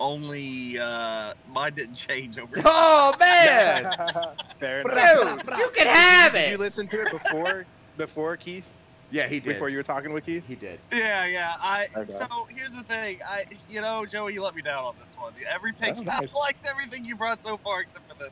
only 0.00 0.78
uh, 0.78 1.32
mine 1.48 1.74
didn't 1.74 1.94
change 1.94 2.38
over. 2.38 2.56
Oh 2.64 3.14
man, 3.20 3.84
Fair 4.60 4.80
enough. 4.82 5.44
dude, 5.46 5.58
you 5.58 5.70
can 5.74 5.86
have 5.86 6.32
Did 6.34 6.48
you 6.50 6.54
it. 6.56 6.60
listen 6.60 6.86
to 6.88 7.02
it 7.02 7.10
before 7.10 7.66
before 7.96 8.36
Keith? 8.36 8.84
Yeah, 9.10 9.28
he 9.28 9.38
did. 9.38 9.52
Before 9.52 9.68
you 9.68 9.76
were 9.76 9.82
talking 9.84 10.12
with 10.12 10.24
Keith? 10.26 10.44
He 10.46 10.56
did. 10.56 10.80
Yeah, 10.92 11.26
yeah. 11.26 11.54
I 11.60 11.86
Okay. 11.96 12.12
so 12.18 12.46
here's 12.50 12.72
the 12.74 12.82
thing. 12.82 13.20
I 13.26 13.44
you 13.68 13.80
know 13.80 14.04
Joey, 14.04 14.34
you 14.34 14.42
let 14.42 14.54
me 14.54 14.62
down 14.62 14.82
on 14.84 14.94
this 14.98 15.08
one. 15.16 15.32
Every 15.48 15.72
pick, 15.72 15.94
Oh, 15.96 16.00
I 16.00 16.20
nice. 16.20 16.34
liked 16.34 16.66
everything 16.66 17.04
you 17.04 17.14
brought 17.16 17.42
so 17.42 17.56
far 17.58 17.80
except 17.82 18.10
for 18.10 18.18
this. 18.18 18.30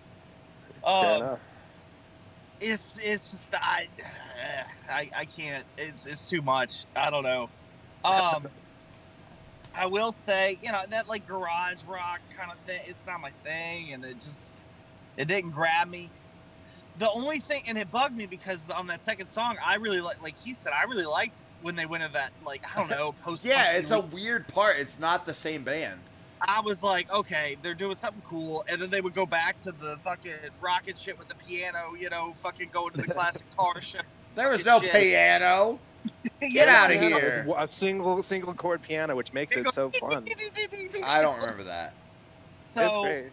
Fair 0.82 1.10
Um, 1.14 1.22
enough. 1.22 1.38
it's 2.60 2.94
it's 3.02 3.30
just 3.30 3.54
I, 3.54 3.86
I 4.90 5.10
I 5.16 5.24
can't. 5.26 5.64
It's 5.78 6.06
it's 6.06 6.24
too 6.28 6.42
much. 6.42 6.86
I 6.96 7.08
don't 7.10 7.22
know. 7.22 7.48
Um, 8.04 8.48
I 9.76 9.86
will 9.86 10.12
say, 10.12 10.58
you 10.62 10.70
know, 10.70 10.82
that 10.90 11.08
like 11.08 11.26
garage 11.26 11.82
rock 11.84 12.20
kind 12.36 12.50
of 12.50 12.58
thing. 12.66 12.80
It's 12.86 13.06
not 13.06 13.20
my 13.20 13.30
thing, 13.42 13.92
and 13.92 14.04
it 14.04 14.20
just 14.20 14.52
it 15.16 15.26
didn't 15.26 15.50
grab 15.50 15.88
me. 15.88 16.10
The 16.98 17.10
only 17.10 17.40
thing, 17.40 17.64
and 17.66 17.76
it 17.76 17.90
bugged 17.90 18.16
me 18.16 18.26
because 18.26 18.60
on 18.74 18.86
that 18.86 19.02
second 19.02 19.26
song, 19.26 19.56
I 19.64 19.76
really 19.76 20.00
like, 20.00 20.22
like 20.22 20.38
he 20.38 20.54
said, 20.54 20.72
I 20.72 20.84
really 20.84 21.06
liked 21.06 21.38
when 21.62 21.74
they 21.74 21.86
went 21.86 22.04
to 22.04 22.12
that, 22.12 22.30
like 22.44 22.62
I 22.72 22.78
don't 22.78 22.90
know, 22.90 23.14
post. 23.24 23.44
Yeah, 23.44 23.72
it's 23.72 23.90
a 23.90 24.00
weird 24.00 24.46
part. 24.46 24.76
It's 24.78 24.98
not 24.98 25.26
the 25.26 25.34
same 25.34 25.64
band. 25.64 26.00
I 26.46 26.60
was 26.60 26.82
like, 26.82 27.10
okay, 27.12 27.56
they're 27.62 27.74
doing 27.74 27.96
something 27.96 28.22
cool, 28.28 28.64
and 28.68 28.80
then 28.80 28.90
they 28.90 29.00
would 29.00 29.14
go 29.14 29.26
back 29.26 29.58
to 29.64 29.72
the 29.72 29.98
fucking 30.04 30.32
rocket 30.60 30.98
shit 30.98 31.18
with 31.18 31.28
the 31.28 31.34
piano, 31.34 31.94
you 31.98 32.10
know, 32.10 32.34
fucking 32.42 32.68
going 32.72 32.92
to 32.92 33.02
the 33.02 33.08
classic 33.14 33.42
car 33.56 33.80
shit. 33.80 34.02
There 34.34 34.50
was 34.50 34.64
no 34.64 34.80
shit. 34.80 34.92
piano. 34.92 35.78
Get 36.40 36.68
out 36.68 36.90
of 36.90 37.00
here. 37.00 37.46
it's 37.58 37.72
A 37.72 37.76
single 37.76 38.22
single 38.22 38.54
chord 38.54 38.82
piano, 38.82 39.16
which 39.16 39.32
makes 39.32 39.56
it 39.56 39.72
so 39.72 39.90
fun. 40.00 40.26
I 41.02 41.20
don't 41.22 41.40
remember 41.40 41.64
that. 41.64 41.94
So 42.74 42.82
it's 42.82 42.96
great. 42.98 43.32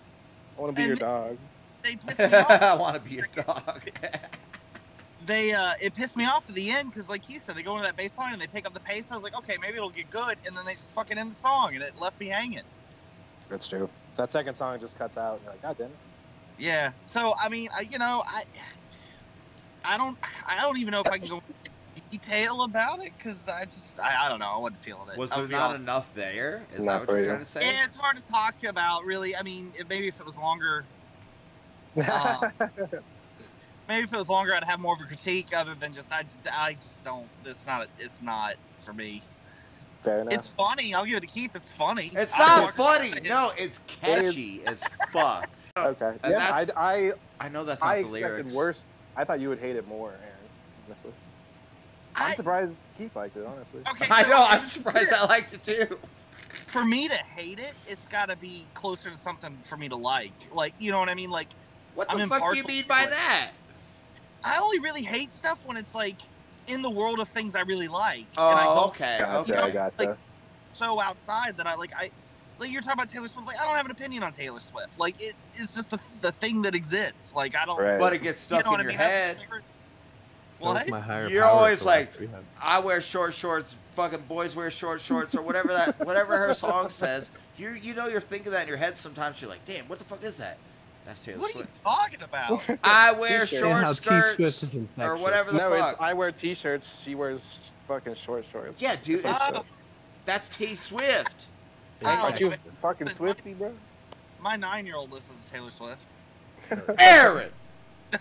I 0.57 0.61
want 0.61 0.75
to 0.75 0.81
be 0.81 0.87
your 0.87 0.95
dog. 0.95 1.37
they 1.83 1.95
pissed 2.07 2.19
me 2.19 2.37
off. 2.37 2.61
I 2.61 2.75
want 2.75 2.95
to 2.95 3.01
be 3.01 3.15
your 3.15 3.27
dog. 3.33 3.81
they 5.27 5.53
uh 5.53 5.73
it 5.79 5.93
pissed 5.93 6.17
me 6.17 6.25
off 6.25 6.49
at 6.49 6.55
the 6.55 6.71
end 6.71 6.89
because 6.89 7.07
like 7.07 7.29
you 7.29 7.39
said 7.39 7.55
they 7.55 7.61
go 7.61 7.73
into 7.73 7.83
that 7.83 7.95
bass 7.95 8.17
line 8.17 8.33
and 8.33 8.41
they 8.41 8.47
pick 8.47 8.65
up 8.65 8.73
the 8.73 8.79
pace 8.79 9.05
i 9.11 9.13
was 9.13 9.21
like 9.23 9.35
okay 9.37 9.55
maybe 9.61 9.77
it'll 9.77 9.91
get 9.91 10.09
good 10.09 10.35
and 10.47 10.57
then 10.57 10.65
they 10.65 10.73
just 10.73 10.91
fucking 10.95 11.15
end 11.15 11.31
the 11.31 11.35
song 11.35 11.75
and 11.75 11.83
it 11.83 11.95
left 11.95 12.19
me 12.19 12.27
hanging 12.27 12.63
That's 13.47 13.67
true. 13.67 13.87
That 14.15 14.31
second 14.31 14.55
song 14.55 14.79
just 14.79 14.97
cuts 14.97 15.17
out. 15.17 15.35
And 15.35 15.43
you're 15.43 15.51
like, 15.53 15.61
God 15.61 15.77
damn 15.77 15.87
it. 15.87 15.97
yeah 16.57 16.91
so 17.05 17.35
i 17.39 17.49
mean 17.49 17.69
I, 17.77 17.81
you 17.81 17.99
know 17.99 18.23
i 18.25 18.43
i 19.85 19.95
don't 19.95 20.17
i 20.47 20.59
don't 20.59 20.79
even 20.79 20.91
know 20.91 21.01
if 21.01 21.07
i 21.07 21.19
can 21.19 21.27
go 21.27 21.35
into 21.35 21.70
detail 22.11 22.63
about 22.63 23.01
it 23.03 23.11
because 23.17 23.47
i 23.47 23.65
just 23.65 23.99
I, 23.99 24.25
I 24.25 24.29
don't 24.29 24.39
know 24.39 24.45
i 24.53 24.57
wasn't 24.57 24.83
feeling 24.83 25.07
it 25.11 25.17
Was 25.17 25.29
there 25.31 25.47
not 25.47 25.61
honest. 25.69 25.81
enough 25.81 26.13
there? 26.13 26.61
Is 26.73 26.85
Not 26.85 27.01
that 27.01 27.07
what 27.07 27.15
you're 27.17 27.25
trying 27.25 27.39
to 27.39 27.45
say? 27.45 27.61
yeah, 27.61 27.85
it's 27.85 27.95
hard 27.95 28.17
to 28.23 28.31
talk 28.31 28.63
about 28.63 29.05
really 29.05 29.35
i 29.35 29.41
mean 29.43 29.71
it, 29.77 29.87
maybe 29.89 30.07
if 30.07 30.19
it 30.19 30.25
was 30.25 30.35
longer 30.37 30.83
Uh, 31.97 32.49
maybe 33.87 34.03
if 34.03 34.13
it 34.13 34.17
was 34.17 34.29
longer 34.29 34.53
i'd 34.55 34.63
have 34.63 34.79
more 34.79 34.95
of 34.95 35.01
a 35.01 35.05
critique 35.05 35.47
other 35.55 35.75
than 35.79 35.93
just 35.93 36.11
i, 36.11 36.23
I 36.51 36.73
just 36.73 37.03
don't 37.03 37.27
it's 37.45 37.65
not 37.65 37.87
it's 37.99 38.21
not 38.21 38.55
for 38.85 38.93
me 38.93 39.21
Fair 40.03 40.21
enough. 40.21 40.33
It's 40.33 40.47
funny. 40.47 40.95
I'll 40.95 41.05
give 41.05 41.17
it 41.17 41.19
to 41.21 41.27
Keith. 41.27 41.51
It's 41.55 41.69
funny. 41.77 42.11
It's 42.15 42.35
not 42.35 42.73
funny. 42.73 43.11
around 43.11 43.23
No, 43.23 43.51
it's 43.55 43.77
catchy 43.85 44.63
as 44.65 44.83
fuck. 45.11 45.47
okay. 45.77 46.13
and 46.23 46.31
Yeah, 46.31 46.65
I, 46.75 46.95
I, 46.95 47.13
I 47.39 47.49
know 47.49 47.63
that's 47.63 47.81
not 47.83 47.89
I 47.91 47.95
the 47.97 48.01
expected 48.05 48.29
lyrics. 48.37 48.55
worse. 48.55 48.85
I 49.15 49.25
thought 49.25 49.39
you 49.39 49.49
would 49.49 49.59
hate 49.59 49.75
it 49.75 49.87
more, 49.87 50.09
Aaron. 50.09 50.25
Honestly, 50.87 51.11
I'm 52.15 52.31
I- 52.31 52.33
surprised 52.35 52.75
Keith 52.97 53.15
liked 53.15 53.37
it. 53.37 53.45
Honestly. 53.45 53.81
Okay, 53.89 54.07
I 54.09 54.23
know. 54.23 54.37
I'm 54.43 54.65
surprised 54.67 55.11
weird. 55.11 55.21
I 55.21 55.25
liked 55.25 55.53
it 55.53 55.63
too. 55.63 55.97
For 56.67 56.85
me 56.85 57.07
to 57.07 57.15
hate 57.15 57.59
it, 57.59 57.73
it's 57.87 58.05
got 58.07 58.27
to 58.27 58.35
be 58.35 58.65
closer 58.73 59.09
to 59.09 59.17
something 59.17 59.57
for 59.69 59.75
me 59.77 59.89
to 59.89 59.95
like. 59.95 60.31
Like, 60.53 60.73
you 60.79 60.91
know 60.91 60.99
what 60.99 61.09
I 61.09 61.15
mean? 61.15 61.29
Like, 61.29 61.47
What 61.95 62.07
I'm 62.09 62.19
the 62.19 62.27
fuck 62.27 62.51
do 62.51 62.57
you 62.57 62.63
mean 62.63 62.85
by 62.87 63.03
it. 63.03 63.09
that? 63.09 63.51
I 64.43 64.57
only 64.59 64.79
really 64.79 65.01
hate 65.03 65.33
stuff 65.33 65.59
when 65.65 65.75
it's 65.77 65.93
like 65.93 66.17
in 66.67 66.81
the 66.81 66.89
world 66.89 67.19
of 67.19 67.27
things 67.27 67.55
I 67.55 67.61
really 67.61 67.87
like. 67.87 68.25
Oh, 68.37 68.49
and 68.51 68.59
I 68.59 68.65
oh, 68.67 68.75
don't 68.75 68.87
okay, 68.89 69.17
Gotcha. 69.19 69.53
okay. 69.53 69.61
I 69.61 69.71
gotcha. 69.71 69.93
Like, 70.09 70.17
so 70.73 70.99
outside 71.01 71.57
that 71.57 71.67
I 71.67 71.75
like 71.75 71.91
I. 71.95 72.09
Like 72.59 72.71
you're 72.71 72.81
talking 72.83 72.99
about 73.01 73.09
Taylor 73.11 73.27
Swift, 73.27 73.47
like 73.47 73.59
I 73.59 73.63
don't 73.65 73.75
have 73.75 73.85
an 73.85 73.91
opinion 73.91 74.21
on 74.23 74.33
Taylor 74.33 74.59
Swift. 74.59 74.97
Like 74.99 75.19
it, 75.19 75.35
it's 75.55 75.73
just 75.73 75.89
the, 75.89 75.99
the 76.21 76.31
thing 76.33 76.61
that 76.61 76.75
exists. 76.75 77.33
Like 77.35 77.55
I 77.55 77.65
don't. 77.65 77.79
right. 77.81 77.97
But 77.99 78.13
it 78.13 78.21
gets 78.21 78.39
stuck 78.39 78.59
you 78.59 78.63
know 78.65 78.71
what 78.71 78.79
in 78.81 78.87
I 78.87 78.89
your 78.91 78.99
mean? 78.99 79.01
I've 79.01 79.11
head. 79.11 79.37
never- 79.39 79.49
That 79.49 79.63
was 79.63 79.63
What? 80.61 80.89
my 80.89 80.99
higher 80.99 81.27
You're 81.29 81.43
power 81.43 81.51
always 81.51 81.85
like- 81.85 82.11
I 82.61 82.79
wear 82.79 83.01
short 83.01 83.33
shorts. 83.33 83.77
Fucking 83.93 84.21
boys 84.27 84.55
wear 84.55 84.69
short 84.71 85.01
shorts, 85.01 85.35
or 85.35 85.41
whatever 85.41 85.69
that, 85.69 85.99
whatever 86.05 86.37
her 86.37 86.53
song 86.53 86.89
says. 87.01 87.29
You, 87.57 87.71
you 87.71 87.93
know, 87.93 88.07
you're 88.07 88.21
thinking 88.21 88.51
that 88.53 88.61
in 88.63 88.67
your 88.69 88.77
head. 88.77 88.97
Sometimes 88.97 89.41
you're 89.41 89.49
like, 89.51 89.65
"Damn, 89.65 89.85
what 89.89 89.99
the 89.99 90.05
fuck 90.05 90.23
is 90.23 90.37
that?" 90.37 90.57
That's 91.03 91.23
Taylor 91.25 91.39
What 91.39 91.55
are 91.55 91.59
you 91.59 91.67
talking 91.83 92.21
about? 92.21 92.63
I 92.83 93.11
wear 93.11 93.45
short 93.45 93.63
And 93.71 93.85
how 93.85 93.93
T 93.93 94.01
Swift 94.35 94.53
skirts 94.55 94.75
or 94.99 95.17
whatever 95.17 95.51
the 95.51 95.57
no, 95.57 95.69
fuck. 95.71 95.93
it's 95.93 96.01
I 96.01 96.13
wear 96.13 96.31
t-shirts. 96.31 97.01
She 97.03 97.15
wears 97.15 97.69
fucking 97.87 98.15
short 98.15 98.45
shorts. 98.51 98.81
Yeah, 98.81 98.95
dude, 99.03 99.21
Same. 99.21 99.35
Oh. 99.55 99.65
That's 100.25 100.47
T 100.47 100.75
Swift. 100.75 101.47
Oh, 102.03 102.07
Aren't 102.07 102.39
you 102.39 102.51
but- 102.51 102.59
fucking 102.81 103.09
Swifty, 103.09 103.53
bro? 103.53 103.73
My 104.39 104.55
nine-year-old 104.55 105.11
listens 105.11 105.37
to 105.45 105.51
Taylor 105.51 105.71
Swift. 105.71 106.05
Aaron. 106.99 107.49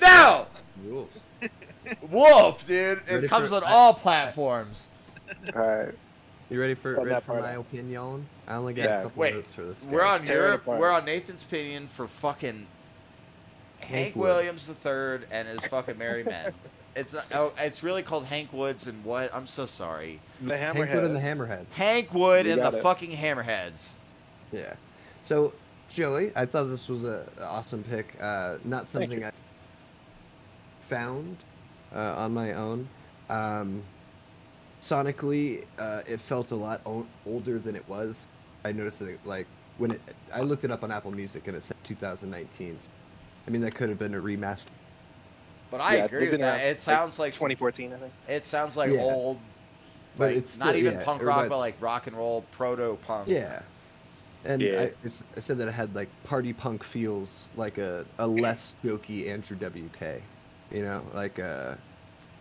no. 0.00 0.46
Rules. 0.84 1.10
Wolf, 2.10 2.66
dude. 2.66 2.98
It 3.06 3.12
Ready 3.12 3.28
comes 3.28 3.48
for- 3.50 3.56
on 3.56 3.62
all 3.66 3.94
platforms. 3.94 4.88
All 5.56 5.62
right. 5.62 5.94
You 6.50 6.60
ready 6.60 6.74
for, 6.74 6.94
ready 6.96 7.08
that 7.08 7.24
for 7.24 7.40
my 7.40 7.54
out. 7.54 7.60
opinion? 7.60 8.26
I 8.46 8.54
only 8.56 8.74
got 8.74 8.82
Yeah. 8.84 8.98
a 9.00 9.02
couple 9.04 9.20
Wait, 9.20 9.34
notes 9.34 9.54
for 9.54 9.62
this. 9.62 9.82
We're 9.84 10.02
on 10.04 10.22
Tear 10.26 10.52
it 10.52 10.60
your, 10.66 10.78
we're 10.78 10.90
on 10.90 11.06
Nathan's 11.06 11.42
opinion 11.42 11.86
for 11.88 12.06
fucking 12.06 12.66
Hank, 13.80 13.90
Hank 13.90 14.16
Williams 14.16 14.66
the 14.66 14.74
third 14.74 15.26
and 15.30 15.48
his 15.48 15.64
fucking 15.66 15.96
Merry 15.98 16.24
Men. 16.24 16.52
It's 16.94 17.14
oh, 17.32 17.54
it's 17.56 17.82
really 17.82 18.02
called 18.02 18.26
Hank 18.26 18.52
Woods 18.52 18.86
and 18.86 19.02
what? 19.02 19.34
I'm 19.34 19.46
so 19.46 19.64
sorry. 19.64 20.20
The 20.42 20.58
Hank 20.58 20.76
Wood 20.76 20.88
and 20.90 21.16
the 21.16 21.20
hammerhead. 21.20 21.46
Hammerhead. 21.48 21.64
Hank 21.72 22.12
Wood 22.12 22.44
You 22.44 22.52
and 22.52 22.60
the 22.60 22.76
it. 22.76 22.82
fucking 22.82 23.12
Hammerheads. 23.12 23.94
Yeah. 24.52 24.74
So, 25.22 25.54
Joey, 25.88 26.32
I 26.36 26.44
thought 26.44 26.64
this 26.64 26.90
was 26.90 27.04
a 27.04 27.24
an 27.38 27.44
awesome 27.44 27.82
pick. 27.84 28.14
Uh, 28.20 28.56
not 28.64 28.90
something 28.90 29.24
I 29.24 29.32
found 30.88 31.36
uh, 31.94 32.14
on 32.16 32.32
my 32.34 32.52
own. 32.54 32.88
Um, 33.30 33.82
sonically, 34.80 35.64
uh, 35.78 36.02
it 36.06 36.20
felt 36.20 36.50
a 36.50 36.56
lot 36.56 36.80
o- 36.86 37.06
older 37.26 37.58
than 37.58 37.76
it 37.76 37.88
was. 37.88 38.26
I 38.64 38.72
noticed 38.72 38.98
that, 39.00 39.08
it, 39.08 39.20
like, 39.24 39.46
when 39.78 39.92
it, 39.92 40.00
I 40.32 40.40
looked 40.40 40.64
it 40.64 40.70
up 40.70 40.82
on 40.84 40.90
Apple 40.90 41.10
Music 41.10 41.46
and 41.48 41.56
it 41.56 41.62
said 41.62 41.76
2019. 41.84 42.78
I 43.46 43.50
mean, 43.50 43.60
that 43.62 43.74
could 43.74 43.88
have 43.88 43.98
been 43.98 44.14
a 44.14 44.20
remaster. 44.20 44.66
But 45.70 45.80
I 45.80 45.96
Yeah, 45.96 46.04
agree 46.04 46.28
with 46.28 46.40
that. 46.40 46.60
It 46.60 46.80
sounds 46.80 47.18
like, 47.18 47.32
2014, 47.32 47.92
I 47.92 47.96
think. 47.96 48.12
it 48.28 48.44
sounds 48.44 48.76
like 48.76 48.92
Yeah. 48.92 49.00
old, 49.00 49.38
But 50.18 50.28
like, 50.28 50.36
it's 50.36 50.58
not 50.58 50.76
even 50.76 50.94
yeah, 50.94 51.04
punk 51.04 51.22
rock, 51.22 51.44
but- 51.44 51.48
but 51.48 51.58
like 51.58 51.76
rock 51.80 52.06
and 52.06 52.16
roll, 52.16 52.44
proto 52.52 52.98
punk. 53.06 53.28
Yeah. 53.28 53.62
And 54.44 54.60
Yeah. 54.60 54.80
I, 54.82 54.92
I 55.36 55.40
said 55.40 55.56
that 55.58 55.68
it 55.68 55.72
had 55.72 55.94
like 55.94 56.08
party 56.24 56.52
punk 56.52 56.84
feels 56.84 57.48
like 57.56 57.78
a, 57.78 58.04
a 58.18 58.26
less 58.26 58.74
jokey 58.84 59.28
Andrew 59.28 59.56
WK. 59.56 60.20
You 60.72 60.82
know, 60.82 61.02
like 61.14 61.38
uh 61.38 61.74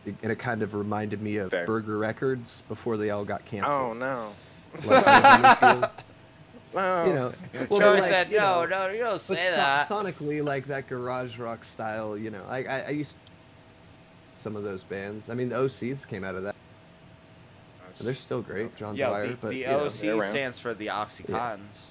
it, 0.06 0.16
and 0.24 0.32
it 0.32 0.40
kind 0.40 0.62
of 0.64 0.74
reminded 0.74 1.22
me 1.22 1.38
of 1.38 1.52
Fair. 1.52 1.66
Burger 1.66 1.98
Records 1.98 2.64
before 2.68 2.98
they 2.98 3.10
all 3.12 3.26
got 3.26 3.46
canceled. 3.46 3.74
Oh 3.74 4.00
canceled. 4.00 4.00
no. 4.00 4.92
Like, 4.96 5.92
No. 6.74 7.06
you 7.06 7.14
know, 7.14 7.34
well, 7.70 7.80
Joey 7.82 8.00
like, 8.00 8.04
said, 8.04 8.32
you 8.32 8.38
no, 8.38 8.64
know, 8.64 8.88
no, 8.88 8.94
you 8.94 9.00
don't 9.04 9.20
say 9.20 9.36
so- 9.36 9.56
that. 9.58 9.90
sonically, 9.90 10.42
like 10.46 10.66
that 10.68 10.88
garage 10.88 11.38
rock 11.38 11.66
style, 11.66 12.18
you 12.18 12.30
know, 12.32 12.42
I, 12.48 12.64
I, 12.64 12.80
I 12.84 12.90
used 12.92 13.18
some 14.38 14.56
of 14.56 14.64
those 14.64 14.82
bands. 14.86 15.30
I 15.30 15.34
mean, 15.34 15.50
the 15.50 15.56
OCs 15.56 16.08
came 16.08 16.24
out 16.24 16.36
of 16.36 16.44
that. 16.44 16.56
So 17.92 18.06
they're 18.06 18.16
still 18.16 18.42
great, 18.42 18.74
John 18.78 18.96
Yo, 18.96 19.10
Dwyer. 19.10 19.28
the, 19.28 19.34
but 19.36 19.50
the 19.50 19.58
you 19.58 19.66
know, 19.68 19.80
OC 19.82 20.24
stands 20.24 20.62
for 20.62 20.74
the 20.74 20.88
Oxycontins. 20.88 21.90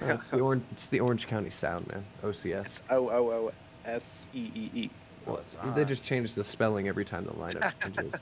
uh, 0.00 0.06
it's 0.14 0.28
the 0.28 0.38
Orange, 0.38 0.62
it's 0.70 0.88
the 0.88 1.00
Orange 1.00 1.26
County 1.26 1.50
Sound, 1.50 1.88
man. 1.88 2.04
OCS. 2.22 2.78
O 2.90 3.08
O 3.10 3.30
O 3.32 3.52
S 3.84 4.28
E 4.32 4.52
E 4.54 4.70
E. 4.74 4.90
Well, 5.28 5.38
it's 5.38 5.56
They 5.76 5.84
just 5.84 6.02
change 6.02 6.34
the 6.34 6.42
spelling 6.44 6.88
every 6.88 7.04
time 7.04 7.24
the 7.24 7.32
lineup 7.32 7.72
changes. 7.82 8.14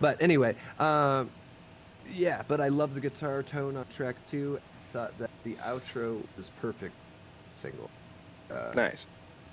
but 0.00 0.20
anyway, 0.22 0.54
um, 0.78 1.30
yeah, 2.12 2.42
but 2.46 2.60
I 2.60 2.68
love 2.68 2.94
the 2.94 3.00
guitar 3.00 3.42
tone 3.42 3.76
on 3.76 3.86
track 3.94 4.16
two. 4.30 4.60
Thought 4.92 5.18
that 5.18 5.30
the 5.42 5.54
outro 5.54 6.22
was 6.36 6.50
perfect 6.60 6.94
single. 7.56 7.90
Uh, 8.50 8.72
Nice. 8.74 9.06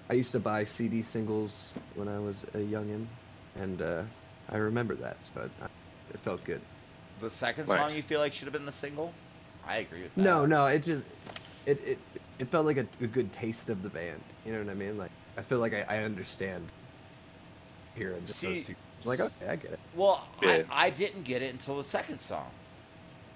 I 0.09 0.13
used 0.13 0.33
to 0.33 0.39
buy 0.39 0.65
CD 0.65 1.01
singles 1.01 1.73
when 1.95 2.07
I 2.09 2.19
was 2.19 2.43
a 2.53 2.57
youngin, 2.57 3.05
and 3.55 3.81
uh, 3.81 4.03
I 4.49 4.57
remember 4.57 4.93
that, 4.95 5.15
so 5.33 5.49
I, 5.61 5.65
it 6.13 6.19
felt 6.19 6.43
good. 6.43 6.59
The 7.21 7.29
second 7.29 7.67
Nice. 7.69 7.77
song 7.77 7.95
you 7.95 8.01
feel 8.01 8.19
like 8.19 8.33
should 8.33 8.45
have 8.45 8.53
been 8.53 8.65
the 8.65 8.71
single? 8.71 9.13
I 9.65 9.77
agree 9.77 10.03
with 10.03 10.13
that. 10.15 10.21
No, 10.21 10.45
no, 10.45 10.65
it 10.67 10.83
just 10.83 11.03
it 11.65 11.79
it, 11.85 11.97
it 12.39 12.47
felt 12.49 12.65
like 12.65 12.77
a, 12.77 12.85
a 12.99 13.07
good 13.07 13.31
taste 13.31 13.69
of 13.69 13.83
the 13.83 13.89
band. 13.89 14.21
You 14.45 14.51
know 14.53 14.59
what 14.59 14.69
I 14.69 14.73
mean? 14.73 14.97
Like 14.97 15.11
I 15.37 15.41
feel 15.43 15.59
like 15.59 15.73
I, 15.73 15.85
I 15.87 16.03
understand 16.03 16.67
here 17.95 18.13
and 18.13 18.25
just 18.25 18.39
See, 18.39 18.53
those 18.55 18.63
two. 18.65 18.75
Like 19.03 19.19
s- 19.19 19.35
okay, 19.41 19.51
I 19.51 19.55
get 19.55 19.71
it. 19.71 19.79
Well, 19.95 20.27
Yeah. 20.41 20.63
I, 20.71 20.87
I 20.87 20.89
didn't 20.89 21.23
get 21.23 21.41
it 21.41 21.51
until 21.51 21.77
the 21.77 21.83
second 21.83 22.19
song. 22.19 22.49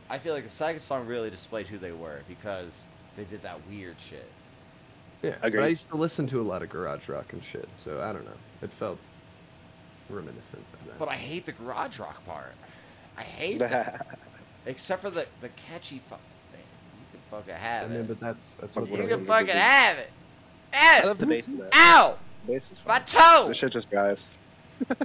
I 0.10 0.18
feel 0.20 0.34
like 0.34 0.44
the 0.44 0.50
second 0.50 0.80
song 0.82 1.08
really 1.08 1.30
displayed 1.32 1.68
who 1.68 1.78
they 1.80 1.92
were 1.92 2.20
because 2.28 2.86
they 3.18 3.24
did 3.24 3.42
that 3.42 3.60
weird 3.68 4.00
shit. 4.00 4.30
Yeah, 5.24 5.36
I 5.42 5.48
agree. 5.48 5.60
but 5.62 5.66
I 5.66 5.70
used 5.70 5.90
to 5.90 5.96
listen 5.98 6.28
to 6.28 6.42
a 6.42 6.44
lot 6.44 6.62
of 6.62 6.70
garage 6.70 7.10
rock 7.10 7.34
and 7.34 7.44
shit, 7.44 7.68
so 7.84 8.02
I 8.02 8.14
don't 8.14 8.26
know. 8.26 8.32
It 8.62 8.72
felt 8.74 9.00
reminiscent 10.10 10.64
of 10.74 10.88
that. 10.88 11.00
But 11.00 11.10
I 11.10 11.16
hate 11.16 11.46
the 11.46 11.52
garage 11.54 12.00
rock 12.00 12.24
part. 12.26 12.54
I 13.18 13.24
hate 13.24 13.60
that. 13.60 14.20
Except 14.68 15.02
for 15.02 15.10
the, 15.10 15.26
the 15.42 15.50
catchy 15.50 16.00
fuck. 16.00 16.20
Man, 16.52 16.62
you 17.00 17.06
can 17.12 17.22
fucking 17.32 17.54
I 17.54 17.58
have 17.58 17.84
it. 17.84 17.86
I 17.86 17.98
mean, 17.98 18.02
it. 18.02 18.08
but 18.08 18.20
that's 18.20 18.50
that's 18.60 18.76
what 18.76 18.88
You 18.88 18.94
we're 18.94 19.00
can 19.02 19.10
can 19.10 19.26
fucking 19.26 19.48
fucking- 19.48 19.62
have 19.62 19.98
it. 19.98 20.12
I 20.74 21.02
Ow! 21.04 21.08
love 21.08 21.18
the 21.18 21.26
bass 21.26 21.48
of 21.48 21.58
that. 21.58 21.70
Ow! 21.74 22.18
The 22.46 22.52
bass 22.54 22.64
is 22.72 22.78
My 22.88 23.00
fun. 23.00 23.06
toe! 23.06 23.48
This 23.48 23.58
shit 23.58 23.72
just 23.74 23.90
drives. 23.90 24.26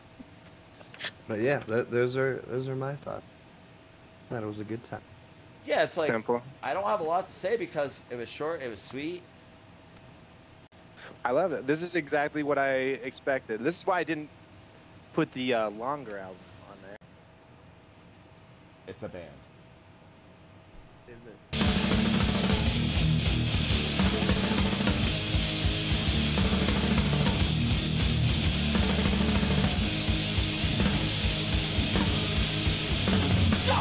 But 1.31 1.43
yeah, 1.43 1.61
th- 1.61 1.87
those 1.91 2.17
are 2.17 2.43
those 2.49 2.69
are 2.69 2.75
my 2.75 2.97
thoughts. 2.97 3.23
That 4.31 4.45
was 4.45 4.59
a 4.59 4.65
good 4.65 4.83
time. 4.83 5.01
Yeah, 5.65 5.85
it's 5.85 5.97
like 5.97 6.11
Simple. 6.11 6.43
I 6.61 6.75
don't 6.75 6.87
have 6.87 6.99
a 6.99 7.05
lot 7.05 7.29
to 7.29 7.33
say 7.33 7.57
because 7.57 8.03
it 8.11 8.17
was 8.17 8.29
short, 8.29 8.63
it 8.63 8.69
was 8.69 8.81
sweet. 8.81 9.23
I 11.25 11.31
love 11.31 11.53
it. 11.53 11.69
This 11.69 11.85
is 11.85 11.95
exactly 11.95 12.43
what 12.43 12.59
I 12.59 12.99
expected. 13.05 13.63
This 13.63 13.79
is 13.79 13.87
why 13.87 14.01
I 14.01 14.05
didn't 14.05 14.29
put 15.13 15.31
the 15.31 15.55
uh, 15.55 15.71
longer 15.71 16.19
album 16.19 16.37
on 16.69 16.77
there. 16.83 16.97
It's 18.89 19.05
a 19.05 19.09
band. 19.09 19.27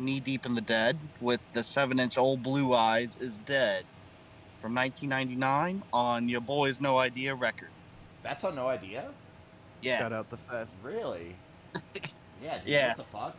Knee 0.00 0.20
Deep 0.20 0.46
in 0.46 0.54
the 0.54 0.60
Dead, 0.60 0.96
with 1.20 1.40
the 1.52 1.62
seven-inch-old 1.62 2.42
Blue 2.42 2.74
Eyes 2.74 3.16
is 3.20 3.38
Dead, 3.38 3.84
from 4.60 4.74
1999 4.74 5.82
on 5.92 6.28
Your 6.28 6.40
Boys 6.40 6.80
No 6.80 6.98
Idea 6.98 7.34
Records. 7.34 7.72
That's 8.22 8.44
on 8.44 8.54
no 8.54 8.68
idea. 8.68 9.10
Yeah, 9.82 9.98
Shout 9.98 10.12
out 10.12 10.30
the 10.30 10.36
fest. 10.36 10.74
Really? 10.82 11.36
Yeah. 12.42 12.58
Dude, 12.58 12.68
Yeah. 12.68 12.88
What 12.88 12.96
the 12.96 13.04
fuck? 13.04 13.36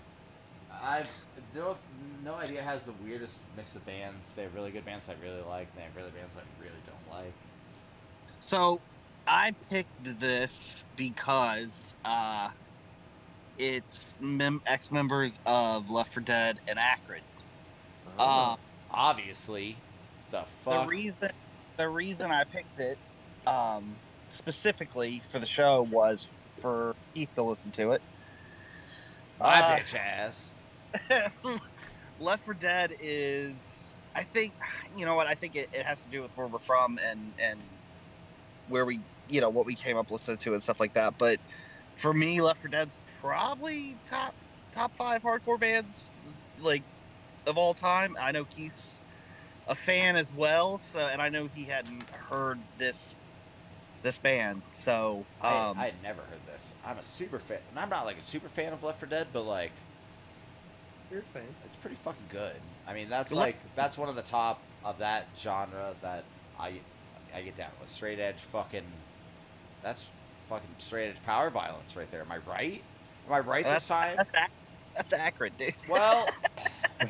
I've 0.83 1.09
no 1.55 1.75
no 2.23 2.35
idea 2.35 2.61
has 2.61 2.83
the 2.83 2.93
weirdest 3.03 3.38
mix 3.57 3.75
of 3.75 3.85
bands. 3.85 4.33
They 4.35 4.43
have 4.43 4.53
really 4.53 4.71
good 4.71 4.85
bands 4.85 5.09
I 5.09 5.13
really 5.23 5.41
like. 5.49 5.67
And 5.71 5.77
they 5.77 5.83
have 5.83 5.95
really 5.95 6.11
bands 6.11 6.31
I 6.38 6.61
really 6.61 6.75
don't 6.85 7.17
like. 7.19 7.33
So 8.39 8.79
I 9.27 9.51
picked 9.69 10.19
this 10.19 10.85
because 10.95 11.95
uh, 12.05 12.49
it's 13.71 14.17
mem- 14.19 14.61
ex-members 14.65 15.39
of 15.45 15.91
Left 15.91 16.11
for 16.11 16.19
Dead 16.19 16.57
and 16.67 16.79
Acrid. 16.79 17.21
Uh, 18.17 18.55
Obviously, 18.89 19.77
the 20.31 20.41
fuck. 20.41 20.83
the 20.85 20.89
reason 20.89 21.29
the 21.77 21.88
reason 21.88 22.31
I 22.31 22.43
picked 22.43 22.79
it 22.79 22.97
um, 23.47 23.95
specifically 24.29 25.21
for 25.29 25.39
the 25.39 25.45
show 25.45 25.83
was 25.83 26.27
for 26.57 26.95
Keith 27.13 27.33
to 27.35 27.43
listen 27.43 27.71
to 27.73 27.91
it. 27.91 28.01
My 29.39 29.59
Uh, 29.61 29.77
bitch 29.77 29.95
ass. 29.95 30.53
Left 32.19 32.43
for 32.43 32.53
Dead 32.53 32.93
is, 32.99 33.95
I 34.15 34.23
think, 34.23 34.53
you 34.97 35.05
know 35.05 35.15
what? 35.15 35.25
I 35.27 35.33
think 35.33 35.55
it, 35.55 35.69
it 35.73 35.83
has 35.85 36.01
to 36.01 36.09
do 36.09 36.21
with 36.21 36.31
where 36.38 36.47
we're 36.47 36.59
from 36.59 36.99
and 37.03 37.31
and 37.39 37.59
where 38.67 38.85
we, 38.85 38.99
you 39.29 39.39
know, 39.41 39.49
what 39.49 39.65
we 39.65 39.75
came 39.75 39.97
up 39.97 40.09
listening 40.11 40.38
to 40.38 40.53
and 40.53 40.61
stuff 40.63 40.79
like 40.79 40.93
that. 40.95 41.17
But 41.17 41.39
for 41.95 42.13
me, 42.13 42.41
Left 42.41 42.61
for 42.61 42.67
Dead's 42.67 42.97
probably 43.22 43.95
top 44.06 44.34
top 44.72 44.95
five 44.95 45.22
hardcore 45.23 45.60
bands 45.60 46.11
like 46.61 46.84
of 47.45 47.57
all 47.57 47.73
time. 47.73 48.15
I 48.19 48.31
know 48.31 48.45
Keith's 48.45 48.98
a 49.68 49.76
fan 49.76 50.15
as 50.15 50.31
well, 50.34 50.77
so 50.80 50.99
and 50.99 51.22
I 51.22 51.30
know 51.30 51.48
he 51.48 51.64
hadn't 51.64 52.03
heard 52.30 52.60
this 52.77 53.15
this 54.03 54.18
band, 54.18 54.64
so 54.72 55.26
um, 55.41 55.77
I, 55.77 55.81
I 55.81 55.85
had 55.85 56.03
never 56.03 56.22
heard 56.22 56.39
this. 56.48 56.73
I'm 56.85 56.98
a 56.98 57.03
super 57.03 57.38
fan, 57.39 57.60
and 57.69 57.80
I'm 57.80 57.89
not 57.89 58.06
like 58.06 58.18
a 58.18 58.22
super 58.22 58.49
fan 58.49 58.73
of 58.73 58.84
Left 58.84 58.99
for 58.99 59.06
Dead, 59.06 59.27
but 59.31 59.43
like 59.43 59.72
You're 61.11 61.19
a 61.19 61.23
fan. 61.23 61.43
it's 61.65 61.77
pretty 61.77 61.95
fucking 61.98 62.26
good. 62.30 62.56
I 62.88 62.93
mean, 62.93 63.10
that's 63.10 63.31
like 63.31 63.57
that's 63.76 63.98
one 63.98 64.10
of 64.10 64.15
the 64.15 64.23
top 64.23 64.60
of 64.84 64.98
that 64.99 65.27
genre 65.38 65.93
that 66.02 66.23
I 66.60 66.73
I 67.35 67.41
get 67.41 67.56
down 67.56 67.69
with. 67.80 67.89
Straight 67.89 68.19
edge, 68.19 68.38
fucking. 68.39 68.84
That's 69.84 70.10
fucking 70.48 70.69
straight 70.80 71.10
edge 71.10 71.23
power 71.23 71.49
violence 71.49 71.95
right 71.95 72.10
there. 72.11 72.22
Am 72.22 72.31
I 72.31 72.38
right? 72.49 72.84
Am 73.27 73.34
I 73.34 73.39
right 73.39 73.64
this 73.64 73.88
time? 73.88 74.18
that's 74.18 74.34
ac- 74.34 74.52
that's 74.95 75.14
accurate, 75.14 75.57
dude. 75.57 75.73
Well, 75.89 76.27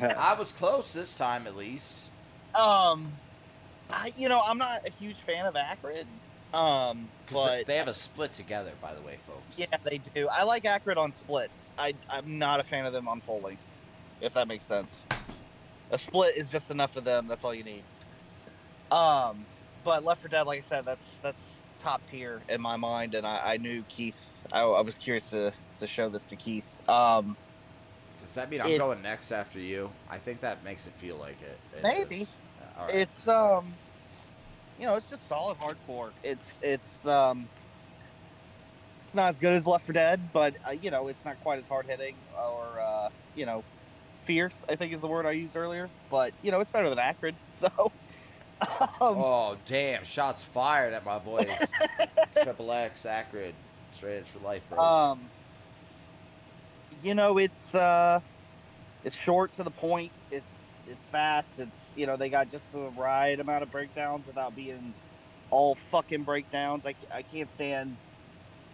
I 0.00 0.34
was 0.38 0.52
close 0.52 0.92
this 0.92 1.14
time 1.14 1.46
at 1.46 1.56
least. 1.56 2.08
Um, 2.54 3.12
I 3.90 4.12
you 4.16 4.28
know 4.28 4.40
I'm 4.46 4.58
not 4.58 4.86
a 4.86 4.90
huge 4.90 5.16
fan 5.16 5.46
of 5.46 5.54
Acrid. 5.54 6.06
Um, 6.54 7.08
but 7.32 7.66
they 7.66 7.76
have 7.76 7.88
a 7.88 7.94
split 7.94 8.34
together, 8.34 8.72
by 8.82 8.94
the 8.94 9.00
way, 9.00 9.16
folks. 9.26 9.58
yeah, 9.58 9.74
they 9.84 9.98
do. 10.14 10.28
I 10.30 10.44
like 10.44 10.64
Acrid 10.64 10.98
on 10.98 11.12
splits. 11.12 11.72
I 11.78 11.94
I'm 12.10 12.38
not 12.38 12.60
a 12.60 12.62
fan 12.62 12.84
of 12.84 12.92
them 12.92 13.08
on 13.08 13.20
full 13.20 13.40
lengths, 13.40 13.78
if 14.20 14.34
that 14.34 14.48
makes 14.48 14.64
sense. 14.64 15.04
A 15.90 15.98
split 15.98 16.36
is 16.36 16.50
just 16.50 16.70
enough 16.70 16.96
of 16.96 17.04
them. 17.04 17.26
That's 17.26 17.44
all 17.44 17.54
you 17.54 17.64
need. 17.64 17.84
Um, 18.90 19.44
but 19.84 20.04
Left 20.04 20.20
for 20.20 20.28
Dead, 20.28 20.46
like 20.46 20.58
I 20.58 20.62
said, 20.62 20.84
that's 20.84 21.18
that's 21.18 21.62
top 21.82 22.04
tier 22.04 22.40
in 22.48 22.60
my 22.60 22.76
mind, 22.76 23.14
and 23.14 23.26
I, 23.26 23.54
I 23.54 23.56
knew 23.56 23.82
Keith. 23.88 24.46
I, 24.52 24.60
I 24.60 24.80
was 24.80 24.94
curious 24.96 25.30
to 25.30 25.52
to 25.78 25.86
show 25.86 26.08
this 26.08 26.24
to 26.26 26.36
Keith. 26.36 26.88
Um, 26.88 27.36
Does 28.20 28.34
that 28.34 28.48
mean 28.50 28.60
I'm 28.60 28.68
It- 28.68 28.78
going 28.78 29.02
next 29.02 29.32
after 29.32 29.58
you? 29.58 29.90
I 30.08 30.18
think 30.18 30.40
that 30.40 30.62
makes 30.64 30.86
it 30.86 30.92
feel 30.94 31.16
like 31.16 31.36
it. 31.42 31.58
It 31.76 31.82
Maybe. 31.82 32.22
is. 32.22 32.28
Uh, 32.78 32.82
right. 32.82 32.94
It's 32.94 33.28
um, 33.28 33.74
you 34.78 34.86
know, 34.86 34.94
it's 34.94 35.06
just 35.06 35.26
solid 35.26 35.58
hardcore. 35.58 36.10
It's 36.22 36.58
it's 36.62 37.04
um, 37.06 37.48
it's 39.04 39.14
not 39.14 39.30
as 39.30 39.38
good 39.38 39.52
as 39.52 39.66
Left 39.66 39.84
for 39.86 39.92
Dead, 39.92 40.20
but 40.32 40.54
uh, 40.66 40.70
you 40.80 40.90
know, 40.90 41.08
it's 41.08 41.24
not 41.24 41.40
quite 41.42 41.58
as 41.58 41.66
hard 41.66 41.86
hitting 41.86 42.14
or 42.38 42.80
uh, 42.80 43.08
you 43.34 43.44
know, 43.46 43.64
fierce. 44.24 44.64
I 44.68 44.76
think 44.76 44.92
is 44.92 45.00
the 45.00 45.06
word 45.08 45.26
I 45.26 45.32
used 45.32 45.56
earlier. 45.56 45.90
But 46.10 46.32
you 46.42 46.52
know, 46.52 46.60
it's 46.60 46.70
better 46.70 46.88
than 46.88 46.98
Acrid. 46.98 47.34
So, 47.54 47.92
um, 48.62 48.96
oh 49.00 49.56
damn! 49.66 50.04
Shots 50.04 50.42
fired 50.42 50.92
at 50.92 51.04
my 51.04 51.18
boys. 51.18 51.50
Triple 52.42 52.72
X, 52.72 53.04
Acrid, 53.04 53.54
straight 53.94 54.18
edge 54.18 54.26
for 54.26 54.38
life, 54.40 54.62
bros. 54.68 54.80
um, 54.80 55.20
you 57.02 57.14
know, 57.14 57.38
it's 57.38 57.74
uh, 57.74 58.20
it's 59.04 59.16
short 59.16 59.52
to 59.54 59.62
the 59.62 59.70
point. 59.70 60.12
It's 60.30 60.70
it's 60.88 61.06
fast. 61.08 61.58
It's 61.58 61.92
you 61.96 62.06
know, 62.06 62.16
they 62.16 62.28
got 62.28 62.50
just 62.50 62.72
the 62.72 62.90
right 62.96 63.38
amount 63.38 63.62
of 63.62 63.70
breakdowns 63.70 64.26
without 64.26 64.54
being 64.54 64.94
all 65.50 65.74
fucking 65.74 66.22
breakdowns. 66.22 66.86
I, 66.86 66.94
I 67.12 67.22
can't 67.22 67.52
stand 67.52 67.96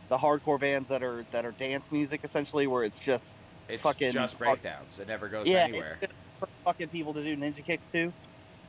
the 0.09 0.19
hardcore 0.19 0.61
bands 0.61 0.89
that 0.89 1.03
are 1.03 1.25
that 1.31 1.45
are 1.45 1.53
dance 1.53 1.91
music 1.93 2.21
essentially, 2.25 2.67
where 2.67 2.85
it's 2.85 3.01
just 3.01 3.35
it's 3.69 3.83
fucking 3.83 4.13
just 4.13 4.39
breakdowns. 4.39 4.99
It 4.99 5.09
never 5.09 5.29
goes 5.29 5.47
yeah, 5.47 5.65
anywhere. 5.65 5.99
it's 6.01 6.13
for 6.39 6.49
fucking 6.65 6.89
people 6.89 7.15
to 7.15 7.23
do 7.23 7.37
ninja 7.37 7.65
kicks 7.65 7.87
too. 7.87 8.13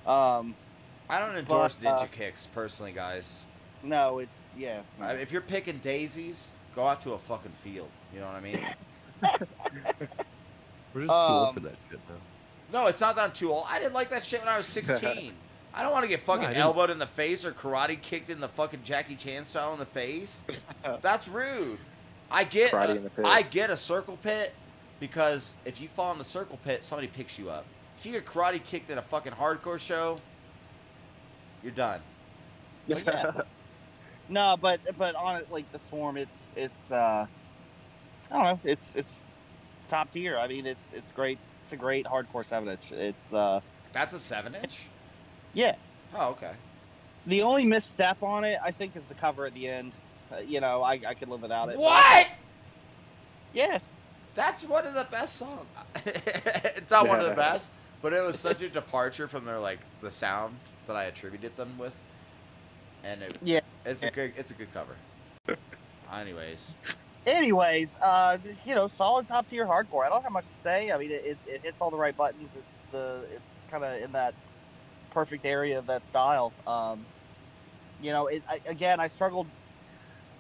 Um, 0.06 0.56
I 1.10 1.20
don't 1.20 1.36
endorse 1.36 1.76
but, 1.76 1.88
uh, 1.90 2.00
ninja 2.06 2.12
kicks 2.12 2.46
personally, 2.48 2.92
guys. 2.92 3.46
no, 3.84 4.20
it's 4.20 4.44
yeah. 4.58 4.82
no. 5.00 5.08
I- 5.08 5.14
If 5.14 5.32
you're 5.32 5.42
picking 5.42 5.78
daisies, 5.80 6.52
go 6.76 6.86
out 6.88 7.02
to 7.02 7.14
a 7.14 7.18
fucking 7.18 7.52
field. 7.64 7.90
You 8.14 8.20
know 8.20 8.28
what 8.28 8.36
I 8.36 8.40
mean? 8.42 8.60
We're 10.94 11.02
just 11.02 11.10
too 11.10 11.14
old 11.14 11.48
Um, 11.50 11.54
for 11.54 11.60
that 11.62 11.76
shit 11.90 12.00
now. 12.10 12.16
no, 12.82 12.88
it's 12.88 13.02
not 13.02 13.16
that 13.16 13.24
I'm 13.24 13.32
too 13.32 13.52
old. 13.52 13.66
I 13.70 13.80
didn't 13.80 13.94
like 13.94 14.10
that 14.10 14.24
shit 14.24 14.40
when 14.40 14.50
I 14.50 14.58
was 14.58 14.66
16. 14.68 15.34
I 15.74 15.84
don't 15.84 15.92
want 15.92 16.04
to 16.04 16.10
get 16.10 16.20
fucking 16.20 16.46
I 16.46 16.48
didn't- 16.50 16.62
elbowed 16.64 16.90
in 16.90 16.98
the 17.00 17.06
face 17.08 17.46
or 17.46 17.52
karate 17.52 18.02
kicked 18.02 18.30
in 18.30 18.40
the 18.40 18.48
fucking 18.48 18.82
Jackie 18.84 19.16
Chan 19.16 19.46
style 19.46 19.74
in 19.74 19.80
the 19.80 19.86
face. 19.86 20.44
That's 21.02 21.28
rude. 21.28 21.78
I 22.32 22.44
get 22.44 22.72
Karate 22.72 22.90
a- 22.90 22.96
in 22.98 23.04
the 23.04 23.10
pit. 23.10 23.26
I 23.28 23.42
get 23.44 23.70
a 23.70 23.78
circle 23.78 24.18
pit 24.22 24.54
because 25.00 25.54
if 25.66 25.80
you 25.80 25.88
fall 25.88 26.12
in 26.12 26.18
the 26.18 26.24
circle 26.24 26.60
pit, 26.64 26.84
somebody 26.84 27.08
picks 27.08 27.38
you 27.40 27.50
up. 27.50 27.66
If 27.98 28.06
you 28.06 28.12
get 28.14 28.26
karate 28.26 28.64
kicked 28.64 28.90
in 28.90 28.98
a 28.98 29.02
fucking 29.02 29.34
hardcore 29.34 29.80
show, 29.80 30.18
you're 31.64 31.72
done. 31.72 32.02
Well, 32.88 33.00
yeah. 33.00 33.32
No, 34.32 34.56
but 34.62 34.80
but 34.96 35.16
on 35.16 35.38
it 35.38 35.52
like 35.52 35.72
the 35.72 35.80
swarm, 35.80 36.16
it's 36.16 36.52
it's 36.56 36.92
uh, 36.92 37.26
I 38.30 38.34
don't 38.36 38.44
know, 38.44 38.60
it's 38.64 38.94
it's 38.96 39.24
top 39.88 40.12
tier. 40.12 40.38
I 40.38 40.48
mean, 40.48 40.68
it's 40.68 40.94
it's 40.94 41.12
great. 41.12 41.40
It's 41.64 41.74
a 41.74 41.78
great 41.78 42.06
hardcore 42.06 42.46
seven 42.46 42.70
inch. 42.70 42.92
It's 42.92 43.34
uh, 43.34 43.62
That's 43.92 44.14
a 44.14 44.20
seven 44.20 44.54
inch. 44.54 44.86
yeah. 45.54 45.76
Oh, 46.16 46.30
okay. 46.32 46.52
The 47.26 47.42
only 47.42 47.66
misstep 47.66 48.22
on 48.22 48.44
it, 48.44 48.60
I 48.64 48.70
think, 48.70 48.96
is 48.96 49.06
the 49.06 49.16
cover 49.16 49.48
at 49.48 49.56
the 49.56 49.68
end. 49.68 49.94
Uh, 50.32 50.38
you 50.42 50.60
know, 50.62 50.84
I 50.84 51.00
I 51.08 51.16
could 51.16 51.30
live 51.30 51.42
without 51.42 51.70
it. 51.70 51.78
What? 51.80 52.00
thought- 52.04 52.28
Yeah, 53.54 53.80
That's 54.36 54.64
one 54.64 54.86
of 54.86 54.94
the 54.94 55.08
best 55.10 55.38
songs. 55.38 55.66
it's 56.06 56.92
not 56.92 57.08
one 57.08 57.20
of 57.20 57.26
the 57.26 57.34
best, 57.36 57.72
but 58.04 58.14
it 58.14 58.22
was 58.24 58.38
such 58.40 58.62
a 58.62 58.70
departure 58.70 59.28
from 59.28 59.44
their 59.46 59.58
like 59.60 59.80
the 60.02 60.12
sound 60.12 60.56
that 60.90 60.98
I 60.98 61.04
attributed 61.06 61.56
them 61.56 61.72
with, 61.78 61.94
and 63.04 63.22
it, 63.22 63.38
Yeah. 63.44 63.60
it's 63.86 64.02
a 64.02 64.10
good 64.10 64.34
it's 64.36 64.50
a 64.50 64.56
good 64.56 64.74
cover. 64.74 64.96
Anyways, 66.12 66.74
anyways, 67.28 67.96
uh, 68.02 68.40
you 68.66 68.74
know, 68.74 68.88
solid 68.88 69.28
top 69.28 69.48
tier 69.48 69.68
hardcore. 69.68 70.04
I 70.04 70.10
don't 70.10 70.24
have 70.24 70.32
much 70.32 70.48
to 70.48 70.54
say. 70.54 70.92
I 70.92 70.98
mean, 70.98 71.12
it, 71.12 71.24
it, 71.24 71.38
it 71.46 71.62
hits 71.62 71.80
all 71.80 71.92
the 71.92 71.98
right 71.98 72.18
buttons. 72.18 72.50
It's 72.56 72.80
the 72.92 73.22
it's 73.36 73.60
kind 73.70 73.84
of 73.84 74.02
in 74.02 74.12
that 74.14 74.34
perfect 75.12 75.46
area 75.46 75.78
of 75.78 75.86
that 75.86 76.08
style. 76.08 76.52
Um, 76.66 77.06
you 78.02 78.12
know, 78.12 78.26
it 78.26 78.42
I, 78.50 78.60
again, 78.66 79.00
I 79.00 79.08
struggled. 79.08 79.46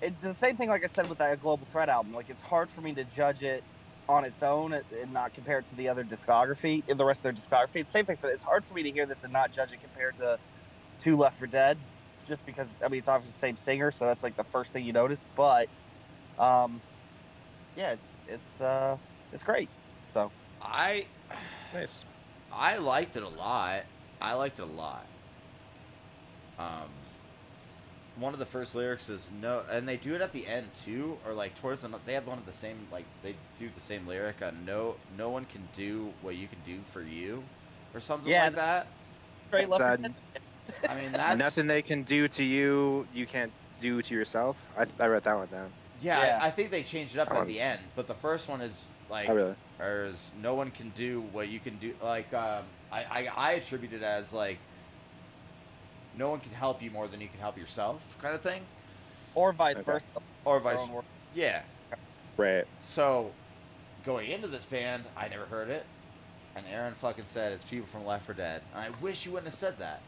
It's 0.02 0.24
the 0.24 0.34
same 0.34 0.58
thing, 0.58 0.70
like 0.70 0.84
I 0.84 0.88
said, 0.88 1.08
with 1.08 1.20
that 1.20 1.40
Global 1.42 1.68
Threat 1.68 1.90
album. 1.90 2.14
Like, 2.14 2.32
it's 2.32 2.42
hard 2.42 2.70
for 2.72 2.82
me 2.82 2.94
to 2.94 3.04
judge 3.04 3.44
it 3.44 3.64
on 4.10 4.26
its 4.26 4.42
own 4.44 4.74
and 4.74 4.84
and 5.02 5.14
not 5.14 5.34
compare 5.34 5.60
it 5.60 5.66
to 5.68 5.76
the 5.76 5.88
other 5.88 6.04
discography, 6.04 6.84
in 6.90 6.98
the 6.98 7.06
rest 7.06 7.20
of 7.20 7.24
their 7.24 7.34
discography. 7.34 7.78
It's 7.78 7.94
same 7.94 8.06
thing 8.06 8.18
for. 8.18 8.30
It's 8.30 8.44
hard 8.44 8.66
for 8.66 8.74
me 8.74 8.84
to 8.84 8.92
hear 8.92 9.06
this 9.06 9.24
and 9.24 9.32
not 9.32 9.54
judge 9.54 9.72
it 9.72 9.80
compared 9.80 10.18
to 10.18 10.40
Two 10.98 11.16
Left 11.16 11.40
for 11.40 11.48
Dead, 11.48 11.78
just 12.28 12.46
because 12.46 12.76
I 12.84 12.90
mean 12.90 13.00
it's 13.00 13.08
obviously 13.08 13.34
the 13.34 13.40
same 13.40 13.56
singer, 13.56 13.92
so 13.92 14.06
that's 14.06 14.24
like 14.24 14.36
the 14.36 14.44
first 14.44 14.74
thing 14.74 14.84
you 14.84 14.94
notice. 14.94 15.28
But 15.36 15.70
um, 16.40 16.82
yeah, 17.78 17.92
it's 17.92 18.18
it's 18.28 18.62
uh, 18.62 18.98
it's 19.32 19.44
great. 19.44 19.70
So 20.10 20.32
I 20.62 21.06
nice. 21.74 22.04
I 22.52 22.78
liked 22.78 23.16
it 23.16 23.24
a 23.24 23.30
lot. 23.30 23.84
I 24.20 24.34
liked 24.34 24.60
it 24.60 24.64
a 24.64 24.66
lot. 24.66 25.06
Um, 26.58 26.90
one 28.20 28.34
of 28.34 28.40
the 28.40 28.46
first 28.46 28.76
lyrics 28.76 29.10
is 29.10 29.32
no, 29.42 29.62
and 29.70 29.88
they 29.88 29.98
do 29.98 30.14
it 30.16 30.22
at 30.22 30.34
the 30.34 30.46
end 30.48 30.68
too, 30.74 31.18
or 31.26 31.34
like 31.34 31.56
towards 31.56 31.82
the. 31.82 31.90
They 32.06 32.14
have 32.14 32.28
one 32.28 32.38
of 32.38 32.46
the 32.46 32.52
same 32.52 32.78
like 32.92 33.06
they 33.24 33.36
do 33.60 33.70
the 33.74 33.82
same 33.82 34.06
lyric. 34.08 34.42
Uh, 34.42 34.52
no, 34.66 34.96
no 35.18 35.30
one 35.30 35.46
can 35.46 35.68
do 35.74 36.14
what 36.22 36.36
you 36.36 36.48
can 36.48 36.60
do 36.66 36.82
for 36.82 37.02
you, 37.02 37.44
or 37.94 38.00
something 38.00 38.30
Yeah, 38.30 38.46
like 38.46 38.56
that. 38.56 38.88
great 39.52 39.70
That's, 39.70 39.80
Left 39.80 40.04
uh, 40.04 40.90
I 40.92 40.96
mean, 41.02 41.12
that's 41.12 41.38
Nothing 41.38 41.68
they 41.68 41.82
can 41.82 42.04
do 42.04 42.28
to 42.30 42.44
you, 42.44 43.08
you 43.14 43.26
can't 43.26 43.52
do 43.82 44.02
to 44.02 44.14
yourself. 44.14 44.58
I, 44.78 44.86
I 45.04 45.08
wrote 45.08 45.24
that 45.24 45.36
one 45.36 45.48
down. 45.48 45.72
Yeah, 46.02 46.24
Yeah. 46.26 46.40
I, 46.42 46.48
I 46.48 46.52
think 46.52 46.72
they 46.72 46.84
changed 46.84 47.16
it 47.16 47.20
up 47.20 47.30
I 47.32 47.36
at 47.36 47.38
don't- 47.40 47.48
the 47.48 47.60
end, 47.60 47.80
but 47.96 48.08
the 48.08 48.14
first 48.14 48.48
one 48.48 48.62
is 48.62 48.84
like, 49.10 49.30
Oh, 49.30 49.34
really? 49.34 49.56
or 49.80 50.06
is 50.06 50.32
no 50.42 50.54
one 50.56 50.72
can 50.72 50.90
do 50.92 51.22
what 51.32 51.48
you 51.48 51.60
can 51.60 51.78
do. 51.78 51.94
Like, 52.04 52.34
um, 52.34 52.64
I, 52.92 53.04
I, 53.04 53.30
I 53.36 53.52
attribute 53.54 53.94
it 53.94 54.04
as 54.04 54.32
like, 54.34 54.58
no 56.20 56.30
one 56.30 56.40
can 56.42 56.52
help 56.52 56.84
you 56.84 56.92
more 56.92 57.08
than 57.08 57.22
you 57.22 57.30
can 57.30 57.40
help 57.40 57.58
yourself, 57.58 58.16
kind 58.22 58.36
of 58.36 58.42
thing, 58.42 58.62
Or 59.34 59.54
vice 59.54 59.78
Okay. 59.78 59.86
versa. 59.86 60.06
or 60.46 60.60
vice. 60.60 60.82
versa. 60.86 61.04
Yeah. 61.34 61.62
Right. 62.38 62.66
So, 62.82 63.32
going 64.06 64.30
into 64.30 64.48
this 64.48 64.66
band, 64.66 65.06
I 65.18 65.30
never 65.30 65.46
heard 65.46 65.70
it, 65.70 65.86
and 66.56 66.66
Aaron 66.68 66.94
fucking 66.94 67.26
said 67.26 67.54
it's 67.54 67.64
people 67.64 67.88
from 67.88 68.06
Left 68.06 68.26
for 68.26 68.34
Dead. 68.34 68.62
And 68.74 68.84
I 68.84 68.90
wish 69.02 69.26
you 69.26 69.32
wouldn't 69.32 69.48
have 69.48 69.58
said 69.58 69.80
that. 69.80 70.02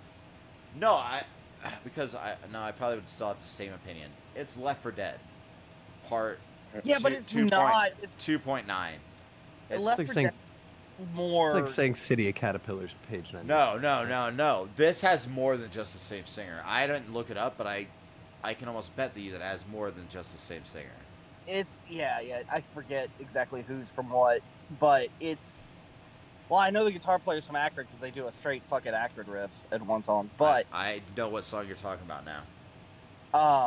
No, 0.76 0.94
I, 0.94 1.24
because 1.84 2.14
I 2.14 2.36
no, 2.52 2.62
I 2.62 2.72
probably 2.74 2.98
would 2.98 3.10
still 3.10 3.28
have 3.30 3.42
the 3.42 3.48
same 3.48 3.74
opinion. 3.74 4.12
It's 4.36 4.58
Left 4.58 4.82
for 4.84 4.92
Dead, 4.92 5.20
part 6.08 6.40
Yeah, 6.84 7.00
but 7.02 7.14
it's 7.14 7.30
two 7.30 7.40
point- 7.42 7.52
not. 7.52 7.92
It's 8.02 8.24
two 8.26 8.38
point 8.40 8.68
nine. 8.68 9.00
It's 9.70 9.82
Left 9.84 9.98
like 10.00 10.08
4 10.08 10.14
saying- 10.14 10.28
Dead 10.28 10.34
more. 11.14 11.50
It's 11.50 11.56
like 11.56 11.68
saying 11.68 11.96
City 11.96 12.30
of 12.30 12.36
Caterpillars, 12.36 12.96
page 13.10 13.34
nine. 13.34 13.48
No, 13.48 13.78
no, 13.78 14.06
no, 14.06 14.30
no. 14.30 14.70
This 14.76 15.02
has 15.02 15.28
more 15.28 15.58
than 15.58 15.70
just 15.72 15.94
the 15.94 16.00
same 16.00 16.26
singer. 16.26 16.64
I 16.66 16.88
didn't 16.88 17.14
look 17.14 17.30
it 17.30 17.38
up, 17.38 17.58
but 17.58 17.68
I, 17.68 17.88
I 18.44 18.54
can 18.54 18.68
almost 18.68 18.96
bet 18.96 19.14
that 19.14 19.22
you 19.22 19.32
that 19.32 19.42
it 19.42 19.44
has 19.44 19.66
more 19.72 19.92
than 19.92 20.08
just 20.10 20.32
the 20.32 20.38
same 20.40 20.64
singer. 20.64 20.90
It's 21.48 21.82
yeah, 21.90 22.20
yeah. 22.20 22.44
I 22.52 22.62
forget 22.62 23.10
exactly 23.20 23.64
who's 23.68 23.90
from 23.90 24.10
what, 24.10 24.42
but 24.80 25.10
it's. 25.20 25.68
Well, 26.50 26.60
I 26.60 26.70
know 26.70 26.84
the 26.84 26.92
guitar 26.92 27.18
player's 27.18 27.48
from 27.48 27.56
Acrid 27.56 27.88
because 27.88 28.00
they 28.00 28.12
do 28.12 28.28
a 28.28 28.32
straight 28.32 28.64
fucking 28.66 28.94
Acrid 28.94 29.30
riff 29.30 29.52
in 29.72 29.88
one 29.88 30.04
song. 30.04 30.30
But 30.38 30.66
I, 30.72 30.88
I 30.88 31.02
know 31.16 31.30
what 31.30 31.46
song 31.46 31.66
you're 31.68 31.78
talking 31.78 32.06
about 32.06 32.26
now. 32.26 32.42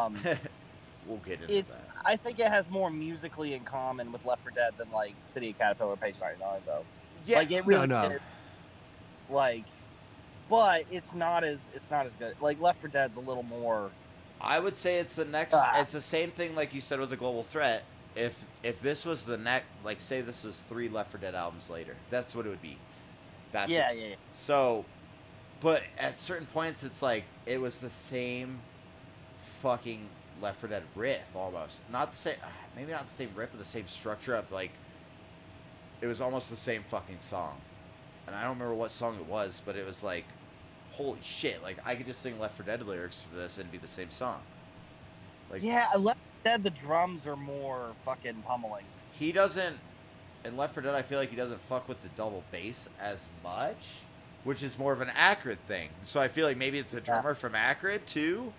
um, 0.06 0.16
we'll 1.06 1.19
get 1.19 1.40
into 1.40 1.56
it's. 1.56 1.74
that. 1.77 1.85
I 2.05 2.16
think 2.16 2.39
it 2.39 2.48
has 2.48 2.70
more 2.70 2.90
musically 2.90 3.55
in 3.55 3.65
common 3.65 4.12
with 4.12 4.27
Left 4.27 4.44
for 4.44 4.51
Dead 4.51 4.74
than 4.77 4.90
like 4.93 5.15
City 5.23 5.51
of 5.51 5.59
Caterpillar, 5.59 5.97
Page 5.97 6.16
99, 6.20 6.61
though. 6.66 6.85
Yeah, 7.26 7.38
like 7.38 7.51
it 7.51 7.66
really 7.66 7.86
no. 7.86 8.02
is. 8.02 8.20
Like, 9.30 9.64
but 10.48 10.84
it's 10.90 11.14
not 11.14 11.44
as 11.44 11.70
it's 11.74 11.90
not 11.90 12.06
as 12.06 12.12
good. 12.14 12.34
Like 12.40 12.60
Left 12.60 12.80
for 12.80 12.88
Dead's 12.88 13.16
a 13.16 13.20
little 13.20 13.42
more. 13.42 13.90
I 14.40 14.59
would 14.59 14.76
say 14.76 14.98
it's 14.98 15.16
the 15.16 15.24
next. 15.24 15.55
Ah. 15.55 15.80
It's 15.80 15.92
the 15.92 16.01
same 16.01 16.30
thing 16.30 16.55
like 16.55 16.74
you 16.74 16.80
said 16.80 17.01
with 17.01 17.10
the 17.10 17.16
global 17.16 17.42
threat. 17.42 17.84
If 18.14 18.44
if 18.62 18.80
this 18.80 19.05
was 19.05 19.24
the 19.24 19.38
next, 19.38 19.66
like 19.84 20.01
say 20.01 20.20
this 20.20 20.44
was 20.44 20.59
three 20.68 20.88
Left 20.88 21.10
for 21.10 21.18
Dead 21.18 21.34
albums 21.34 21.70
later, 21.70 21.96
that's 22.10 22.34
what 22.34 22.46
it 22.46 22.51
would 22.51 22.62
be. 22.62 22.76
That's 23.52 23.70
yeah, 23.70 23.90
yeah, 23.92 24.09
yeah. 24.09 24.14
So, 24.32 24.84
but 25.60 25.82
at 25.98 26.18
certain 26.18 26.46
points, 26.46 26.84
it's 26.84 27.02
like 27.02 27.24
it 27.46 27.60
was 27.60 27.80
the 27.80 27.90
same 27.90 28.60
fucking 29.38 30.06
Left 30.42 30.60
for 30.60 30.68
Dead 30.68 30.82
riff 30.94 31.34
almost. 31.34 31.80
Not 31.90 32.10
the 32.12 32.16
same, 32.16 32.36
maybe 32.76 32.92
not 32.92 33.06
the 33.06 33.12
same 33.12 33.30
riff, 33.34 33.51
but 33.51 33.59
the 33.59 33.64
same 33.64 33.86
structure 33.86 34.34
of 34.34 34.51
like. 34.52 34.70
It 36.00 36.06
was 36.06 36.20
almost 36.20 36.50
the 36.50 36.56
same 36.56 36.82
fucking 36.82 37.18
song, 37.20 37.56
and 38.26 38.36
I 38.36 38.42
don't 38.42 38.52
remember 38.54 38.74
what 38.74 38.90
song 38.90 39.16
it 39.16 39.26
was, 39.26 39.62
but 39.64 39.76
it 39.76 39.86
was 39.86 40.02
like, 40.04 40.24
holy 40.92 41.18
shit! 41.22 41.62
Like 41.62 41.78
I 41.86 41.94
could 41.94 42.06
just 42.06 42.20
sing 42.20 42.38
Left 42.38 42.56
for 42.56 42.62
Dead 42.62 42.86
lyrics 42.86 43.22
for 43.22 43.36
this 43.36 43.56
and 43.58 43.62
it'd 43.64 43.72
be 43.72 43.78
the 43.78 43.88
same 43.88 44.10
song. 44.10 44.40
Like 45.50 45.62
yeah, 45.62 45.86
Left 45.98 46.18
for 46.18 46.44
Dead, 46.44 46.62
the 46.64 46.70
drums 46.70 47.26
are 47.26 47.36
more 47.36 47.92
fucking 48.04 48.42
pummeling. 48.46 48.84
he 49.12 49.32
doesn't 49.32 49.76
in 50.44 50.56
Left 50.58 50.74
for 50.74 50.82
Dead 50.82 50.94
I 50.94 51.00
feel 51.02 51.18
like 51.18 51.30
he 51.30 51.36
doesn't 51.36 51.60
fuck 51.62 51.88
with 51.88 52.02
the 52.02 52.08
double 52.16 52.44
bass 52.52 52.88
as 53.00 53.28
much, 53.42 54.00
which 54.44 54.62
is 54.62 54.78
more 54.78 54.92
of 54.92 55.00
an 55.00 55.08
Acrid 55.16 55.56
thing. 55.66 55.88
So 56.04 56.20
I 56.20 56.28
feel 56.28 56.46
like 56.46 56.58
maybe 56.58 56.78
it's 56.78 56.92
a 56.94 57.00
drummer 57.00 57.34
from 57.34 57.54
Acrid 57.54 58.04
too. 58.06 58.52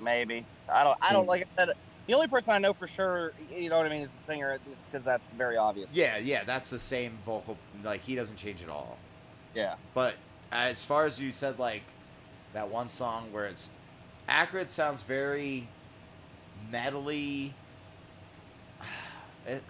Maybe 0.00 0.44
I 0.68 0.84
don't. 0.84 0.98
I 1.02 1.12
don't 1.12 1.24
Hmm. 1.24 1.28
like 1.30 1.42
I 1.58 1.64
said. 1.66 1.74
The 2.06 2.14
only 2.14 2.26
person 2.28 2.52
I 2.52 2.58
know 2.58 2.74
for 2.74 2.86
sure, 2.86 3.32
you 3.50 3.70
know 3.70 3.78
what 3.78 3.86
I 3.86 3.88
mean, 3.88 4.02
is 4.02 4.10
the 4.10 4.32
singer, 4.32 4.58
just 4.66 4.84
because 4.90 5.04
that's 5.04 5.30
very 5.32 5.56
obvious. 5.56 5.94
Yeah, 5.94 6.18
yeah, 6.18 6.44
that's 6.44 6.68
the 6.70 6.78
same 6.78 7.18
vocal. 7.24 7.56
Like 7.82 8.02
he 8.02 8.14
doesn't 8.14 8.36
change 8.36 8.62
at 8.62 8.68
all. 8.68 8.98
Yeah. 9.54 9.76
But 9.94 10.14
as 10.52 10.84
far 10.84 11.06
as 11.06 11.20
you 11.20 11.32
said, 11.32 11.58
like 11.58 11.82
that 12.52 12.68
one 12.68 12.88
song 12.88 13.32
where 13.32 13.46
it's 13.46 13.70
accurate 14.28 14.70
sounds 14.70 15.02
very 15.02 15.66
metally. 16.70 17.52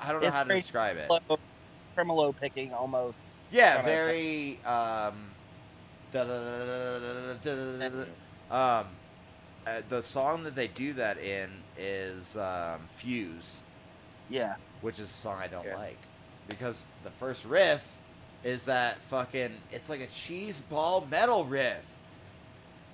I 0.00 0.12
don't 0.12 0.20
know 0.20 0.28
it's 0.28 0.36
how 0.36 0.44
to 0.44 0.54
describe 0.54 0.96
it. 0.96 1.10
Tremolo 1.94 2.32
picking 2.32 2.72
almost. 2.72 3.18
Yeah, 3.50 3.82
very. 3.82 4.58
Um, 4.64 5.30
um, 8.50 8.86
uh, 9.66 9.82
the 9.88 10.02
song 10.02 10.44
that 10.44 10.54
they 10.54 10.68
do 10.68 10.92
that 10.94 11.18
in 11.18 11.50
is 11.78 12.36
um, 12.36 12.80
Fuse, 12.88 13.62
Yeah. 14.30 14.56
which 14.80 14.98
is 14.98 15.10
a 15.10 15.12
song 15.12 15.38
I 15.40 15.46
don't 15.48 15.64
Yeah. 15.66 15.76
like 15.76 15.98
because 16.48 16.86
the 17.04 17.10
first 17.10 17.44
riff 17.44 17.98
is 18.42 18.66
that 18.66 19.00
fucking 19.02 19.52
it's 19.72 19.88
like 19.88 20.00
a 20.00 20.06
cheese 20.08 20.60
ball 20.60 21.06
metal 21.10 21.44
riff. 21.44 21.84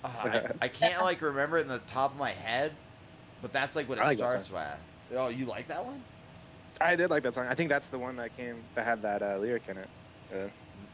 Uh, 0.04 0.08
I, 0.24 0.42
I 0.62 0.68
can't 0.68 1.02
like 1.02 1.20
remember 1.20 1.58
it 1.58 1.62
in 1.62 1.68
the 1.68 1.80
top 1.80 2.12
of 2.12 2.18
my 2.18 2.30
head, 2.30 2.72
but 3.42 3.52
that's 3.52 3.76
like 3.76 3.88
what 3.88 3.98
it 3.98 4.04
like 4.04 4.16
starts 4.18 4.50
with. 4.50 4.62
Oh, 5.16 5.28
you 5.28 5.44
like 5.46 5.68
that 5.68 5.84
one? 5.84 6.02
I 6.80 6.96
did 6.96 7.10
like 7.10 7.22
that 7.24 7.34
song. 7.34 7.46
I 7.48 7.54
think 7.54 7.68
that's 7.68 7.88
the 7.88 7.98
one 7.98 8.16
that 8.16 8.34
came 8.36 8.56
that 8.74 8.84
had 8.86 9.02
that 9.02 9.22
uh, 9.22 9.36
lyric 9.38 9.64
in 9.68 9.76
it. 9.76 9.88
Uh, 10.32 10.36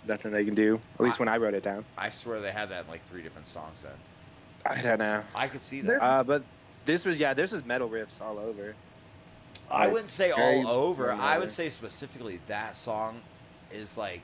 nothing 0.08 0.32
they 0.32 0.44
can 0.44 0.54
do. 0.54 0.80
At 0.94 1.00
least 1.00 1.20
when 1.20 1.28
I 1.28 1.36
wrote 1.36 1.54
it 1.54 1.62
down. 1.62 1.84
I 1.98 2.08
swear 2.08 2.40
they 2.40 2.50
had 2.50 2.70
that 2.70 2.84
in 2.84 2.90
like 2.90 3.06
three 3.06 3.22
different 3.22 3.46
songs. 3.46 3.82
Then 3.82 3.92
I 4.64 4.80
don't 4.82 4.98
know. 4.98 5.22
I 5.34 5.46
could 5.48 5.62
see 5.62 5.82
that. 5.82 6.02
Uh, 6.02 6.24
but 6.24 6.42
this 6.86 7.04
was 7.04 7.20
yeah, 7.20 7.34
this 7.34 7.52
is 7.52 7.64
metal 7.64 7.88
riffs 7.90 8.20
all 8.22 8.38
over. 8.38 8.74
I 9.70 9.84
Like, 9.84 9.92
wouldn't 9.92 10.08
say 10.10 10.30
all 10.30 10.68
over. 10.68 11.12
I 11.12 11.38
would 11.38 11.50
say 11.52 11.68
specifically 11.68 12.40
that 12.46 12.76
song 12.76 13.20
is 13.70 13.98
like. 13.98 14.22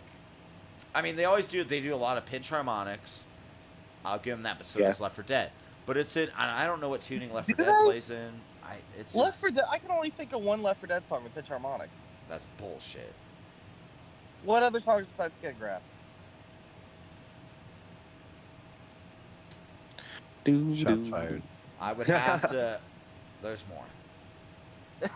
I 0.95 1.03
mean, 1.03 1.17
they 1.17 1.25
always 1.25 1.47
do. 1.47 1.65
They 1.65 1.81
do 1.81 1.95
a 1.95 1.97
lot 1.97 2.17
of 2.17 2.25
pinch 2.27 2.49
harmonics. 2.49 3.27
I'll 4.05 4.19
give 4.19 4.37
them 4.37 4.45
that, 4.45 4.59
but 4.59 4.67
so 4.67 4.79
Yeah. 4.81 4.89
does 4.89 5.01
Left 5.01 5.15
for 5.17 5.23
Dead. 5.23 5.51
But 5.85 5.97
it's 5.97 6.17
in. 6.17 6.31
I 6.37 6.67
don't 6.67 6.81
know 6.81 6.89
what 6.89 7.03
tuning 7.03 7.33
Left 7.33 7.51
for 7.51 7.57
Dead 7.57 7.67
they? 7.67 7.85
plays 7.85 8.11
in. 8.11 8.31
I. 8.65 8.77
It's 8.99 9.15
Left 9.15 9.33
just, 9.33 9.41
4 9.41 9.51
Dead. 9.51 9.65
I 9.71 9.79
can 9.79 9.91
only 9.91 10.11
think 10.11 10.33
of 10.33 10.43
one 10.43 10.63
Left 10.63 10.81
for 10.81 10.87
Dead 10.87 11.07
song 11.09 11.25
with 11.25 11.35
pitch 11.35 11.49
harmonics. 11.49 11.99
That's 12.29 12.47
bullshit. 12.59 13.13
What 14.45 14.63
other 14.63 14.81
songs 14.81 15.07
besides 15.07 15.35
Skid 15.35 15.59
Graft? 15.59 15.83
Doo, 20.45 20.75
Shots 20.75 21.09
fired. 21.09 21.43
I 21.83 21.93
would 21.93 22.07
have 22.09 22.43
to. 22.43 22.79
There's 23.43 23.65
more. 23.69 23.85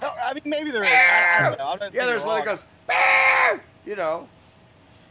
I 0.02 0.34
mean, 0.34 0.42
maybe 0.44 0.72
there 0.72 0.82
is. 0.82 0.90
I, 0.90 1.36
I 1.38 1.48
don't 1.48 1.58
know. 1.58 1.66
I'm 1.68 1.94
Yeah, 1.94 2.06
there's 2.06 2.22
you're 2.22 2.26
one 2.26 2.44
that 2.44 2.44
goes. 2.44 2.64
"Bah!" 2.88 3.60
You 3.86 3.94
know, 3.94 4.28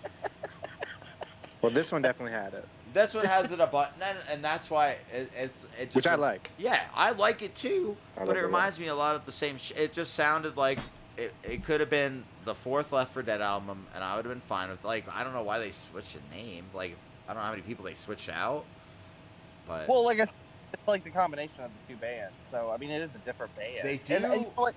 Well, 1.62 1.72
this 1.72 1.92
one 1.92 2.02
definitely 2.02 2.34
had 2.34 2.54
it, 2.54 2.68
this 2.94 3.14
one 3.14 3.26
has 3.26 3.52
it 3.52 3.60
a 3.62 3.68
button, 3.78 4.02
and, 4.02 4.18
and 4.30 4.44
that's 4.44 4.70
why 4.70 4.98
it, 5.14 5.32
it's 5.36 5.66
it 5.80 5.86
just 5.86 5.96
which 5.96 6.08
I 6.08 6.16
like. 6.16 6.52
Yeah, 6.58 6.80
I 6.94 7.12
like 7.12 7.42
it 7.42 7.56
too, 7.56 7.96
I 8.16 8.20
but 8.20 8.28
like 8.28 8.38
it 8.38 8.40
it 8.42 8.46
reminds 8.46 8.80
me 8.80 8.88
a 8.88 8.96
lot 8.96 9.16
of 9.16 9.26
the 9.26 9.32
same. 9.32 9.58
Sh- 9.58 9.72
it 9.78 9.94
just 9.94 10.14
sounded 10.14 10.58
like 10.58 10.80
it, 11.18 11.34
it 11.44 11.64
could 11.64 11.80
have 11.80 11.90
been 11.90 12.26
the 12.44 12.54
fourth 12.54 12.92
Left 12.92 13.14
for 13.14 13.24
Dead 13.24 13.42
album, 13.42 13.88
and 13.96 14.04
I 14.04 14.18
would 14.18 14.26
have 14.26 14.34
been 14.34 14.42
fine 14.42 14.70
with. 14.70 14.84
Like, 14.84 15.06
I 15.14 15.24
don't 15.24 15.34
know 15.34 15.44
why 15.44 15.60
they 15.60 15.72
switched 15.72 16.14
the 16.16 16.36
name. 16.36 16.66
Like, 16.74 16.98
I 17.28 17.34
don't 17.34 17.42
know 17.42 17.46
how 17.46 17.52
many 17.52 17.64
people 17.64 17.86
they 17.86 17.94
switched 17.94 18.30
out, 18.30 18.66
but 19.68 19.88
Well, 19.88 20.04
like 20.06 20.18
I 20.20 20.26
said, 20.26 20.34
it's 20.34 20.45
like 20.88 21.04
the 21.04 21.10
combination 21.10 21.62
of 21.64 21.72
the 21.82 21.94
two 21.94 22.00
bands. 22.00 22.36
So 22.40 22.72
I 22.74 22.78
mean, 22.78 22.90
it 22.92 23.02
is 23.02 23.16
a 23.16 23.20
different 23.20 23.56
band. 23.56 23.74
They 23.84 24.00
And, 24.16 24.24
and 24.26 24.34
you 24.34 24.40
do- 24.40 24.44
know 24.46 24.52
what? 24.56 24.76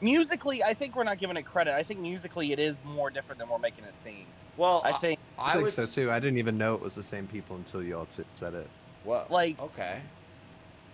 Musically, 0.00 0.64
I 0.64 0.74
think 0.74 0.96
we're 0.96 1.04
not 1.04 1.18
giving 1.18 1.36
it 1.36 1.42
credit. 1.44 1.74
I 1.74 1.82
think 1.84 2.00
musically, 2.00 2.52
it 2.52 2.58
is 2.58 2.80
more 2.84 3.08
different 3.10 3.38
than 3.38 3.48
we're 3.48 3.58
making 3.58 3.84
it 3.84 3.94
seem. 3.94 4.26
well, 4.56 4.82
I 4.84 4.92
think 4.98 5.18
I, 5.38 5.50
I 5.50 5.52
think 5.54 5.64
would 5.64 5.72
so 5.74 5.86
too. 5.86 6.10
I 6.10 6.18
didn't 6.18 6.38
even 6.38 6.58
know 6.58 6.74
it 6.74 6.80
was 6.80 6.94
the 6.96 7.02
same 7.04 7.26
people 7.28 7.56
until 7.56 7.82
y'all 7.82 8.06
two 8.06 8.24
said 8.34 8.54
it. 8.54 8.68
What? 9.04 9.30
like- 9.30 9.60
okay. 9.60 10.00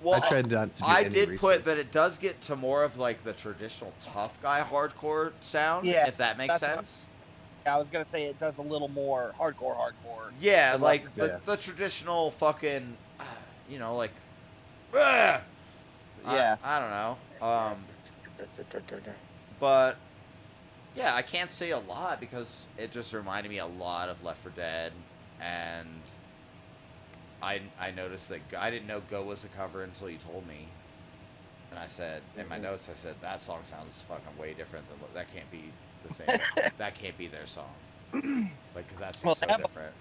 Well, 0.00 0.22
I 0.22 0.28
tried 0.28 0.48
not 0.48 0.76
to. 0.76 0.82
Do 0.82 0.88
I 0.88 1.00
any 1.00 1.08
did 1.10 1.28
research. 1.30 1.40
put 1.40 1.64
that 1.64 1.76
it 1.76 1.90
does 1.90 2.18
get 2.18 2.40
to 2.42 2.54
more 2.54 2.84
of 2.84 2.98
like 2.98 3.24
the 3.24 3.32
traditional 3.32 3.92
tough 4.00 4.40
guy 4.40 4.60
hardcore 4.62 5.32
sound, 5.40 5.86
Yeah, 5.86 6.06
if 6.06 6.18
that 6.18 6.38
makes 6.38 6.60
that's 6.60 6.62
what- 6.76 6.86
sense. 6.86 7.06
I 7.66 7.76
was 7.76 7.88
gonna 7.88 8.04
say 8.04 8.24
it 8.26 8.38
does 8.38 8.58
a 8.58 8.62
little 8.62 8.88
more 8.88 9.34
hardcore, 9.40 9.76
hardcore. 9.76 10.30
Yeah, 10.40 10.76
like 10.78 11.02
Left 11.04 11.16
the, 11.16 11.28
4 11.46 11.56
the 11.56 11.62
traditional 11.62 12.30
fucking, 12.30 12.96
uh, 13.18 13.24
you 13.68 13.78
know, 13.80 13.96
like, 13.96 14.12
ah! 14.94 15.40
I- 16.24 16.34
Yeah. 16.36 16.56
I, 16.62 16.80
don't 16.80 16.90
know. 16.90 17.16
Um, 17.46 17.84
but 19.60 19.96
yeah, 20.94 21.14
I 21.14 21.22
can't 21.22 21.50
say 21.50 21.70
a 21.70 21.78
lot 21.78 22.20
because 22.20 22.66
it 22.76 22.90
just 22.92 23.12
reminded 23.12 23.48
me 23.50 23.58
a 23.58 23.66
lot 23.66 24.08
of 24.08 24.22
Left 24.24 24.40
for 24.42 24.50
Dead, 24.50 24.92
and 25.40 25.86
I 27.42 27.60
I 27.80 27.90
noticed 27.92 28.28
that 28.30 28.40
I 28.58 28.70
didn't 28.70 28.86
know 28.88 29.00
Go 29.10 29.22
was 29.22 29.44
a 29.44 29.48
cover 29.48 29.82
until 29.84 30.10
you 30.10 30.18
told 30.18 30.46
me, 30.46 30.66
and 31.70 31.78
I 31.78 31.86
said 31.86 32.22
in 32.36 32.48
my 32.48 32.58
Mhm. 32.58 32.62
notes 32.62 32.88
I 32.88 32.94
said 32.94 33.14
that 33.20 33.40
song 33.40 33.60
sounds 33.64 34.02
fucking 34.02 34.36
way 34.38 34.54
different 34.54 34.86
than 34.88 34.98
that 35.14 35.32
can't 35.32 35.50
be 35.50 35.70
the 36.06 36.14
same 36.14 36.26
that 36.78 36.94
can't 36.96 37.16
be 37.16 37.28
their 37.28 37.46
song, 37.46 37.72
like 38.12 38.86
because 38.86 38.98
that's 38.98 39.18
just 39.18 39.24
Well, 39.24 39.34
so 39.36 39.46
they 39.46 39.52
have 39.52 39.60
a- 39.60 39.64
different. 39.64 39.92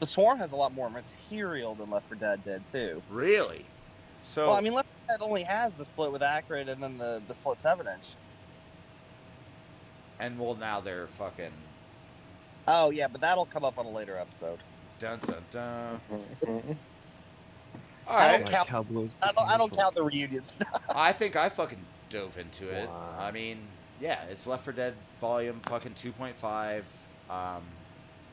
The 0.00 0.06
Swarm 0.08 0.38
has 0.38 0.50
a 0.52 0.56
lot 0.56 0.74
more 0.74 0.90
material 0.90 1.74
than 1.76 1.88
Left 1.88 2.08
for 2.08 2.16
Dead 2.16 2.44
did 2.44 2.66
too. 2.68 3.00
Really? 3.08 3.64
So 4.24 4.46
well, 4.46 4.56
I 4.56 4.60
mean, 4.60 4.72
Left 4.72 4.88
That 5.08 5.20
only 5.20 5.42
has 5.44 5.74
the 5.74 5.84
split 5.84 6.10
with 6.10 6.22
Acrid 6.22 6.68
and 6.68 6.82
then 6.82 6.98
the, 6.98 7.22
the 7.28 7.34
split 7.34 7.60
seven 7.60 7.86
inch. 7.86 8.08
And 10.18 10.38
well, 10.38 10.54
now 10.54 10.80
they're 10.80 11.06
fucking 11.06 11.52
Oh 12.66 12.90
yeah, 12.90 13.08
but 13.08 13.20
that'll 13.20 13.44
come 13.46 13.64
up 13.64 13.78
on 13.78 13.86
a 13.86 13.90
later 13.90 14.16
episode. 14.16 14.58
dun 14.98 15.18
dun 15.26 15.44
dun. 15.52 16.00
All 18.06 18.18
I 18.18 18.36
don't 18.36 18.48
count- 18.50 18.68
Cowboys. 18.68 19.10
I 19.22 19.32
don't 19.32 19.48
I 19.48 19.56
don't 19.58 19.76
count 19.76 19.94
the 19.94 20.02
reunions. 20.02 20.58
I 20.96 21.12
think 21.12 21.36
I 21.36 21.48
fucking 21.48 21.84
dove 22.10 22.38
into 22.38 22.68
it. 22.68 22.88
Wow. 22.88 23.16
I 23.18 23.30
mean, 23.30 23.58
yeah, 24.00 24.24
it's 24.30 24.46
Left 24.46 24.64
for 24.64 24.72
Dead 24.72 24.94
Volume 25.20 25.60
fucking 25.64 25.94
2.5, 25.94 26.82
um, 27.30 27.62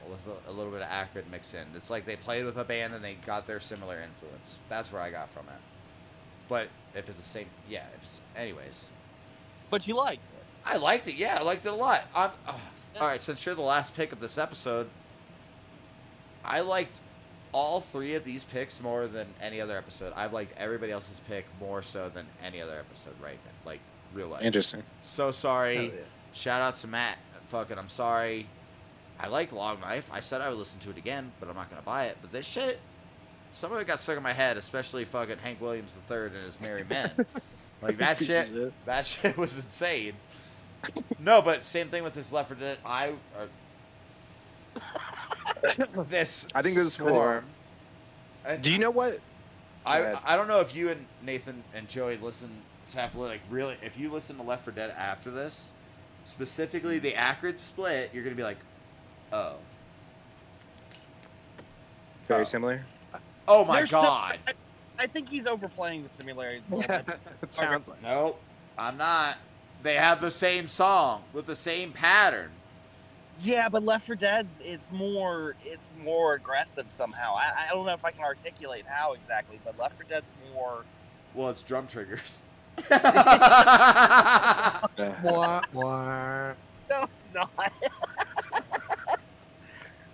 with 0.09 0.19
a, 0.27 0.49
a 0.49 0.53
little 0.53 0.71
bit 0.71 0.81
of 0.81 0.89
Acrid 0.89 1.29
mixed 1.31 1.53
in. 1.55 1.65
It's 1.75 1.89
like 1.89 2.05
they 2.05 2.17
played 2.17 2.43
with 2.45 2.57
a 2.57 2.65
band 2.65 2.93
and 2.93 3.03
they 3.03 3.15
got 3.25 3.47
their 3.47 3.59
similar 3.61 4.01
influence. 4.01 4.59
That's 4.67 4.91
where 4.91 5.01
I 5.01 5.09
got 5.09 5.29
from 5.29 5.45
it. 5.47 5.70
But 6.51 6.67
if 6.93 7.07
it's 7.07 7.17
the 7.17 7.23
same, 7.23 7.45
yeah. 7.69 7.85
If 7.95 8.03
it's, 8.03 8.19
anyways, 8.35 8.89
but 9.69 9.87
you 9.87 9.95
liked 9.95 10.21
it. 10.21 10.43
I 10.65 10.75
liked 10.75 11.07
it. 11.07 11.15
Yeah, 11.15 11.37
I 11.39 11.43
liked 11.43 11.65
it 11.65 11.69
a 11.69 11.73
lot. 11.75 12.03
I'm, 12.13 12.29
oh, 12.45 12.59
all 12.99 13.07
right, 13.07 13.21
since 13.21 13.45
you're 13.45 13.55
the 13.55 13.61
last 13.61 13.95
pick 13.95 14.11
of 14.11 14.19
this 14.19 14.37
episode, 14.37 14.89
I 16.43 16.59
liked 16.59 16.99
all 17.53 17.79
three 17.79 18.15
of 18.15 18.25
these 18.25 18.43
picks 18.43 18.81
more 18.81 19.07
than 19.07 19.27
any 19.41 19.61
other 19.61 19.77
episode. 19.77 20.11
I've 20.13 20.33
liked 20.33 20.51
everybody 20.57 20.91
else's 20.91 21.21
pick 21.21 21.45
more 21.57 21.81
so 21.81 22.09
than 22.09 22.25
any 22.43 22.61
other 22.61 22.77
episode 22.77 23.13
right 23.23 23.39
now, 23.45 23.51
like 23.65 23.79
real 24.13 24.27
life. 24.27 24.43
Interesting. 24.43 24.83
So 25.03 25.31
sorry. 25.31 25.85
Yeah. 25.85 25.91
Shout 26.33 26.61
out 26.61 26.75
to 26.75 26.87
Matt. 26.89 27.17
Fucking, 27.45 27.77
I'm 27.77 27.87
sorry. 27.87 28.45
I 29.21 29.27
like 29.27 29.53
Long 29.53 29.79
Knife. 29.79 30.09
I 30.11 30.19
said 30.19 30.41
I 30.41 30.49
would 30.49 30.57
listen 30.57 30.81
to 30.81 30.89
it 30.89 30.97
again, 30.97 31.31
but 31.39 31.47
I'm 31.47 31.55
not 31.55 31.69
gonna 31.69 31.81
buy 31.81 32.07
it. 32.07 32.17
But 32.21 32.33
this 32.33 32.45
shit, 32.45 32.77
some 33.53 33.71
of 33.71 33.79
it 33.79 33.87
got 33.87 33.99
stuck 33.99 34.17
in 34.17 34.23
my 34.23 34.33
head, 34.33 34.57
especially 34.57 35.05
fucking 35.05 35.37
Hank 35.39 35.61
Williams 35.61 35.95
III 36.09 36.17
and 36.27 36.35
his 36.45 36.59
Merry 36.61 36.83
Men. 36.89 37.11
like 37.81 37.97
that 37.97 38.17
shit. 38.17 38.73
That 38.85 39.05
shit 39.05 39.37
was 39.37 39.55
insane. 39.55 40.13
No, 41.19 41.41
but 41.41 41.63
same 41.63 41.89
thing 41.89 42.03
with 42.03 42.13
this 42.13 42.31
Left 42.31 42.49
for 42.49 42.55
Dead. 42.55 42.77
I. 42.85 43.13
Uh, 43.37 44.79
this 46.07 46.47
I 46.55 46.61
think 46.61 46.75
this 46.75 46.85
is 46.85 46.97
pretty 46.97 47.41
Do 48.61 48.71
you 48.71 48.79
know 48.79 48.89
what? 48.89 49.19
I 49.85 50.17
I 50.23 50.35
don't 50.35 50.47
know 50.47 50.59
if 50.59 50.75
you 50.75 50.89
and 50.89 51.05
Nathan 51.23 51.63
and 51.75 51.87
Joey 51.87 52.17
listen 52.17 52.49
to 52.91 52.99
have 52.99 53.15
like 53.15 53.41
really 53.49 53.75
if 53.81 53.97
you 53.97 54.11
listen 54.11 54.37
to 54.37 54.43
Left 54.43 54.63
for 54.63 54.71
Dead 54.71 54.93
after 54.97 55.29
this, 55.29 55.71
specifically 56.23 56.99
the 56.99 57.13
Acrid 57.13 57.59
split, 57.59 58.11
you're 58.13 58.23
gonna 58.23 58.35
be 58.35 58.43
like, 58.43 58.57
oh, 59.33 59.55
Very 62.27 62.41
Oh. 62.41 62.45
similar. 62.45 62.85
Oh 63.47 63.65
my 63.65 63.77
They're 63.77 63.85
so- 63.87 64.01
god. 64.01 64.37
I 64.99 65.07
think 65.07 65.29
he's 65.29 65.47
overplaying 65.47 66.03
the 66.03 66.09
similarities 66.09 66.69
a 66.69 66.75
little 66.75 66.97
bit. 67.03 67.19
it 67.41 67.51
sounds 67.51 67.87
like. 67.87 68.03
nope, 68.03 68.39
I'm 68.77 68.97
not. 68.97 69.37
They 69.81 69.95
have 69.95 70.21
the 70.21 70.29
same 70.29 70.67
song 70.67 71.23
with 71.33 71.47
the 71.47 71.55
same 71.55 71.91
pattern. 71.91 72.51
Yeah, 73.43 73.69
but 73.69 73.81
Left 73.81 74.05
for 74.05 74.13
Dead's 74.13 74.61
it's 74.63 74.91
more 74.91 75.55
it's 75.65 75.91
more 76.03 76.35
aggressive 76.35 76.91
somehow. 76.91 77.33
I, 77.33 77.65
I 77.67 77.73
don't 77.73 77.87
know 77.87 77.93
if 77.93 78.05
I 78.05 78.11
can 78.11 78.23
articulate 78.23 78.85
how 78.87 79.13
exactly, 79.13 79.59
but 79.65 79.75
Left 79.79 79.97
for 79.97 80.03
Dead's 80.03 80.31
more 80.53 80.83
Well, 81.33 81.49
it's 81.49 81.63
drum 81.63 81.87
triggers. 81.87 82.43
Wah, 82.91 82.99
wah. 85.73 86.53
No, 86.91 87.03
it's 87.03 87.33
not. 87.33 87.49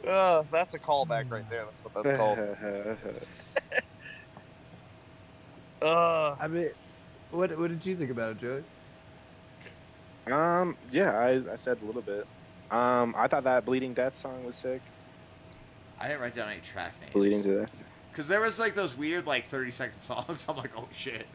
Uh, 0.07 0.43
that's 0.51 0.73
a 0.73 0.79
callback 0.79 1.29
right 1.31 1.49
there. 1.49 1.65
That's 1.65 1.83
what 1.83 2.03
that's 2.03 2.17
called. 2.17 2.39
Uh, 5.79 6.35
I 6.39 6.47
mean, 6.47 6.69
what 7.29 7.55
what 7.57 7.69
did 7.69 7.85
you 7.85 7.95
think 7.95 8.09
about 8.09 8.31
it, 8.31 8.39
Joey? 8.39 8.63
um, 10.33 10.75
yeah, 10.91 11.11
I, 11.17 11.53
I 11.53 11.55
said 11.55 11.77
a 11.81 11.85
little 11.85 12.01
bit. 12.01 12.25
Um, 12.71 13.13
I 13.17 13.27
thought 13.27 13.43
that 13.43 13.63
Bleeding 13.65 13.93
Death 13.93 14.15
song 14.15 14.43
was 14.43 14.55
sick. 14.55 14.81
I 15.99 16.07
didn't 16.07 16.21
write 16.21 16.35
down 16.35 16.49
any 16.49 16.61
track 16.61 16.99
names. 16.99 17.13
Bleeding 17.13 17.43
to 17.43 17.59
Death. 17.59 17.83
Because 18.11 18.27
there 18.27 18.41
was 18.41 18.59
like 18.59 18.73
those 18.75 18.97
weird 18.97 19.25
like 19.25 19.45
30 19.45 19.71
second 19.71 19.99
songs. 19.99 20.47
I'm 20.49 20.57
like, 20.57 20.71
oh 20.77 20.87
shit. 20.91 21.27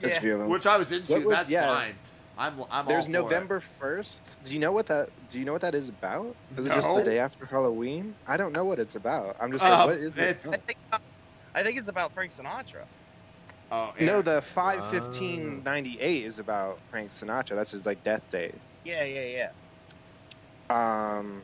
Yeah. 0.00 0.18
few 0.18 0.34
of 0.34 0.40
them. 0.40 0.48
Which 0.48 0.66
I 0.66 0.76
was 0.76 0.92
into. 0.92 1.14
Was- 1.20 1.28
That's 1.28 1.50
yeah. 1.50 1.66
fine. 1.74 1.94
I'm 2.40 2.54
I'm 2.70 2.86
There's 2.86 3.06
all 3.06 3.12
for. 3.12 3.20
November 3.20 3.60
first. 3.60 4.42
Do 4.44 4.54
you 4.54 4.60
know 4.60 4.72
what 4.72 4.86
that? 4.86 5.10
Do 5.30 5.38
you 5.38 5.44
know 5.44 5.52
what 5.52 5.60
that 5.60 5.74
is 5.74 5.90
about? 5.90 6.34
Is 6.56 6.66
it 6.66 6.70
just 6.72 6.92
the 6.94 7.02
day 7.04 7.18
after 7.18 7.44
Halloween? 7.44 8.14
I 8.26 8.38
don't 8.38 8.54
know 8.54 8.64
what 8.64 8.78
it's 8.78 8.94
about. 8.94 9.36
I'm 9.40 9.52
just 9.52 9.62
Uh, 9.62 9.68
like, 9.68 9.86
what 9.86 9.96
is 9.98 10.14
this? 10.14 10.46
I 10.46 10.56
think, 10.56 10.78
I 11.54 11.62
think 11.62 11.76
it's 11.78 11.88
about 11.88 12.12
Frank 12.12 12.32
Sinatra. 12.32 12.84
Oh, 13.70 13.92
No, 14.00 14.22
the 14.22 14.40
five 14.40 14.90
fifteen 14.90 15.62
ninety 15.64 16.00
eight 16.00 16.24
is 16.24 16.38
about 16.38 16.78
Frank 16.86 17.10
Sinatra. 17.10 17.56
That's 17.56 17.72
his 17.72 17.84
like 17.84 18.02
death 18.02 18.22
date. 18.30 18.54
Yeah, 18.84 19.04
yeah, 19.04 19.50
yeah. 20.70 21.18
Um, 21.18 21.42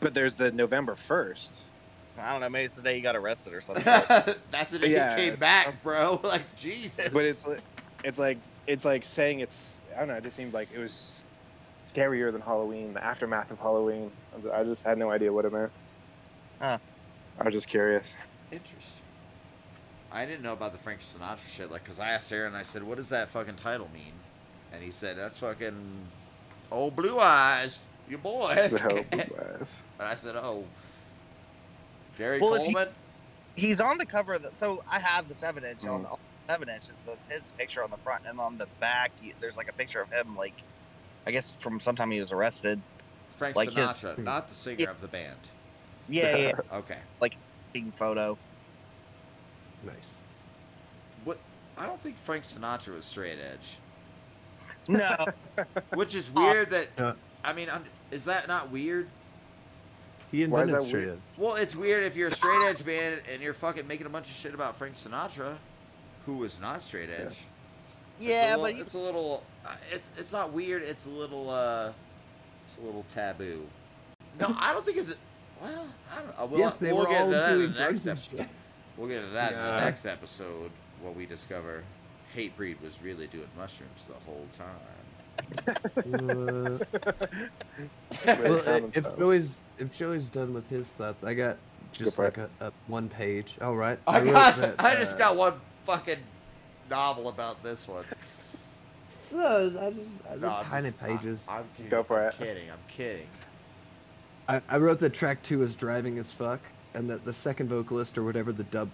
but 0.00 0.12
there's 0.12 0.34
the 0.34 0.50
November 0.50 0.96
first. 0.96 1.62
I 2.18 2.32
don't 2.32 2.40
know. 2.40 2.48
Maybe 2.48 2.64
it's 2.64 2.74
the 2.74 2.82
day 2.82 2.96
he 2.96 3.00
got 3.00 3.14
arrested 3.14 3.54
or 3.54 3.60
something. 3.60 3.84
That's 4.50 4.70
the 4.70 4.80
day 4.80 4.90
Yeah, 4.90 5.14
he 5.16 5.22
came 5.30 5.36
back, 5.36 5.80
bro. 5.84 6.20
Like 6.24 6.42
Jesus. 6.56 7.10
But 7.10 7.24
it's 7.24 7.46
li- 7.46 7.58
it's 8.02 8.18
like 8.18 8.38
it's 8.68 8.84
like 8.84 9.02
saying 9.04 9.40
it's 9.40 9.80
I 9.96 9.98
don't 10.00 10.08
know. 10.08 10.14
It 10.14 10.22
just 10.22 10.36
seemed 10.36 10.52
like 10.52 10.68
it 10.72 10.78
was 10.78 11.24
scarier 11.94 12.30
than 12.30 12.40
Halloween. 12.40 12.92
The 12.94 13.02
aftermath 13.02 13.50
of 13.50 13.58
Halloween. 13.58 14.12
I 14.54 14.62
just 14.62 14.84
had 14.84 14.98
no 14.98 15.10
idea 15.10 15.32
what 15.32 15.44
it 15.44 15.52
meant. 15.52 15.72
Huh. 16.60 16.78
I 17.40 17.44
was 17.44 17.54
just 17.54 17.66
curious. 17.68 18.14
interesting. 18.52 19.04
I 20.12 20.24
didn't 20.24 20.42
know 20.42 20.52
about 20.52 20.72
the 20.72 20.78
Frank 20.78 21.00
Sinatra 21.00 21.48
shit. 21.48 21.70
Like, 21.70 21.84
cause 21.84 21.98
I 21.98 22.10
asked 22.10 22.32
Aaron, 22.32 22.54
I 22.54 22.62
said, 22.62 22.82
"What 22.82 22.96
does 22.96 23.08
that 23.08 23.28
fucking 23.28 23.56
title 23.56 23.88
mean?" 23.92 24.12
And 24.72 24.82
he 24.82 24.90
said, 24.90 25.16
"That's 25.18 25.38
fucking 25.38 25.74
old 26.70 26.94
blue 26.96 27.18
eyes, 27.18 27.78
your 28.08 28.18
boy." 28.18 28.54
The 28.70 28.78
hell 28.78 29.04
and 29.12 29.30
was. 29.60 29.82
I 30.00 30.14
said, 30.14 30.36
"Oh, 30.36 30.64
Gary 32.16 32.40
Well, 32.40 32.54
if 32.54 32.68
you- 32.68 32.74
Coleman." 32.74 32.92
He's 33.56 33.80
on 33.80 33.98
the 33.98 34.06
cover 34.06 34.34
of 34.34 34.42
the. 34.42 34.50
So 34.54 34.84
I 34.88 34.98
have 35.00 35.26
the 35.28 35.34
seven 35.34 35.64
inch 35.64 35.84
on 35.84 36.00
Mm. 36.00 36.02
the 36.04 36.08
on 36.10 36.18
the 36.48 36.52
seven 36.54 36.68
inch. 36.68 36.84
That's 37.06 37.28
his 37.28 37.52
picture 37.52 37.82
on 37.82 37.90
the 37.90 37.96
front, 37.96 38.22
and 38.26 38.40
on 38.40 38.58
the 38.58 38.66
back, 38.80 39.12
he, 39.20 39.34
there's 39.40 39.56
like 39.56 39.68
a 39.68 39.72
picture 39.72 40.00
of 40.00 40.10
him, 40.10 40.36
like 40.36 40.54
I 41.26 41.30
guess 41.30 41.54
from 41.60 41.80
sometime 41.80 42.10
he 42.10 42.20
was 42.20 42.32
arrested. 42.32 42.80
Frank 43.30 43.54
like 43.56 43.70
his- 43.70 43.84
Sinatra, 43.84 44.18
not 44.18 44.48
the 44.48 44.54
singer 44.54 44.80
Yeah. 44.80 44.90
of 44.90 45.00
the 45.00 45.08
band. 45.08 45.38
Yeah, 46.08 46.36
yeah. 46.36 46.52
Okay. 46.72 46.98
Taking 47.74 47.92
photo. 47.92 48.38
Nice. 49.84 49.94
What? 51.24 51.38
I 51.76 51.84
don't 51.86 52.00
think 52.00 52.16
Frank 52.18 52.44
Sinatra 52.44 52.94
was 52.96 53.04
straight 53.04 53.38
edge. 53.38 53.76
No, 54.88 55.26
Which 55.94 56.14
is 56.14 56.30
weird 56.30 56.70
that. 56.70 56.88
Uh. 56.96 57.12
I 57.44 57.52
mean, 57.52 57.68
I'm, 57.70 57.84
is 58.10 58.24
that 58.24 58.48
not 58.48 58.70
weird? 58.70 59.06
He 60.32 60.46
Why 60.46 60.62
is 60.62 60.70
invented 60.70 60.84
that 60.84 60.88
straight 60.88 61.00
weird? 61.06 61.16
edge. 61.16 61.22
Well, 61.36 61.54
it's 61.56 61.76
weird 61.76 62.04
if 62.04 62.16
you're 62.16 62.28
a 62.28 62.32
straight 62.34 62.68
edge 62.70 62.84
band 62.84 63.20
and 63.32 63.42
you're 63.42 63.52
fucking 63.54 63.86
making 63.86 64.06
a 64.06 64.10
bunch 64.10 64.26
of 64.28 64.32
shit 64.34 64.54
about 64.54 64.76
Frank 64.76 64.94
Sinatra, 64.96 65.56
who 66.28 66.36
was 66.36 66.60
not 66.60 66.82
straight 66.82 67.08
edge. 67.08 67.26
It's 67.28 67.46
yeah, 68.20 68.50
little- 68.50 68.62
but 68.64 68.74
he, 68.74 68.80
it's 68.82 68.92
a 68.94 68.98
little. 68.98 69.42
uh, 69.64 69.72
It's 69.90 70.10
it's 70.18 70.30
not 70.32 70.52
weird. 70.52 70.82
It's 70.82 71.06
a 71.06 71.10
little. 71.10 71.48
uh 71.48 71.92
It's 72.66 72.76
a 72.76 72.82
little 72.82 73.04
taboo. 73.08 73.66
No, 74.38 74.54
I 74.58 74.72
don't 74.74 74.84
think 74.84 74.98
it's. 74.98 75.16
Well, 75.62 75.86
I 76.12 76.16
don't 76.20 76.38
know. 76.38 76.46
We'll, 76.46 76.60
yes, 76.60 76.76
they 76.76 76.92
we'll 76.92 77.04
were 77.04 77.08
get 77.10 77.20
all 77.22 77.26
into 77.28 77.38
that 77.38 77.50
in 77.52 77.58
doing 77.58 77.72
the 77.72 77.78
next 77.80 78.04
drugs 78.04 78.06
and 78.06 78.18
episode. 78.18 78.36
shit. 78.38 78.48
We'll 78.98 79.08
get 79.08 79.18
into 79.18 79.30
that 79.30 79.52
in 79.52 79.58
the 79.58 79.80
next 79.80 80.04
episode 80.06 80.70
when 81.02 81.14
we 81.16 81.24
discover 81.24 81.82
Hatebreed 82.36 82.82
was 82.82 83.00
really 83.02 83.26
doing 83.28 83.48
mushrooms 83.56 84.04
the 84.06 84.14
whole 84.26 84.46
time. 84.52 84.68
Uh, 85.96 86.78
well, 88.26 88.56
if 88.92 88.92
themselves. 88.92 89.18
Joey's 89.18 89.60
if 89.78 89.96
Joey's 89.96 90.28
done 90.28 90.52
with 90.52 90.68
his 90.68 90.88
thoughts, 90.88 91.24
I 91.24 91.32
got 91.34 91.56
just 91.92 92.16
for 92.16 92.24
like 92.26 92.38
a, 92.38 92.50
a 92.60 92.72
one 92.88 93.08
page. 93.08 93.54
All 93.62 93.76
right. 93.76 93.98
I, 94.06 94.20
wrote 94.20 94.32
got. 94.32 94.56
that, 94.58 94.74
I 94.78 94.94
just 94.96 95.14
uh, 95.16 95.18
got 95.18 95.36
one 95.36 95.54
fucking 95.88 96.18
novel 96.90 97.28
about 97.28 97.62
this 97.62 97.88
one. 97.88 98.04
No, 99.32 99.66
I 99.80 99.90
just, 99.90 100.00
I 100.30 100.34
No, 100.34 100.40
just 100.40 100.64
I'm 100.64 100.70
tiny 100.70 100.82
just- 100.90 101.00
pages. 101.00 101.40
I'm, 101.48 101.64
kidding. 101.76 101.90
Go 101.90 102.02
for 102.02 102.20
I'm 102.20 102.28
it. 102.28 102.34
kidding. 102.38 102.70
I'm 102.70 102.78
kidding. 102.88 103.26
I, 104.48 104.60
I 104.68 104.76
wrote 104.78 104.98
that 105.00 105.14
track 105.14 105.42
two 105.42 105.62
is 105.62 105.74
driving 105.74 106.18
as 106.18 106.30
fuck, 106.30 106.60
and 106.94 107.08
that 107.08 107.24
the 107.24 107.32
second 107.32 107.68
vocalist 107.70 108.18
or 108.18 108.24
whatever 108.24 108.52
the 108.52 108.64
dub, 108.64 108.90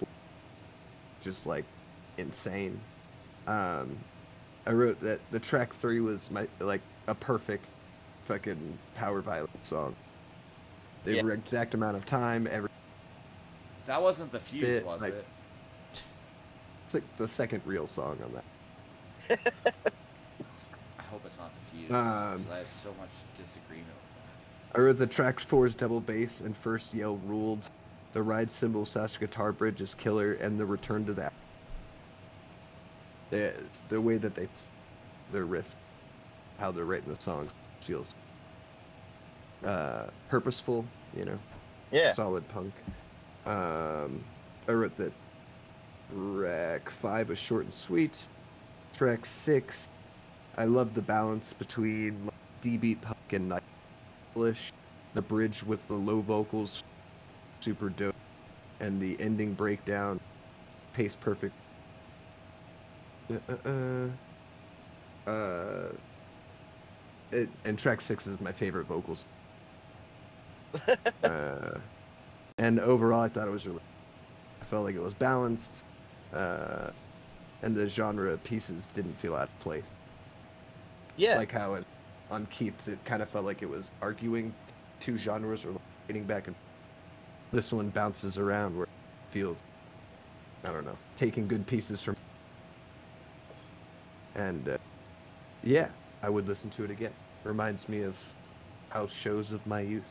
just 1.21 1.47
like 1.47 1.65
insane. 2.19 2.81
Um, 3.49 3.97
I 4.67 4.71
wrote 4.73 5.01
that 5.01 5.21
the 5.33 5.39
track 5.41 5.75
three 5.75 6.01
was 6.01 6.31
my 6.31 6.47
like 6.61 6.81
a 7.09 7.15
perfect 7.15 7.65
fucking 8.27 8.79
power 8.95 9.21
violence 9.21 9.67
song. 9.69 9.95
They 11.05 11.17
Yeah. 11.17 11.23
were 11.23 11.33
exact 11.33 11.75
amount 11.75 11.97
of 11.97 12.07
time. 12.07 12.47
Every 12.51 12.71
That 13.87 14.01
wasn't 14.01 14.31
the 14.33 14.41
fuse, 14.41 14.65
Bit, 14.65 14.87
was 14.87 15.01
like- 15.03 15.13
it? 15.13 15.27
It's 16.95 17.03
like 17.05 17.17
the 17.19 17.27
second 17.29 17.63
real 17.65 17.87
song 17.87 18.19
on 18.25 18.33
that. 18.35 19.39
I 20.99 21.03
hope 21.03 21.23
it's 21.27 21.39
not 21.39 21.51
the 21.53 21.77
fuse. 21.77 21.91
Um, 21.91 22.45
'cause 22.45 22.53
I 22.53 22.59
have 22.59 22.69
so 22.69 22.91
much 23.01 23.11
disagreement 23.37 23.89
with 23.89 24.77
I 24.77 24.81
wrote 24.81 24.99
the 24.99 25.07
track 25.07 25.41
four's 25.41 25.75
double 25.75 26.01
bass 26.01 26.41
and 26.41 26.57
first 26.57 26.95
yell 26.95 27.17
ruled. 27.27 27.69
The 28.13 28.23
ride 28.23 28.51
cymbal 28.53 28.87
slash 28.87 29.19
guitar 29.19 29.51
bridge 29.53 29.81
is 29.81 29.95
killer, 29.95 30.35
and 30.35 30.59
the 30.59 30.67
return 30.67 31.05
to 31.07 31.15
that. 31.15 31.33
the 33.31 33.55
the 33.89 34.01
way 34.01 34.17
that 34.19 34.35
they 34.37 34.49
their 35.33 35.45
riff, 35.47 35.67
how 36.59 36.71
they're 36.71 36.85
writing 36.85 37.13
the 37.13 37.21
songs 37.21 37.49
feels 37.81 38.15
uh, 39.65 40.05
purposeful. 40.29 40.85
You 41.17 41.25
know, 41.25 41.39
Yeah. 41.91 42.13
solid 42.13 42.47
punk. 42.49 42.73
Um, 43.47 44.25
I 44.69 44.73
wrote 44.73 44.97
that 44.99 45.13
track 46.13 46.91
five 46.91 47.31
is 47.31 47.39
short 47.39 47.65
and 47.65 47.75
sweet. 47.75 48.17
Track 48.97 49.27
six, 49.27 49.89
I 50.57 50.65
love 50.67 50.95
the 50.95 51.03
balance 51.03 51.53
between 51.53 52.27
like, 52.27 52.35
D-beat 52.61 53.01
punk 53.03 53.33
and 53.33 53.61
nightlish. 54.35 54.73
The 55.15 55.23
bridge 55.23 55.63
with 55.63 55.87
the 55.89 55.95
low 55.95 56.21
vocals, 56.21 56.83
super 57.61 57.89
dope, 57.89 58.15
and 58.81 59.01
the 59.01 59.17
ending 59.21 59.55
breakdown, 59.55 60.21
pace 60.93 61.17
perfect. 61.17 61.55
Uh, 63.31 63.37
uh, 63.49 63.69
uh, 63.69 65.31
uh, 65.31 65.93
it, 67.33 67.49
and 67.65 67.79
track 67.79 68.01
six 68.01 68.27
is 68.27 68.41
my 68.41 68.53
favorite 68.53 68.87
vocals. 68.87 69.25
uh, 71.25 71.79
and 72.59 72.81
overall, 72.81 73.21
I 73.21 73.29
thought 73.29 73.49
it 73.49 73.51
was 73.51 73.67
really. 73.67 73.81
I 74.61 74.65
felt 74.65 74.85
like 74.85 74.95
it 74.95 75.03
was 75.03 75.15
balanced, 75.15 75.85
uh, 76.35 76.91
and 77.63 77.75
the 77.75 77.89
genre 77.89 78.37
pieces 78.39 78.89
didn't 78.95 79.15
feel 79.19 79.35
out 79.35 79.49
of 79.49 79.61
place. 79.61 79.91
Yeah. 81.17 81.39
Like 81.39 81.53
how 81.53 81.75
it, 81.75 81.87
on 82.31 82.47
Keith's, 82.47 82.89
it 82.89 82.99
kind 83.05 83.23
of 83.23 83.29
felt 83.29 83.45
like 83.45 83.63
it 83.63 83.69
was 83.69 83.91
arguing 84.03 84.53
two 85.01 85.17
genres 85.17 85.65
or 85.65 85.75
getting 86.07 86.25
back 86.25 86.47
and. 86.47 86.57
This 87.53 87.73
one 87.73 87.91
bounces 87.91 88.37
around 88.37 88.77
where 88.77 88.85
it 88.85 88.91
feels. 89.31 89.63
I 90.65 90.73
don't 90.73 90.85
know, 90.85 90.99
taking 91.17 91.47
good 91.47 91.65
pieces 91.67 92.01
from. 92.01 92.17
And, 94.35 94.69
uh, 94.69 94.79
yeah, 95.63 95.89
I 96.21 96.31
would 96.31 96.49
listen 96.49 96.71
to 96.71 96.85
it 96.85 96.91
again. 96.91 97.13
Reminds 97.45 97.89
me 97.89 98.03
of 98.03 98.17
house 98.89 99.13
shows 99.13 99.53
of 99.53 99.65
my 99.69 99.83
youth 99.83 100.11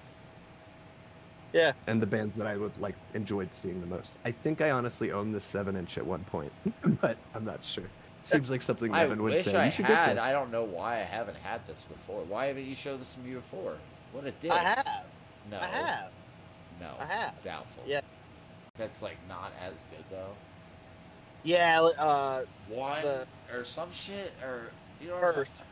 yeah. 1.54 1.72
and 1.88 2.02
the 2.02 2.06
bands 2.06 2.36
that 2.38 2.48
I 2.48 2.58
would 2.58 2.78
like 2.80 2.96
enjoyed 3.14 3.54
seeing 3.54 3.80
the 3.80 3.88
most. 3.88 4.18
I 4.26 4.32
think 4.32 4.62
I 4.62 4.72
honestly 4.72 5.12
owned 5.12 5.34
this 5.34 5.46
seven 5.46 5.76
inch 5.76 5.98
at 5.98 6.06
one 6.06 6.24
point, 6.26 6.52
but 7.02 7.18
I'm 7.34 7.46
not 7.46 7.64
sure. 7.64 7.86
Seems 8.24 8.50
like 8.50 8.62
something 8.62 8.94
I 8.94 9.04
Evan 9.04 9.22
would 9.22 9.34
wish 9.34 9.44
say. 9.44 9.56
I 9.56 9.66
you 9.66 9.72
should 9.72 9.86
had. 9.86 10.08
get 10.08 10.16
this. 10.16 10.24
I 10.24 10.32
don't 10.32 10.50
know 10.52 10.64
why 10.64 10.96
I 10.96 11.04
haven't 11.04 11.38
had 11.38 11.66
this 11.68 11.84
before. 11.84 12.24
Why 12.24 12.46
haven't 12.46 12.66
you 12.66 12.76
showed 12.76 13.02
this 13.02 13.14
to 13.16 13.20
me 13.20 13.34
before? 13.36 13.76
What 14.14 14.26
a 14.26 14.32
dick. 14.32 14.52
I 14.52 14.60
have. 14.60 15.06
No. 15.52 15.58
I 15.60 15.66
have. 15.66 16.12
No. 16.80 16.92
I 17.00 17.06
have. 17.06 17.44
Doubtful. 17.44 17.84
Yeah. 17.86 18.00
That's 18.78 19.02
like 19.02 19.18
not 19.28 19.52
as 19.62 19.86
good 19.92 20.06
though. 20.10 20.32
Yeah. 21.44 21.82
Uh, 22.00 22.44
One 22.70 23.02
The- 23.02 23.28
or 23.54 23.64
some 23.66 23.92
shit 23.92 24.32
or 24.42 24.72
you 25.02 25.10
know 25.10 25.16
what 25.16 25.36
curse. 25.36 25.66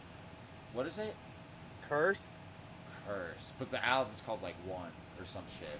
What 0.73 0.85
is 0.85 0.97
it? 0.97 1.15
Curse. 1.87 2.27
Curse. 3.07 3.53
But 3.59 3.71
the 3.71 3.83
album's 3.85 4.21
called 4.25 4.41
like 4.43 4.55
One 4.65 4.91
or 5.21 5.25
some 5.25 5.43
shit. 5.59 5.79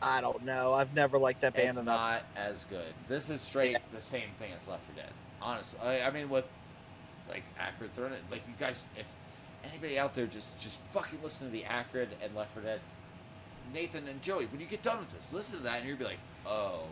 I 0.00 0.20
don't 0.20 0.44
know. 0.44 0.72
I've 0.72 0.94
never 0.94 1.18
liked 1.18 1.42
that 1.42 1.54
band 1.54 1.68
it's 1.68 1.78
enough. 1.78 2.00
not 2.00 2.22
as 2.36 2.64
good. 2.64 2.92
This 3.08 3.30
is 3.30 3.40
straight 3.40 3.76
the 3.94 4.00
same 4.00 4.30
thing 4.38 4.50
as 4.58 4.66
Left 4.66 4.84
for 4.84 4.96
Dead. 4.96 5.10
Honestly, 5.40 5.78
I, 5.80 6.08
I 6.08 6.10
mean 6.10 6.28
with 6.28 6.46
like 7.28 7.44
Acrid 7.58 7.92
throwing 7.94 8.12
it, 8.12 8.22
like 8.30 8.42
you 8.48 8.54
guys, 8.58 8.84
if 8.98 9.08
anybody 9.64 9.98
out 9.98 10.14
there 10.14 10.26
just 10.26 10.58
just 10.58 10.80
fucking 10.90 11.20
listen 11.22 11.46
to 11.46 11.52
the 11.52 11.64
Acrid 11.64 12.08
and 12.22 12.34
Left 12.34 12.52
for 12.52 12.60
Dead, 12.60 12.80
Nathan 13.72 14.08
and 14.08 14.20
Joey, 14.22 14.46
when 14.46 14.60
you 14.60 14.66
get 14.66 14.82
done 14.82 14.98
with 14.98 15.12
this, 15.12 15.32
listen 15.32 15.58
to 15.58 15.62
that 15.64 15.80
and 15.80 15.88
you'll 15.88 15.98
be 15.98 16.04
like, 16.04 16.18
oh, 16.46 16.82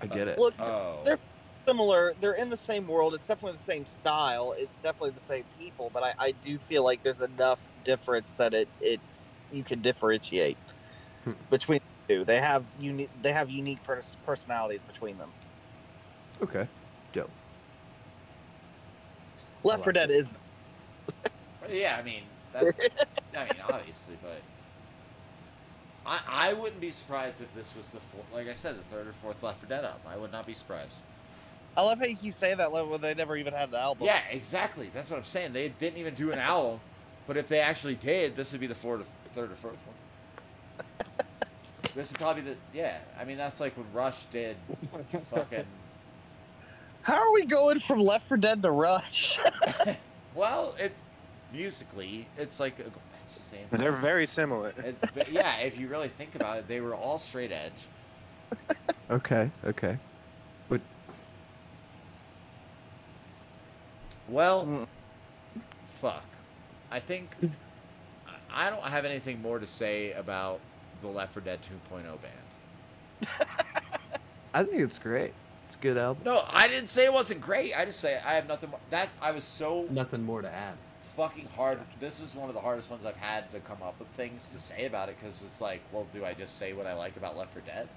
I 0.00 0.06
get 0.06 0.28
it. 0.28 0.38
Look, 0.38 0.54
oh, 0.60 0.98
they're 1.04 1.18
similar. 1.66 2.12
They're 2.20 2.34
in 2.34 2.50
the 2.50 2.56
same 2.56 2.86
world. 2.86 3.14
It's 3.14 3.26
definitely 3.26 3.56
the 3.56 3.64
same 3.64 3.86
style. 3.86 4.54
It's 4.56 4.78
definitely 4.78 5.10
the 5.10 5.20
same 5.20 5.44
people. 5.58 5.90
But 5.92 6.02
I, 6.02 6.14
I 6.18 6.30
do 6.32 6.58
feel 6.58 6.84
like 6.84 7.02
there's 7.02 7.22
enough 7.22 7.72
difference 7.84 8.32
that 8.34 8.54
it 8.54 8.68
it's 8.80 9.24
you 9.52 9.62
can 9.62 9.80
differentiate 9.80 10.56
Hmm. 11.24 11.32
between 11.50 11.80
the 12.06 12.14
two. 12.14 12.24
They 12.24 12.40
have 12.40 12.64
unique. 12.78 13.10
They 13.22 13.32
have 13.32 13.50
unique 13.50 13.82
pers- 13.84 14.16
personalities 14.24 14.82
between 14.82 15.18
them. 15.18 15.30
Okay, 16.42 16.68
dope. 17.12 17.30
Left 19.64 19.82
4 19.84 19.92
like 19.92 19.94
Dead 19.94 20.10
is. 20.10 20.30
yeah. 21.68 21.96
I 21.98 22.02
mean, 22.02 22.22
that's 22.52 22.78
I 23.36 23.40
mean 23.44 23.62
obviously, 23.72 24.16
but. 24.22 24.40
I, 26.08 26.20
I 26.28 26.52
wouldn't 26.52 26.80
be 26.80 26.92
surprised 26.92 27.40
if 27.40 27.52
this 27.52 27.74
was 27.76 27.88
the 27.88 27.98
fourth, 27.98 28.26
like 28.32 28.46
I 28.48 28.52
said, 28.52 28.78
the 28.78 28.82
third 28.94 29.08
or 29.08 29.12
fourth 29.12 29.42
Left 29.42 29.58
for 29.58 29.66
Dead 29.66 29.84
album. 29.84 30.02
I 30.08 30.16
would 30.16 30.30
not 30.30 30.46
be 30.46 30.52
surprised. 30.54 30.94
I 31.76 31.82
love 31.82 31.98
how 31.98 32.04
you 32.04 32.14
keep 32.14 32.34
saying 32.34 32.58
that 32.58 32.70
level 32.72 32.92
when 32.92 33.00
they 33.00 33.12
never 33.12 33.36
even 33.36 33.52
had 33.52 33.70
an 33.70 33.74
album. 33.74 34.06
Yeah, 34.06 34.20
exactly. 34.30 34.88
That's 34.94 35.10
what 35.10 35.16
I'm 35.16 35.24
saying. 35.24 35.52
They 35.52 35.68
didn't 35.68 35.98
even 35.98 36.14
do 36.14 36.30
an 36.30 36.38
album, 36.38 36.78
but 37.26 37.36
if 37.36 37.48
they 37.48 37.58
actually 37.58 37.96
did, 37.96 38.36
this 38.36 38.52
would 38.52 38.60
be 38.60 38.68
the 38.68 38.74
fourth, 38.76 39.10
third 39.36 39.52
or 39.52 39.56
fourth 39.56 39.76
one. 39.86 40.86
this 41.94 42.10
is 42.10 42.16
probably 42.16 42.42
the 42.42 42.56
yeah. 42.74 42.98
I 43.20 43.24
mean, 43.24 43.36
that's 43.36 43.60
like 43.60 43.76
when 43.76 43.86
Rush 43.92 44.24
did 44.24 44.56
fucking. 45.30 45.64
How 47.02 47.14
are 47.14 47.32
we 47.32 47.44
going 47.44 47.78
from 47.78 48.00
Left 48.00 48.26
for 48.26 48.36
Dead 48.36 48.62
to 48.62 48.70
Rush? 48.70 49.38
Well, 50.34 50.74
it's 50.78 51.02
musically, 51.50 52.26
it's 52.36 52.60
like 52.60 52.78
a, 52.78 52.84
it's 53.24 53.36
the 53.38 53.42
same. 53.42 53.66
They're 53.70 53.90
very 53.92 54.26
similar. 54.26 54.74
It's 54.76 55.02
yeah. 55.32 55.56
If 55.60 55.80
you 55.80 55.88
really 55.88 56.08
think 56.08 56.34
about 56.34 56.58
it, 56.58 56.68
they 56.68 56.82
were 56.82 56.94
all 56.94 57.16
straight 57.16 57.52
edge. 57.52 57.86
Okay, 59.10 59.50
okay. 59.64 59.96
But 60.68 60.82
Well, 64.28 64.66
Mm. 64.66 64.86
fuck. 65.86 66.24
I 66.90 67.00
think 67.00 67.30
I- 68.56 68.66
I 68.66 68.70
don't 68.70 68.82
have 68.82 69.04
anything 69.04 69.42
more 69.42 69.58
to 69.58 69.66
say 69.66 70.12
about 70.12 70.60
the 71.02 71.08
Left 71.08 71.32
for 71.34 71.40
Dead 71.40 71.58
2.0 71.90 72.02
band. 72.02 73.38
I 74.54 74.64
think 74.64 74.80
it's 74.80 74.98
great. 74.98 75.32
It's 75.66 75.74
a 75.76 75.78
good 75.78 75.98
album. 75.98 76.22
No, 76.24 76.42
I 76.50 76.68
didn't 76.68 76.88
say 76.88 77.04
it 77.04 77.12
wasn't 77.12 77.40
great. 77.40 77.76
I 77.78 77.84
just 77.84 78.00
say 78.00 78.18
I 78.24 78.32
have 78.34 78.48
nothing 78.48 78.70
more. 78.70 78.80
That's 78.90 79.16
I 79.20 79.32
was 79.32 79.44
so 79.44 79.86
Nothing 79.90 80.24
more 80.24 80.40
to 80.42 80.48
add. 80.50 80.74
fucking 81.16 81.48
hard. 81.56 81.78
This 82.00 82.20
is 82.20 82.34
one 82.34 82.48
of 82.48 82.54
the 82.54 82.60
hardest 82.60 82.90
ones 82.90 83.04
I've 83.04 83.16
had 83.16 83.50
to 83.52 83.60
come 83.60 83.78
up 83.82 83.98
with 83.98 84.08
things 84.08 84.48
to 84.50 84.60
say 84.60 84.86
about 84.86 85.08
it 85.08 85.16
because 85.20 85.42
it's 85.42 85.60
like, 85.60 85.80
well, 85.92 86.06
do 86.14 86.24
I 86.24 86.32
just 86.34 86.56
say 86.56 86.72
what 86.72 86.86
I 86.86 86.94
like 86.94 87.16
about 87.16 87.36
Left 87.36 87.52
for 87.52 87.60
Dead? 87.60 87.88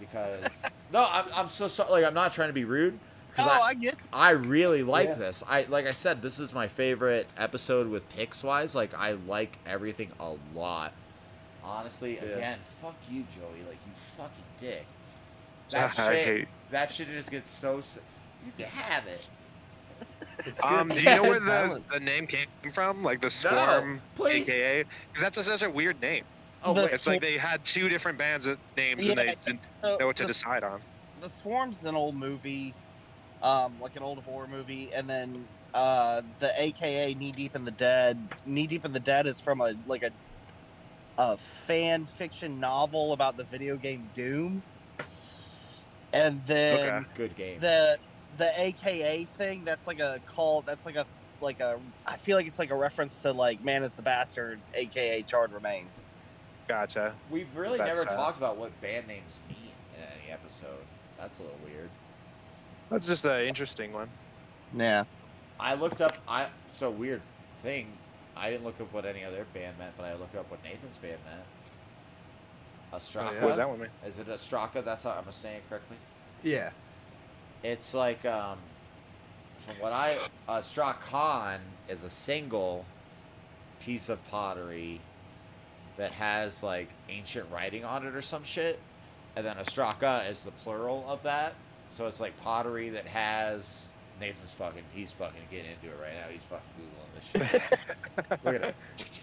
Because 0.00 0.64
no, 0.92 1.06
I'm, 1.08 1.24
I'm 1.34 1.48
so 1.48 1.68
sorry. 1.68 1.90
Like 1.90 2.04
I'm 2.04 2.14
not 2.14 2.32
trying 2.32 2.48
to 2.48 2.54
be 2.54 2.64
rude. 2.64 2.98
'Cause 3.38 3.46
oh, 3.48 3.62
I, 3.62 3.68
I 3.68 3.74
get. 3.74 4.06
I 4.12 4.30
really 4.30 4.82
like 4.82 5.08
Yeah. 5.08 5.14
this. 5.14 5.42
I 5.48 5.62
like 5.68 5.86
I 5.86 5.92
said, 5.92 6.20
this 6.22 6.38
is 6.40 6.52
my 6.52 6.68
favorite 6.68 7.26
episode 7.36 7.88
with 7.88 8.08
picks 8.10 8.42
wise. 8.44 8.74
Like 8.74 8.92
I 8.94 9.12
like 9.12 9.56
everything 9.66 10.10
a 10.20 10.34
lot. 10.54 10.92
Honestly, 11.64 12.16
Yeah. 12.16 12.22
again, 12.36 12.58
fuck 12.80 12.96
you, 13.10 13.24
Joey. 13.34 13.62
Like 13.68 13.78
you 13.86 13.92
fucking 14.16 14.44
dick. 14.58 14.86
That 15.70 15.98
I 15.98 16.12
shit. 16.14 16.24
hate- 16.26 16.48
That 16.70 16.90
shit 16.92 17.08
just 17.08 17.30
gets 17.30 17.50
so. 17.50 17.76
You 18.46 18.52
can 18.56 18.66
have 18.68 19.06
it. 19.06 19.20
Um, 20.62 20.88
do 20.88 20.98
you 20.98 21.04
know 21.04 21.22
where 21.22 21.40
the, 21.40 21.82
the 21.92 22.00
name 22.00 22.26
came 22.26 22.46
from? 22.72 23.02
Like 23.02 23.20
the 23.20 23.28
Swarm, 23.28 24.00
please. 24.14 24.48
AKA? 24.48 24.84
'Cause 24.84 25.20
that's 25.20 25.36
a, 25.38 25.42
such 25.42 25.62
a 25.62 25.68
weird 25.70 26.00
name. 26.00 26.24
Oh 26.64 26.72
The 26.72 26.82
wait, 26.82 26.92
It's 26.92 27.06
like 27.06 27.20
they 27.20 27.36
had 27.36 27.64
two 27.64 27.88
different 27.88 28.16
bands 28.18 28.46
of 28.46 28.58
names 28.76 29.08
and 29.08 29.18
they 29.18 29.34
didn't 29.44 29.60
So, 29.82 29.96
know 29.98 30.06
what 30.06 30.16
to 30.16 30.22
the, 30.22 30.28
decide 30.28 30.62
on. 30.64 30.80
the 31.20 31.28
Swarm's 31.28 31.84
an 31.84 31.94
old 31.96 32.14
movie, 32.14 32.72
um, 33.42 33.78
like 33.78 33.96
an 33.96 34.02
old 34.02 34.24
horror 34.24 34.46
movie, 34.48 34.92
and 34.92 35.08
then 35.08 35.48
uh, 35.74 36.22
the 36.38 36.52
AKA 36.56 37.14
Knee 37.14 37.32
Deep 37.32 37.54
in 37.54 37.64
the 37.64 37.70
Dead. 37.70 38.28
Knee 38.44 38.66
Deep 38.66 38.84
in 38.84 38.92
the 38.92 39.00
Dead 39.00 39.26
is 39.26 39.40
from 39.40 39.60
a 39.60 39.74
like 39.84 40.02
a 40.02 40.12
a 41.16 41.36
fan 41.36 42.06
fiction 42.06 42.60
novel 42.60 43.12
about 43.12 43.36
the 43.36 43.44
video 43.44 43.76
game 43.76 44.10
Doom, 44.14 44.64
and 46.12 46.46
then 46.46 46.76
Okay. 46.78 47.06
good 47.14 47.36
game. 47.36 47.60
the 47.60 47.98
the 48.36 48.52
AKA 48.60 49.26
thing. 49.26 49.64
That's 49.64 49.86
like 49.86 50.00
a 50.00 50.20
call. 50.26 50.62
That's 50.62 50.84
like 50.86 50.96
a 50.96 51.06
like 51.40 51.60
a. 51.60 51.80
I 52.06 52.16
feel 52.18 52.36
like 52.36 52.46
it's 52.46 52.58
like 52.58 52.70
a 52.70 52.76
reference 52.76 53.20
to 53.22 53.32
like 53.32 53.60
Man 53.60 53.82
is 53.82 53.94
the 53.94 54.02
Bastard, 54.02 54.62
AKA 54.74 55.22
Charred 55.24 55.52
Remains. 55.52 56.04
Gotcha. 56.68 57.16
We've 57.30 57.54
really 57.56 57.78
That's 57.78 57.88
never 57.88 58.04
sad. 58.08 58.16
talked 58.16 58.38
about 58.38 58.58
what 58.58 58.78
band 58.80 59.06
names 59.06 59.40
mean 59.48 59.72
in 59.94 60.00
any 60.02 60.30
episode. 60.30 60.84
That's 61.16 61.38
a 61.38 61.42
little 61.42 61.58
weird. 61.64 61.90
That's 62.90 63.06
just 63.06 63.24
an 63.24 63.42
interesting 63.42 63.92
one. 63.92 64.08
Yeah. 64.76 65.04
I 65.60 65.74
looked 65.74 66.00
up. 66.00 66.16
I 66.26 66.46
so 66.72 66.90
weird 66.90 67.20
thing. 67.62 67.88
I 68.36 68.50
didn't 68.50 68.64
look 68.64 68.80
up 68.80 68.92
what 68.92 69.04
any 69.04 69.24
other 69.24 69.44
band 69.52 69.78
meant, 69.78 69.92
but 69.96 70.04
I 70.04 70.14
looked 70.14 70.36
up 70.36 70.50
what 70.50 70.62
Nathan's 70.62 70.98
band 70.98 71.18
meant. 71.24 71.42
Ostraca. 72.92 73.32
yeah? 73.34 73.40
What 73.40 73.48
does 73.48 73.56
that 73.56 73.68
one 73.68 73.80
mean? 73.80 73.88
Is 74.06 74.18
it 74.18 74.28
Ostraca? 74.28 74.84
That's 74.84 75.04
how 75.04 75.10
I'm 75.10 75.30
saying 75.32 75.56
it 75.56 75.68
correctly. 75.68 75.96
Yeah. 76.42 76.70
It's 77.62 77.92
like 77.92 78.24
um, 78.24 78.58
from 79.58 79.74
what 79.80 79.92
I 79.92 80.16
Strachan 80.60 81.60
is 81.88 82.04
a 82.04 82.10
single 82.10 82.84
piece 83.80 84.08
of 84.08 84.24
pottery 84.28 85.00
that 85.96 86.12
has 86.12 86.62
like 86.62 86.88
ancient 87.08 87.50
writing 87.50 87.84
on 87.84 88.06
it 88.06 88.14
or 88.14 88.22
some 88.22 88.44
shit, 88.44 88.78
and 89.36 89.44
then 89.44 89.56
Ostraca 89.56 90.30
is 90.30 90.44
the 90.44 90.52
plural 90.52 91.04
of 91.08 91.22
that. 91.24 91.54
So 91.90 92.06
it's 92.06 92.20
like 92.20 92.38
pottery 92.42 92.90
that 92.90 93.06
has 93.06 93.88
Nathan's 94.20 94.52
fucking. 94.52 94.82
He's 94.94 95.12
fucking 95.12 95.40
getting 95.50 95.70
into 95.72 95.86
it 95.86 96.00
right 96.00 96.12
now. 96.14 96.28
He's 96.30 96.42
fucking 96.42 96.64
googling 96.78 97.14
this 97.14 97.50
shit. 97.50 98.40
Look 98.44 98.54
at 98.56 98.64
him. 98.64 98.74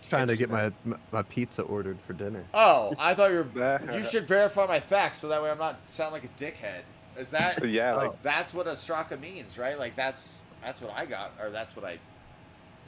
Trying 0.10 0.28
to 0.28 0.36
get 0.36 0.50
my 0.50 0.72
my 1.12 1.24
pizza 1.24 1.62
ordered 1.64 2.00
for 2.06 2.14
dinner. 2.14 2.44
Oh, 2.54 2.94
I 2.98 3.14
thought 3.14 3.32
you 3.32 3.50
were. 3.54 3.82
You 3.94 4.04
should 4.04 4.28
verify 4.28 4.66
my 4.66 4.80
facts 4.80 5.20
so 5.20 5.28
that 5.30 5.42
way 5.42 5.50
I'm 5.50 5.58
not 5.58 5.78
sound 5.88 6.14
like 6.14 6.24
a 6.24 6.42
dickhead. 6.42 6.82
Is 7.18 7.32
that? 7.32 7.66
yeah, 7.68 7.96
like 7.96 8.12
Oh. 8.12 8.16
That's 8.22 8.54
what 8.54 8.68
Ostraca 8.68 9.20
means, 9.20 9.58
right? 9.58 9.78
Like 9.78 9.96
that's 9.96 10.44
that's 10.64 10.82
what 10.82 10.94
I 10.96 11.06
got, 11.06 11.32
or 11.42 11.50
that's 11.50 11.76
what 11.76 11.86
I 11.86 11.98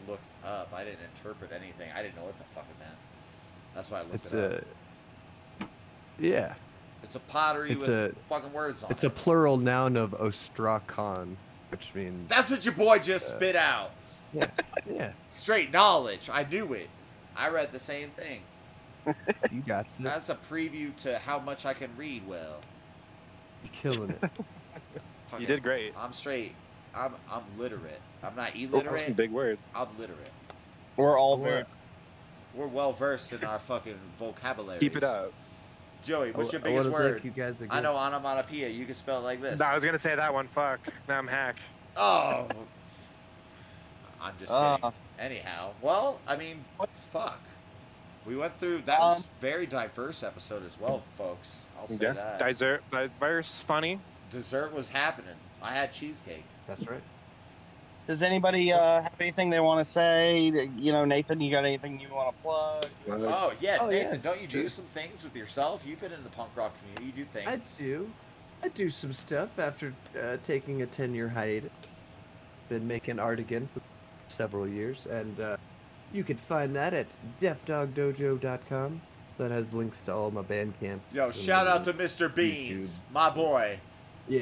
looked 0.08 0.32
up. 0.46 0.72
I 0.74 0.84
didn't 0.84 1.00
interpret 1.16 1.52
anything. 1.52 1.90
I 1.96 2.02
didn't 2.02 2.16
know 2.16 2.24
what 2.24 2.38
the 2.38 2.46
fuck 2.46 2.66
it 2.70 2.80
meant. 2.80 2.96
That's 3.76 3.92
why 3.92 4.00
I 4.00 4.02
looked 4.04 4.16
It's 4.16 4.34
it 4.34 4.68
a 5.62 5.66
yeah. 6.20 6.54
It's 7.04 7.16
a 7.16 7.20
pottery 7.20 7.72
it's 7.72 7.80
with 7.80 7.90
a- 7.90 8.16
fucking 8.28 8.52
words 8.54 8.84
on 8.84 8.92
It's 8.92 9.04
it. 9.04 9.08
a 9.08 9.10
plural 9.10 9.58
noun 9.58 9.96
of 9.96 10.12
ostrakon, 10.12 11.36
which 11.70 11.94
means 11.96 12.30
That's 12.30 12.50
what 12.50 12.66
your 12.66 12.74
boy 12.74 13.00
just 13.00 13.32
Uh, 13.34 13.36
spit 13.36 13.56
out. 13.56 13.92
yeah, 14.34 14.48
yeah. 14.90 15.12
Straight 15.30 15.72
knowledge. 15.72 16.30
I 16.32 16.44
knew 16.44 16.74
it. 16.74 16.90
I 17.36 17.50
read 17.50 17.72
the 17.72 17.80
same 17.80 18.10
thing. 18.12 18.42
You 19.52 19.62
got 19.66 19.86
it. 19.86 19.94
That's 20.02 20.28
a 20.30 20.36
preview 20.36 20.94
to 20.98 21.18
how 21.20 21.40
much 21.40 21.66
I 21.66 21.74
can 21.74 21.90
read 21.96 22.28
well. 22.28 22.58
You're 23.64 23.94
killing 23.94 24.10
it. 24.10 24.20
Fucking- 25.28 25.42
you 25.42 25.48
did 25.48 25.64
great. 25.64 25.94
I'm 25.98 26.12
straight. 26.14 26.54
I'm 26.96 27.14
I'm 27.32 27.44
literate. 27.58 28.02
I'm 28.24 28.36
not 28.36 28.52
Oh, 28.56 28.82
that 28.82 28.92
was 28.92 29.02
some 29.04 29.14
big 29.14 29.32
word. 29.32 29.60
I'm 29.76 29.88
literate. 30.00 30.32
We're 30.98 31.18
all 31.18 31.38
Well, 31.38 31.46
very. 31.50 31.64
We're 32.56 32.68
well 32.68 32.92
versed 32.92 33.32
in 33.34 33.44
our 33.44 33.60
fucking 33.60 34.00
vocabulary. 34.18 34.80
Keep 34.80 34.96
it 34.98 35.04
up. 35.04 35.32
Joey, 36.08 36.32
what's 36.32 36.54
your 36.54 36.62
I 36.62 36.64
biggest 36.64 36.90
wanna 36.90 37.04
thank 37.04 37.14
word? 37.16 37.26
You 37.26 37.32
guys. 37.32 37.56
I 37.70 37.82
know 37.82 37.94
onomatopoeia. 37.96 38.70
You 38.70 38.86
can 38.86 38.96
spell 38.96 39.20
it 39.20 39.24
like 39.24 39.42
this. 39.42 39.60
No, 39.60 39.66
I 39.66 39.76
was 39.76 39.84
gonna 39.84 40.00
say 40.00 40.16
that 40.16 40.34
one. 40.34 40.48
Fuck. 40.48 40.80
Now 41.10 41.18
I'm 41.18 41.28
hack. 41.28 41.58
Oh. 41.98 42.48
I'm 44.22 44.34
just 44.40 44.52
Uh. 44.52 44.78
kidding. 44.78 44.94
Anyhow, 45.20 45.72
well, 45.82 46.20
I 46.26 46.38
mean, 46.38 46.64
What? 46.78 46.90
fuck. 46.90 47.40
We 48.26 48.36
went 48.38 48.58
through 48.58 48.84
that 48.84 49.00
was 49.00 49.20
Um, 49.20 49.26
very 49.42 49.66
diverse 49.66 50.24
episode 50.24 50.66
as 50.66 50.80
well, 50.80 51.02
folks. 51.16 51.66
I'll 51.78 51.88
say 51.88 51.98
Yeah. 52.06 52.14
that. 52.14 52.40
Dessert, 52.40 52.84
diverse, 52.92 53.60
funny. 53.60 54.00
Dessert 54.32 54.74
was 54.74 54.90
happening. 54.90 55.36
I 55.62 55.74
had 55.74 55.92
cheesecake. 55.92 56.44
That's 56.68 56.88
right. 56.88 57.02
Does 58.08 58.22
anybody 58.24 58.72
uh, 58.72 59.02
have 59.02 59.14
anything 59.20 59.50
they 59.50 59.60
want 59.60 59.80
to 59.80 59.86
say? 59.86 60.40
You 60.78 60.92
know, 60.94 61.04
Nathan, 61.04 61.42
you 61.42 61.52
got 61.52 61.66
anything 61.66 62.00
you 62.00 62.08
want 62.14 62.36
to 62.36 62.42
plug? 62.42 62.86
Oh 63.10 63.54
yeah, 63.60 63.78
Oh, 63.82 63.90
yeah, 63.90 64.04
Nathan, 64.04 64.22
don't 64.22 64.42
you 64.42 64.48
do 64.48 64.62
sure. 64.62 64.70
some 64.70 64.86
things 64.86 65.24
with 65.24 65.36
yourself? 65.36 65.86
You've 65.86 66.00
been 66.00 66.14
in 66.14 66.24
the 66.24 66.30
punk 66.30 66.50
rock 66.56 66.74
community. 66.80 67.06
You 67.18 67.26
do 67.26 67.30
things. 67.32 67.48
I 67.48 67.60
do. 67.82 68.10
I 68.64 68.70
do 68.70 68.90
some 68.90 69.12
stuff 69.14 69.60
after 69.60 69.94
uh, 70.20 70.38
taking 70.44 70.82
a 70.82 70.86
10 70.86 71.14
year 71.14 71.30
hiatus. 71.30 71.70
Been 72.70 72.88
making 72.88 73.20
art 73.20 73.40
again 73.40 73.68
for 73.74 73.82
several 74.30 74.68
years, 74.68 75.06
and 75.10 75.40
uh, 75.40 75.58
you 76.14 76.24
can 76.24 76.38
find 76.38 76.76
that 76.76 76.94
at 76.94 77.08
deafdogdojo.com. 77.42 79.02
That 79.38 79.52
has 79.52 79.72
links 79.72 80.02
to 80.02 80.14
all 80.16 80.32
my 80.32 80.42
band 80.42 80.74
camps. 80.80 81.14
Yo, 81.14 81.30
shout 81.30 81.68
out 81.68 81.84
to 81.84 81.94
Mr. 81.94 82.34
Beans, 82.34 83.00
YouTube. 83.08 83.14
my 83.14 83.30
boy. 83.30 83.80
Yeah. 84.28 84.42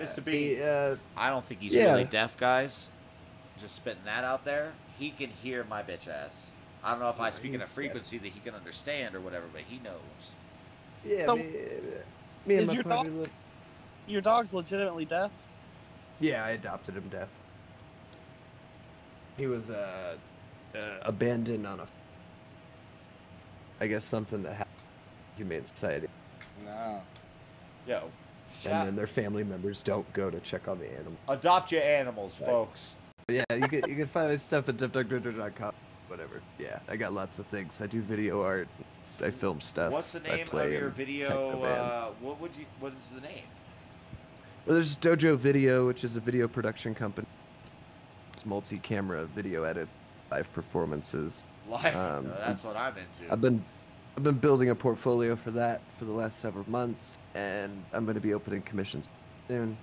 Mr. 0.00 0.16
he, 0.18 0.50
Beans. 0.54 0.62
uh, 0.62 0.96
I 1.16 1.30
don't 1.30 1.44
think 1.44 1.60
he's 1.62 1.74
Yeah. 1.74 1.90
really 1.90 2.04
deaf, 2.04 2.36
guys. 2.36 2.88
Just 3.60 3.76
spitting 3.76 4.04
that 4.04 4.24
out 4.24 4.44
there. 4.44 4.72
He 4.98 5.10
can 5.10 5.30
hear 5.30 5.64
my 5.64 5.82
bitch 5.82 6.08
ass. 6.08 6.50
I 6.84 6.90
don't 6.90 7.00
know 7.00 7.08
if 7.08 7.20
I 7.20 7.30
speak 7.30 7.50
in 7.54 7.56
a 7.60 7.64
he's- 7.64 7.72
frequency 7.72 8.18
that 8.18 8.28
he 8.28 8.40
can 8.40 8.54
understand 8.54 9.14
or 9.14 9.20
whatever, 9.20 9.46
but 9.52 9.62
he 9.62 9.78
knows. 9.78 10.32
yeah, 11.04 11.24
So, 11.26 11.36
me, 11.36 11.44
me 12.46 12.54
and 12.54 12.62
is 12.62 12.68
my 12.68 12.74
your 12.74 12.82
dog- 12.82 13.06
live- 13.08 13.30
Your 14.06 14.20
dog's 14.20 14.52
legitimately 14.52 15.04
deaf. 15.04 15.30
Yeah, 16.20 16.44
I 16.44 16.50
adopted 16.50 16.94
him 16.96 17.08
deaf. 17.08 17.28
He 19.36 19.46
was 19.46 19.68
uh, 19.68 20.16
uh, 20.74 20.78
abandoned 21.02 21.66
on 21.66 21.80
a. 21.80 21.86
I 23.80 23.86
guess 23.88 24.04
something 24.04 24.42
that 24.44 24.54
happened 24.54 24.76
in 25.32 25.36
humane 25.46 25.66
society, 25.66 26.06
No. 26.64 27.02
Yo, 27.86 27.98
and 28.04 28.12
shout, 28.54 28.84
then 28.86 28.96
their 28.96 29.06
family 29.06 29.44
members 29.44 29.82
don't 29.82 30.10
go 30.14 30.30
to 30.30 30.40
check 30.40 30.66
on 30.68 30.78
the 30.78 30.90
animal. 30.90 31.18
adopt 31.28 31.70
your 31.72 31.82
animals, 31.82 32.38
Right. 32.40 32.46
folks. 32.46 32.96
Yeah, 33.28 33.42
you 33.54 33.62
can 33.62 33.82
you 33.88 33.96
can 33.96 34.06
find 34.06 34.28
my 34.30 34.36
stuff 34.36 34.68
at 34.68 34.76
deafdogdojo.com. 34.76 35.72
Whatever. 36.06 36.40
Yeah, 36.60 36.78
I 36.88 36.94
got 36.94 37.12
lots 37.12 37.40
of 37.40 37.46
things. 37.46 37.80
I 37.80 37.88
do 37.88 38.00
video 38.00 38.40
art. 38.40 38.68
I 39.20 39.30
film 39.32 39.60
stuff. 39.60 39.90
What's 39.90 40.12
the 40.12 40.20
name 40.20 40.46
of 40.52 40.70
your 40.70 40.90
video? 40.90 41.60
Uh, 41.60 42.10
what 42.20 42.40
would 42.40 42.56
you? 42.56 42.66
What 42.78 42.92
is 42.92 43.08
the 43.12 43.20
name? 43.22 43.42
Well, 44.64 44.74
there's 44.74 44.96
Dojo 44.96 45.36
Video, 45.36 45.88
which 45.88 46.04
is 46.04 46.14
a 46.14 46.20
video 46.20 46.46
production 46.46 46.94
company. 46.94 47.26
It's 48.34 48.46
multi-camera 48.46 49.26
video 49.26 49.64
edit, 49.64 49.88
live 50.30 50.52
performances. 50.52 51.44
Live. 51.68 51.96
Um, 51.96 52.26
No, 52.26 52.34
that's 52.38 52.62
what 52.62 52.76
I'm 52.76 52.94
into. 52.96 53.32
I've 53.32 53.40
been 53.40 53.64
I've 54.16 54.22
been 54.22 54.38
building 54.38 54.70
a 54.70 54.74
portfolio 54.76 55.34
for 55.34 55.50
that 55.50 55.80
for 55.98 56.04
the 56.04 56.12
last 56.12 56.38
several 56.38 56.64
months, 56.70 57.18
and 57.34 57.82
I'm 57.92 58.04
going 58.04 58.14
to 58.14 58.20
be 58.20 58.34
opening 58.34 58.62
commissions 58.62 59.08
soon. 59.48 59.76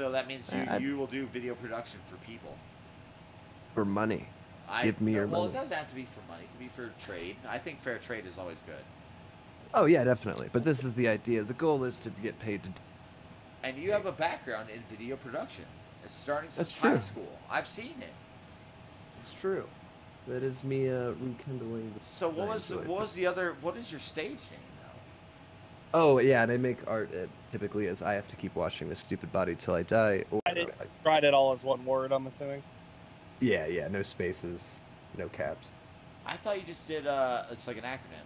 So 0.00 0.10
that 0.12 0.26
means 0.26 0.50
you 0.52 0.60
I- 0.62 0.78
you 0.78 0.96
will 0.96 1.06
do 1.06 1.26
video 1.26 1.54
production 1.54 2.00
for 2.08 2.16
people. 2.26 2.56
For 3.74 3.84
money. 3.84 4.26
I, 4.66 4.84
Give 4.84 5.00
me 5.00 5.12
no, 5.12 5.18
your 5.18 5.26
well, 5.26 5.40
money. 5.42 5.52
it 5.52 5.56
doesn't 5.60 5.76
have 5.76 5.88
to 5.90 5.94
be 5.94 6.06
for 6.06 6.22
money. 6.32 6.44
It 6.44 6.48
can 6.56 6.66
be 6.66 6.68
for 6.68 7.04
trade. 7.04 7.36
I 7.46 7.58
think 7.58 7.80
fair 7.80 7.98
trade 7.98 8.24
is 8.26 8.38
always 8.38 8.62
good. 8.62 8.84
Oh 9.74 9.84
yeah, 9.84 10.04
definitely. 10.04 10.48
But 10.52 10.64
this 10.64 10.84
is 10.84 10.94
the 10.94 11.06
idea. 11.08 11.42
The 11.42 11.52
goal 11.52 11.84
is 11.84 11.98
to 11.98 12.10
get 12.22 12.38
paid 12.38 12.62
to. 12.62 12.70
And 13.62 13.76
you 13.76 13.92
have 13.92 14.06
a 14.06 14.12
background 14.12 14.70
in 14.70 14.80
video 14.88 15.16
production. 15.16 15.66
It's 16.02 16.14
starting 16.14 16.48
since 16.50 16.74
high 16.74 16.98
school. 17.00 17.38
I've 17.50 17.66
seen 17.66 17.96
it. 18.00 18.14
It's 19.20 19.34
true. 19.34 19.66
That 20.28 20.42
is 20.42 20.64
me 20.64 20.88
uh, 20.88 21.10
rekindling. 21.20 21.92
The 21.98 22.04
So 22.04 22.30
what 22.30 22.48
was 22.48 22.74
what 22.74 23.00
was 23.00 23.12
the 23.12 23.26
other? 23.26 23.54
What 23.60 23.76
is 23.76 23.92
your 23.92 24.00
stage 24.00 24.40
name? 24.50 24.69
Oh 25.92 26.18
yeah, 26.18 26.42
and 26.42 26.52
I 26.52 26.56
make 26.56 26.78
art 26.86 27.10
uh, 27.12 27.26
typically 27.50 27.88
as 27.88 28.00
I 28.02 28.12
have 28.14 28.28
to 28.28 28.36
keep 28.36 28.54
washing 28.54 28.88
this 28.88 29.00
stupid 29.00 29.32
body 29.32 29.54
till 29.56 29.74
I 29.74 29.82
die. 29.82 30.24
Or, 30.30 30.40
I 30.46 30.54
did- 30.54 30.70
Write 31.04 31.24
it 31.24 31.34
all 31.34 31.52
as 31.52 31.64
one 31.64 31.84
word. 31.84 32.12
I'm 32.12 32.26
assuming. 32.26 32.62
yeah, 33.40 33.66
yeah, 33.66 33.88
no 33.88 34.02
spaces, 34.02 34.80
no 35.18 35.28
caps. 35.28 35.72
I 36.26 36.36
thought 36.36 36.56
you 36.60 36.66
just 36.66 36.86
did. 36.86 37.06
Uh, 37.06 37.44
it's 37.50 37.66
like 37.66 37.76
an 37.78 37.82
acronym. 37.84 38.24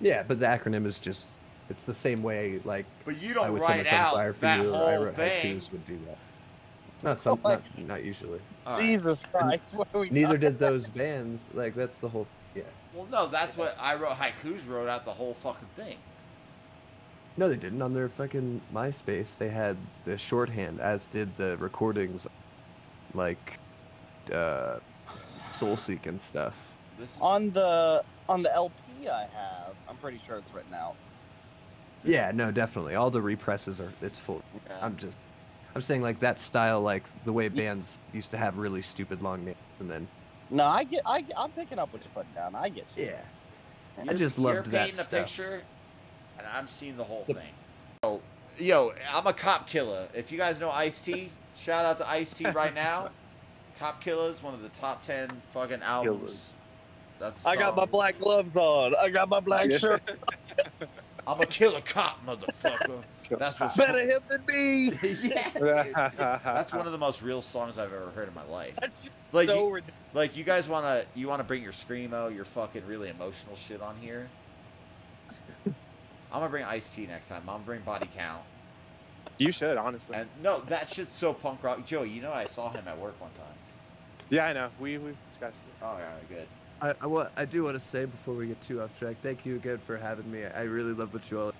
Yeah, 0.00 0.22
but 0.22 0.38
the 0.38 0.46
acronym 0.46 0.86
is 0.86 0.98
just 1.00 1.28
it's 1.70 1.84
the 1.84 1.94
same 1.94 2.22
way 2.22 2.60
like 2.64 2.86
But 3.04 3.20
you 3.20 3.34
don't 3.34 3.46
I 3.46 3.50
would 3.50 3.62
send 3.62 3.74
write 3.78 3.84
myself 3.84 4.00
out 4.00 4.14
fire 4.14 4.32
for 4.32 4.40
that 4.40 4.62
you 4.62 4.70
or 4.72 4.76
I 4.76 4.94
whole 4.94 5.04
wrote 5.06 5.16
thing. 5.16 5.60
would 5.72 5.86
do 5.86 5.98
that. 6.06 6.18
Not 7.02 7.20
some, 7.20 7.40
Oh 7.44 7.48
not, 7.50 7.78
not 7.86 8.04
usually. 8.04 8.40
All 8.66 8.74
right. 8.74 8.82
Jesus 8.82 9.20
Christ! 9.32 9.64
What 9.72 9.88
are 9.94 10.00
we? 10.00 10.10
Neither 10.10 10.26
talking- 10.34 10.40
did 10.40 10.58
those 10.58 10.86
bands. 10.88 11.42
Like 11.54 11.74
that's 11.74 11.94
the 11.96 12.08
whole. 12.08 12.26
Yeah. 12.94 12.98
Well, 13.00 13.08
no, 13.10 13.26
that's 13.26 13.56
what 13.56 13.76
I 13.80 13.94
wrote. 13.94 14.12
Haikus 14.16 14.68
wrote 14.68 14.88
out 14.88 15.04
the 15.04 15.12
whole 15.12 15.34
fucking 15.34 15.68
thing. 15.76 15.96
No, 17.36 17.48
they 17.48 17.56
didn't. 17.56 17.80
On 17.82 17.94
their 17.94 18.08
fucking 18.08 18.60
MySpace, 18.74 19.36
they 19.38 19.48
had 19.48 19.76
the 20.04 20.18
shorthand, 20.18 20.80
as 20.80 21.06
did 21.06 21.36
the 21.36 21.56
recordings, 21.58 22.26
like 23.14 23.58
uh, 24.32 24.78
Soulseek 25.52 26.06
and 26.06 26.20
stuff. 26.20 26.56
This 26.98 27.14
is 27.14 27.20
on 27.22 27.50
the 27.52 28.02
on 28.28 28.42
the 28.42 28.52
LP 28.52 29.08
I 29.08 29.20
have. 29.32 29.74
I'm 29.88 29.96
pretty 29.98 30.20
sure 30.26 30.36
it's 30.36 30.52
written 30.52 30.74
out. 30.74 30.96
this- 32.02 32.12
Yeah, 32.12 32.32
no, 32.34 32.50
definitely. 32.50 32.96
All 32.96 33.10
the 33.10 33.22
represses 33.22 33.80
are. 33.80 33.92
It's 34.02 34.18
full. 34.18 34.42
Yeah. 34.68 34.78
I'm 34.82 34.96
just. 34.96 35.16
I'm 35.76 35.82
saying 35.82 36.02
like 36.02 36.18
that 36.20 36.40
style, 36.40 36.80
like 36.80 37.04
the 37.24 37.32
way 37.32 37.48
bands 37.48 38.00
used 38.12 38.32
to 38.32 38.36
have 38.36 38.58
really 38.58 38.82
stupid 38.82 39.22
long 39.22 39.44
names, 39.44 39.56
and 39.78 39.88
then 39.88 40.08
No, 40.50 40.64
I 40.64 40.84
get. 40.84 41.02
I 41.06 41.24
I'm 41.36 41.50
picking 41.50 41.78
up 41.78 41.92
what 41.92 42.02
you're 42.02 42.12
putting 42.14 42.32
down. 42.34 42.54
I 42.54 42.68
get 42.68 42.86
you. 42.96 43.04
yeah. 43.06 43.20
I 43.98 44.04
You're- 44.04 44.16
just 44.18 44.38
you're 44.38 44.62
that 44.62 44.70
painting 44.86 45.00
a 45.00 45.04
picture, 45.04 45.62
and 46.38 46.46
I'm 46.46 46.66
seeing 46.66 46.96
the 46.96 47.04
whole 47.04 47.24
The- 47.26 47.34
thing. 47.34 47.52
Yo, 48.02 48.20
yo, 48.58 48.92
I'm 49.12 49.26
a 49.26 49.32
cop 49.32 49.66
killer. 49.68 50.08
If 50.14 50.30
you 50.32 50.38
guys 50.38 50.60
know 50.60 50.70
Ice 50.70 51.00
T, 51.00 51.30
shout 51.58 51.84
out 51.84 51.98
to 51.98 52.08
Ice 52.10 52.32
T 52.32 52.46
right 52.48 52.74
now. 52.74 53.10
Cop 53.78 54.00
Killers, 54.02 54.42
one 54.42 54.54
of 54.54 54.62
the 54.62 54.70
top 54.70 55.02
ten 55.04 55.40
fucking 55.50 55.82
albums. 55.82 56.18
Killers. 56.18 56.52
That's 57.20 57.46
a 57.46 57.50
I 57.50 57.54
got 57.54 57.76
my 57.76 57.84
black 57.84 58.18
gloves 58.18 58.56
on. 58.56 58.92
I 59.00 59.08
got 59.08 59.28
my 59.28 59.38
black 59.38 59.70
shirt. 59.70 60.02
I'm 61.28 61.40
a 61.40 61.46
killer 61.46 61.80
cop, 61.82 62.18
motherfucker. 62.26 63.04
That's 63.30 63.60
what's 63.60 63.76
Better 63.76 63.98
him 64.00 64.20
than 64.28 64.44
me. 64.46 64.90
yeah. 65.22 66.40
That's 66.44 66.72
one 66.72 66.86
of 66.86 66.92
the 66.92 66.98
most 66.98 67.22
real 67.22 67.42
songs 67.42 67.76
I've 67.78 67.92
ever 67.92 68.10
heard 68.10 68.28
in 68.28 68.34
my 68.34 68.44
life. 68.44 68.74
That's 68.80 68.96
Like, 69.32 69.48
so 69.48 69.66
you, 69.66 69.74
ridiculous. 69.74 70.00
like 70.14 70.36
you 70.36 70.44
guys 70.44 70.68
wanna 70.68 71.04
you 71.14 71.28
wanna 71.28 71.44
bring 71.44 71.62
your 71.62 71.72
screamo, 71.72 72.34
your 72.34 72.44
fucking 72.46 72.86
really 72.86 73.08
emotional 73.10 73.56
shit 73.56 73.82
on 73.82 73.96
here. 74.00 74.28
I'm 75.66 76.40
gonna 76.40 76.48
bring 76.48 76.64
Ice 76.64 76.88
T 76.88 77.06
next 77.06 77.28
time. 77.28 77.42
I'm 77.42 77.46
gonna 77.54 77.64
bring 77.64 77.80
Body 77.82 78.08
Count. 78.14 78.42
You 79.38 79.52
should, 79.52 79.76
honestly. 79.76 80.16
And 80.16 80.28
no, 80.42 80.60
that 80.66 80.88
shit's 80.92 81.14
so 81.14 81.32
punk 81.32 81.62
rock. 81.62 81.86
Joe, 81.86 82.02
you 82.02 82.20
know 82.22 82.32
I 82.32 82.44
saw 82.44 82.70
him 82.70 82.86
at 82.88 82.98
work 82.98 83.20
one 83.20 83.30
time. 83.32 83.54
yeah, 84.30 84.46
I 84.46 84.52
know. 84.52 84.70
We 84.80 84.98
we've 84.98 85.16
discussed 85.26 85.62
it. 85.62 85.84
Oh 85.84 85.96
yeah, 85.98 86.10
good. 86.28 86.46
I, 86.80 86.94
I, 87.00 87.06
wa- 87.06 87.28
I 87.36 87.44
do 87.44 87.64
want 87.64 87.74
to 87.74 87.84
say 87.84 88.04
before 88.04 88.34
we 88.34 88.46
get 88.46 88.62
too 88.62 88.80
off 88.80 88.96
track, 89.00 89.16
thank 89.22 89.44
you 89.44 89.56
again 89.56 89.78
for 89.84 89.96
having 89.96 90.30
me. 90.30 90.44
I 90.44 90.62
really 90.62 90.92
love 90.92 91.12
what 91.12 91.28
you 91.30 91.40
all. 91.40 91.52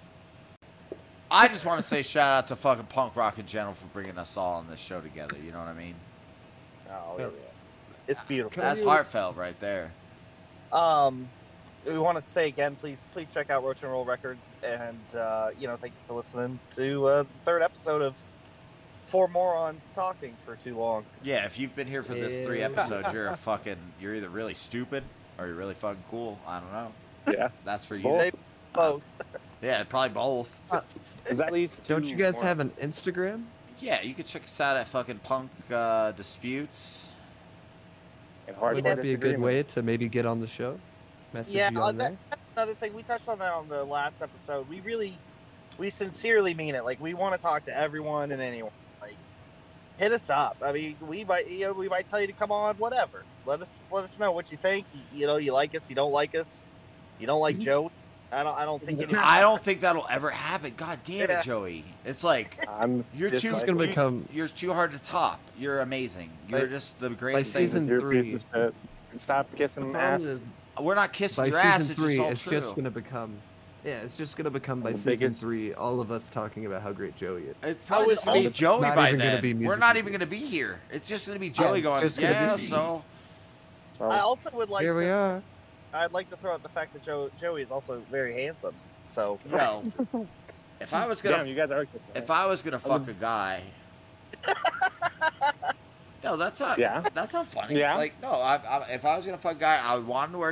I 1.30 1.48
just 1.48 1.64
want 1.66 1.80
to 1.80 1.86
say 1.86 2.02
shout 2.02 2.30
out 2.30 2.46
to 2.48 2.56
fucking 2.56 2.86
punk 2.86 3.16
rock 3.16 3.38
in 3.38 3.46
general 3.46 3.74
for 3.74 3.86
bringing 3.88 4.16
us 4.18 4.36
all 4.36 4.54
on 4.54 4.66
this 4.68 4.80
show 4.80 5.00
together. 5.00 5.36
You 5.44 5.52
know 5.52 5.58
what 5.58 5.68
I 5.68 5.74
mean? 5.74 5.94
Oh, 6.90 7.16
Yeah. 7.18 7.26
it's, 7.26 7.46
it's 8.06 8.24
beautiful. 8.24 8.62
That's 8.62 8.82
heartfelt 8.82 9.36
right 9.36 9.58
there. 9.60 9.92
Um, 10.72 11.28
we 11.86 11.98
want 11.98 12.18
to 12.20 12.28
say 12.28 12.48
again, 12.48 12.76
please, 12.76 13.04
please 13.12 13.28
check 13.32 13.50
out 13.50 13.62
Roach 13.64 13.82
and 13.82 13.90
Roll 13.92 14.04
Records, 14.04 14.54
and 14.62 14.98
uh, 15.14 15.50
you 15.58 15.66
know, 15.66 15.76
thank 15.76 15.92
you 15.94 16.00
for 16.06 16.14
listening 16.14 16.58
to 16.76 17.06
uh, 17.06 17.22
the 17.22 17.28
third 17.44 17.62
episode 17.62 18.02
of 18.02 18.14
Four 19.06 19.28
Morons 19.28 19.88
Talking 19.94 20.34
for 20.44 20.56
Too 20.56 20.76
Long. 20.76 21.04
Yeah, 21.22 21.44
if 21.46 21.58
you've 21.58 21.74
been 21.74 21.86
here 21.86 22.02
for 22.02 22.14
this 22.14 22.44
three 22.46 22.62
episodes, 22.62 23.12
you're 23.12 23.28
a 23.28 23.36
fucking, 23.38 23.76
you're 24.00 24.14
either 24.14 24.28
really 24.28 24.54
stupid 24.54 25.02
or 25.38 25.46
you're 25.46 25.56
really 25.56 25.74
fucking 25.74 26.04
cool. 26.10 26.38
I 26.46 26.60
don't 26.60 26.72
know. 26.72 26.92
Yeah. 27.32 27.48
That's 27.64 27.84
for 27.86 27.96
you. 27.96 28.02
Both. 28.02 28.18
Maybe 28.18 28.38
both. 28.74 29.02
Yeah, 29.62 29.82
probably 29.84 30.10
both. 30.10 30.62
There's 31.28 31.40
at 31.40 31.52
least 31.52 31.82
Don't 31.84 32.04
you 32.04 32.16
guys 32.16 32.34
more. 32.34 32.42
have 32.44 32.60
an 32.60 32.70
Instagram? 32.82 33.44
Yeah, 33.80 34.02
you 34.02 34.14
can 34.14 34.24
check 34.24 34.44
us 34.44 34.60
out 34.60 34.76
at 34.76 34.86
fucking 34.88 35.18
Punk 35.20 35.50
uh, 35.72 36.12
Disputes. 36.12 37.12
And 38.46 38.56
Yeah, 38.56 38.62
hardcore 38.62 38.74
Would 38.76 38.84
that 38.84 39.02
be 39.02 39.14
a 39.14 39.16
good 39.16 39.38
way 39.38 39.62
to 39.62 39.82
maybe 39.82 40.08
get 40.08 40.26
on 40.26 40.40
the 40.40 40.46
show? 40.48 40.78
Message 41.32 41.54
Yeah, 41.54 41.70
you 41.70 41.80
on 41.80 41.96
that- 41.98 42.08
there. 42.10 42.18
That's 42.30 42.42
another 42.56 42.74
thing 42.74 42.94
we 42.94 43.02
touched 43.02 43.28
on 43.28 43.38
that 43.38 43.52
on 43.52 43.68
the 43.68 43.84
last 43.84 44.20
episode. 44.22 44.68
We 44.68 44.80
really, 44.80 45.16
we 45.78 45.90
sincerely 45.90 46.54
mean 46.54 46.74
it. 46.74 46.84
Like 46.84 47.00
we 47.00 47.14
want 47.14 47.34
to 47.34 47.40
talk 47.40 47.64
to 47.64 47.76
everyone 47.76 48.32
and 48.32 48.42
anyone. 48.42 48.72
Like, 49.00 49.14
hit 49.98 50.10
us 50.12 50.28
up. 50.30 50.56
I 50.64 50.72
mean, 50.72 50.96
we 51.06 51.24
might, 51.24 51.48
you 51.48 51.66
know, 51.66 51.72
we 51.72 51.88
might 51.88 52.08
tell 52.08 52.20
you 52.20 52.26
to 52.26 52.32
come 52.32 52.50
on. 52.50 52.76
Whatever. 52.76 53.22
Let 53.46 53.62
us, 53.62 53.78
let 53.92 54.02
us 54.04 54.18
know 54.18 54.32
what 54.32 54.50
you 54.50 54.58
think. 54.58 54.86
You, 54.94 55.20
you 55.20 55.26
know, 55.26 55.36
you 55.36 55.52
like 55.52 55.74
us, 55.76 55.88
you 55.88 55.94
don't 55.94 56.12
like 56.12 56.34
us, 56.34 56.64
you 57.20 57.26
don't 57.26 57.40
like 57.40 57.58
Joe. 57.58 57.92
I 58.30 58.42
don't, 58.42 58.56
I 58.58 58.64
don't 58.64 58.82
think 58.82 59.00
any. 59.00 59.14
I 59.16 59.40
don't 59.40 59.60
think 59.60 59.80
that'll 59.80 60.06
ever 60.10 60.30
happen. 60.30 60.74
God 60.76 60.98
damn 61.04 61.30
Yeah. 61.30 61.38
it, 61.40 61.44
Joey. 61.44 61.84
It's 62.04 62.22
like 62.24 62.62
I'm 62.68 63.04
you're 63.14 63.30
too. 63.30 63.52
like- 63.52 63.66
gonna 63.66 63.82
you- 63.82 63.88
become- 63.88 64.28
You're 64.32 64.48
too 64.48 64.72
hard 64.72 64.92
to 64.92 64.98
top. 65.02 65.40
You're 65.58 65.80
amazing. 65.80 66.30
You're 66.48 66.60
By- 66.60 66.66
just 66.66 66.98
the 67.00 67.08
by 67.10 67.14
greatest 67.16 67.52
thing. 67.52 67.62
season 67.66 67.88
three. 67.88 68.32
piece 68.34 68.42
of 68.52 68.72
shit. 69.12 69.20
Stop 69.20 69.48
kissing 69.56 69.94
ass. 69.96 70.22
is 70.24 70.40
We're 70.80 70.94
not 70.94 71.12
kissing 71.12 71.42
by 71.44 71.46
your 71.48 71.56
season 71.56 71.70
ass. 71.70 71.90
It's 71.90 71.98
three, 72.00 72.16
just 72.16 72.20
all 72.24 72.30
it's 72.32 72.42
true. 72.42 72.60
just 72.60 72.76
gonna 72.76 72.90
become. 72.90 73.34
Yeah, 73.84 74.00
it's 74.02 74.16
just 74.16 74.36
gonna 74.36 74.50
become 74.50 74.80
by 74.80 74.92
season 74.92 75.12
biggest- 75.12 75.40
three, 75.40 75.72
all 75.72 76.00
of 76.00 76.10
us 76.12 76.28
talking 76.28 76.66
about 76.66 76.82
how 76.82 76.92
great 76.92 77.16
Joey 77.16 77.44
is. 77.44 77.56
It's 77.62 77.82
I 77.82 77.86
probably 77.86 78.14
just 78.14 78.26
gonna 78.26 78.40
be 78.42 78.50
Joey 78.50 78.80
not 78.82 78.96
by 78.96 79.12
then. 79.14 79.40
be 79.40 79.54
We're 79.54 79.76
not 79.76 79.96
even 79.96 80.12
gonna 80.12 80.26
be 80.26 80.38
here. 80.38 80.80
It's 80.90 81.08
just 81.08 81.26
gonna 81.26 81.38
be 81.40 81.48
Joey 81.50 81.78
it's 81.78 81.86
going. 81.86 82.12
Yeah, 82.18 82.56
so 82.56 83.02
So, 83.96 84.04
I 84.10 84.18
also 84.20 84.50
would 84.52 84.68
like 84.68 84.82
Here 84.82 84.94
we 84.96 85.04
to. 85.04 85.10
are. 85.10 85.42
I'd 85.92 86.12
like 86.12 86.30
to 86.30 86.36
throw 86.36 86.52
out 86.52 86.62
the 86.62 86.68
fact 86.68 86.92
that 86.92 87.02
Joe, 87.02 87.30
Joey 87.40 87.62
is 87.62 87.70
also 87.70 88.02
very 88.10 88.34
handsome. 88.34 88.74
So 89.10 89.38
well, 89.50 89.84
if 90.80 90.92
I 90.92 91.06
was 91.06 91.22
gonna 91.22 91.38
damn, 91.38 91.46
you 91.46 91.54
guys 91.54 91.70
are. 91.70 91.84
kissing 91.84 92.00
if. 92.14 92.30
I 92.30 92.46
was 92.46 92.62
gonna 92.62 92.78
fuck 92.78 93.04
oh. 93.06 93.10
a 93.10 93.14
guy. 93.14 93.62
No, 96.24 96.36
that's 96.36 96.60
not. 96.60 96.78
Yeah. 96.78 97.02
That's 97.14 97.32
not 97.32 97.46
funny. 97.46 97.78
Yeah. 97.78 97.96
Like, 97.96 98.20
no, 98.20 98.32
I, 98.32 98.56
I, 98.56 98.90
if 98.90 99.04
I 99.04 99.16
was 99.16 99.24
gonna 99.24 99.38
fuck 99.38 99.56
a 99.56 99.60
guy, 99.60 99.80
I 99.82 99.94
would 99.96 100.06
want 100.06 100.28
him 100.28 100.32
to 100.32 100.38
wear 100.38 100.46